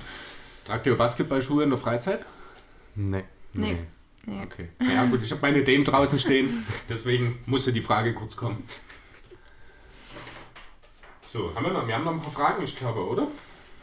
Tragt 0.65 0.85
ihr 0.87 0.97
Basketballschuhe 0.97 1.63
in 1.63 1.69
der 1.69 1.77
Freizeit? 1.77 2.25
Nee. 2.95 3.23
Nee. 3.53 3.77
nee. 4.25 4.43
Okay. 4.43 4.69
Ja 4.79 5.05
gut, 5.05 5.21
ich 5.23 5.31
habe 5.31 5.41
meine 5.41 5.63
Dame 5.63 5.83
draußen 5.83 6.19
stehen, 6.19 6.65
deswegen 6.89 7.39
musste 7.45 7.71
die 7.71 7.81
Frage 7.81 8.13
kurz 8.13 8.35
kommen. 8.35 8.63
So, 11.25 11.53
haben 11.53 11.65
wir 11.65 11.73
noch, 11.73 11.87
wir 11.87 11.95
haben 11.95 12.05
noch 12.05 12.13
ein 12.13 12.21
paar 12.21 12.31
Fragen, 12.31 12.63
ich 12.63 12.75
glaube, 12.75 13.05
oder? 13.07 13.27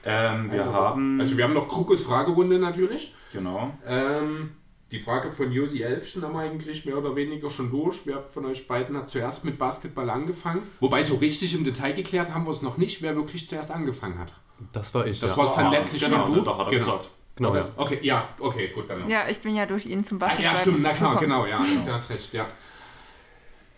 Ähm, 0.05 0.51
wir 0.51 0.63
also, 0.63 0.75
haben... 0.75 1.21
Also 1.21 1.37
wir 1.37 1.45
haben 1.45 1.55
noch 1.55 1.69
Krukos 1.69 2.05
Fragerunde 2.05 2.59
natürlich. 2.59 3.15
Genau. 3.33 3.73
Ähm, 3.87 4.51
die 4.93 5.01
Frage 5.01 5.33
von 5.33 5.51
Josi 5.51 5.83
Elfschen 5.83 6.23
haben 6.23 6.35
wir 6.35 6.41
eigentlich 6.41 6.85
mehr 6.85 6.99
oder 6.99 7.17
weniger 7.17 7.51
schon 7.51 7.71
durch. 7.71 8.03
Wer 8.05 8.21
von 8.21 8.45
euch 8.45 8.69
beiden 8.69 8.97
hat 8.97 9.11
zuerst 9.11 9.45
mit 9.45 9.59
Basketball 9.59 10.09
angefangen? 10.11 10.63
Wobei 10.81 11.03
so 11.03 11.17
richtig 11.17 11.55
im 11.55 11.65
Detail 11.65 11.93
geklärt 11.93 12.33
haben 12.33 12.47
wir 12.47 12.51
es 12.51 12.63
noch 12.63 12.77
nicht, 12.77 13.03
wer 13.03 13.17
wirklich 13.17 13.49
zuerst 13.49 13.71
angefangen 13.71 14.19
hat. 14.19 14.35
Das 14.73 14.95
war 14.95 15.07
ich. 15.07 15.19
Das 15.19 15.31
ja. 15.31 15.37
war 15.39 15.57
dann 15.57 15.73
letztlich 15.73 16.05
genau, 16.05 16.27
schon 16.27 16.35
du. 16.35 16.41
Doch, 16.43 16.59
hat 16.59 16.67
er 16.67 16.71
genau. 16.71 16.85
gesagt. 16.85 17.11
Genau. 17.35 17.49
Okay. 17.49 17.65
okay, 17.77 17.99
ja, 18.03 18.29
okay, 18.39 18.69
gut. 18.69 18.91
Dann. 18.91 19.09
Ja, 19.09 19.29
ich 19.29 19.41
bin 19.41 19.57
ja 19.57 19.65
durch 19.65 19.87
ihn 19.87 20.05
zum 20.05 20.19
Basketball. 20.19 20.47
Ah, 20.47 20.53
ja, 20.53 20.61
stimmt, 20.61 20.83
na 20.83 20.93
klar, 20.93 21.17
genau, 21.17 21.47
ja, 21.47 21.65
du 21.85 21.91
hast 21.91 22.11
recht, 22.11 22.33
ja. 22.35 22.47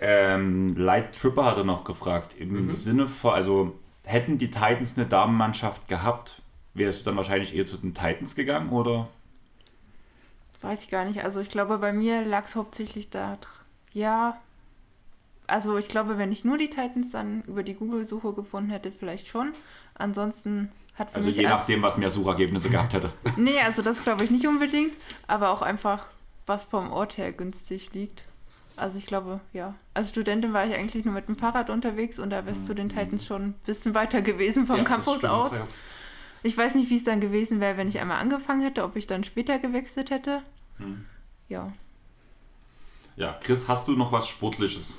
Ähm, 0.01 0.75
Light 0.77 1.17
Tripper 1.17 1.45
hat 1.45 1.57
er 1.57 1.65
noch 1.65 1.85
gefragt. 1.85 2.35
Im 2.37 2.67
mhm. 2.67 2.73
Sinne 2.73 3.07
von, 3.07 3.33
also 3.33 3.79
hätten 4.05 4.39
die 4.39 4.51
Titans 4.51 4.99
eine 4.99 5.07
Damenmannschaft 5.07 5.87
gehabt, 5.87 6.43
wärst 6.75 7.01
du 7.01 7.05
dann 7.07 7.17
wahrscheinlich 7.17 7.55
eher 7.55 7.65
zu 7.65 7.77
den 7.77 7.95
Titans 7.95 8.35
gegangen 8.35 8.71
oder? 8.71 9.09
Weiß 10.65 10.85
ich 10.85 10.91
gar 10.91 11.05
nicht. 11.05 11.23
Also 11.23 11.41
ich 11.41 11.51
glaube, 11.51 11.77
bei 11.77 11.93
mir 11.93 12.25
lag 12.25 12.47
es 12.47 12.57
hauptsächlich 12.57 13.11
da. 13.11 13.37
Ja. 13.93 14.41
Also 15.47 15.77
ich 15.77 15.89
glaube, 15.89 16.17
wenn 16.17 16.33
ich 16.33 16.43
nur 16.43 16.57
die 16.57 16.71
Titans 16.71 17.11
dann 17.11 17.43
über 17.43 17.63
die 17.63 17.75
Google-Suche 17.75 18.33
gefunden 18.33 18.71
hätte, 18.71 18.91
vielleicht 18.91 19.29
schon. 19.29 19.53
Ansonsten 19.95 20.73
hat 20.95 21.11
für 21.11 21.17
also 21.17 21.29
mich. 21.29 21.37
je 21.37 21.43
nachdem, 21.45 21.83
was 21.83 21.99
mehr 21.99 22.11
Suchergebnisse 22.11 22.71
gehabt 22.71 22.95
hätte. 22.95 23.13
nee, 23.37 23.61
also 23.61 23.83
das 23.83 24.03
glaube 24.03 24.25
ich 24.25 24.31
nicht 24.31 24.47
unbedingt. 24.47 24.97
Aber 25.27 25.51
auch 25.51 25.61
einfach, 25.61 26.07
was 26.47 26.65
vom 26.65 26.91
Ort 26.91 27.19
her 27.19 27.31
günstig 27.33 27.93
liegt. 27.93 28.25
Also 28.77 28.97
ich 28.97 29.05
glaube, 29.05 29.41
ja. 29.53 29.75
Als 29.93 30.11
Studentin 30.11 30.55
war 30.55 30.67
ich 30.67 30.75
eigentlich 30.75 31.05
nur 31.05 31.13
mit 31.13 31.29
dem 31.29 31.37
Fahrrad 31.37 31.69
unterwegs 31.69 32.19
und 32.19 32.31
da 32.31 32.47
wärst 32.47 32.63
du 32.63 32.67
zu 32.69 32.75
den 32.75 32.89
Titans 32.89 33.27
schon 33.27 33.43
ein 33.43 33.55
bisschen 33.67 33.95
weiter 33.95 34.23
gewesen 34.23 34.67
vom 34.67 34.79
ja, 34.79 34.85
Campus 34.85 35.19
stimmt, 35.19 35.33
aus. 35.33 35.53
Ja. 35.53 35.69
Ich 36.43 36.57
weiß 36.57 36.75
nicht, 36.75 36.91
wie 36.91 36.97
es 36.97 37.05
dann 37.05 37.21
gewesen 37.21 37.61
wäre, 37.61 37.77
wenn 37.77 37.89
ich 37.89 38.01
einmal 38.01 38.19
angefangen 38.21 38.63
hätte, 38.63 38.83
ob 38.85 38.97
ich 38.97 39.07
dann 39.07 39.25
später 39.25 39.59
gewechselt 39.59 40.11
hätte. 40.11 40.43
Hm. 40.79 41.05
ja. 41.49 41.67
Ja, 43.17 43.39
Chris, 43.41 43.69
hast 43.69 43.87
du 43.87 43.93
noch 43.93 44.11
was 44.11 44.27
Sportliches? 44.27 44.97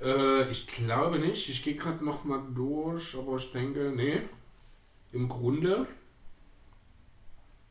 Äh, 0.00 0.48
ich 0.50 0.66
glaube 0.68 1.18
nicht. 1.18 1.48
Ich 1.48 1.62
gehe 1.64 1.74
gerade 1.74 2.04
noch 2.04 2.22
mal 2.24 2.40
durch, 2.54 3.16
aber 3.18 3.36
ich 3.36 3.50
denke, 3.52 3.92
nee. 3.94 4.20
Im 5.12 5.28
Grunde, 5.28 5.86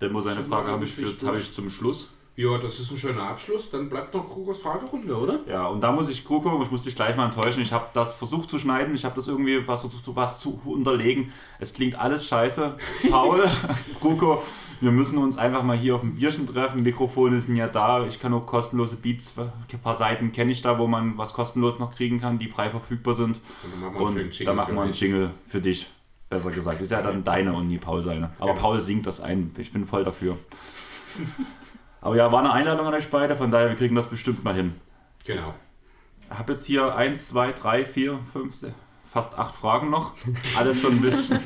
Demo, 0.01 0.21
seine 0.21 0.43
Frage 0.43 0.69
habe 0.71 0.83
ich, 0.85 0.97
eigentlich 0.97 1.15
für- 1.15 1.27
habe 1.27 1.37
durch? 1.37 1.47
ich 1.49 1.53
zum 1.53 1.69
Schluss. 1.69 2.11
ja, 2.35 2.57
das 2.57 2.79
ist 2.79 2.91
ein 2.91 2.97
schöner 2.97 3.23
Abschluss. 3.23 3.69
Dann 3.69 3.89
bleibt 3.89 4.13
noch 4.13 4.27
Krugers 4.27 4.59
Fragerunde, 4.59 5.15
oder? 5.17 5.39
Ja, 5.47 5.67
und 5.67 5.79
da 5.81 5.91
muss 5.91 6.09
ich 6.09 6.25
gucken, 6.25 6.61
ich 6.61 6.71
muss 6.71 6.83
dich 6.83 6.95
gleich 6.95 7.15
mal 7.15 7.25
enttäuschen. 7.25 7.61
Ich 7.61 7.71
habe 7.71 7.87
das 7.93 8.15
versucht 8.15 8.49
zu 8.49 8.59
schneiden, 8.59 8.93
ich 8.95 9.05
habe 9.05 9.15
das 9.15 9.27
irgendwie 9.27 9.65
was 9.67 9.81
versucht, 9.81 10.03
was 10.15 10.39
zu 10.39 10.59
unterlegen. 10.65 11.31
Es 11.59 11.73
klingt 11.73 11.95
alles 11.95 12.25
scheiße. 12.27 12.77
Paul, 13.09 13.47
Kruko, 14.01 14.43
wir 14.83 14.91
müssen 14.91 15.17
uns 15.17 15.37
einfach 15.37 15.63
mal 15.63 15.77
hier 15.77 15.95
auf 15.95 16.03
ein 16.03 16.15
Bierchen 16.15 16.45
treffen. 16.45 16.83
Mikrofone 16.83 17.39
sind 17.41 17.55
ja 17.55 17.67
da. 17.67 18.05
Ich 18.05 18.19
kann 18.19 18.33
auch 18.33 18.45
kostenlose 18.45 18.97
Beats, 18.97 19.33
ein 19.37 19.79
paar 19.79 19.95
Seiten 19.95 20.31
kenne 20.31 20.51
ich 20.51 20.61
da, 20.61 20.77
wo 20.77 20.87
man 20.87 21.17
was 21.17 21.33
kostenlos 21.33 21.79
noch 21.79 21.95
kriegen 21.95 22.19
kann, 22.19 22.37
die 22.37 22.49
frei 22.49 22.69
verfügbar 22.69 23.15
sind. 23.15 23.39
Und 23.63 23.71
dann 23.73 23.79
machen 23.81 24.15
wir 24.15 24.21
einen 24.21 24.31
Jingle 24.31 24.63
für 24.65 24.75
wir 24.75 24.81
einen 24.81 24.91
euch. 24.91 25.01
Jingle 25.01 25.31
für 25.47 25.61
dich. 25.61 25.89
Besser 26.29 26.51
gesagt. 26.51 26.81
Ist 26.81 26.91
ja 26.91 27.01
dann 27.01 27.23
deine 27.23 27.53
und 27.53 27.67
nie 27.67 27.77
Paul 27.77 28.03
seine. 28.03 28.31
Aber 28.39 28.51
Genau. 28.51 28.61
Paul 28.61 28.81
singt 28.81 29.05
das 29.05 29.21
ein. 29.21 29.51
Ich 29.57 29.71
bin 29.71 29.85
voll 29.85 30.03
dafür. 30.03 30.37
Aber 32.01 32.15
ja, 32.17 32.31
war 32.31 32.39
eine 32.39 32.51
Einladung 32.51 32.87
an 32.87 32.93
euch 32.93 33.09
beide, 33.09 33.35
von 33.35 33.49
daher, 33.49 33.69
wir 33.69 33.75
kriegen 33.75 33.95
das 33.95 34.09
bestimmt 34.09 34.43
mal 34.43 34.53
hin. 34.53 34.73
Genau. 35.25 35.53
Ich 36.29 36.37
habe 36.37 36.53
jetzt 36.53 36.65
hier 36.65 36.95
1, 36.95 37.29
2, 37.29 37.53
3, 37.53 37.85
4, 37.85 38.19
5, 38.33 38.65
fast 39.11 39.37
8 39.37 39.55
Fragen 39.55 39.89
noch. 39.89 40.13
Alles 40.57 40.81
so 40.81 40.89
ein 40.89 40.99
bisschen. 40.99 41.39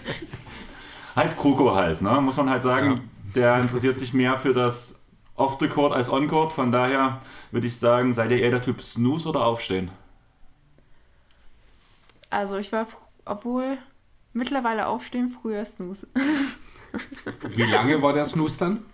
halt 1.16 1.38
Kroko 1.38 1.76
halt, 1.76 2.02
ne? 2.02 2.20
muss 2.22 2.38
man 2.38 2.50
halt 2.50 2.64
sagen. 2.64 3.02
Der 3.36 3.60
interessiert 3.60 4.00
sich 4.00 4.14
mehr 4.14 4.40
für 4.40 4.54
das 4.54 5.00
Off 5.36 5.58
the 5.60 5.68
Court 5.68 5.94
als 5.94 6.10
On 6.10 6.28
Court. 6.28 6.54
Von 6.54 6.72
daher 6.72 7.20
würde 7.52 7.68
ich 7.68 7.78
sagen, 7.78 8.14
seid 8.14 8.32
ihr 8.32 8.40
eher 8.40 8.52
der 8.52 8.62
Typ 8.62 8.82
Snooze 8.82 9.30
oder 9.30 9.46
Aufstehen? 9.46 9.92
Also 12.30 12.58
ich 12.58 12.72
war, 12.72 12.88
obwohl 13.26 13.78
mittlerweile 14.34 14.88
aufstehen, 14.88 15.36
früher 15.42 15.64
Snooze. 15.64 16.08
Wie 17.50 17.64
lange 17.64 18.02
war 18.02 18.14
der 18.14 18.26
Snooze 18.26 18.60
dann? 18.60 18.86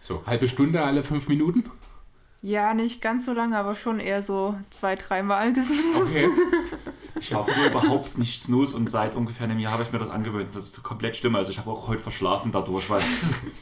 So, 0.00 0.22
halbe 0.26 0.48
Stunde 0.48 0.82
alle 0.82 1.02
fünf 1.02 1.28
Minuten? 1.28 1.70
Ja, 2.42 2.74
nicht 2.74 3.00
ganz 3.00 3.24
so 3.24 3.32
lange, 3.32 3.56
aber 3.56 3.74
schon 3.74 4.00
eher 4.00 4.22
so 4.22 4.58
zwei, 4.70 4.96
dreimal 4.96 5.52
gesnoozt. 5.52 5.96
Okay. 5.96 6.28
Ich 7.24 7.34
war 7.34 7.46
früher 7.46 7.70
überhaupt 7.70 8.18
nicht 8.18 8.38
Snooze 8.38 8.76
und 8.76 8.90
seit 8.90 9.14
ungefähr 9.14 9.44
einem 9.44 9.58
Jahr 9.58 9.72
habe 9.72 9.82
ich 9.82 9.92
mir 9.92 9.98
das 9.98 10.10
angewöhnt. 10.10 10.54
Das 10.54 10.66
ist 10.66 10.82
komplett 10.82 11.16
Stimme. 11.16 11.38
Also 11.38 11.50
ich 11.50 11.58
habe 11.58 11.70
auch 11.70 11.88
heute 11.88 12.02
verschlafen 12.02 12.52
dadurch, 12.52 12.90
weil 12.90 13.02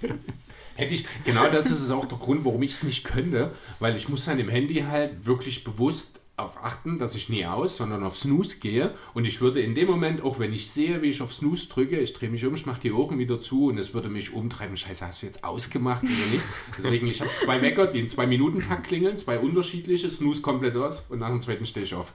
Hätte 0.74 0.94
ich, 0.94 1.06
genau 1.24 1.48
das 1.48 1.70
ist 1.70 1.80
es 1.80 1.90
auch 1.90 2.06
der 2.06 2.18
Grund, 2.18 2.44
warum 2.44 2.62
ich 2.62 2.72
es 2.72 2.82
nicht 2.82 3.04
könnte, 3.04 3.52
weil 3.78 3.96
ich 3.96 4.08
muss 4.08 4.26
an 4.28 4.38
dem 4.38 4.48
Handy 4.48 4.84
halt 4.88 5.26
wirklich 5.26 5.64
bewusst 5.64 6.20
auf 6.36 6.64
achten, 6.64 6.98
dass 6.98 7.14
ich 7.14 7.28
nie 7.28 7.44
aus, 7.44 7.76
sondern 7.76 8.02
auf 8.02 8.18
Snooze 8.18 8.58
gehe 8.58 8.94
und 9.12 9.26
ich 9.26 9.42
würde 9.42 9.60
in 9.60 9.74
dem 9.74 9.86
Moment, 9.86 10.22
auch 10.22 10.38
wenn 10.38 10.52
ich 10.52 10.68
sehe, 10.70 11.02
wie 11.02 11.10
ich 11.10 11.20
auf 11.20 11.32
Snooze 11.32 11.68
drücke, 11.68 12.00
ich 12.00 12.14
drehe 12.14 12.30
mich 12.30 12.44
um, 12.46 12.54
ich 12.54 12.64
mache 12.64 12.80
die 12.80 12.90
Ohren 12.90 13.18
wieder 13.18 13.38
zu 13.38 13.66
und 13.66 13.76
es 13.76 13.92
würde 13.92 14.08
mich 14.08 14.32
umtreiben, 14.32 14.76
scheiße, 14.76 15.06
hast 15.06 15.22
du 15.22 15.26
jetzt 15.26 15.44
ausgemacht 15.44 16.02
oder 16.02 16.10
nicht? 16.32 16.42
Deswegen, 16.76 17.06
ich 17.06 17.20
habe 17.20 17.30
zwei 17.30 17.60
Wecker, 17.60 17.86
die 17.86 18.00
in 18.00 18.08
zwei 18.08 18.26
Minuten 18.26 18.62
Takt 18.62 18.86
klingeln, 18.86 19.18
zwei 19.18 19.38
unterschiedliche, 19.38 20.10
Snooze 20.10 20.40
komplett 20.40 20.74
aus 20.74 21.04
und 21.10 21.18
nach 21.18 21.28
dem 21.28 21.42
zweiten 21.42 21.66
stehe 21.66 21.84
ich 21.84 21.94
auf. 21.94 22.14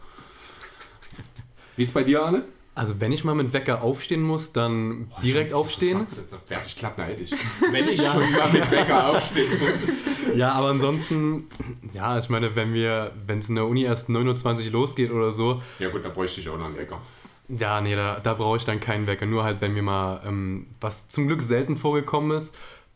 Wie 1.78 1.84
ist 1.84 1.94
bei 1.94 2.04
dir, 2.04 2.24
Arne? 2.24 2.44
Also 2.76 3.00
wenn 3.00 3.12
ich 3.12 3.24
mal 3.24 3.34
mit 3.34 3.54
Wecker 3.54 3.82
aufstehen 3.82 4.22
muss, 4.22 4.54
dann 4.54 5.12
direkt 5.24 5.52
aufstehen. 5.52 6.02
Das, 6.02 6.30
das 6.30 6.40
werde 6.48 6.66
ich 6.68 6.76
glatt 6.76 6.96
neidisch. 7.00 7.32
Wenn 7.72 7.88
ich 7.88 8.00
schon 8.00 8.32
mal 8.34 8.52
mit 8.52 8.70
Wecker 8.70 9.10
aufstehen 9.10 9.50
muss. 9.60 10.08
Ja, 10.36 10.52
aber 10.52 10.68
ansonsten, 10.70 11.48
ja, 11.94 12.20
ich 12.20 12.30
meine, 12.30 12.56
wenn 12.56 12.74
wir, 12.76 13.14
wenn 13.26 13.40
es 13.40 13.50
in 13.50 13.56
der 13.56 13.66
Uni 13.66 13.84
erst 13.84 14.10
9.20 14.10 14.66
Uhr 14.66 14.72
losgeht 14.74 15.12
oder 15.12 15.32
so, 15.32 15.60
Ja 15.80 15.90
gut, 15.90 16.06
da 16.06 16.10
bräuchte 16.10 16.40
ich 16.40 16.50
auch 16.50 16.58
noch 16.58 16.66
einen 16.66 16.78
Wecker. 16.78 17.02
ja, 17.48 17.82
nee, 17.82 17.96
da, 17.96 18.20
da 18.20 18.36
brauche 18.36 18.58
ich 18.58 18.66
dann 18.66 18.80
keinen 18.80 19.08
Wecker. 19.08 19.26
Nur 19.26 19.44
halt, 19.44 19.60
wenn 19.62 19.74
mir 19.74 19.82
mal, 19.82 20.22
ähm, 20.24 20.68
was 20.80 21.10
zum 21.10 21.26
Glück 21.26 21.42
selten 21.42 21.78
vorgekommen 21.78 22.38
ist, 22.38 22.56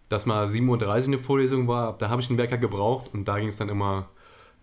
dass 0.10 0.28
mal 0.28 0.46
7.30 0.46 0.68
Uhr 0.68 0.94
eine 1.08 1.20
Vorlesung 1.20 1.68
war, 1.68 1.98
da 1.98 2.10
habe 2.10 2.22
ich 2.22 2.30
einen 2.30 2.38
Wecker 2.38 2.58
gebraucht 2.60 3.10
und 3.14 3.26
da 3.28 3.40
ging 3.40 3.48
es 3.48 3.58
dann 3.58 3.70
immer, 3.70 4.10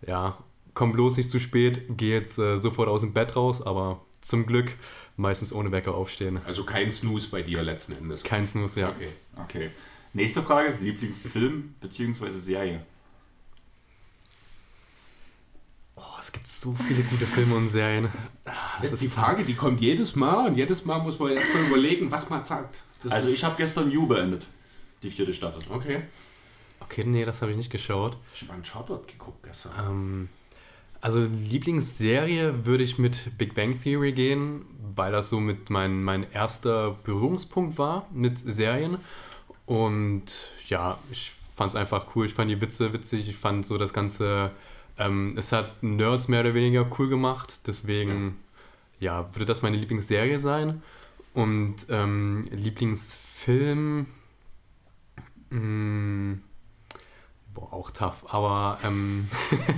ja, 0.06 0.38
komm 0.74 0.92
bloß 0.92 1.16
nicht 1.16 1.30
zu 1.30 1.40
spät, 1.40 1.82
geh 1.88 2.12
jetzt 2.12 2.38
äh, 2.38 2.56
sofort 2.58 2.88
aus 2.88 3.00
dem 3.00 3.12
Bett 3.14 3.34
raus, 3.34 3.62
aber 3.66 4.02
zum 4.28 4.46
Glück 4.46 4.72
meistens 5.16 5.52
ohne 5.52 5.72
Wecker 5.72 5.94
aufstehen. 5.94 6.40
Also 6.44 6.64
kein 6.64 6.90
Snooze 6.90 7.30
bei 7.30 7.42
dir 7.42 7.62
letzten 7.62 7.92
Endes. 7.92 8.22
Kein 8.22 8.46
Snooze, 8.46 8.80
ja. 8.80 8.90
Okay. 8.90 9.08
Okay. 9.36 9.70
Nächste 10.12 10.42
Frage: 10.42 10.76
Lieblingsfilm 10.80 11.74
bzw. 11.80 12.30
Serie? 12.30 12.84
Oh, 15.96 16.02
es 16.20 16.30
gibt 16.30 16.46
so 16.46 16.74
viele 16.86 17.02
gute 17.02 17.26
Filme 17.26 17.56
und 17.56 17.68
Serien. 17.68 18.08
Ah, 18.44 18.80
Das 18.80 18.92
ist 18.92 19.02
die 19.02 19.08
Frage, 19.08 19.44
die 19.44 19.54
kommt 19.54 19.80
jedes 19.80 20.14
Mal 20.14 20.46
und 20.48 20.56
jedes 20.56 20.84
Mal 20.84 20.98
muss 21.00 21.18
man 21.18 21.32
erstmal 21.32 21.64
überlegen, 21.64 22.10
was 22.10 22.30
man 22.30 22.44
sagt. 22.44 22.82
Das 23.02 23.12
Also 23.12 23.28
ich 23.28 23.42
habe 23.44 23.56
gestern 23.56 23.90
You 23.90 24.06
beendet. 24.06 24.46
Die 25.02 25.10
vierte 25.10 25.34
Staffel. 25.34 25.62
Okay. 25.70 26.02
Okay, 26.80 27.04
nee, 27.04 27.24
das 27.24 27.42
habe 27.42 27.50
ich 27.52 27.56
nicht 27.56 27.70
geschaut. 27.70 28.16
Ich 28.34 28.42
habe 28.42 28.52
einen 28.54 28.64
Charlotte 28.64 29.06
geguckt 29.12 29.42
gestern. 29.42 29.72
Ähm, 29.78 30.28
also 31.00 31.20
Lieblingsserie 31.20 32.66
würde 32.66 32.82
ich 32.82 32.98
mit 32.98 33.36
Big 33.38 33.54
Bang 33.54 33.80
Theory 33.80 34.12
gehen, 34.12 34.64
weil 34.94 35.12
das 35.12 35.30
so 35.30 35.40
mit 35.40 35.70
mein, 35.70 36.02
mein 36.02 36.30
erster 36.32 36.96
Berührungspunkt 37.04 37.78
war 37.78 38.06
mit 38.12 38.38
Serien. 38.38 38.98
Und 39.66 40.24
ja, 40.68 40.98
ich 41.10 41.30
fand 41.30 41.70
es 41.70 41.76
einfach 41.76 42.06
cool. 42.14 42.26
Ich 42.26 42.34
fand 42.34 42.50
die 42.50 42.60
Witze 42.60 42.92
witzig. 42.92 43.28
Ich 43.28 43.36
fand 43.36 43.66
so 43.66 43.78
das 43.78 43.92
Ganze, 43.92 44.50
ähm, 44.98 45.34
es 45.36 45.52
hat 45.52 45.82
Nerds 45.82 46.28
mehr 46.28 46.40
oder 46.40 46.54
weniger 46.54 46.88
cool 46.98 47.08
gemacht. 47.08 47.66
Deswegen, 47.66 48.38
ja, 48.98 49.28
würde 49.34 49.44
das 49.44 49.62
meine 49.62 49.76
Lieblingsserie 49.76 50.38
sein. 50.38 50.82
Und 51.34 51.86
ähm, 51.90 52.48
Lieblingsfilm, 52.50 54.06
mh, 55.50 56.38
boah, 57.54 57.72
auch 57.72 57.90
tough. 57.90 58.24
Aber 58.32 58.78
ähm, 58.84 59.28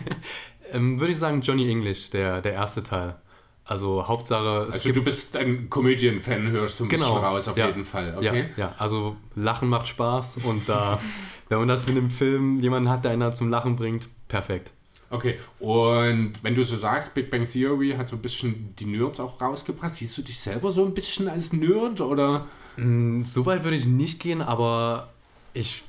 ähm, 0.72 0.98
würde 1.00 1.12
ich 1.12 1.18
sagen 1.18 1.40
Johnny 1.40 1.70
English, 1.70 2.10
der, 2.10 2.40
der 2.40 2.52
erste 2.54 2.82
Teil. 2.82 3.16
Also 3.64 4.06
Hauptsache, 4.08 4.66
es 4.68 4.74
Also 4.76 4.92
du 4.92 5.02
bist 5.04 5.36
ein 5.36 5.70
Comedian-Fan, 5.70 6.50
hörst 6.50 6.78
so 6.78 6.84
ein 6.84 6.88
bisschen 6.88 7.06
Genau, 7.06 7.18
raus 7.20 7.46
auf 7.46 7.56
ja. 7.56 7.66
jeden 7.66 7.84
Fall. 7.84 8.14
Okay. 8.16 8.48
Ja, 8.56 8.64
ja, 8.66 8.74
also 8.78 9.16
Lachen 9.36 9.68
macht 9.68 9.86
Spaß 9.86 10.38
und 10.44 10.68
da, 10.68 10.98
wenn 11.48 11.58
man 11.58 11.68
das 11.68 11.86
mit 11.86 11.96
einem 11.96 12.10
Film 12.10 12.58
jemanden 12.60 12.88
hat, 12.88 13.04
der 13.04 13.12
einen 13.12 13.32
zum 13.32 13.48
Lachen 13.48 13.76
bringt, 13.76 14.08
perfekt. 14.26 14.72
Okay. 15.10 15.38
Und 15.58 16.34
wenn 16.42 16.54
du 16.54 16.62
so 16.64 16.76
sagst, 16.76 17.14
Big 17.14 17.30
Bang 17.30 17.44
Theory 17.44 17.94
hat 17.96 18.08
so 18.08 18.16
ein 18.16 18.22
bisschen 18.22 18.74
die 18.76 18.86
Nerds 18.86 19.20
auch 19.20 19.40
rausgebracht, 19.40 19.90
siehst 19.92 20.16
du 20.18 20.22
dich 20.22 20.38
selber 20.38 20.70
so 20.72 20.84
ein 20.84 20.94
bisschen 20.94 21.28
als 21.28 21.52
Nerd 21.52 22.00
oder? 22.00 22.46
Mm, 22.76 23.22
So 23.24 23.44
weit 23.46 23.62
würde 23.64 23.76
ich 23.76 23.86
nicht 23.86 24.20
gehen, 24.20 24.40
aber 24.42 25.10
ich, 25.52 25.82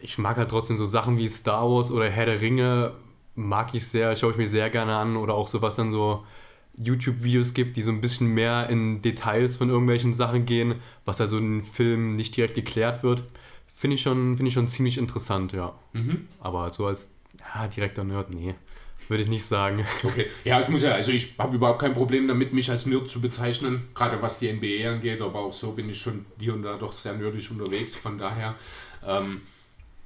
ich 0.00 0.18
mag 0.18 0.36
halt 0.36 0.50
trotzdem 0.50 0.76
so 0.76 0.86
Sachen 0.86 1.18
wie 1.18 1.28
Star 1.28 1.68
Wars 1.68 1.90
oder 1.90 2.08
Herr 2.08 2.26
der 2.26 2.40
Ringe, 2.40 2.92
mag 3.38 3.74
ich 3.74 3.86
sehr, 3.86 4.14
schaue 4.16 4.32
ich 4.32 4.36
mir 4.36 4.48
sehr 4.48 4.68
gerne 4.68 4.96
an 4.96 5.16
oder 5.16 5.34
auch 5.34 5.48
so 5.48 5.62
was 5.62 5.76
dann 5.76 5.90
so 5.90 6.24
YouTube-Videos 6.76 7.54
gibt, 7.54 7.76
die 7.76 7.82
so 7.82 7.90
ein 7.90 8.00
bisschen 8.00 8.28
mehr 8.28 8.68
in 8.68 9.02
Details 9.02 9.56
von 9.56 9.68
irgendwelchen 9.68 10.12
Sachen 10.12 10.46
gehen, 10.46 10.76
was 11.04 11.20
also 11.20 11.38
in 11.38 11.62
Filmen 11.62 12.16
nicht 12.16 12.36
direkt 12.36 12.54
geklärt 12.54 13.02
wird. 13.02 13.24
Finde 13.66 13.94
ich, 13.94 14.02
schon, 14.02 14.36
finde 14.36 14.48
ich 14.48 14.54
schon 14.54 14.68
ziemlich 14.68 14.98
interessant, 14.98 15.52
ja. 15.52 15.74
Aber 16.40 16.70
so 16.70 16.86
als 16.86 17.14
ja, 17.38 17.66
direkter 17.68 18.04
Nerd, 18.04 18.34
nee, 18.34 18.54
würde 19.08 19.22
ich 19.22 19.28
nicht 19.28 19.44
sagen. 19.44 19.86
Okay. 20.04 20.26
Ja, 20.44 20.60
ich 20.60 20.68
muss 20.68 20.82
ja, 20.82 20.92
also 20.92 21.12
ich 21.12 21.34
habe 21.38 21.56
überhaupt 21.56 21.80
kein 21.80 21.94
Problem 21.94 22.26
damit, 22.28 22.52
mich 22.52 22.70
als 22.70 22.86
Nerd 22.86 23.08
zu 23.10 23.20
bezeichnen, 23.20 23.88
gerade 23.94 24.20
was 24.20 24.38
die 24.38 24.52
NBA 24.52 24.88
angeht, 24.90 25.20
aber 25.20 25.40
auch 25.40 25.52
so 25.52 25.72
bin 25.72 25.90
ich 25.90 26.00
schon 26.00 26.26
hier 26.38 26.54
und 26.54 26.62
da 26.62 26.76
doch 26.76 26.92
sehr 26.92 27.14
nerdig 27.14 27.50
unterwegs, 27.50 27.94
von 27.94 28.18
daher, 28.18 28.54
ähm, 29.06 29.42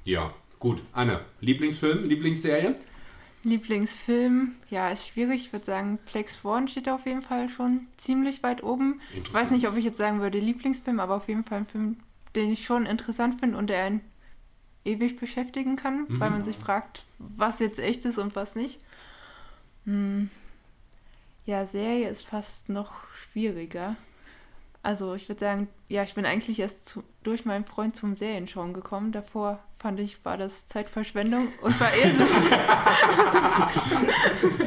ja, 0.05 0.33
gut. 0.59 0.83
Anne, 0.93 1.21
Lieblingsfilm, 1.41 2.05
Lieblingsserie? 2.09 2.75
Lieblingsfilm, 3.45 4.55
ja, 4.71 4.91
ist 4.91 5.09
schwierig. 5.09 5.47
Ich 5.47 5.53
würde 5.53 5.65
sagen, 5.65 5.99
Plex 6.07 6.45
One 6.45 6.69
steht 6.69 6.89
auf 6.89 7.07
jeden 7.07 7.23
Fall 7.23 7.49
schon 7.49 7.87
ziemlich 7.97 8.43
weit 8.43 8.63
oben. 8.63 9.01
Ich 9.15 9.33
weiß 9.33 9.51
nicht, 9.51 9.67
ob 9.69 9.77
ich 9.77 9.85
jetzt 9.85 9.99
sagen 9.99 10.21
würde 10.21 10.39
Lieblingsfilm, 10.39 11.01
aber 11.01 11.17
auf 11.17 11.29
jeden 11.29 11.45
Fall 11.45 11.59
ein 11.59 11.67
Film, 11.67 11.97
den 12.37 12.53
ich 12.53 12.65
schon 12.65 12.87
interessant 12.87 13.41
finde 13.41 13.59
und 13.59 13.69
der 13.69 13.85
einen 13.85 14.01
ewig 14.85 15.19
beschäftigen 15.19 15.77
kann, 15.77 16.07
weil 16.09 16.31
man 16.31 16.45
sich 16.45 16.57
fragt, 16.57 17.05
was 17.19 17.59
jetzt 17.59 17.79
echt 17.79 18.05
ist 18.05 18.19
und 18.19 18.35
was 18.37 18.55
nicht. 18.55 18.81
Hm. 19.85 20.31
Ja, 21.45 21.67
Serie 21.67 22.09
ist 22.09 22.25
fast 22.27 22.69
noch 22.69 22.93
schwieriger. 23.15 23.97
Also 24.83 25.15
ich 25.15 25.29
würde 25.29 25.41
sagen, 25.41 25.69
ja, 25.89 26.03
ich 26.03 26.15
bin 26.15 26.27
eigentlich 26.27 26.59
erst 26.59 26.87
zu, 26.87 27.05
durch 27.23 27.45
meinen 27.45 27.65
Freund 27.65 27.95
zum 27.95 28.17
Serienschauen 28.17 28.73
gekommen. 28.73 29.13
Davor 29.13 29.61
fand 29.83 30.01
ich, 30.01 30.25
war 30.25 30.37
das 30.37 30.67
Zeitverschwendung 30.67 31.49
und 31.61 31.81
war 31.81 31.93
eher 31.93 32.15
so, 32.15 32.25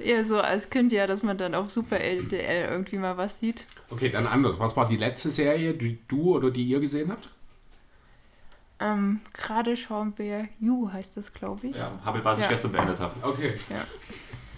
eher 0.00 0.24
so 0.24 0.40
als 0.40 0.70
Kind 0.70 0.92
ja, 0.92 1.06
dass 1.06 1.22
man 1.22 1.38
dann 1.38 1.54
auf 1.54 1.70
Super 1.70 1.98
LDL 1.98 2.68
irgendwie 2.70 2.98
mal 2.98 3.16
was 3.16 3.40
sieht. 3.40 3.64
Okay, 3.90 4.08
dann 4.10 4.26
anders. 4.26 4.58
Was 4.58 4.76
war 4.76 4.88
die 4.88 4.96
letzte 4.96 5.30
Serie, 5.30 5.74
die 5.74 5.98
du 6.08 6.34
oder 6.36 6.50
die 6.50 6.64
ihr 6.64 6.80
gesehen 6.80 7.10
habt? 7.10 7.28
Ähm, 8.78 9.20
Gerade 9.32 9.74
schauen 9.76 10.12
wir 10.18 10.48
You, 10.60 10.90
heißt 10.92 11.16
das, 11.16 11.32
glaube 11.32 11.68
ich. 11.68 11.76
Ja, 11.76 11.92
habe, 12.04 12.22
was 12.22 12.38
ich 12.38 12.44
Ja. 12.44 12.50
gestern 12.50 12.72
beendet 12.72 13.00
habe. 13.00 13.14
Okay. 13.26 13.54
Ja. 13.70 13.82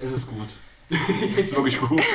Es 0.03 0.11
ist 0.11 0.27
gut. 0.27 0.49
es 1.37 1.39
ist 1.39 1.55
wirklich 1.55 1.79
gut. 1.81 2.03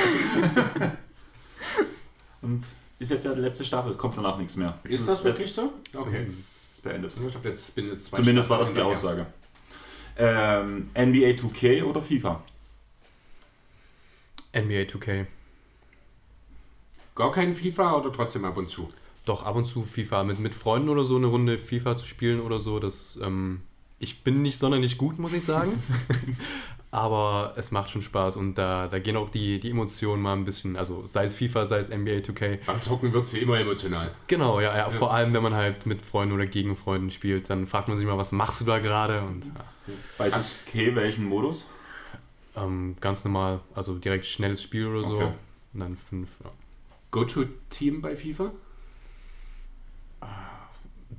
Und 2.42 2.66
ist 3.00 3.12
jetzt 3.12 3.26
ja 3.26 3.34
die 3.34 3.42
letzte 3.42 3.66
Staffel, 3.66 3.92
es 3.92 3.98
kommt 3.98 4.18
danach 4.18 4.38
nichts 4.38 4.56
mehr. 4.56 4.80
Ist 4.84 5.02
Es 5.02 5.08
das 5.08 5.24
wirklich 5.24 5.52
so? 5.52 5.74
Okay. 5.96 6.28
Ist 6.72 6.84
beendet. 6.84 7.12
Ich 7.28 7.36
habe 7.36 7.50
jetzt 7.50 7.76
bin 7.76 7.88
jetzt 7.88 8.06
zwei 8.06 8.18
Zumindest 8.18 8.50
war 8.50 8.60
das 8.60 8.74
die. 8.74 8.82
Aussage. 8.82 9.26
Ähm, 10.18 10.90
NBA 10.96 11.32
2K 11.32 11.84
oder 11.84 12.02
FIFA? 12.02 12.44
NBA 14.56 14.84
2K. 14.84 15.26
Gar 17.16 17.32
kein 17.32 17.56
FIFA 17.56 17.98
oder 17.98 18.12
trotzdem 18.12 18.46
ab 18.46 18.58
und 18.58 18.70
zu? 18.70 18.92
Doch 19.26 19.44
ab 19.44 19.56
und 19.56 19.66
zu 19.66 19.84
FIFA 19.84 20.24
mit, 20.24 20.40
mit 20.40 20.54
Freunden 20.54 20.90
oder 20.90 21.06
so 21.06 21.16
eine 21.16 21.28
Runde 21.28 21.58
FIFA 21.58 21.96
zu 21.96 22.06
spielen 22.06 22.42
oder 22.42 22.60
so, 22.60 22.80
das 22.80 23.18
ähm, 23.22 23.62
ich 24.00 24.24
bin 24.24 24.42
nicht 24.42 24.60
sonderlich 24.60 24.98
gut, 24.98 25.18
muss 25.18 25.34
ich 25.34 25.44
sagen. 25.46 25.82
Aber 26.94 27.54
es 27.56 27.72
macht 27.72 27.90
schon 27.90 28.04
Spaß 28.04 28.36
und 28.36 28.54
da, 28.54 28.88
da 28.88 29.00
gehen 29.00 29.18
auch 29.18 29.32
die, 29.32 29.60
die 29.60 29.72
Emotionen 29.72 30.22
mal 30.22 30.34
ein 30.34 30.46
bisschen, 30.46 30.76
also 30.78 31.04
sei 31.08 31.24
es 31.24 31.34
FIFA, 31.34 31.66
sei 31.66 31.80
es 31.80 31.90
NBA 31.90 32.18
2K. 32.22 32.60
Beim 32.68 32.82
Zocken 32.82 33.12
wird 33.14 33.28
sie 33.28 33.40
immer 33.40 33.60
emotional. 33.60 34.12
Genau, 34.28 34.60
ja, 34.60 34.78
ja, 34.78 34.90
vor 34.92 35.12
allem 35.12 35.34
wenn 35.34 35.42
man 35.42 35.56
halt 35.56 35.88
mit 35.88 36.06
Freunden 36.06 36.36
oder 36.36 36.46
gegen 36.46 36.76
Freunden 36.76 37.10
spielt, 37.10 37.50
dann 37.50 37.66
fragt 37.66 37.88
man 37.88 37.98
sich 37.98 38.06
mal, 38.06 38.20
was 38.20 38.32
machst 38.32 38.62
du 38.62 38.66
da 38.66 38.78
gerade? 38.78 39.22
Und 39.24 39.44
ja, 39.44 39.52
Bei 40.20 40.32
Hast- 40.32 40.60
2K 40.72 40.94
welchen 40.96 41.26
Modus? 41.26 41.66
ähm, 42.56 42.96
ganz 43.02 43.26
normal, 43.26 43.62
also 43.74 43.96
direkt 43.98 44.28
schnelles 44.28 44.62
Spiel 44.62 44.86
oder 44.86 45.02
so. 45.08 45.16
Okay. 45.16 45.32
Und 45.74 45.80
dann 45.80 45.98
fünf, 45.98 46.30
ja. 46.44 46.52
Go-To-Team 47.10 48.04
bei 48.04 48.16
FIFA? 48.16 48.52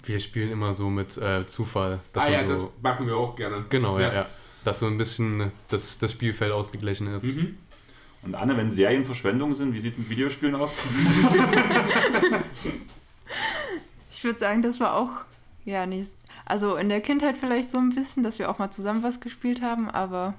Wir 0.05 0.21
spielen 0.21 0.53
immer 0.53 0.73
so 0.73 0.89
mit 0.89 1.17
äh, 1.19 1.47
Zufall. 1.49 1.99
ah 2.15 2.29
ja, 2.29 2.43
so, 2.43 2.49
das 2.49 2.65
machen 2.81 3.09
wir 3.09 3.17
auch 3.17 3.35
gerne. 3.35 3.65
Genau, 3.71 3.99
ja, 3.99 4.13
Ja. 4.15 4.27
Dass 4.65 4.81
so 4.81 4.87
ein 4.87 4.99
bisschen 4.99 5.53
das, 5.69 5.99
das 5.99 6.13
Spielfeld 6.13 6.53
ausgeglichen 6.53 7.13
ist. 7.15 7.25
Mhm. 7.25 7.59
Und 8.23 8.35
Anne, 8.35 8.57
wenn 8.57 8.71
Serien 8.71 9.05
Verschwendung 9.05 9.53
sind, 9.55 9.75
wie 9.75 9.81
sieht 9.81 9.93
es 9.93 9.99
mit 9.99 10.09
Videospielen 10.09 10.55
aus? 10.55 10.77
Ich 14.11 14.27
würde 14.27 14.39
sagen, 14.39 14.63
das 14.63 14.81
war 14.81 14.95
auch, 14.95 15.11
ja, 15.67 15.85
nicht, 15.85 16.13
also 16.47 16.77
in 16.77 16.89
der 16.89 17.03
Kindheit 17.03 17.37
vielleicht 17.37 17.69
so 17.69 17.77
ein 17.77 17.95
bisschen, 17.95 18.23
dass 18.23 18.39
wir 18.39 18.49
auch 18.49 18.59
mal 18.59 18.71
zusammen 18.71 19.03
was 19.03 19.21
gespielt 19.21 19.61
haben, 19.61 19.91
aber 19.91 20.33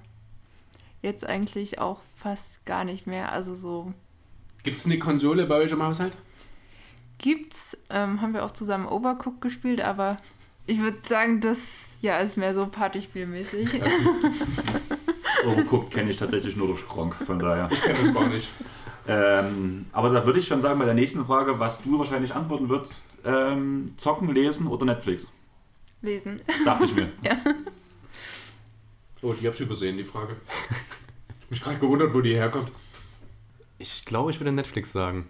jetzt 1.03 1.23
eigentlich 1.23 1.77
auch 1.77 2.01
fast 2.15 2.65
gar 2.65 2.83
nicht 2.83 3.05
mehr. 3.05 3.31
Also 3.31 3.55
so 3.55 3.93
Gibt 4.63 4.79
es 4.79 4.87
eine 4.87 4.97
Konsole 4.97 5.45
bei 5.45 5.57
euch 5.57 5.71
im 5.71 5.83
Haushalt? 5.83 6.17
gibt's, 7.17 7.77
ähm, 7.89 8.21
haben 8.21 8.33
wir 8.33 8.45
auch 8.45 8.51
zusammen 8.51 8.87
Overcooked 8.87 9.41
gespielt, 9.41 9.81
aber 9.81 10.17
ich 10.67 10.79
würde 10.79 10.97
sagen, 11.07 11.41
das 11.41 11.59
ja 12.01 12.19
ist 12.19 12.37
mehr 12.37 12.53
so 12.53 12.67
Partyspielmäßig. 12.67 13.81
Overcooked 15.45 15.91
kenne 15.91 16.09
ich 16.09 16.17
tatsächlich 16.17 16.55
nur 16.55 16.67
durch 16.67 16.87
Gronk, 16.87 17.15
von 17.15 17.39
daher. 17.39 17.69
Ich 17.71 17.81
kenne 17.81 17.99
das 18.03 18.13
gar 18.13 18.27
nicht. 18.27 18.49
Ähm, 19.07 19.85
aber 19.91 20.09
da 20.09 20.25
würde 20.25 20.39
ich 20.39 20.47
schon 20.47 20.61
sagen, 20.61 20.79
bei 20.79 20.85
der 20.85 20.95
nächsten 20.95 21.25
Frage, 21.25 21.59
was 21.59 21.83
du 21.83 21.99
wahrscheinlich 21.99 22.33
antworten 22.33 22.69
würdest, 22.69 23.09
ähm, 23.23 23.93
zocken, 23.97 24.33
lesen 24.33 24.67
oder 24.67 24.85
Netflix? 24.85 25.31
Lesen. 26.01 26.41
Dachte 26.63 26.85
ich 26.85 26.95
mir. 26.95 27.11
Oh, 29.21 29.33
die 29.33 29.47
habe 29.47 29.55
ich 29.55 29.61
übersehen, 29.61 29.97
die 29.97 30.03
Frage. 30.03 30.35
Ich 31.45 31.49
mich 31.49 31.63
gerade 31.63 31.79
gewundert, 31.79 32.13
wo 32.13 32.21
die 32.21 32.35
herkommt. 32.35 32.71
Ich 33.79 34.05
glaube, 34.05 34.29
ich 34.29 34.39
würde 34.39 34.51
Netflix 34.51 34.91
sagen. 34.91 35.27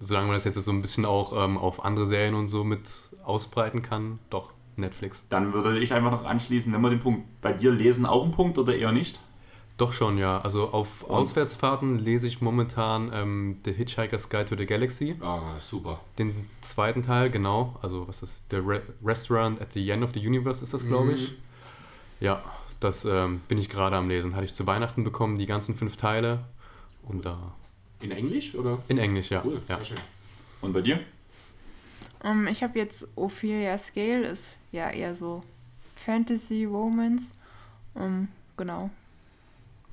Solange 0.00 0.26
man 0.26 0.34
das 0.34 0.44
jetzt 0.44 0.56
so 0.56 0.72
ein 0.72 0.80
bisschen 0.80 1.04
auch 1.04 1.32
ähm, 1.44 1.56
auf 1.56 1.84
andere 1.84 2.06
Serien 2.06 2.34
und 2.34 2.48
so 2.48 2.64
mit 2.64 2.90
ausbreiten 3.22 3.82
kann, 3.82 4.18
doch, 4.30 4.50
Netflix. 4.76 5.26
Dann 5.28 5.52
würde 5.52 5.78
ich 5.78 5.92
einfach 5.92 6.10
noch 6.10 6.24
anschließen, 6.24 6.72
wenn 6.72 6.80
wir 6.80 6.90
den 6.90 7.00
Punkt 7.00 7.40
bei 7.40 7.52
dir 7.52 7.70
lesen, 7.70 8.06
auch 8.06 8.24
ein 8.24 8.32
Punkt 8.32 8.58
oder 8.58 8.74
eher 8.74 8.92
nicht? 8.92 9.20
Doch 9.76 9.92
schon, 9.92 10.18
ja. 10.18 10.40
Also 10.40 10.70
auf 10.72 11.04
Und? 11.04 11.16
Auswärtsfahrten 11.16 11.98
lese 11.98 12.26
ich 12.26 12.42
momentan 12.42 13.10
ähm, 13.14 13.56
The 13.64 13.72
Hitchhiker's 13.72 14.28
Guide 14.28 14.46
to 14.46 14.56
the 14.56 14.66
Galaxy. 14.66 15.16
Ah, 15.22 15.58
super. 15.58 16.00
Den 16.18 16.48
zweiten 16.60 17.02
Teil, 17.02 17.30
genau. 17.30 17.78
Also 17.80 18.06
was 18.06 18.22
ist 18.22 18.44
The 18.50 18.56
Re 18.56 18.82
Restaurant 19.02 19.60
at 19.60 19.72
the 19.72 19.88
End 19.88 20.02
of 20.02 20.12
the 20.12 20.26
Universe 20.26 20.62
ist 20.62 20.74
das, 20.74 20.86
glaube 20.86 21.12
ich. 21.12 21.34
Ja, 22.20 22.42
das 22.80 23.06
ähm, 23.06 23.40
bin 23.48 23.56
ich 23.56 23.70
gerade 23.70 23.96
am 23.96 24.08
Lesen. 24.08 24.34
Hatte 24.34 24.44
ich 24.44 24.52
zu 24.52 24.66
Weihnachten 24.66 25.02
bekommen, 25.02 25.38
die 25.38 25.46
ganzen 25.46 25.74
fünf 25.74 25.96
Teile. 25.96 26.44
Und 27.02 27.24
da 27.24 27.54
In 28.00 28.10
Englisch 28.10 28.54
oder? 28.54 28.82
in 28.88 28.98
Englisch, 28.98 29.30
ja. 29.30 29.42
Cool, 29.44 29.60
ja. 29.68 29.76
sehr 29.76 29.84
schön. 29.84 29.98
Und 30.60 30.72
bei 30.72 30.80
dir? 30.80 31.00
Ähm, 32.24 32.46
ich 32.46 32.62
habe 32.62 32.78
jetzt 32.78 33.08
Ophelia 33.16 33.78
Scale, 33.78 34.26
ist 34.26 34.58
ja 34.72 34.90
eher 34.90 35.14
so 35.14 35.42
Fantasy 36.04 36.64
Romance. 36.64 37.32
Ähm, 37.96 38.28
genau. 38.56 38.90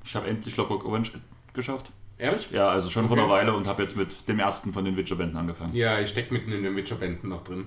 Ich 0.04 0.14
habe 0.16 0.26
endlich 0.28 0.54
Clockwork 0.54 0.84
Orange 0.84 1.12
geschafft. 1.52 1.92
Ehrlich? 2.18 2.50
Ja, 2.50 2.70
also 2.70 2.88
schon 2.88 3.06
vor 3.06 3.16
Okay. 3.16 3.24
einer 3.24 3.32
Weile 3.32 3.54
und 3.54 3.66
habe 3.66 3.82
jetzt 3.82 3.96
mit 3.96 4.26
dem 4.26 4.38
ersten 4.40 4.72
von 4.72 4.84
den 4.84 4.96
Witcher-Bänden 4.96 5.36
angefangen. 5.36 5.74
Ja, 5.74 6.00
ich 6.00 6.08
stecke 6.08 6.32
mitten 6.34 6.50
in 6.52 6.62
den 6.62 6.74
Witcher-Bänden 6.76 7.28
noch 7.28 7.42
drin. 7.42 7.66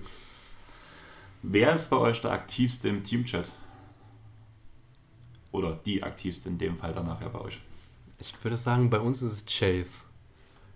Wer 1.44 1.76
ist 1.76 1.90
bei 1.90 1.98
euch 1.98 2.20
der 2.22 2.32
aktivste 2.32 2.90
im 2.90 3.04
Teamchat? 3.04 3.50
Oder 5.52 5.80
die 5.86 6.04
aktivste 6.04 6.50
in 6.50 6.58
dem 6.58 6.78
Fall 6.78 6.94
dann 6.94 7.06
nachher 7.08 7.30
bei 7.30 7.40
euch? 7.40 7.60
Ich 8.20 8.34
würde 8.44 8.58
sagen, 8.58 8.90
bei 8.90 9.00
uns 9.00 9.22
ist 9.22 9.32
es 9.32 9.46
Chase. 9.46 10.06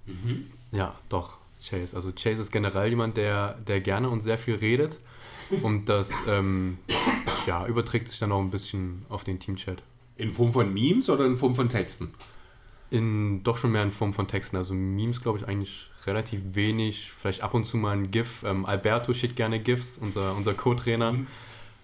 Mhm. 0.05 0.51
Ja, 0.71 0.95
doch, 1.09 1.37
Chase. 1.61 1.95
Also 1.95 2.11
Chase 2.11 2.41
ist 2.41 2.51
generell 2.51 2.89
jemand, 2.89 3.17
der, 3.17 3.53
der 3.67 3.81
gerne 3.81 4.09
und 4.09 4.21
sehr 4.21 4.37
viel 4.37 4.55
redet. 4.55 4.99
Und 5.61 5.89
das 5.89 6.11
ähm, 6.27 6.79
ja, 7.45 7.67
überträgt 7.67 8.07
sich 8.07 8.19
dann 8.19 8.31
auch 8.31 8.41
ein 8.41 8.51
bisschen 8.51 9.05
auf 9.09 9.23
den 9.23 9.39
Teamchat. 9.39 9.83
In 10.17 10.33
Form 10.33 10.53
von 10.53 10.73
Memes 10.73 11.09
oder 11.09 11.25
in 11.25 11.37
Form 11.37 11.55
von 11.55 11.69
Texten? 11.69 12.13
In, 12.89 13.43
doch 13.43 13.57
schon 13.57 13.71
mehr 13.71 13.83
in 13.83 13.91
Form 13.91 14.13
von 14.13 14.27
Texten. 14.27 14.57
Also 14.57 14.73
Memes 14.73 15.21
glaube 15.21 15.37
ich 15.37 15.47
eigentlich 15.47 15.89
relativ 16.05 16.55
wenig. 16.55 17.11
Vielleicht 17.11 17.41
ab 17.41 17.53
und 17.53 17.65
zu 17.65 17.77
mal 17.77 17.95
ein 17.95 18.11
GIF. 18.11 18.43
Ähm, 18.43 18.65
Alberto 18.65 19.13
schickt 19.13 19.35
gerne 19.35 19.59
GIFs, 19.59 19.97
unser, 19.97 20.35
unser 20.35 20.53
Co-Trainer. 20.53 21.13
Mhm. 21.13 21.27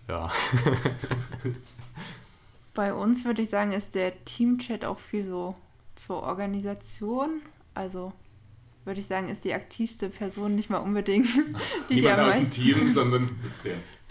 Ja. 0.07 0.31
Bei 2.73 2.93
uns 2.93 3.25
würde 3.25 3.41
ich 3.41 3.49
sagen, 3.49 3.73
ist 3.73 3.95
der 3.95 4.23
Teamchat 4.23 4.85
auch 4.85 4.99
viel 4.99 5.25
so 5.25 5.55
zur 5.95 6.23
Organisation. 6.23 7.41
Also 7.73 8.13
würde 8.85 8.99
ich 8.99 9.05
sagen, 9.05 9.27
ist 9.29 9.43
die 9.43 9.53
aktivste 9.53 10.09
Person 10.09 10.55
nicht 10.55 10.69
mal 10.69 10.77
unbedingt 10.79 11.27
die, 11.89 11.95
die 11.95 12.01
Niemand 12.01 12.19
am 12.19 12.27
aus 12.27 12.33
dem 12.35 12.43
meisten. 12.43 12.61
Team, 12.61 12.93
sondern 12.93 13.29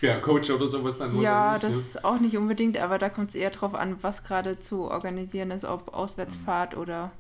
der 0.01 0.21
Coach 0.21 0.49
oder 0.51 0.67
sowas 0.69 0.97
dann 0.99 1.21
Ja, 1.21 1.53
wahrscheinlich, 1.53 1.77
ne? 1.77 1.93
das 1.93 2.05
auch 2.05 2.19
nicht 2.21 2.37
unbedingt, 2.37 2.79
aber 2.79 2.99
da 2.99 3.09
kommt 3.11 3.31
es 3.31 3.35
eher 3.35 3.51
drauf 3.51 3.75
an, 3.75 3.97
was 4.03 4.23
gerade 4.25 4.59
zu 4.61 4.83
organisieren 4.91 5.51
ist, 5.51 5.65
ob 5.65 5.93
Auswärtsfahrt 5.93 6.77
oder 6.77 7.13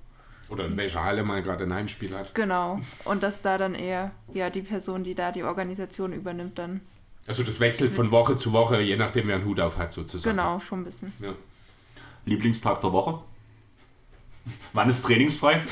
Oder 0.48 0.66
in 0.66 0.76
welcher 0.76 1.04
Halle 1.04 1.22
mal 1.24 1.42
gerade 1.42 1.64
ein 1.64 1.74
Heimspiel 1.74 2.16
hat. 2.16 2.34
genau. 2.34 2.80
Und 3.04 3.22
dass 3.22 3.40
da 3.42 3.58
dann 3.58 3.74
eher 3.74 4.12
ja 4.32 4.48
die 4.48 4.62
Person, 4.62 5.04
die 5.04 5.14
da 5.14 5.30
die 5.32 5.42
Organisation 5.42 6.12
übernimmt, 6.12 6.56
dann 6.58 6.80
Also 7.26 7.42
das 7.42 7.60
wechselt 7.60 7.92
von 7.92 8.10
Woche 8.12 8.36
zu 8.38 8.52
Woche, 8.52 8.80
je 8.80 8.96
nachdem 8.96 9.26
wer 9.28 9.36
einen 9.36 9.44
Hut 9.44 9.60
auf 9.60 9.76
hat 9.76 9.92
sozusagen. 9.92 10.36
genau 10.36 10.60
schon 10.60 10.80
ein 10.80 10.84
bisschen. 10.84 11.12
Ja. 11.20 11.34
Lieblingstag 12.24 12.80
der 12.80 12.92
Woche? 12.92 13.20
Wann 14.72 14.88
ist 14.88 15.02
trainingsfrei? 15.04 15.60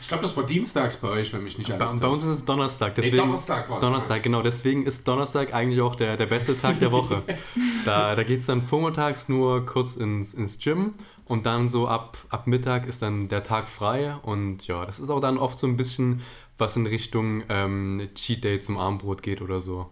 Ich 0.00 0.08
glaube, 0.08 0.22
das 0.22 0.36
war 0.36 0.44
dienstags 0.44 0.98
bei 0.98 1.08
euch, 1.08 1.32
wenn 1.32 1.42
mich 1.42 1.56
nicht 1.56 1.70
Bei, 1.70 1.76
alles 1.86 1.98
bei 1.98 2.06
uns 2.06 2.22
täuscht. 2.22 2.32
ist 2.32 2.40
es 2.40 2.44
Donnerstag. 2.44 2.88
Nee, 2.90 2.94
Deswegen, 2.96 3.16
Donnerstag 3.16 3.70
war's, 3.70 3.80
Donnerstag, 3.80 4.22
genau. 4.22 4.42
Deswegen 4.42 4.84
ist 4.84 5.08
Donnerstag 5.08 5.54
eigentlich 5.54 5.80
auch 5.80 5.96
der, 5.96 6.16
der 6.18 6.26
beste 6.26 6.60
Tag 6.60 6.78
der 6.78 6.92
Woche. 6.92 7.22
da 7.86 8.14
da 8.14 8.22
geht 8.22 8.40
es 8.40 8.46
dann 8.46 8.62
vormittags 8.62 9.28
nur 9.30 9.64
kurz 9.64 9.96
ins, 9.96 10.34
ins 10.34 10.58
Gym 10.58 10.94
und 11.24 11.46
dann 11.46 11.68
so 11.70 11.88
ab, 11.88 12.18
ab 12.28 12.46
Mittag 12.46 12.86
ist 12.86 13.00
dann 13.00 13.28
der 13.28 13.42
Tag 13.44 13.68
frei. 13.68 14.14
Und 14.22 14.66
ja, 14.66 14.84
das 14.84 15.00
ist 15.00 15.08
auch 15.08 15.20
dann 15.20 15.38
oft 15.38 15.58
so 15.58 15.66
ein 15.66 15.76
bisschen 15.76 16.20
was 16.58 16.76
in 16.76 16.86
Richtung 16.86 17.42
ähm, 17.48 18.08
Cheat 18.14 18.44
Day 18.44 18.60
zum 18.60 18.76
Abendbrot 18.78 19.22
geht 19.22 19.40
oder 19.40 19.60
so. 19.60 19.90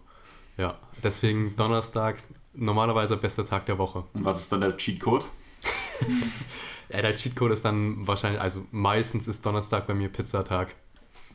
Ja, 0.57 0.75
deswegen 1.01 1.55
Donnerstag 1.55 2.17
normalerweise 2.53 3.17
bester 3.17 3.45
Tag 3.45 3.65
der 3.65 3.77
Woche. 3.77 4.03
Und 4.13 4.25
was 4.25 4.37
ist 4.39 4.51
dann 4.51 4.61
der 4.61 4.77
Cheatcode? 4.77 5.25
Ja, 6.89 7.01
der 7.01 7.15
Cheatcode 7.15 7.53
ist 7.53 7.65
dann 7.65 8.05
wahrscheinlich, 8.07 8.39
also 8.39 8.65
meistens 8.71 9.27
ist 9.27 9.43
Donnerstag 9.45 9.87
bei 9.87 9.95
mir 9.95 10.09
Pizzatag. 10.09 10.75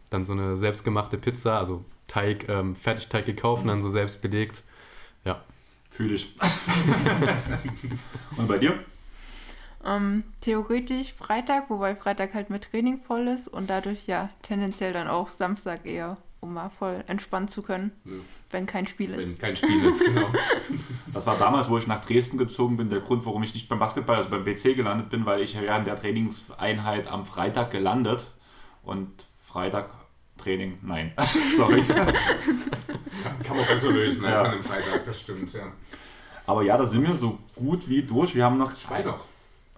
Dann 0.09 0.25
so 0.25 0.33
eine 0.33 0.57
selbstgemachte 0.57 1.19
Pizza, 1.19 1.59
also 1.59 1.85
Teig, 2.07 2.49
ähm, 2.49 2.77
Fertigteig 2.77 3.27
gekauft 3.27 3.63
und 3.63 3.69
dann 3.69 3.83
so 3.83 3.91
selbst 3.91 4.23
belegt. 4.23 4.63
Ja. 5.25 5.43
Fühle 5.91 6.15
ich. 6.15 6.37
Und 8.37 8.47
bei 8.47 8.59
dir? 8.59 8.79
Ähm, 9.85 10.23
theoretisch 10.41 11.13
Freitag, 11.13 11.71
wobei 11.71 11.97
Freitag 11.97 12.35
halt 12.35 12.51
mit 12.51 12.71
Training 12.71 13.01
voll 13.01 13.27
ist 13.27 13.49
und 13.49 13.69
dadurch 13.69 14.07
ja 14.07 14.29
tendenziell 14.43 14.93
dann 14.93 15.09
auch 15.09 15.33
Samstag 15.33 15.87
eher, 15.87 16.19
um 16.41 16.55
mal 16.55 16.69
voll 16.69 17.03
entspannen 17.07 17.49
zu 17.49 17.63
können, 17.63 17.91
Ja. 18.05 18.13
Wenn 18.51 18.67
kein 18.67 18.87
Spiel 18.87 19.11
ist. 19.11 19.19
Wenn 19.19 19.39
kein 19.39 19.57
Spiel 19.57 19.85
ist, 19.85 20.05
genau. 20.05 20.29
Das 21.13 21.27
war 21.27 21.37
damals, 21.39 21.69
wo 21.71 21.79
ich 21.79 21.87
nach 21.87 22.05
Dresden 22.05 22.39
gezogen 22.39 22.77
bin, 22.77 22.91
der 22.91 23.01
Grund, 23.01 23.25
warum 23.27 23.43
ich 23.43 23.55
nicht 23.55 23.69
beim 23.69 23.79
Basketball, 23.79 24.17
also 24.17 24.29
beim 24.29 24.45
BC 24.45 24.77
gelandet 24.77 25.11
bin, 25.11 25.25
weil 25.27 25.41
ich 25.43 25.55
ja 25.55 25.77
in 25.77 25.85
der 25.85 25.99
Trainingseinheit 26.01 27.09
am 27.09 27.25
Freitag 27.25 27.71
gelandet 27.71 28.27
und 28.83 29.11
Freitag 29.45 29.91
Training. 30.37 30.79
Nein. 30.83 31.13
Sorry. 31.57 31.83
Kann, 31.83 32.15
kann 33.43 33.57
man 33.57 33.67
besser 33.67 33.91
lösen 33.91 34.25
als 34.25 34.35
Ja. 34.35 34.43
an 34.45 34.51
einem 34.53 34.63
Freitag, 34.63 35.05
das 35.05 35.21
stimmt, 35.21 35.53
ja. 35.53 35.73
Aber 36.47 36.63
ja, 36.63 36.77
da 36.77 36.87
sind 36.87 37.07
wir 37.07 37.17
so 37.17 37.39
gut 37.57 37.89
wie 37.89 38.03
durch. 38.03 38.35
Wir 38.35 38.45
haben 38.45 38.57
noch 38.59 38.75
Zwei 38.75 39.03
noch. 39.03 39.25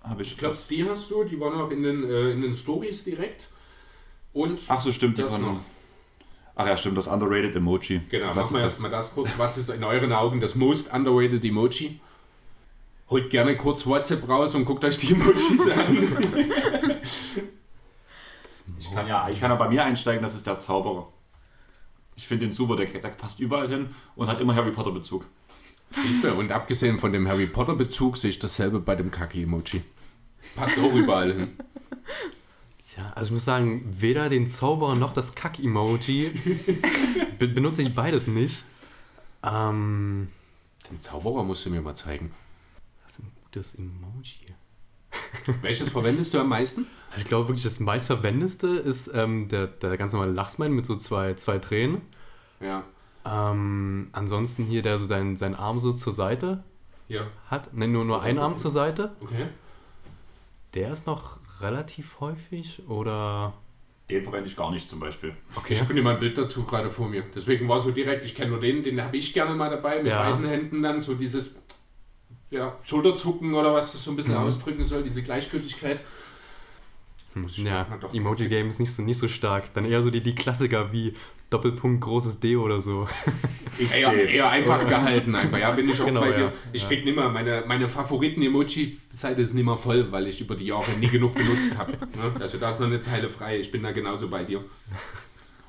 Hab 0.03 0.21
ich, 0.21 0.33
Ich 0.33 0.39
glaube, 0.39 0.59
die 0.69 0.89
hast 0.89 1.11
du, 1.11 1.25
die 1.25 1.39
war 1.41 1.51
noch 1.51 1.71
in 1.71 1.83
den, 1.83 2.05
äh, 2.05 2.31
in 2.31 2.43
den 2.43 2.55
Stories 2.55 3.05
direkt. 3.05 3.49
Und 4.33 4.61
Ach 4.69 4.81
so, 4.81 4.93
stimmt. 4.93 5.19
Die 5.19 5.23
das 5.23 5.33
von, 5.33 5.43
noch. 5.43 5.61
Ach 6.61 6.67
ja, 6.67 6.77
stimmt, 6.77 6.99
das 6.99 7.07
Underrated 7.07 7.57
Emoji. 7.57 8.01
Genau, 8.11 8.29
Was 8.29 8.37
machen 8.37 8.57
wir 8.57 8.63
erstmal 8.63 8.91
das 8.91 9.15
kurz. 9.15 9.31
Was 9.37 9.59
ist 9.59 9.71
in 9.71 9.85
euren 9.85 10.13
Augen 10.13 10.41
das 10.41 10.55
most 10.55 10.93
underrated 10.93 11.45
Emoji? 11.45 12.01
Holt 13.09 13.31
gerne 13.31 13.57
kurz 13.57 13.87
WhatsApp 13.87 14.29
raus 14.29 14.55
und 14.55 14.65
guckt 14.65 14.85
euch 14.85 14.99
die 14.99 15.13
Emojis 15.13 15.69
an. 15.69 15.99
Ich 18.79 18.91
kann 18.95 19.07
ja, 19.07 19.29
ich 19.29 19.39
kann 19.39 19.51
ja 19.51 19.57
bei 19.57 19.69
mir 19.69 19.85
einsteigen, 19.85 20.23
das 20.23 20.35
ist 20.35 20.47
der 20.47 20.59
Zauberer. 20.59 21.09
Ich 22.17 22.27
finde 22.27 22.47
den 22.47 22.53
super, 22.53 22.77
der, 22.77 22.87
der 22.87 23.09
passt 23.09 23.39
überall 23.39 23.69
hin 23.69 23.91
und 24.17 24.27
hat 24.27 24.41
immer 24.41 24.55
Harry 24.55 24.71
Potter 24.71 24.91
Bezug. 24.91 25.27
Siehst 25.91 26.25
du, 26.25 26.33
und 26.33 26.51
abgesehen 26.51 26.99
von 26.99 27.13
dem 27.13 27.29
Harry 27.29 27.47
Potter 27.47 27.75
Bezug 27.75 28.17
sehe 28.17 28.31
ich 28.31 28.39
dasselbe 28.39 28.81
bei 28.81 28.97
dem 28.97 29.11
Kaki-Emoji. 29.11 29.83
Passt 30.57 30.79
auch 30.79 30.95
überall 30.95 31.33
hin. 31.33 31.49
Tja, 32.93 33.13
also 33.15 33.29
ich 33.29 33.33
muss 33.35 33.45
sagen, 33.45 33.85
weder 34.01 34.29
den 34.29 34.49
Zauberer 34.49 34.97
noch 34.97 35.13
das 35.13 35.37
Kack-Emoji 35.37 36.31
be 37.39 37.47
benutze 37.47 37.83
ich 37.83 37.95
beides 37.95 38.27
nicht. 38.27 38.65
Ähm, 39.45 40.27
Den 40.91 41.01
Zauberer 41.01 41.45
musst 41.45 41.65
du 41.65 41.71
mir 41.71 41.83
mal 41.83 41.95
zeigen. 41.95 42.33
was 43.05 43.13
ist 43.13 43.21
ein 43.21 43.33
gutes 43.45 43.75
Emoji? 43.77 44.47
Welches 45.63 45.91
verwendest 45.91 46.35
du 46.35 46.41
am 46.41 46.49
meisten? 46.49 46.87
Also 47.13 47.23
ich 47.23 47.29
glaube 47.29 47.47
wirklich, 47.49 47.63
das 47.63 47.79
meistverwendeste 47.79 48.67
ist 48.67 49.09
ähm, 49.15 49.47
der, 49.47 49.69
der 49.69 49.97
ganz 49.97 50.13
normale 50.13 50.33
Lachsmann 50.33 50.73
mit 50.73 50.85
so 50.85 50.97
zwei, 50.97 51.35
zwei 51.35 51.59
Tränen. 51.59 52.01
Ja. 52.59 52.83
Ähm, 53.25 54.09
ansonsten 54.11 54.65
hier, 54.65 54.83
der 54.83 54.99
so 54.99 55.07
seinen, 55.07 55.37
seinen 55.37 55.55
Arm 55.55 55.79
so 55.79 55.93
zur 55.93 56.13
Seite 56.13 56.65
Ja. 57.07 57.23
hat. 57.49 57.73
Ne, 57.73 57.87
nur, 57.87 58.05
nur 58.05 58.21
einen 58.21 58.41
Arm 58.41 58.57
zur 58.57 58.73
Seite. 58.73 59.15
Okay. 59.21 59.47
Der 60.75 60.93
ist 60.93 61.07
noch 61.07 61.39
relativ 61.63 62.21
häufig 62.21 62.83
oder... 62.89 63.53
Den 64.09 64.25
verwende 64.25 64.49
ich 64.49 64.57
gar 64.57 64.71
nicht 64.73 64.89
zum 64.91 64.99
Beispiel. 64.99 65.35
Okay. 65.55 65.73
Ich 65.75 65.81
habe 65.81 65.95
mal 66.03 66.15
ein 66.15 66.21
Bild 66.21 66.37
dazu 66.37 66.65
gerade 66.65 66.91
vor 66.91 67.09
mir. 67.09 67.23
Deswegen 67.35 67.69
war 67.69 67.79
so 67.81 67.93
direkt, 67.93 68.25
ich 68.25 68.35
kenne 68.35 68.51
nur 68.51 68.61
den, 68.61 68.83
den 68.83 69.01
habe 69.01 69.17
ich 69.17 69.33
gerne 69.33 69.55
mal 69.55 69.71
dabei, 69.71 69.99
mit 69.99 70.07
Ja. 70.09 70.31
beiden 70.31 70.49
Händen 70.49 70.83
dann 70.83 71.01
so 71.01 71.15
dieses 71.15 71.57
ja, 72.51 72.77
Schulterzucken 72.83 73.55
oder 73.55 73.73
was 73.73 73.93
das 73.93 74.03
so 74.03 74.11
ein 74.11 74.17
bisschen 74.17 74.35
Mhm. 74.35 74.41
ausdrücken 74.41 74.83
soll, 74.83 75.05
diese 75.05 75.23
Gleichgültigkeit. 75.23 76.03
Muss 77.35 77.57
ich 77.59 77.65
Ja, 77.65 77.87
Emoji-Game 78.13 78.69
ist 78.69 78.81
nicht 78.81 78.93
so, 78.93 79.03
nicht 79.03 79.19
so 79.19 79.29
stark. 79.29 79.73
Dann 79.75 79.85
eher 79.85 80.03
so 80.03 80.11
die, 80.11 80.21
die 80.21 80.35
Klassiker 80.35 80.91
wie 80.93 81.15
Doppelpunkt, 81.51 82.01
großes 82.01 82.41
D 82.41 82.57
oder 82.57 82.81
so. 82.81 83.09
Eher, 83.79 84.29
eher 84.29 84.51
einfach 84.51 84.87
gehalten, 84.89 85.35
einfach. 85.35 85.57
Ja, 85.59 85.71
bin 85.71 85.89
ich 85.89 85.99
auch 86.01 86.05
Genau, 86.07 86.21
bei 86.21 86.33
dir. 86.33 86.39
ja. 86.45 86.53
Ich 86.73 86.83
Ja. 86.83 86.89
krieg 86.89 87.05
nimmer, 87.05 87.31
meine, 87.31 87.65
meine 87.67 87.89
Favoriten-Emoji-Seite 87.89 89.41
ist 89.41 89.55
nimmer 89.55 89.77
voll, 89.77 90.13
weil 90.13 90.27
ich 90.27 90.41
über 90.41 90.55
die 90.55 90.67
Jahre 90.67 90.91
nie 91.01 91.09
genug 91.09 91.35
benutzt 91.35 91.79
habe. 91.79 91.93
Ne? 92.15 92.33
Also 92.41 92.59
da 92.59 92.69
ist 92.71 92.81
noch 92.81 92.89
eine 92.89 93.01
Zeile 93.01 93.29
frei. 93.31 93.59
Ich 93.59 93.71
bin 93.73 93.83
da 93.83 93.93
genauso 93.93 94.29
bei 94.29 94.45
dir. 94.45 94.63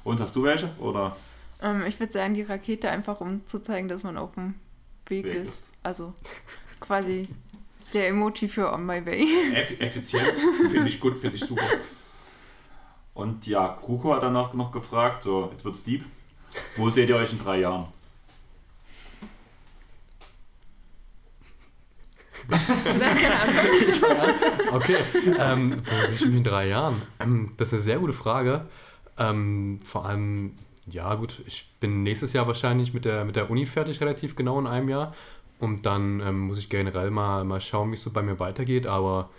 Und 0.04 0.20
hast 0.20 0.36
du 0.36 0.44
welche? 0.44 0.70
Oder? 0.80 1.16
Ähm, 1.62 1.84
ich 1.88 2.00
würde 2.00 2.12
sagen, 2.12 2.34
die 2.34 2.42
Rakete 2.42 2.90
einfach, 2.90 3.22
um 3.22 3.46
zu 3.48 3.60
zeigen, 3.64 3.88
dass 3.88 4.04
man 4.04 4.18
auf 4.18 4.34
dem 4.34 4.56
Weg, 5.08 5.26
Weg 5.26 5.36
ist. 5.36 5.48
ist. 5.50 5.70
Also 5.84 6.14
quasi 6.82 7.28
der 7.94 8.10
Emoji 8.10 8.48
für 8.50 8.74
On 8.74 8.86
My 8.86 9.06
Way. 9.06 9.28
Eff 9.54 9.80
Effizienz 9.80 10.42
finde 10.70 10.90
ich 10.90 11.00
gut, 11.00 11.18
finde 11.18 11.38
ich 11.38 11.46
super. 11.46 11.64
Und 13.14 13.48
ja, 13.48 13.78
Kruko 13.80 14.14
hat 14.14 14.24
dann 14.24 14.34
noch, 14.34 14.54
noch 14.54 14.72
gefragt, 14.72 15.24
so, 15.24 15.50
jetzt 15.52 15.66
wird's 15.66 15.84
deep. 15.84 16.06
Wo 16.76 16.90
seht 16.90 17.10
ihr 17.10 17.16
euch 17.16 17.32
in 17.32 17.40
drei 17.40 17.60
Jahren? 17.60 17.88
Okay, 24.72 24.98
ähm, 25.38 25.82
wo 25.84 26.06
sehe 26.08 26.16
ich 26.16 26.26
mich 26.26 26.38
in 26.38 26.44
drei 26.44 26.70
Jahren? 26.70 27.02
Ähm, 27.20 27.52
das 27.58 27.70
ist 27.70 27.74
eine 27.74 27.82
sehr 27.82 28.00
gute 28.00 28.14
Frage. 28.14 28.66
Ähm, 29.18 29.80
vor 29.84 30.06
allem, 30.06 30.54
ja 30.88 31.14
gut, 31.16 31.42
ich 31.46 31.70
bin 31.82 32.04
nächstes 32.04 32.32
Jahr 32.32 32.48
wahrscheinlich 32.48 32.94
mit 32.94 33.04
der, 33.04 33.26
mit 33.26 33.36
der 33.36 33.50
Uni 33.50 33.66
fertig, 33.66 34.00
relativ 34.00 34.36
genau 34.36 34.60
in 34.60 34.68
einem 34.68 34.88
Jahr. 34.88 35.14
Und 35.60 35.86
dann 35.86 36.22
ähm, 36.22 36.40
muss 36.48 36.58
ich 36.58 36.70
generell 36.70 37.12
mal, 37.12 37.44
mal 37.44 37.62
schauen, 37.62 37.92
wie 37.92 37.96
es 37.96 38.04
so 38.04 38.12
bei 38.12 38.22
mir 38.22 38.40
weitergeht. 38.40 38.88
Aber 38.88 39.30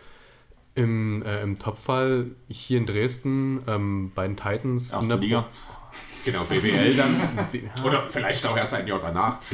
im, 0.74 1.22
äh, 1.22 1.42
im 1.42 1.58
Topfall 1.58 2.26
hier 2.48 2.78
in 2.78 2.86
Dresden 2.86 3.62
ähm, 3.66 4.12
bei 4.14 4.26
den 4.26 4.36
Titans. 4.36 4.90
in 4.90 4.96
Erste 4.96 5.08
der 5.08 5.18
Liga? 5.18 5.46
Genau, 6.24 6.44
BWL 6.44 6.94
dann. 6.94 7.48
Oder 7.84 8.08
vielleicht 8.08 8.46
auch 8.46 8.56
erst 8.56 8.74
ein 8.74 8.86
Jahr 8.86 9.00
danach. 9.00 9.38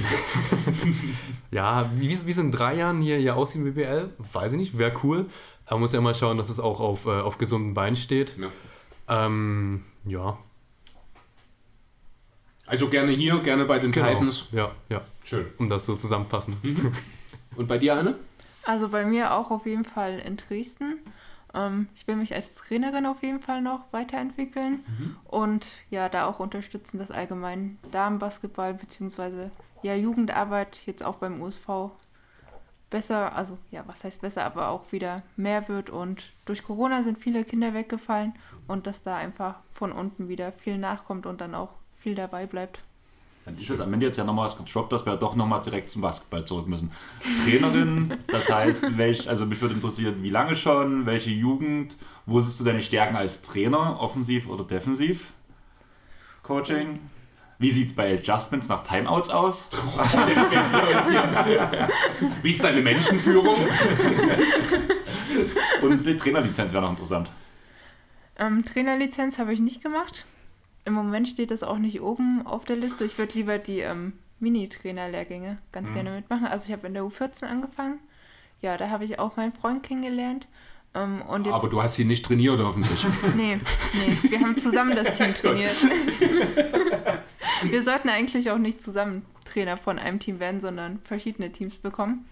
Ja, 1.50 1.84
wie 1.96 2.10
wie 2.10 2.30
es 2.30 2.38
in 2.38 2.52
drei 2.52 2.74
Jahren 2.74 3.00
hier, 3.00 3.16
hier 3.16 3.34
aussieht 3.34 3.62
im 3.62 3.72
BBL, 3.72 4.10
weiß 4.32 4.52
ich 4.52 4.58
nicht, 4.58 4.78
wäre 4.78 4.92
cool. 5.02 5.26
Aber 5.64 5.76
man 5.76 5.80
muss 5.80 5.92
ja 5.94 6.00
mal 6.02 6.14
schauen, 6.14 6.36
dass 6.36 6.50
es 6.50 6.60
auch 6.60 6.78
auf, 6.80 7.06
äh, 7.06 7.10
auf 7.10 7.38
gesunden 7.38 7.72
Beinen 7.72 7.96
steht. 7.96 8.36
Ja. 8.38 9.26
Ähm, 9.26 9.84
ja, 10.04 10.36
Also 12.66 12.88
gerne 12.88 13.12
hier, 13.12 13.38
gerne 13.40 13.64
bei 13.64 13.78
den 13.78 13.90
genau. 13.92 14.08
Titans. 14.12 14.46
Ja, 14.52 14.72
ja, 14.90 15.00
Schön. 15.24 15.46
um 15.56 15.70
das 15.70 15.86
so 15.86 15.96
zusammenfassen. 15.96 16.56
Und 17.56 17.66
bei 17.66 17.78
dir, 17.78 17.96
Anne? 17.96 18.16
Also 18.64 18.88
bei 18.88 19.04
mir 19.04 19.34
auch 19.34 19.50
auf 19.50 19.66
jeden 19.66 19.84
Fall 19.84 20.18
in 20.18 20.36
Dresden. 20.36 20.98
Ähm, 21.54 21.88
ich 21.94 22.06
will 22.06 22.16
mich 22.16 22.34
als 22.34 22.54
Trainerin 22.54 23.06
auf 23.06 23.22
jeden 23.22 23.40
Fall 23.40 23.62
noch 23.62 23.92
weiterentwickeln 23.92 24.84
und 25.24 25.70
ja, 25.90 26.08
da 26.08 26.26
auch 26.26 26.40
unterstützen, 26.40 26.98
dass 26.98 27.10
allgemein 27.10 27.78
Damenbasketball 27.90 28.74
bzw. 28.74 29.50
ja 29.82 29.94
Jugendarbeit 29.94 30.86
jetzt 30.86 31.02
auch 31.02 31.16
beim 31.16 31.40
USV 31.40 31.90
besser, 32.90 33.34
also 33.34 33.58
ja, 33.70 33.84
was 33.86 34.04
heißt 34.04 34.20
besser, 34.20 34.44
aber 34.44 34.68
auch 34.68 34.92
wieder 34.92 35.22
mehr 35.36 35.68
wird 35.68 35.90
und 35.90 36.32
durch 36.44 36.64
Corona 36.64 37.02
sind 37.02 37.18
viele 37.18 37.44
Kinder 37.44 37.74
weggefallen 37.74 38.34
und 38.66 38.86
dass 38.86 39.02
da 39.02 39.16
einfach 39.16 39.56
von 39.72 39.92
unten 39.92 40.28
wieder 40.28 40.52
viel 40.52 40.78
nachkommt 40.78 41.26
und 41.26 41.40
dann 41.40 41.54
auch 41.54 41.70
viel 41.98 42.14
dabei 42.14 42.46
bleibt. 42.46 42.80
Dann 43.48 43.58
ist 43.58 43.70
es 43.70 43.80
am 43.80 43.90
Ende 43.94 44.04
jetzt 44.04 44.18
ja 44.18 44.24
nochmal 44.24 44.44
was 44.44 44.58
getroppt, 44.58 44.92
dass 44.92 45.06
wir 45.06 45.16
doch 45.16 45.34
nochmal 45.34 45.62
direkt 45.62 45.90
zum 45.90 46.02
Basketball 46.02 46.44
zurück 46.44 46.68
müssen. 46.68 46.90
Trainerin, 47.46 48.18
das 48.26 48.50
heißt, 48.50 48.98
welch, 48.98 49.26
also 49.26 49.46
mich 49.46 49.58
würde 49.62 49.74
interessieren, 49.74 50.22
wie 50.22 50.28
lange 50.28 50.54
schon, 50.54 51.06
welche 51.06 51.30
Jugend, 51.30 51.96
wo 52.26 52.42
siehst 52.42 52.60
du 52.60 52.64
deine 52.64 52.82
Stärken 52.82 53.16
als 53.16 53.40
Trainer, 53.40 54.02
offensiv 54.02 54.50
oder 54.50 54.64
defensiv? 54.64 55.32
Coaching? 56.42 57.00
Wie 57.58 57.70
sieht 57.70 57.88
es 57.88 57.96
bei 57.96 58.12
Adjustments 58.12 58.68
nach 58.68 58.82
Timeouts 58.82 59.30
aus? 59.30 59.70
Wie 62.42 62.50
ist 62.50 62.62
deine 62.62 62.82
Menschenführung? 62.82 63.56
Und 65.80 66.06
die 66.06 66.18
Trainerlizenz 66.18 66.74
wäre 66.74 66.82
noch 66.82 66.90
interessant. 66.90 67.30
Ähm, 68.38 68.62
Trainerlizenz 68.62 69.38
habe 69.38 69.54
ich 69.54 69.60
nicht 69.60 69.82
gemacht. 69.82 70.26
Im 70.88 70.94
Moment 70.94 71.28
steht 71.28 71.50
das 71.50 71.62
auch 71.62 71.76
nicht 71.76 72.00
oben 72.00 72.46
auf 72.46 72.64
der 72.64 72.76
Liste. 72.76 73.04
Ich 73.04 73.18
würde 73.18 73.34
lieber 73.34 73.58
die 73.58 73.80
ähm, 73.80 74.14
Mini-Trainer-Lehrgänge 74.40 75.58
ganz 75.70 75.92
gerne 75.92 76.12
mitmachen. 76.12 76.46
Also 76.46 76.64
ich 76.66 76.72
habe 76.72 76.86
in 76.86 76.94
der 76.94 77.02
U14 77.02 77.44
angefangen. 77.44 77.98
Ja, 78.62 78.78
da 78.78 78.88
habe 78.88 79.04
ich 79.04 79.18
auch 79.18 79.36
meinen 79.36 79.52
Freund 79.52 79.82
kennengelernt. 79.82 80.48
Ähm, 80.94 81.22
jetzt, 81.44 81.52
Aber 81.52 81.68
du 81.68 81.82
hast 81.82 81.96
sie 81.96 82.06
nicht 82.06 82.24
trainiert, 82.24 82.58
hoffentlich. 82.58 83.04
nee, 83.36 83.58
nee, 83.92 84.30
wir 84.30 84.40
haben 84.40 84.56
zusammen 84.56 84.96
das 84.96 85.18
Team 85.18 85.34
trainiert. 85.34 85.76
wir 87.64 87.82
sollten 87.82 88.08
eigentlich 88.08 88.50
auch 88.50 88.56
nicht 88.56 88.82
zusammen 88.82 89.26
Trainer 89.44 89.76
von 89.76 89.98
einem 89.98 90.20
Team 90.20 90.40
werden, 90.40 90.62
sondern 90.62 91.00
verschiedene 91.04 91.52
Teams 91.52 91.74
bekommen. 91.74 92.24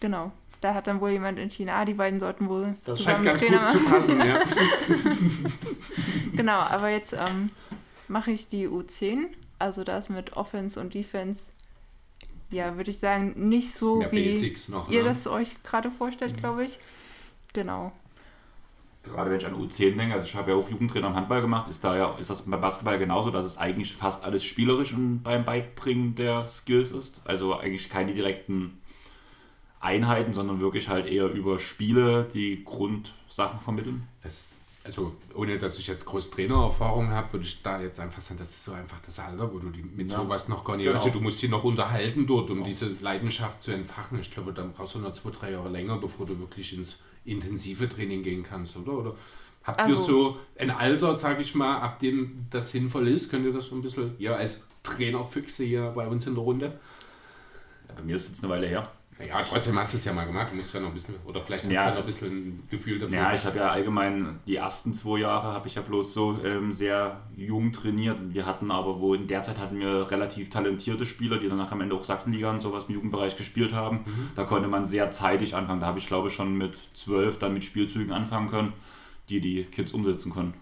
Genau. 0.00 0.32
Da 0.60 0.74
hat 0.74 0.86
dann 0.86 1.00
wohl 1.00 1.10
jemand 1.10 1.38
entschieden, 1.38 1.70
ah, 1.70 1.86
die 1.86 1.94
beiden 1.94 2.20
sollten 2.20 2.50
wohl 2.50 2.74
Das 2.84 2.98
zusammen 2.98 3.24
scheint 3.24 3.40
ganz 3.40 3.40
Trainer 3.40 3.60
gut 3.60 3.70
zu 3.70 3.78
machen. 3.78 3.94
passen, 3.94 4.18
ja. 4.20 4.40
Genau, 6.36 6.58
aber 6.58 6.90
jetzt 6.90 7.14
ähm, 7.14 7.50
mache 8.08 8.30
ich 8.30 8.48
die 8.48 8.68
U10, 8.68 9.26
also 9.58 9.84
das 9.84 10.08
mit 10.08 10.36
Offense 10.36 10.78
und 10.80 10.94
Defense. 10.94 11.50
Ja, 12.50 12.76
würde 12.76 12.90
ich 12.90 12.98
sagen, 12.98 13.48
nicht 13.48 13.72
so 13.72 14.00
wie 14.10 14.24
Basics 14.24 14.68
noch, 14.68 14.88
ihr 14.88 15.02
ne? 15.02 15.08
das 15.08 15.26
euch 15.26 15.62
gerade 15.64 15.90
vorstellt, 15.90 16.36
glaube 16.36 16.64
ich. 16.64 16.78
Genau. 17.52 17.92
Gerade 19.02 19.30
wenn 19.30 19.38
ich 19.38 19.46
an 19.46 19.54
U10 19.54 19.96
denke, 19.96 20.14
also 20.14 20.26
ich 20.26 20.34
habe 20.34 20.50
ja 20.50 20.56
auch 20.56 20.68
Jugendtrainer 20.68 21.08
im 21.08 21.14
Handball 21.14 21.40
gemacht, 21.40 21.68
ist 21.70 21.82
da 21.84 21.96
ja, 21.96 22.16
ist 22.18 22.30
das 22.30 22.42
beim 22.42 22.60
Basketball 22.60 22.98
genauso, 22.98 23.30
dass 23.30 23.46
es 23.46 23.56
eigentlich 23.56 23.94
fast 23.94 24.24
alles 24.24 24.44
spielerisch 24.44 24.92
und 24.92 25.22
beim 25.22 25.44
Beibringen 25.44 26.14
der 26.14 26.46
Skills 26.48 26.90
ist. 26.90 27.22
Also 27.24 27.56
eigentlich 27.56 27.88
keine 27.88 28.14
direkten 28.14 28.80
Einheiten, 29.80 30.32
sondern 30.32 30.60
wirklich 30.60 30.88
halt 30.88 31.06
eher 31.06 31.30
über 31.30 31.58
Spiele 31.58 32.28
die 32.32 32.64
Grundsachen 32.64 33.60
vermitteln. 33.60 34.08
Das, 34.22 34.52
also, 34.86 35.12
ohne 35.34 35.58
dass 35.58 35.78
ich 35.78 35.86
jetzt 35.86 36.04
groß 36.06 36.30
Trainererfahrung 36.30 37.10
habe, 37.10 37.34
würde 37.34 37.44
ich 37.46 37.62
da 37.62 37.80
jetzt 37.80 38.00
einfach 38.00 38.20
sagen, 38.22 38.38
das 38.38 38.50
ist 38.50 38.64
so 38.64 38.72
einfach 38.72 38.98
das 39.04 39.18
Alter, 39.18 39.52
wo 39.52 39.58
du 39.58 39.70
die 39.70 39.82
mit 39.82 40.08
Ja. 40.10 40.16
sowas 40.18 40.48
noch 40.48 40.64
gar 40.64 40.76
nicht. 40.76 40.86
Genau. 40.86 40.96
Also, 40.98 41.10
du 41.10 41.20
musst 41.20 41.38
sie 41.40 41.48
noch 41.48 41.64
unterhalten 41.64 42.26
dort, 42.26 42.50
um 42.50 42.64
diese 42.64 42.94
Leidenschaft 43.00 43.62
zu 43.62 43.72
entfachen. 43.72 44.18
Ich 44.20 44.30
glaube, 44.30 44.52
dann 44.52 44.72
brauchst 44.72 44.94
du 44.94 44.98
noch 45.00 45.12
zwei, 45.12 45.30
drei 45.30 45.50
Jahre 45.52 45.68
länger, 45.68 45.98
bevor 45.98 46.24
du 46.26 46.38
wirklich 46.38 46.72
ins 46.76 46.98
intensive 47.24 47.88
Training 47.88 48.22
gehen 48.22 48.42
kannst, 48.42 48.76
oder? 48.76 48.92
Oder 48.92 49.14
Habt 49.64 49.80
Also- 49.80 49.96
ihr 49.96 50.02
so 50.04 50.36
ein 50.60 50.70
Alter, 50.70 51.16
sag 51.16 51.40
ich 51.40 51.56
mal, 51.56 51.78
ab 51.80 51.98
dem 51.98 52.46
das 52.50 52.70
sinnvoll 52.70 53.08
ist? 53.08 53.28
Könnt 53.32 53.44
ihr 53.46 53.52
das 53.52 53.64
so 53.66 53.74
ein 53.74 53.82
bisschen, 53.82 54.14
ihr 54.20 54.36
als 54.36 54.62
Trainerfüchse 54.84 55.64
hier 55.64 55.90
bei 55.92 56.06
uns 56.06 56.24
in 56.28 56.34
der 56.36 56.44
Runde? 56.44 56.66
Ja, 57.88 57.94
bei 57.96 58.02
mir 58.02 58.14
ist 58.14 58.26
es 58.26 58.28
jetzt 58.28 58.44
eine 58.44 58.52
Weile 58.52 58.68
her. 58.68 58.88
Ja, 59.18 59.40
trotzdem 59.48 59.78
hast 59.78 59.94
du 59.94 59.96
es 59.96 60.04
ja 60.04 60.12
mal 60.12 60.26
gemacht. 60.26 60.48
Du 60.52 60.56
musst 60.56 60.74
ja 60.74 60.80
noch 60.80 60.88
ein 60.88 60.94
bisschen, 60.94 61.14
oder 61.24 61.42
vielleicht 61.42 61.64
hast 61.64 61.70
Ja. 61.72 61.84
du 61.84 61.88
ja 61.88 61.94
noch 61.94 62.00
ein 62.02 62.06
bisschen 62.06 62.28
ein 62.48 62.62
Gefühl 62.68 62.98
dafür. 62.98 63.16
Ja, 63.16 63.32
ich 63.32 63.46
habe 63.46 63.56
ja 63.58 63.70
allgemein 63.70 64.40
die 64.46 64.56
ersten 64.56 64.92
zwei 64.94 65.20
Jahre 65.20 65.48
habe 65.54 65.68
ich 65.68 65.74
ja 65.76 65.82
bloß 65.82 66.12
so 66.12 66.38
ähm, 66.44 66.70
sehr 66.70 67.22
jung 67.34 67.72
trainiert. 67.72 68.18
Wir 68.34 68.44
hatten 68.44 68.70
aber, 68.70 69.00
wo 69.00 69.14
in 69.14 69.26
der 69.26 69.42
Zeit 69.42 69.58
hatten 69.58 69.78
wir 69.80 70.10
relativ 70.10 70.50
talentierte 70.50 71.06
Spieler, 71.06 71.38
die 71.38 71.48
danach 71.48 71.72
am 71.72 71.80
Ende 71.80 71.96
auch 71.96 72.04
Sachsenliga 72.04 72.50
und 72.50 72.60
sowas 72.60 72.84
im 72.88 72.94
Jugendbereich 72.94 73.36
gespielt 73.36 73.72
haben. 73.72 74.04
Da 74.36 74.44
konnte 74.44 74.68
man 74.68 74.84
sehr 74.84 75.10
zeitig 75.10 75.54
anfangen. 75.54 75.80
Da 75.80 75.86
habe 75.86 75.98
ich 75.98 76.06
glaube 76.06 76.28
ich 76.28 76.34
schon 76.34 76.54
mit 76.56 76.76
zwölf 76.92 77.38
dann 77.38 77.54
mit 77.54 77.64
Spielzügen 77.64 78.12
anfangen 78.12 78.50
können, 78.50 78.74
die 79.30 79.40
die 79.40 79.64
Kids 79.64 79.92
umsetzen 79.92 80.32
können. 80.32 80.52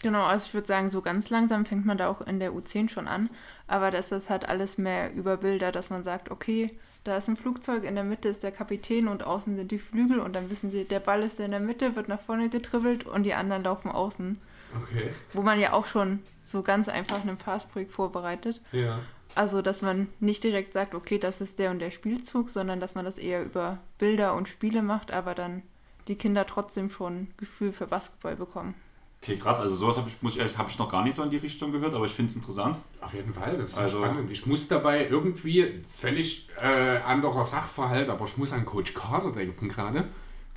Genau, 0.00 0.24
also 0.24 0.46
ich 0.46 0.54
würde 0.54 0.66
sagen, 0.66 0.90
so 0.90 1.00
ganz 1.00 1.30
langsam 1.30 1.64
fängt 1.64 1.86
man 1.86 1.96
da 1.96 2.08
auch 2.08 2.22
in 2.22 2.40
der 2.40 2.52
U10 2.52 2.88
schon 2.88 3.06
an. 3.06 3.30
Aber 3.68 3.90
das 3.90 4.10
ist 4.10 4.30
halt 4.30 4.48
alles 4.48 4.76
mehr 4.78 5.14
über 5.14 5.36
Bilder, 5.36 5.70
dass 5.70 5.90
man 5.90 6.02
sagt, 6.02 6.30
okay, 6.30 6.76
da 7.04 7.16
ist 7.16 7.28
ein 7.28 7.36
Flugzeug, 7.36 7.84
in 7.84 7.94
der 7.94 8.04
Mitte 8.04 8.28
ist 8.28 8.42
der 8.42 8.52
Kapitän 8.52 9.08
und 9.08 9.24
außen 9.24 9.56
sind 9.56 9.70
die 9.72 9.78
Flügel 9.78 10.20
und 10.20 10.34
dann 10.34 10.50
wissen 10.50 10.70
sie, 10.70 10.84
der 10.84 11.00
Ball 11.00 11.22
ist 11.22 11.40
in 11.40 11.50
der 11.50 11.60
Mitte, 11.60 11.96
wird 11.96 12.08
nach 12.08 12.20
vorne 12.20 12.48
getribbelt 12.48 13.04
und 13.04 13.24
die 13.24 13.34
anderen 13.34 13.64
laufen 13.64 13.90
außen. 13.90 14.40
Okay. 14.82 15.10
Wo 15.32 15.42
man 15.42 15.58
ja 15.60 15.72
auch 15.72 15.86
schon 15.86 16.20
so 16.44 16.62
ganz 16.62 16.88
einfach 16.88 17.22
einen 17.22 17.38
Fastbreak 17.38 17.90
vorbereitet. 17.90 18.60
Ja. 18.72 19.00
Also, 19.34 19.62
dass 19.62 19.82
man 19.82 20.08
nicht 20.20 20.44
direkt 20.44 20.74
sagt, 20.74 20.94
okay, 20.94 21.18
das 21.18 21.40
ist 21.40 21.58
der 21.58 21.70
und 21.70 21.78
der 21.78 21.90
Spielzug, 21.90 22.50
sondern 22.50 22.80
dass 22.80 22.94
man 22.94 23.04
das 23.04 23.18
eher 23.18 23.44
über 23.44 23.78
Bilder 23.98 24.34
und 24.34 24.48
Spiele 24.48 24.82
macht, 24.82 25.10
aber 25.10 25.34
dann 25.34 25.62
die 26.08 26.16
Kinder 26.16 26.46
trotzdem 26.46 26.90
schon 26.90 27.28
Gefühl 27.36 27.72
für 27.72 27.86
Basketball 27.86 28.36
bekommen. 28.36 28.74
Okay, 29.22 29.36
krass. 29.36 29.60
Also 29.60 29.76
sowas 29.76 29.96
habe 29.96 30.08
ich, 30.08 30.20
muss 30.20 30.36
ich, 30.36 30.58
hab 30.58 30.68
ich 30.68 30.76
noch 30.80 30.90
gar 30.90 31.04
nicht 31.04 31.14
so 31.14 31.22
in 31.22 31.30
die 31.30 31.36
Richtung 31.36 31.70
gehört, 31.70 31.94
aber 31.94 32.06
ich 32.06 32.12
finde 32.12 32.30
es 32.30 32.36
interessant. 32.36 32.76
Auf 33.00 33.14
jeden 33.14 33.32
Fall, 33.32 33.56
das 33.56 33.70
ist 33.70 33.78
Also- 33.78 33.98
spannend. 34.02 34.30
Ich 34.32 34.46
muss 34.46 34.66
dabei 34.66 35.06
irgendwie 35.08 35.80
völlig 35.96 36.48
äh, 36.60 36.96
anderer 36.98 37.44
Sachverhalt, 37.44 38.08
aber 38.08 38.24
ich 38.24 38.36
muss 38.36 38.52
an 38.52 38.66
Coach 38.66 38.94
Carter 38.94 39.30
denken 39.30 39.68
gerade. 39.68 40.08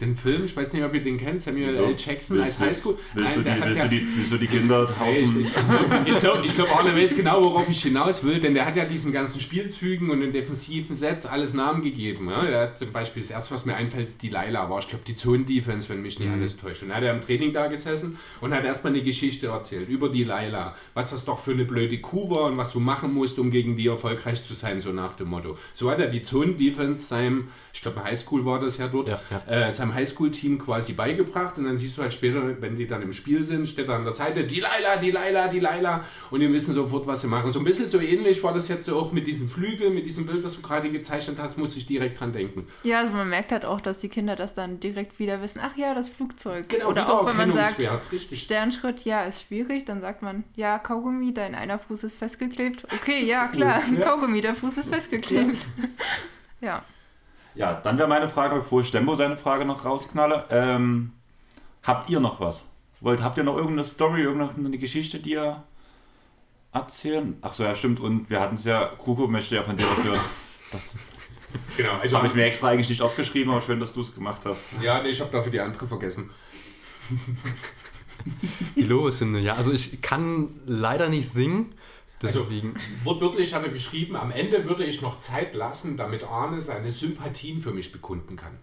Den 0.02 0.14
Film, 0.18 0.44
ich 0.44 0.58
weiß 0.58 0.74
nicht, 0.74 0.84
ob 0.84 0.94
ihr 0.94 1.02
den 1.02 1.16
kennt, 1.16 1.40
Samuel 1.40 1.68
Wieso? 1.70 1.86
L. 1.86 1.96
Jackson 1.98 2.42
als 2.42 2.60
Willst, 2.60 2.84
willst, 2.86 2.86
Highschool. 2.86 2.98
willst, 3.14 3.36
Nein, 3.38 3.46
der 3.46 3.56
die, 3.56 3.62
willst, 3.64 3.78
ja- 3.78 3.84
du 3.86 3.90
die, 3.96 4.08
willst 4.18 4.32
du 4.34 4.38
die 4.38 4.48
Kinder 4.48 4.94
Nee, 5.00 5.20
ich 5.20 5.30
ich, 6.14 6.20
glaube, 6.20 6.46
ich 6.46 6.54
glaub, 6.54 6.76
Arne 6.78 6.94
weiß 7.02 7.16
genau, 7.16 7.42
worauf 7.42 7.70
ich 7.70 7.82
hinaus 7.82 8.22
will, 8.26 8.42
denn 8.42 8.54
der 8.54 8.66
hat 8.66 8.76
ja 8.76 8.84
diesen 8.84 9.14
ganzen 9.14 9.40
Spielzügen 9.40 10.10
und 10.10 10.20
den 10.20 10.34
defensiven 10.34 10.98
Sets 10.98 11.26
alles 11.26 11.54
Namen 11.54 11.82
gegeben. 11.82 12.30
Ja? 12.30 12.44
Der 12.46 12.60
hat 12.64 12.78
zum 12.78 12.92
Beispiel 12.92 13.22
das 13.22 13.32
erste, 13.32 13.54
was 13.56 13.66
mir 13.66 13.76
einfällt, 13.76 14.10
ist 14.10 14.22
die 14.22 14.28
Laila, 14.28 14.70
war 14.70 14.80
ich 14.80 14.90
glaube 14.90 15.06
die 15.08 15.16
Zone-Defense, 15.16 15.88
wenn 15.88 16.02
mich 16.02 16.20
nicht 16.20 16.30
alles 16.30 16.58
täuscht. 16.58 16.82
Und 16.84 16.90
dann 16.90 16.98
hat 16.98 17.04
er 17.06 17.14
im 17.14 17.22
Training 17.22 17.54
da 17.54 17.68
gesessen 17.68 18.18
und 18.42 18.54
hat 18.54 18.66
erstmal 18.66 18.92
eine 18.92 19.02
Geschichte 19.02 19.48
erzählt 19.48 19.88
über 19.88 20.10
die 20.10 20.26
Laila, 20.26 20.76
was 20.94 21.12
das 21.12 21.24
doch 21.24 21.40
für 21.40 21.52
eine 21.52 21.64
blöde 21.64 22.02
Kuh 22.02 22.30
war 22.30 22.48
und 22.48 22.58
was 22.58 22.74
du 22.74 22.82
machen 22.82 23.14
musst, 23.14 23.40
um 23.40 23.50
gegen 23.50 23.78
die 23.78 23.88
erfolgreich 23.88 24.44
zu 24.44 24.56
sein, 24.56 24.82
so 24.82 24.92
nach 24.92 25.16
dem 25.16 25.30
Motto. 25.30 25.58
So 25.74 25.90
hat 25.90 26.00
er 26.00 26.08
die 26.08 26.22
Zone-Defense 26.22 27.02
seinem, 27.02 27.48
ich 27.74 27.82
glaube 27.82 28.04
Highschool 28.04 28.44
war 28.44 28.60
das 28.60 28.78
ja 28.78 28.90
dort, 28.90 29.08
Ja, 29.08 29.22
Äh, 29.48 29.72
seinem 29.86 29.96
Highschool-Team 29.96 30.58
quasi 30.58 30.94
beigebracht 30.94 31.58
und 31.58 31.66
dann 31.66 31.78
siehst 31.78 31.98
du 31.98 32.02
halt 32.02 32.14
später, 32.14 32.62
wenn 32.62 32.78
die 32.78 32.88
dann 32.88 33.02
im 33.02 33.14
Spiel 33.14 33.44
sind, 33.44 33.68
steht 33.68 33.90
da 33.90 33.96
an 33.96 34.04
der 34.04 34.14
Seite, 34.14 34.44
die 34.44 34.60
Laila, 34.60 34.98
die 34.98 35.12
Laila, 35.12 35.48
die 35.48 35.60
Laila 35.60 36.04
und 36.32 36.40
die 36.40 36.52
wissen 36.52 36.74
sofort, 36.74 37.08
was 37.08 37.22
sie 37.22 37.28
machen. 37.28 37.52
So 37.52 37.60
ein 37.60 37.66
bisschen 37.66 37.88
so 37.88 38.00
ähnlich 38.00 38.44
war 38.44 38.54
das 38.54 38.68
jetzt 38.68 38.86
so 38.86 38.98
auch 38.98 39.12
mit 39.12 39.28
diesem 39.28 39.48
Flügel, 39.50 39.90
mit 39.90 40.06
diesem 40.06 40.26
Bild, 40.26 40.44
das 40.44 40.56
du 40.56 40.62
gerade 40.62 40.90
gezeichnet 40.92 41.38
hast, 41.40 41.58
muss 41.58 41.76
ich 41.78 41.86
direkt 41.86 42.20
dran 42.20 42.34
denken. 42.34 42.68
Ja, 42.84 43.00
also 43.00 43.14
man 43.14 43.30
merkt 43.30 43.52
halt 43.52 43.66
auch, 43.66 43.82
dass 43.82 44.00
die 44.00 44.10
Kinder 44.10 44.36
das 44.36 44.54
dann 44.54 44.80
direkt 44.80 45.20
wieder 45.20 45.42
wissen. 45.42 45.60
Ach 45.62 45.76
ja, 45.78 45.94
das 45.94 46.10
Flugzeug. 46.10 46.70
Genau, 46.70 46.90
Oder 46.90 47.12
auch 47.12 47.28
wenn 47.28 47.38
man 47.38 47.54
sagt, 47.54 47.80
richtig. 48.12 48.42
Sternschritt, 48.42 49.06
ja, 49.06 49.24
ist 49.24 49.44
schwierig, 49.44 49.86
dann 49.86 50.02
sagt 50.02 50.22
man, 50.22 50.44
ja, 50.56 50.80
Kaugummi, 50.80 51.34
dein 51.34 51.56
einer 51.56 51.80
Fuß 51.80 52.04
ist 52.04 52.18
festgeklebt. 52.18 52.86
Okay, 52.86 53.24
ja, 53.26 53.48
klar, 53.48 53.82
Kaugummi, 54.02 54.42
der 54.42 54.56
Fuß 54.56 54.78
ist 54.78 54.90
festgeklebt. 54.90 55.58
Ja. 56.62 56.72
Ja, 56.72 56.84
dann 57.56 57.98
wäre 57.98 58.08
meine 58.08 58.30
Frage, 58.30 58.56
bevor 58.56 58.82
ich 58.82 58.88
Stembo 58.88 59.16
seine 59.16 59.38
Frage 59.38 59.66
noch 59.66 59.86
rausknalle. 59.86 60.46
Ähm, 60.50 61.14
habt 61.84 62.10
ihr 62.10 62.20
noch 62.20 62.40
was? 62.40 62.66
Wollt, 63.02 63.22
habt 63.22 63.38
ihr 63.38 63.44
noch 63.44 63.56
irgendeine 63.56 63.84
Story, 63.84 64.22
irgendeine 64.22 64.78
Geschichte, 64.78 65.20
die 65.20 65.32
ihr 65.32 65.64
erzählen? 66.74 67.38
Ach 67.42 67.54
so, 67.54 67.64
ja, 67.64 67.76
stimmt. 67.76 68.00
Und 68.00 68.30
wir 68.30 68.42
hatten 68.42 68.56
es 68.56 68.66
ja, 68.66 68.86
Kuko 68.86 69.28
möchte 69.28 69.56
ja 69.56 69.64
von 69.64 69.78
dir 69.78 69.86
was 69.90 70.04
hören. 70.04 70.20
Das 70.72 70.96
Genau, 71.78 71.94
also 71.94 72.18
habe 72.18 72.28
ich 72.28 72.34
mir 72.34 72.46
extra 72.46 72.70
eigentlich 72.70 72.90
nicht 72.90 73.02
aufgeschrieben, 73.02 73.52
aber 73.52 73.62
schön, 73.62 73.80
dass 73.80 73.94
du 73.94 74.02
es 74.02 74.16
gemacht 74.16 74.42
hast. 74.46 74.64
Ja, 74.82 75.02
nee, 75.02 75.10
ich 75.10 75.22
habe 75.22 75.32
dafür 75.32 75.52
die 75.52 75.60
andere 75.60 75.88
vergessen. 75.88 76.30
Die 78.76 78.84
Lobeshymne, 78.84 79.40
ja. 79.40 79.56
Also 79.56 79.72
ich 79.72 80.02
kann 80.02 80.60
leider 80.66 81.10
nicht 81.10 81.30
singen. 81.30 81.76
Deswegen. 82.22 82.76
Wortwörtlich 83.04 83.54
hat 83.54 83.64
er 83.64 83.70
geschrieben, 83.70 84.16
am 84.16 84.32
Ende 84.32 84.66
würde 84.66 84.86
ich 84.86 85.02
noch 85.02 85.20
Zeit 85.20 85.54
lassen, 85.54 85.98
damit 85.98 86.24
Arne 86.24 86.62
seine 86.62 86.92
Sympathien 86.92 87.62
für 87.62 87.72
mich 87.72 87.92
bekunden 87.92 88.36
kann. 88.36 88.58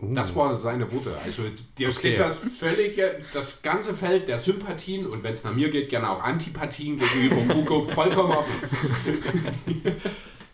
Das 0.00 0.36
waren 0.36 0.54
seine 0.54 0.90
Worte. 0.92 1.16
Also 1.24 1.42
dir 1.76 1.90
steht 1.90 2.20
das 2.20 2.38
völlige, 2.38 3.20
das 3.34 3.62
ganze 3.62 3.94
Feld 3.94 4.28
der 4.28 4.38
Sympathien 4.38 5.06
und 5.06 5.24
wenn 5.24 5.32
es 5.32 5.42
nach 5.42 5.54
mir 5.54 5.70
geht, 5.70 5.88
gerne 5.88 6.08
auch 6.10 6.22
Antipathien 6.22 7.00
gegenüber 7.00 7.52
Kuko 7.52 7.82
vollkommen 7.94 8.32
offen. 8.32 8.52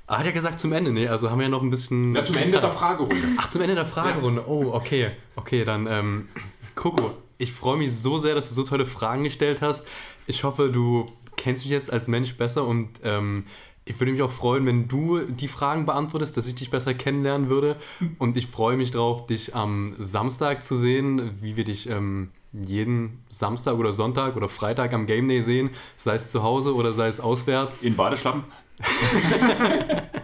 Ah, 0.07 0.19
hat 0.19 0.27
ja 0.27 0.33
gesagt 0.33 0.61
zum 0.61 0.73
Ende, 0.73 0.93
nee, 0.93 1.09
also 1.09 1.31
haben 1.31 1.39
wir 1.39 1.45
ja 1.45 1.51
noch 1.51 1.63
ein 1.63 1.69
bisschen. 1.69 2.15
Ja, 2.15 2.25
zum 2.25 2.37
Ende 2.37 2.59
der 2.59 2.71
Fragerunde. 2.71 3.17
Ach, 3.37 3.49
zum 3.51 3.61
Ende 3.61 3.75
der 3.75 3.87
Fragerunde. 3.87 4.45
Oh, 4.47 4.73
okay. 4.73 5.11
Okay, 5.37 5.65
dann, 5.65 5.87
ähm, 5.87 6.29
Coco, 6.75 7.15
ich 7.37 7.53
freue 7.53 7.77
mich 7.77 7.95
so 7.95 8.17
sehr, 8.17 8.35
dass 8.35 8.49
du 8.49 8.55
so 8.55 8.63
tolle 8.63 8.87
Fragen 8.87 9.25
gestellt 9.25 9.61
hast. 9.61 9.87
Ich 10.27 10.45
hoffe, 10.45 10.71
du 10.71 11.07
kennst 11.37 11.65
mich 11.65 11.71
jetzt 11.71 11.93
als 11.93 12.09
Mensch 12.09 12.37
besser 12.37 12.67
und 12.67 12.89
ähm, 13.03 13.45
ich 13.87 14.01
würde 14.01 14.13
mich 14.13 14.23
auch 14.23 14.31
freuen, 14.31 14.65
wenn 14.65 14.89
du 14.89 15.21
die 15.21 15.49
Fragen 15.49 15.85
beantwortest, 15.85 16.37
dass 16.37 16.47
ich 16.47 16.55
dich 16.55 16.71
besser 16.71 16.95
kennenlernen 16.95 17.51
würde. 17.51 17.77
Und 18.19 18.35
ich 18.39 18.47
freue 18.47 18.79
mich 18.79 18.93
drauf, 18.93 19.27
dich 19.27 19.55
am 19.55 19.93
Samstag 19.95 20.63
zu 20.63 20.79
sehen, 20.79 21.33
wie 21.43 21.57
wir 21.57 21.65
dich 21.65 21.91
ähm, 21.91 22.31
jeden 22.53 23.23
Samstag 23.29 23.75
oder 23.75 23.93
Sonntag 23.93 24.37
oder 24.37 24.49
Freitag 24.49 24.95
am 24.95 25.05
Game 25.05 25.29
Day 25.29 25.43
sehen, 25.43 25.69
sei 25.97 26.15
es 26.15 26.31
zu 26.31 26.43
Hause 26.43 26.75
oder 26.75 26.95
sei 26.95 27.09
es 27.09 27.21
auswärts. 27.21 27.83
In 27.83 27.95
Badeschlappen? 27.95 28.45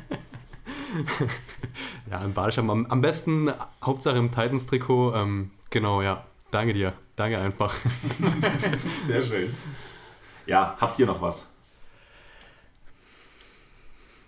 Ja, 2.10 2.22
im 2.22 2.32
Badeschatten. 2.32 2.70
Am, 2.70 2.86
am 2.86 3.00
besten 3.00 3.52
Hauptsache 3.82 4.18
im 4.18 4.30
Titans-Trikot. 4.30 5.14
Ähm, 5.14 5.50
genau, 5.70 6.02
ja. 6.02 6.24
Danke 6.50 6.72
dir. 6.72 6.92
Danke 7.14 7.38
einfach. 7.38 7.74
Sehr 9.02 9.22
schön. 9.22 9.54
Ja, 10.46 10.76
habt 10.80 10.98
ihr 10.98 11.06
noch 11.06 11.20
was? 11.20 11.48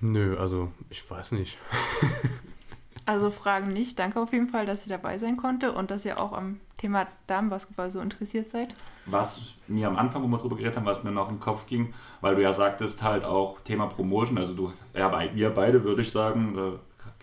Nö, 0.01 0.36
also 0.39 0.72
ich 0.90 1.09
weiß 1.09 1.32
nicht. 1.32 1.59
Also 3.05 3.32
Fragen 3.32 3.72
nicht. 3.72 3.98
Danke 3.98 4.20
auf 4.20 4.32
jeden 4.32 4.47
Fall, 4.47 4.64
dass 4.64 4.86
ihr 4.86 4.90
dabei 4.97 5.18
sein 5.18 5.36
konnte 5.36 5.72
und 5.72 5.90
dass 5.90 6.05
ihr 6.05 6.20
auch 6.22 6.32
am 6.32 6.60
Thema 6.76 7.09
Damenbasketball 7.26 7.90
so 7.90 7.98
interessiert 7.98 8.48
seid. 8.48 8.76
Was 9.06 9.55
mir 9.66 9.89
am 9.89 9.97
Anfang, 9.97 10.22
wo 10.22 10.28
wir 10.28 10.39
drüber 10.39 10.55
geredet 10.55 10.76
haben, 10.76 10.86
was 10.86 11.02
mir 11.02 11.10
noch 11.10 11.28
im 11.28 11.40
Kopf 11.40 11.66
ging, 11.66 11.93
weil 12.20 12.36
du 12.36 12.43
ja 12.43 12.52
sagtest, 12.52 13.02
halt 13.02 13.24
auch 13.24 13.59
Thema 13.62 13.86
Promotion, 13.89 14.39
also 14.39 14.55
du, 14.55 14.72
ja, 14.94 15.09
bei- 15.09 15.34
wir 15.34 15.51
beide 15.51 15.82
würde 15.82 16.02
ich 16.02 16.12
sagen, 16.12 16.78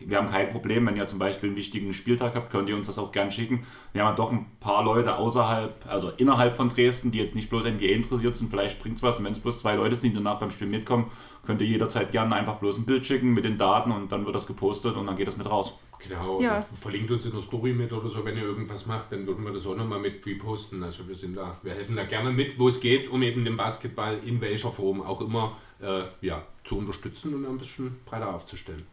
wir 0.06 0.18
haben 0.18 0.30
kein 0.30 0.50
Problem, 0.50 0.86
wenn 0.86 0.98
ihr 0.98 1.08
zum 1.08 1.20
Beispiel 1.20 1.50
einen 1.50 1.58
wichtigen 1.58 1.94
Spieltag 1.94 2.36
habt, 2.36 2.52
könnt 2.52 2.70
ihr 2.70 2.76
uns 2.76 2.88
das 2.88 2.98
auch 2.98 3.12
gern 3.12 3.32
schicken. 3.32 3.66
Wir 3.94 4.04
haben 4.04 4.12
ja 4.12 4.16
doch 4.16 4.32
ein 4.32 4.46
paar 4.60 4.84
Leute 4.84 5.16
außerhalb, 5.16 5.86
also 5.88 6.12
innerhalb 6.18 6.58
von 6.58 6.70
Dresden, 6.70 7.12
die 7.12 7.18
jetzt 7.18 7.36
nicht 7.36 7.50
bloß 7.50 7.64
NBA 7.66 7.86
interessiert 7.86 8.36
sind, 8.36 8.50
vielleicht 8.50 8.82
bringt 8.82 8.98
es 8.98 9.04
was. 9.04 9.20
Und 9.20 9.26
wenn 9.26 9.34
es 9.34 9.40
bloß 9.40 9.60
zwei 9.60 9.76
Leute 9.76 9.96
sind, 9.96 10.12
die 10.12 10.16
danach 10.16 10.40
beim 10.40 10.52
Spiel 10.52 10.68
mitkommen, 10.68 11.12
könnt 11.46 11.62
ihr 11.62 11.68
jederzeit 11.68 12.12
gerne 12.12 12.36
einfach 12.36 12.56
bloß 12.56 12.78
ein 12.78 12.86
Bild 12.86 13.06
schicken 13.06 13.34
mit 13.34 13.46
den 13.46 13.58
Daten 13.58 13.92
und 13.92 14.12
dann 14.12 14.26
wird 14.26 14.36
das 14.36 14.48
gepostet 14.48 14.96
und 14.96 15.08
dann 15.08 15.18
geht 15.18 15.28
das 15.28 15.38
mit 15.38 15.50
raus. 15.50 15.80
Genau, 16.00 16.42
ja. 16.42 16.62
verlinkt 16.80 17.12
uns 17.12 17.26
in 17.26 17.32
der 17.34 17.42
Story 17.42 17.74
mit 17.74 17.92
oder 17.92 18.08
so, 18.08 18.24
wenn 18.24 18.36
ihr 18.36 18.44
irgendwas 18.44 18.86
macht, 18.86 19.12
dann 19.12 19.28
würden 19.28 19.44
wir 19.44 19.52
das 19.52 19.68
auch 19.68 19.76
nochmal 19.76 20.00
mit 20.00 20.26
reposten. 20.26 20.82
Also 20.82 21.08
wir 21.08 21.16
sind 21.16 21.36
da, 21.36 21.58
wir 21.62 21.74
helfen 21.74 21.96
da 21.98 22.06
gerne 22.06 22.32
mit, 22.32 22.58
wo 22.58 22.70
es 22.70 22.80
geht, 22.80 23.10
um 23.10 23.22
eben 23.22 23.44
den 23.44 23.58
Basketball 23.58 24.18
in 24.26 24.40
welcher 24.40 24.72
Form 24.72 25.02
auch 25.02 25.20
immer 25.20 25.58
äh, 25.82 26.04
ja, 26.22 26.42
zu 26.64 26.78
unterstützen 26.78 27.34
und 27.36 27.46
ein 27.46 27.58
bisschen 27.58 27.98
breiter 28.06 28.34
aufzustellen. 28.34 28.86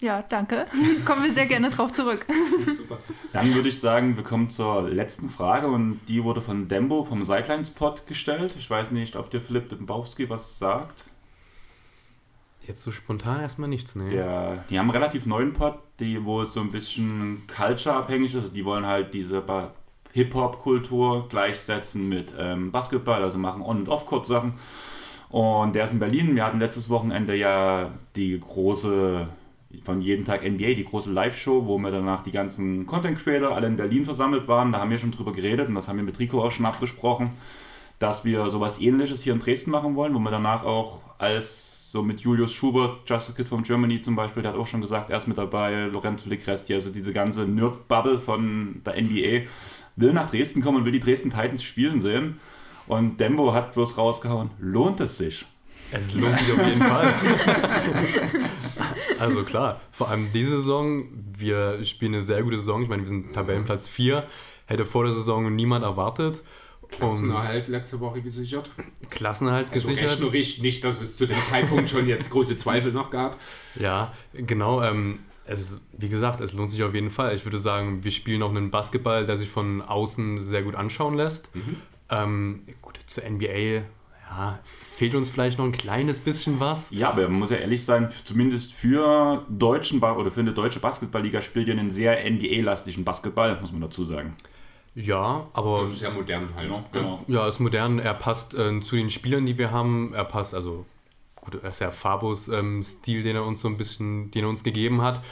Ja, 0.00 0.22
danke. 0.22 0.64
Kommen 1.04 1.24
wir 1.24 1.32
sehr 1.32 1.46
gerne 1.46 1.70
drauf 1.70 1.92
zurück. 1.92 2.26
Super. 2.76 2.98
Dann 3.32 3.54
würde 3.54 3.68
ich 3.68 3.80
sagen, 3.80 4.16
wir 4.16 4.24
kommen 4.24 4.50
zur 4.50 4.88
letzten 4.90 5.30
Frage 5.30 5.68
und 5.68 6.00
die 6.08 6.22
wurde 6.22 6.42
von 6.42 6.68
Dembo 6.68 7.04
vom 7.04 7.24
Sidelines 7.24 7.70
Pod 7.70 8.06
gestellt. 8.06 8.54
Ich 8.58 8.68
weiß 8.68 8.90
nicht, 8.90 9.16
ob 9.16 9.30
dir 9.30 9.40
Philipp 9.40 9.70
Dembowski 9.70 10.28
was 10.28 10.58
sagt. 10.58 11.04
Jetzt 12.66 12.82
so 12.82 12.90
spontan 12.90 13.40
erstmal 13.40 13.68
nichts, 13.68 13.94
ne? 13.94 14.10
Der, 14.10 14.64
die 14.68 14.78
haben 14.78 14.90
einen 14.90 14.98
relativ 14.98 15.24
neuen 15.24 15.52
Pod, 15.52 15.78
die, 16.00 16.24
wo 16.24 16.42
es 16.42 16.52
so 16.52 16.60
ein 16.60 16.70
bisschen 16.70 17.46
culture-abhängig 17.46 18.34
ist. 18.34 18.42
Also 18.42 18.48
die 18.52 18.64
wollen 18.64 18.84
halt 18.84 19.14
diese 19.14 19.42
Hip-Hop-Kultur 20.12 21.28
gleichsetzen 21.28 22.08
mit 22.08 22.34
ähm, 22.36 22.72
Basketball, 22.72 23.22
also 23.22 23.38
machen 23.38 23.62
On- 23.62 23.78
und 23.78 23.88
Off-Court-Sachen. 23.88 24.54
Und 25.28 25.74
der 25.74 25.84
ist 25.84 25.92
in 25.92 26.00
Berlin. 26.00 26.34
Wir 26.34 26.44
hatten 26.44 26.58
letztes 26.58 26.90
Wochenende 26.90 27.36
ja 27.36 27.92
die 28.16 28.40
große 28.40 29.28
von 29.84 30.00
jeden 30.00 30.24
Tag 30.24 30.42
NBA, 30.42 30.74
die 30.74 30.84
große 30.84 31.10
Live-Show, 31.10 31.66
wo 31.66 31.78
wir 31.78 31.90
danach 31.90 32.22
die 32.22 32.32
ganzen 32.32 32.86
Content 32.86 33.18
Creator 33.18 33.54
alle 33.54 33.66
in 33.66 33.76
Berlin 33.76 34.04
versammelt 34.04 34.48
waren. 34.48 34.72
Da 34.72 34.80
haben 34.80 34.90
wir 34.90 34.98
schon 34.98 35.12
drüber 35.12 35.32
geredet 35.32 35.68
und 35.68 35.74
das 35.74 35.88
haben 35.88 35.96
wir 35.96 36.04
mit 36.04 36.18
Rico 36.18 36.42
auch 36.42 36.50
schon 36.50 36.66
abgesprochen, 36.66 37.30
dass 37.98 38.24
wir 38.24 38.48
sowas 38.50 38.80
ähnliches 38.80 39.22
hier 39.22 39.32
in 39.32 39.38
Dresden 39.38 39.70
machen 39.70 39.96
wollen, 39.96 40.14
wo 40.14 40.18
wir 40.18 40.30
danach 40.30 40.64
auch 40.64 41.02
als 41.18 41.76
so 41.90 42.02
mit 42.02 42.20
Julius 42.20 42.52
Schubert, 42.52 43.08
Just 43.08 43.30
a 43.30 43.32
Kid 43.32 43.48
from 43.48 43.62
Germany 43.62 44.02
zum 44.02 44.16
Beispiel, 44.16 44.42
der 44.42 44.52
hat 44.52 44.58
auch 44.58 44.66
schon 44.66 44.80
gesagt, 44.80 45.08
er 45.08 45.18
ist 45.18 45.28
mit 45.28 45.38
dabei, 45.38 45.84
Lorenzo 45.84 46.28
Lecresti, 46.28 46.74
also 46.74 46.90
diese 46.90 47.12
ganze 47.12 47.46
Nerd-Bubble 47.46 48.18
von 48.18 48.82
der 48.84 49.00
NBA, 49.00 49.48
will 49.96 50.12
nach 50.12 50.28
Dresden 50.30 50.62
kommen 50.62 50.78
und 50.78 50.84
will 50.84 50.92
die 50.92 51.00
Dresden 51.00 51.30
Titans 51.30 51.62
spielen 51.62 52.00
sehen. 52.00 52.38
Und 52.86 53.18
Dembo 53.18 53.52
hat 53.52 53.74
bloß 53.74 53.96
rausgehauen, 53.96 54.50
lohnt 54.60 55.00
es 55.00 55.18
sich? 55.18 55.46
Es 55.90 56.12
lohnt 56.12 56.38
sich 56.38 56.52
auf 56.52 56.66
jeden 56.66 56.82
Fall. 56.82 57.14
also 59.18 59.42
klar, 59.44 59.80
vor 59.92 60.08
allem 60.08 60.28
diese 60.32 60.50
Saison, 60.60 61.06
wir 61.36 61.82
spielen 61.84 62.14
eine 62.14 62.22
sehr 62.22 62.42
gute 62.42 62.56
Saison. 62.56 62.82
Ich 62.82 62.88
meine, 62.88 63.02
wir 63.02 63.08
sind 63.08 63.32
Tabellenplatz 63.32 63.88
4. 63.88 64.26
Hätte 64.66 64.84
vor 64.84 65.04
der 65.04 65.12
Saison 65.12 65.54
niemand 65.54 65.84
erwartet. 65.84 66.42
Klassenerhalt 66.88 67.68
letzte 67.68 67.98
Woche 68.00 68.20
gesichert. 68.22 68.70
Klassenerhalt 69.10 69.72
Also 69.72 69.88
gesichert. 69.88 70.10
rechnerisch 70.12 70.60
nicht, 70.60 70.84
dass 70.84 71.00
es 71.00 71.16
zu 71.16 71.26
dem 71.26 71.36
Zeitpunkt 71.50 71.90
schon 71.90 72.06
jetzt 72.06 72.30
große 72.30 72.58
Zweifel 72.58 72.92
noch 72.92 73.10
gab. 73.10 73.38
Ja, 73.74 74.12
genau. 74.32 74.82
Ähm, 74.82 75.18
es, 75.46 75.80
wie 75.96 76.08
gesagt, 76.08 76.40
es 76.40 76.52
lohnt 76.52 76.70
sich 76.70 76.82
auf 76.82 76.94
jeden 76.94 77.10
Fall. 77.10 77.34
Ich 77.34 77.44
würde 77.44 77.58
sagen, 77.58 78.04
wir 78.04 78.10
spielen 78.10 78.42
auch 78.42 78.50
einen 78.50 78.70
Basketball, 78.70 79.26
der 79.26 79.36
sich 79.36 79.48
von 79.48 79.82
außen 79.82 80.42
sehr 80.42 80.62
gut 80.62 80.74
anschauen 80.74 81.14
lässt. 81.16 81.50
Ähm, 82.08 82.62
gut, 82.82 82.98
zur 83.06 83.24
NBA, 83.28 83.82
ja, 84.28 84.58
fehlt 84.96 85.14
uns 85.14 85.30
vielleicht 85.30 85.58
noch 85.58 85.64
ein 85.64 85.72
kleines 85.72 86.18
bisschen 86.18 86.58
was. 86.60 86.90
Ja, 86.90 87.10
aber 87.10 87.22
man 87.28 87.38
muss 87.38 87.50
ja 87.50 87.58
ehrlich 87.58 87.84
sein, 87.84 88.10
zumindest 88.24 88.72
für 88.72 89.44
deutschen 89.48 90.00
ba 90.00 90.16
oder 90.16 90.30
für 90.30 90.40
eine 90.40 90.52
deutsche 90.52 90.80
Basketballliga 90.80 91.40
spielt 91.40 91.68
ihr 91.68 91.74
einen 91.74 91.90
sehr 91.90 92.28
NBA-lastigen 92.30 93.04
Basketball, 93.04 93.58
muss 93.60 93.72
man 93.72 93.80
dazu 93.80 94.04
sagen. 94.04 94.34
Ja, 94.96 95.46
aber 95.52 95.92
Sehr 95.92 96.10
modern 96.10 96.54
halt. 96.56 96.72
genau. 96.90 97.22
ja, 97.28 97.46
ist 97.46 97.60
modern. 97.60 97.98
Er 97.98 98.14
passt 98.14 98.54
äh, 98.54 98.80
zu 98.80 98.96
den 98.96 99.10
Spielern, 99.10 99.44
die 99.44 99.58
wir 99.58 99.70
haben. 99.70 100.14
Er 100.14 100.24
passt, 100.24 100.54
also 100.54 100.86
gut, 101.34 101.62
er 101.62 101.68
ist 101.68 101.80
ja 101.80 101.90
Fabos 101.90 102.48
ähm, 102.48 102.82
Stil, 102.82 103.22
den 103.22 103.36
er 103.36 103.44
uns 103.44 103.60
so 103.60 103.68
ein 103.68 103.76
bisschen, 103.76 104.30
den 104.30 104.44
er 104.44 104.48
uns 104.48 104.64
gegeben 104.64 105.02
hat, 105.02 105.22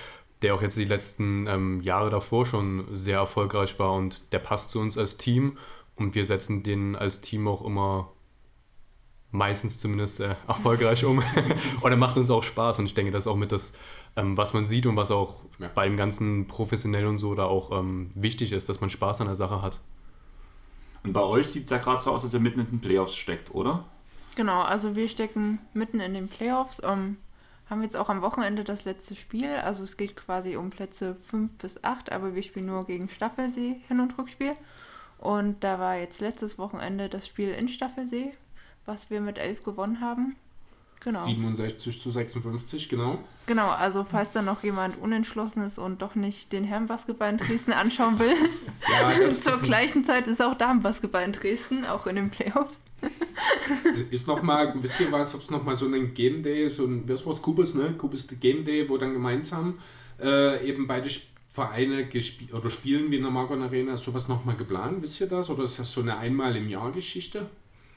der 0.43 0.55
auch 0.55 0.61
jetzt 0.61 0.77
die 0.77 0.85
letzten 0.85 1.47
ähm, 1.47 1.81
Jahre 1.81 2.11
davor 2.11 2.45
schon 2.45 2.85
sehr 2.93 3.17
erfolgreich 3.17 3.79
war 3.79 3.95
und 3.95 4.35
der 4.35 4.39
passt 4.39 4.69
zu 4.69 4.81
uns 4.81 4.99
als 4.99 5.17
Team 5.17 5.57
und 5.97 6.15
wir 6.15 6.27
setzen 6.27 6.63
den 6.63 6.95
als 6.95 7.23
Team 7.23 7.49
auch 7.49 7.65
immer 7.65 8.13
meistens 9.35 9.79
zumindest 9.79 10.21
äh, 10.21 10.37
erfolgreich 10.49 11.05
um 11.05 11.19
und 11.81 11.91
er 11.91 11.97
macht 11.97 12.17
uns 12.17 12.31
auch 12.31 12.43
Spaß 12.43 12.79
und 12.79 12.87
ich 12.87 12.95
denke, 12.95 13.13
das 13.13 13.25
ist 13.25 13.27
auch 13.27 13.37
mit 13.37 13.53
das, 13.53 13.75
ähm, 14.17 14.37
was 14.37 14.53
man 14.55 14.67
sieht 14.67 14.87
und 14.87 14.97
was 14.97 15.11
auch 15.11 15.37
Ja. 15.59 15.69
bei 15.75 15.87
dem 15.87 15.97
ganzen 15.97 16.47
professionell 16.47 17.07
und 17.07 17.19
so 17.19 17.35
da 17.35 17.45
auch 17.45 17.71
ähm, 17.79 18.11
wichtig 18.15 18.53
ist, 18.53 18.69
dass 18.69 18.81
man 18.81 18.91
Spaß 18.91 19.21
an 19.21 19.27
der 19.27 19.37
Sache 19.37 19.61
hat. 19.63 19.81
Und 21.03 21.13
bei 21.13 21.23
euch 21.23 21.49
sieht 21.49 21.65
es 21.65 21.71
ja 21.71 21.79
gerade 21.79 22.01
so 22.01 22.13
aus, 22.13 22.25
als 22.25 22.33
ihr 22.33 22.41
mitten 22.41 22.61
in 22.61 22.67
den 22.67 22.81
Playoffs 22.81 23.15
steckt, 23.17 23.55
oder? 23.55 23.85
Genau, 24.37 24.63
also 24.63 24.97
wir 24.97 25.09
stecken 25.09 25.59
mitten 25.75 26.01
in 26.01 26.15
den 26.15 26.29
Playoffs. 26.29 26.81
Ähm, 26.83 27.19
haben 27.69 27.83
jetzt 27.83 27.97
auch 27.97 28.09
am 28.09 28.23
Wochenende 28.23 28.65
das 28.65 28.85
letzte 28.85 29.15
Spiel. 29.15 29.49
Also 29.57 29.85
es 29.85 29.97
geht 29.97 30.17
quasi 30.17 30.57
um 30.57 30.71
Plätze 30.71 31.17
5 31.31 31.57
bis 31.59 31.83
8, 31.85 32.11
aber 32.11 32.35
wir 32.35 32.43
spielen 32.43 32.67
nur 32.67 32.85
gegen 32.85 33.09
Staffelsee 33.09 33.81
Hin- 33.89 34.01
und 34.01 34.17
Rückspiel. 34.19 34.53
Und 35.19 35.63
da 35.63 35.79
war 35.79 35.97
jetzt 35.97 36.21
letztes 36.21 36.59
Wochenende 36.59 37.09
das 37.09 37.27
Spiel 37.27 37.51
in 37.51 37.69
Staffelsee, 37.69 38.33
was 38.87 39.11
wir 39.11 39.21
mit 39.21 39.39
11 39.39 39.65
gewonnen 39.65 40.01
haben. 40.01 40.37
Genau. 41.05 41.23
67 41.23 42.01
zu 42.01 42.11
56, 42.11 42.89
genau. 42.89 43.19
Genau, 43.47 43.69
also 43.69 44.05
falls 44.05 44.33
da 44.33 44.41
noch 44.41 44.63
jemand 44.63 44.99
unentschlossen 44.99 45.63
ist 45.63 45.79
und 45.79 46.01
doch 46.01 46.15
nicht 46.15 46.51
den 46.53 46.65
Herrenbasketball 46.65 47.31
in 47.31 47.37
Dresden 47.37 47.73
anschauen 47.75 48.19
will. 48.19 48.35
Ja, 48.87 49.29
Zur 49.29 49.61
gleichen 49.61 50.05
Zeit 50.05 50.27
ist 50.27 50.43
auch 50.43 50.55
Damenbasketball 50.55 51.25
in 51.25 51.33
Dresden, 51.33 51.87
auch 51.87 52.07
in 52.07 52.17
den 52.17 52.29
Playoffs. 52.29 52.83
ist 54.11 54.27
nochmal, 54.27 54.75
wisst 54.83 55.01
ihr 55.01 55.11
was, 55.11 55.35
ob 55.35 55.41
es 55.41 55.51
nochmal 55.51 55.75
so 55.75 55.87
einen 55.87 56.13
Game 56.13 56.43
Day, 56.43 56.69
so 56.69 56.85
ein, 56.85 57.09
was 57.09 57.25
war's, 57.25 57.41
Kubus, 57.41 57.75
ne? 57.75 57.95
Kubus 57.97 58.29
Game 58.41 58.63
Day, 58.65 58.87
wo 58.89 58.99
dann 58.99 59.15
gemeinsam 59.15 59.79
äh, 60.21 60.69
eben 60.69 60.87
beide 60.87 61.09
Vereine 61.49 62.07
oder 62.53 62.71
spielen 62.71 63.11
wie 63.11 63.17
in 63.17 63.23
der 63.23 63.31
Margon 63.31 63.63
Arena, 63.63 63.95
ist 63.95 64.05
sowas 64.05 64.29
nochmal 64.29 64.57
geplant, 64.57 65.03
wisst 65.03 65.23
ihr 65.23 65.29
das? 65.29 65.49
Oder 65.49 65.65
ist 65.65 65.79
das 65.79 65.91
so 65.91 66.03
eine 66.03 66.19
einmal 66.19 66.55
im 66.57 66.69
Jahr 66.69 66.93
Geschichte? 66.93 67.47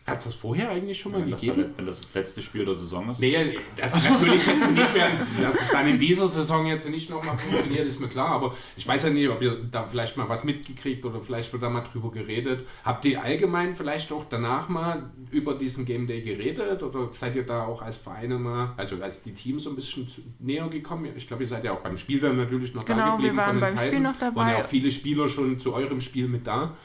Hat 0.07 0.19
es 0.19 0.23
das 0.23 0.35
vorher 0.35 0.69
eigentlich 0.69 0.97
schon 0.97 1.11
mal 1.11 1.21
Wenn 1.21 1.31
das, 1.31 1.41
gegeben? 1.41 1.65
wenn 1.75 1.85
das 1.85 1.99
das 1.99 2.13
letzte 2.13 2.41
Spiel 2.41 2.63
der 2.63 2.75
Saison 2.75 3.11
ist. 3.11 3.19
Nee, 3.19 3.59
das 3.75 3.93
natürlich 3.93 4.47
jetzt 4.47 4.71
nicht 4.71 4.93
mehr, 4.93 5.09
dass 5.41 5.55
es 5.59 5.69
dann 5.69 5.85
in 5.85 5.99
dieser 5.99 6.29
Saison 6.29 6.65
jetzt 6.65 6.89
nicht 6.89 7.09
nochmal 7.09 7.37
funktioniert, 7.37 7.85
ist 7.85 7.99
mir 7.99 8.07
klar, 8.07 8.29
aber 8.29 8.55
ich 8.77 8.87
weiß 8.87 9.03
ja 9.03 9.09
nicht, 9.09 9.27
ob 9.27 9.41
ihr 9.41 9.57
da 9.69 9.85
vielleicht 9.85 10.15
mal 10.15 10.29
was 10.29 10.45
mitgekriegt 10.45 11.03
oder 11.05 11.19
vielleicht 11.19 11.51
wird 11.51 11.61
da 11.61 11.69
mal 11.69 11.81
drüber 11.81 12.09
geredet. 12.11 12.65
Habt 12.85 13.03
ihr 13.03 13.21
allgemein 13.21 13.75
vielleicht 13.75 14.09
auch 14.13 14.23
danach 14.29 14.69
mal 14.69 15.11
über 15.29 15.55
diesen 15.55 15.83
Game 15.83 16.07
Day 16.07 16.21
geredet 16.21 16.81
oder 16.83 17.09
seid 17.11 17.35
ihr 17.35 17.43
da 17.43 17.65
auch 17.65 17.81
als 17.81 17.97
Vereine 17.97 18.39
mal, 18.39 18.73
also 18.77 18.95
als 19.03 19.23
die 19.23 19.33
Teams 19.33 19.63
so 19.63 19.71
ein 19.71 19.75
bisschen 19.75 20.07
näher 20.39 20.69
gekommen? 20.69 21.09
Ich 21.17 21.27
glaube, 21.27 21.43
ihr 21.43 21.49
seid 21.49 21.65
ja 21.65 21.73
auch 21.73 21.81
beim 21.81 21.97
Spiel 21.97 22.21
dann 22.21 22.37
natürlich 22.37 22.73
noch 22.73 22.85
da 22.85 22.93
Genau, 22.93 23.17
geblieben 23.17 23.35
wir 23.35 23.41
waren 23.43 23.59
von 23.59 23.67
den 23.67 23.75
beim 23.75 23.77
Spiel 23.77 23.89
Titans. 23.99 24.07
noch 24.13 24.19
dabei. 24.21 24.35
Waren 24.39 24.49
ja 24.51 24.57
auch 24.59 24.67
viele 24.67 24.89
Spieler 24.89 25.27
schon 25.27 25.59
zu 25.59 25.73
eurem 25.73 25.99
Spiel 25.99 26.29
mit 26.29 26.47
da. 26.47 26.77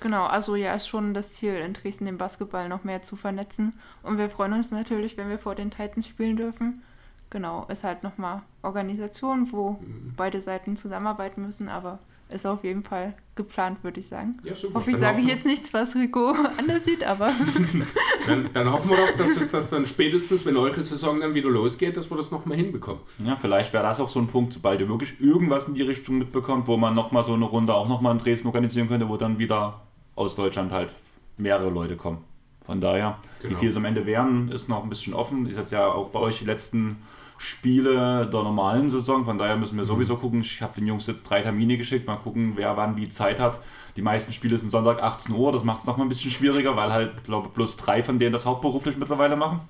Genau, 0.00 0.26
also 0.26 0.54
ja, 0.54 0.74
ist 0.74 0.86
schon 0.88 1.12
das 1.14 1.34
Ziel, 1.34 1.54
in 1.54 1.72
Dresden 1.74 2.04
den 2.04 2.18
Basketball 2.18 2.68
noch 2.68 2.84
mehr 2.84 3.02
zu 3.02 3.16
vernetzen. 3.16 3.72
Und 4.02 4.16
wir 4.18 4.30
freuen 4.30 4.52
uns 4.52 4.70
natürlich, 4.70 5.16
wenn 5.16 5.28
wir 5.28 5.38
vor 5.38 5.54
den 5.54 5.70
Titans 5.70 6.06
spielen 6.06 6.36
dürfen. 6.36 6.82
Genau, 7.30 7.66
ist 7.68 7.84
halt 7.84 8.02
nochmal 8.04 8.42
Organisation, 8.62 9.48
wo 9.52 9.72
Mhm. 9.72 10.14
beide 10.16 10.40
Seiten 10.40 10.76
zusammenarbeiten 10.76 11.42
müssen, 11.42 11.68
aber 11.68 11.98
ist 12.30 12.46
auf 12.46 12.62
jeden 12.62 12.82
Fall 12.82 13.14
geplant, 13.36 13.82
würde 13.82 14.00
ich 14.00 14.06
sagen. 14.08 14.38
Ja, 14.44 14.54
super. 14.54 14.74
Hoffe 14.80 14.90
ich, 14.90 14.98
sage 14.98 15.20
ich 15.20 15.26
jetzt 15.26 15.46
nichts, 15.46 15.72
was 15.72 15.94
Rico 15.94 16.34
anders 16.58 16.84
sieht, 16.84 17.02
aber 17.04 17.30
Dann, 18.26 18.50
dann 18.52 18.70
hoffen 18.70 18.90
wir 18.90 18.96
doch, 18.98 19.16
dass 19.16 19.36
es 19.36 19.50
das 19.50 19.70
dann 19.70 19.86
spätestens, 19.86 20.44
wenn 20.44 20.56
eure 20.56 20.82
Saison 20.82 21.20
dann 21.20 21.34
wieder 21.34 21.48
losgeht, 21.48 21.96
dass 21.96 22.10
wir 22.10 22.16
das 22.16 22.30
nochmal 22.30 22.56
hinbekommen. 22.58 23.00
Ja, 23.18 23.36
vielleicht 23.36 23.72
wäre 23.72 23.82
das 23.84 24.00
auch 24.00 24.08
so 24.10 24.20
ein 24.20 24.26
Punkt, 24.26 24.52
sobald 24.52 24.80
ihr 24.80 24.88
wirklich 24.88 25.20
irgendwas 25.20 25.68
in 25.68 25.74
die 25.74 25.82
Richtung 25.82 26.18
mitbekommt, 26.18 26.66
wo 26.66 26.76
man 26.76 26.94
nochmal 26.94 27.24
so 27.24 27.32
eine 27.34 27.46
Runde 27.46 27.72
auch 27.74 27.88
nochmal 27.88 28.12
in 28.12 28.18
Dresden 28.18 28.46
organisieren 28.48 28.88
könnte, 28.88 29.08
wo 29.08 29.16
dann 29.16 29.38
wieder 29.38 29.82
aus 30.18 30.34
Deutschland 30.36 30.72
halt 30.72 30.92
mehrere 31.36 31.70
Leute 31.70 31.96
kommen. 31.96 32.24
Von 32.64 32.80
daher, 32.80 33.18
Genau. 33.40 33.54
wie 33.54 33.58
viel 33.60 33.70
es 33.70 33.76
am 33.76 33.84
Ende 33.84 34.04
wären, 34.04 34.50
ist 34.50 34.68
noch 34.68 34.82
ein 34.82 34.88
bisschen 34.90 35.14
offen. 35.14 35.46
Ist 35.46 35.56
jetzt 35.56 35.72
ja 35.72 35.86
auch 35.90 36.08
bei 36.10 36.18
euch 36.18 36.40
die 36.40 36.44
letzten 36.44 37.02
Spiele 37.38 38.26
der 38.26 38.42
normalen 38.42 38.90
Saison. 38.90 39.24
Von 39.24 39.38
daher 39.38 39.56
müssen 39.56 39.76
wir 39.78 39.84
sowieso 39.84 40.16
gucken. 40.16 40.40
Ich 40.40 40.60
habe 40.60 40.74
den 40.74 40.86
Jungs 40.86 41.06
jetzt 41.06 41.22
drei 41.22 41.40
Termine 41.40 41.78
geschickt. 41.78 42.06
Mal 42.06 42.16
gucken, 42.16 42.54
wer 42.56 42.76
wann 42.76 42.96
wie 42.96 43.08
Zeit 43.08 43.38
hat. 43.40 43.60
Die 43.96 44.02
meisten 44.02 44.32
Spiele 44.32 44.58
sind 44.58 44.70
Sonntag 44.70 45.02
18 45.02 45.34
Uhr. 45.34 45.52
Das 45.52 45.62
macht 45.64 45.80
es 45.80 45.86
nochmal 45.86 46.06
ein 46.06 46.08
bisschen 46.10 46.30
schwieriger, 46.32 46.76
weil 46.76 46.92
halt, 46.92 47.24
glaube 47.24 47.48
plus 47.48 47.76
drei 47.76 48.02
von 48.02 48.18
denen 48.18 48.32
das 48.32 48.44
hauptberuflich 48.44 48.96
mittlerweile 48.96 49.36
machen. 49.36 49.60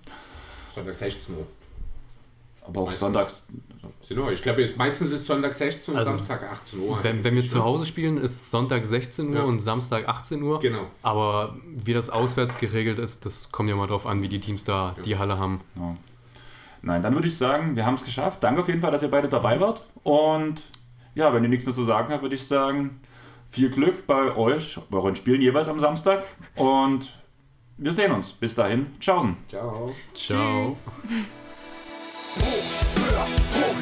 Sonntag 0.74 0.94
16 0.94 1.36
Uhr. 1.36 1.46
Aber 2.69 2.82
auch 2.82 2.86
Meistens. 2.86 3.01
sonntags. 3.01 3.49
Genau, 4.09 4.31
ich 4.31 4.43
glaube, 4.43 4.69
meistens 4.77 5.11
ist 5.12 5.27
Sonntag 5.27 5.53
16 5.55 5.93
und 5.95 5.99
Also, 5.99 6.11
Samstag 6.11 6.43
18 6.51 6.81
Uhr. 6.81 6.99
Wenn, 7.03 7.24
wenn 7.24 7.35
wir 7.35 7.45
zu 7.45 7.62
Hause 7.65 7.85
spielen, 7.86 8.16
ist 8.16 8.51
Sonntag 8.51 8.86
16 8.86 9.31
Uhr 9.31 9.36
Ja. 9.36 9.43
und 9.43 9.61
Samstag 9.61 10.09
18 10.09 10.43
Uhr. 10.43 10.59
Genau. 10.61 10.86
Aber 11.03 11.57
wie 11.66 11.93
das 11.95 12.09
auswärts 12.11 12.59
geregelt 12.59 12.99
ist, 12.99 13.27
das 13.27 13.51
kommt 13.53 13.69
ja 13.69 13.77
mal 13.77 13.86
drauf 13.86 14.07
an, 14.07 14.23
wie 14.23 14.28
die 14.28 14.40
Teams 14.40 14.65
da 14.65 14.95
die 15.05 15.19
Halle 15.19 15.39
haben. 15.39 15.61
Ja. 15.77 15.97
Nein, 16.82 17.03
dann 17.03 17.15
würde 17.15 17.27
ich 17.27 17.36
sagen, 17.36 17.74
wir 17.77 17.85
haben 17.85 17.95
es 17.95 18.05
geschafft. 18.05 18.43
Danke 18.43 18.61
auf 18.61 18.69
jeden 18.69 18.81
Fall, 18.81 18.93
dass 18.93 19.03
ihr 19.03 19.11
beide 19.11 19.28
dabei 19.28 19.61
wart. 19.61 19.82
Und 20.05 20.62
ja, 21.15 21.32
wenn 21.35 21.43
ihr 21.43 21.49
nichts 21.51 21.66
mehr 21.66 21.74
zu 21.74 21.85
sagen 21.85 22.12
habt, 22.12 22.23
würde 22.23 22.35
ich 22.36 22.47
sagen, 22.47 23.01
viel 23.51 23.69
Glück 23.70 24.07
bei 24.07 24.36
euch, 24.36 24.78
bei 24.90 24.99
euren 24.99 25.16
Spielen 25.16 25.40
jeweils 25.43 25.69
am 25.69 25.81
Samstag. 25.81 26.23
Und 26.55 27.19
wir 27.78 27.93
sehen 27.93 28.12
uns. 28.12 28.31
Bis 28.31 28.55
dahin, 28.55 28.86
tschaußen. 29.01 29.36
Ciao. 29.49 29.93
Ciao 30.15 30.77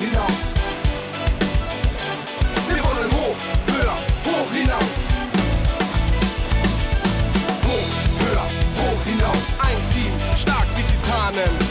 hinauf. 0.07 0.33
Wir 2.69 2.83
wollen 2.85 3.11
hoch, 3.13 3.37
höher, 3.67 3.99
hoch 4.25 4.53
hinaus. 4.53 4.93
Hoch, 7.67 7.91
höher, 8.21 8.47
hoch 8.79 9.05
hinaus. 9.05 9.45
Ein 9.59 9.77
Team, 9.93 10.13
stark 10.37 10.67
wie 10.77 10.83
Titanen. 10.83 11.66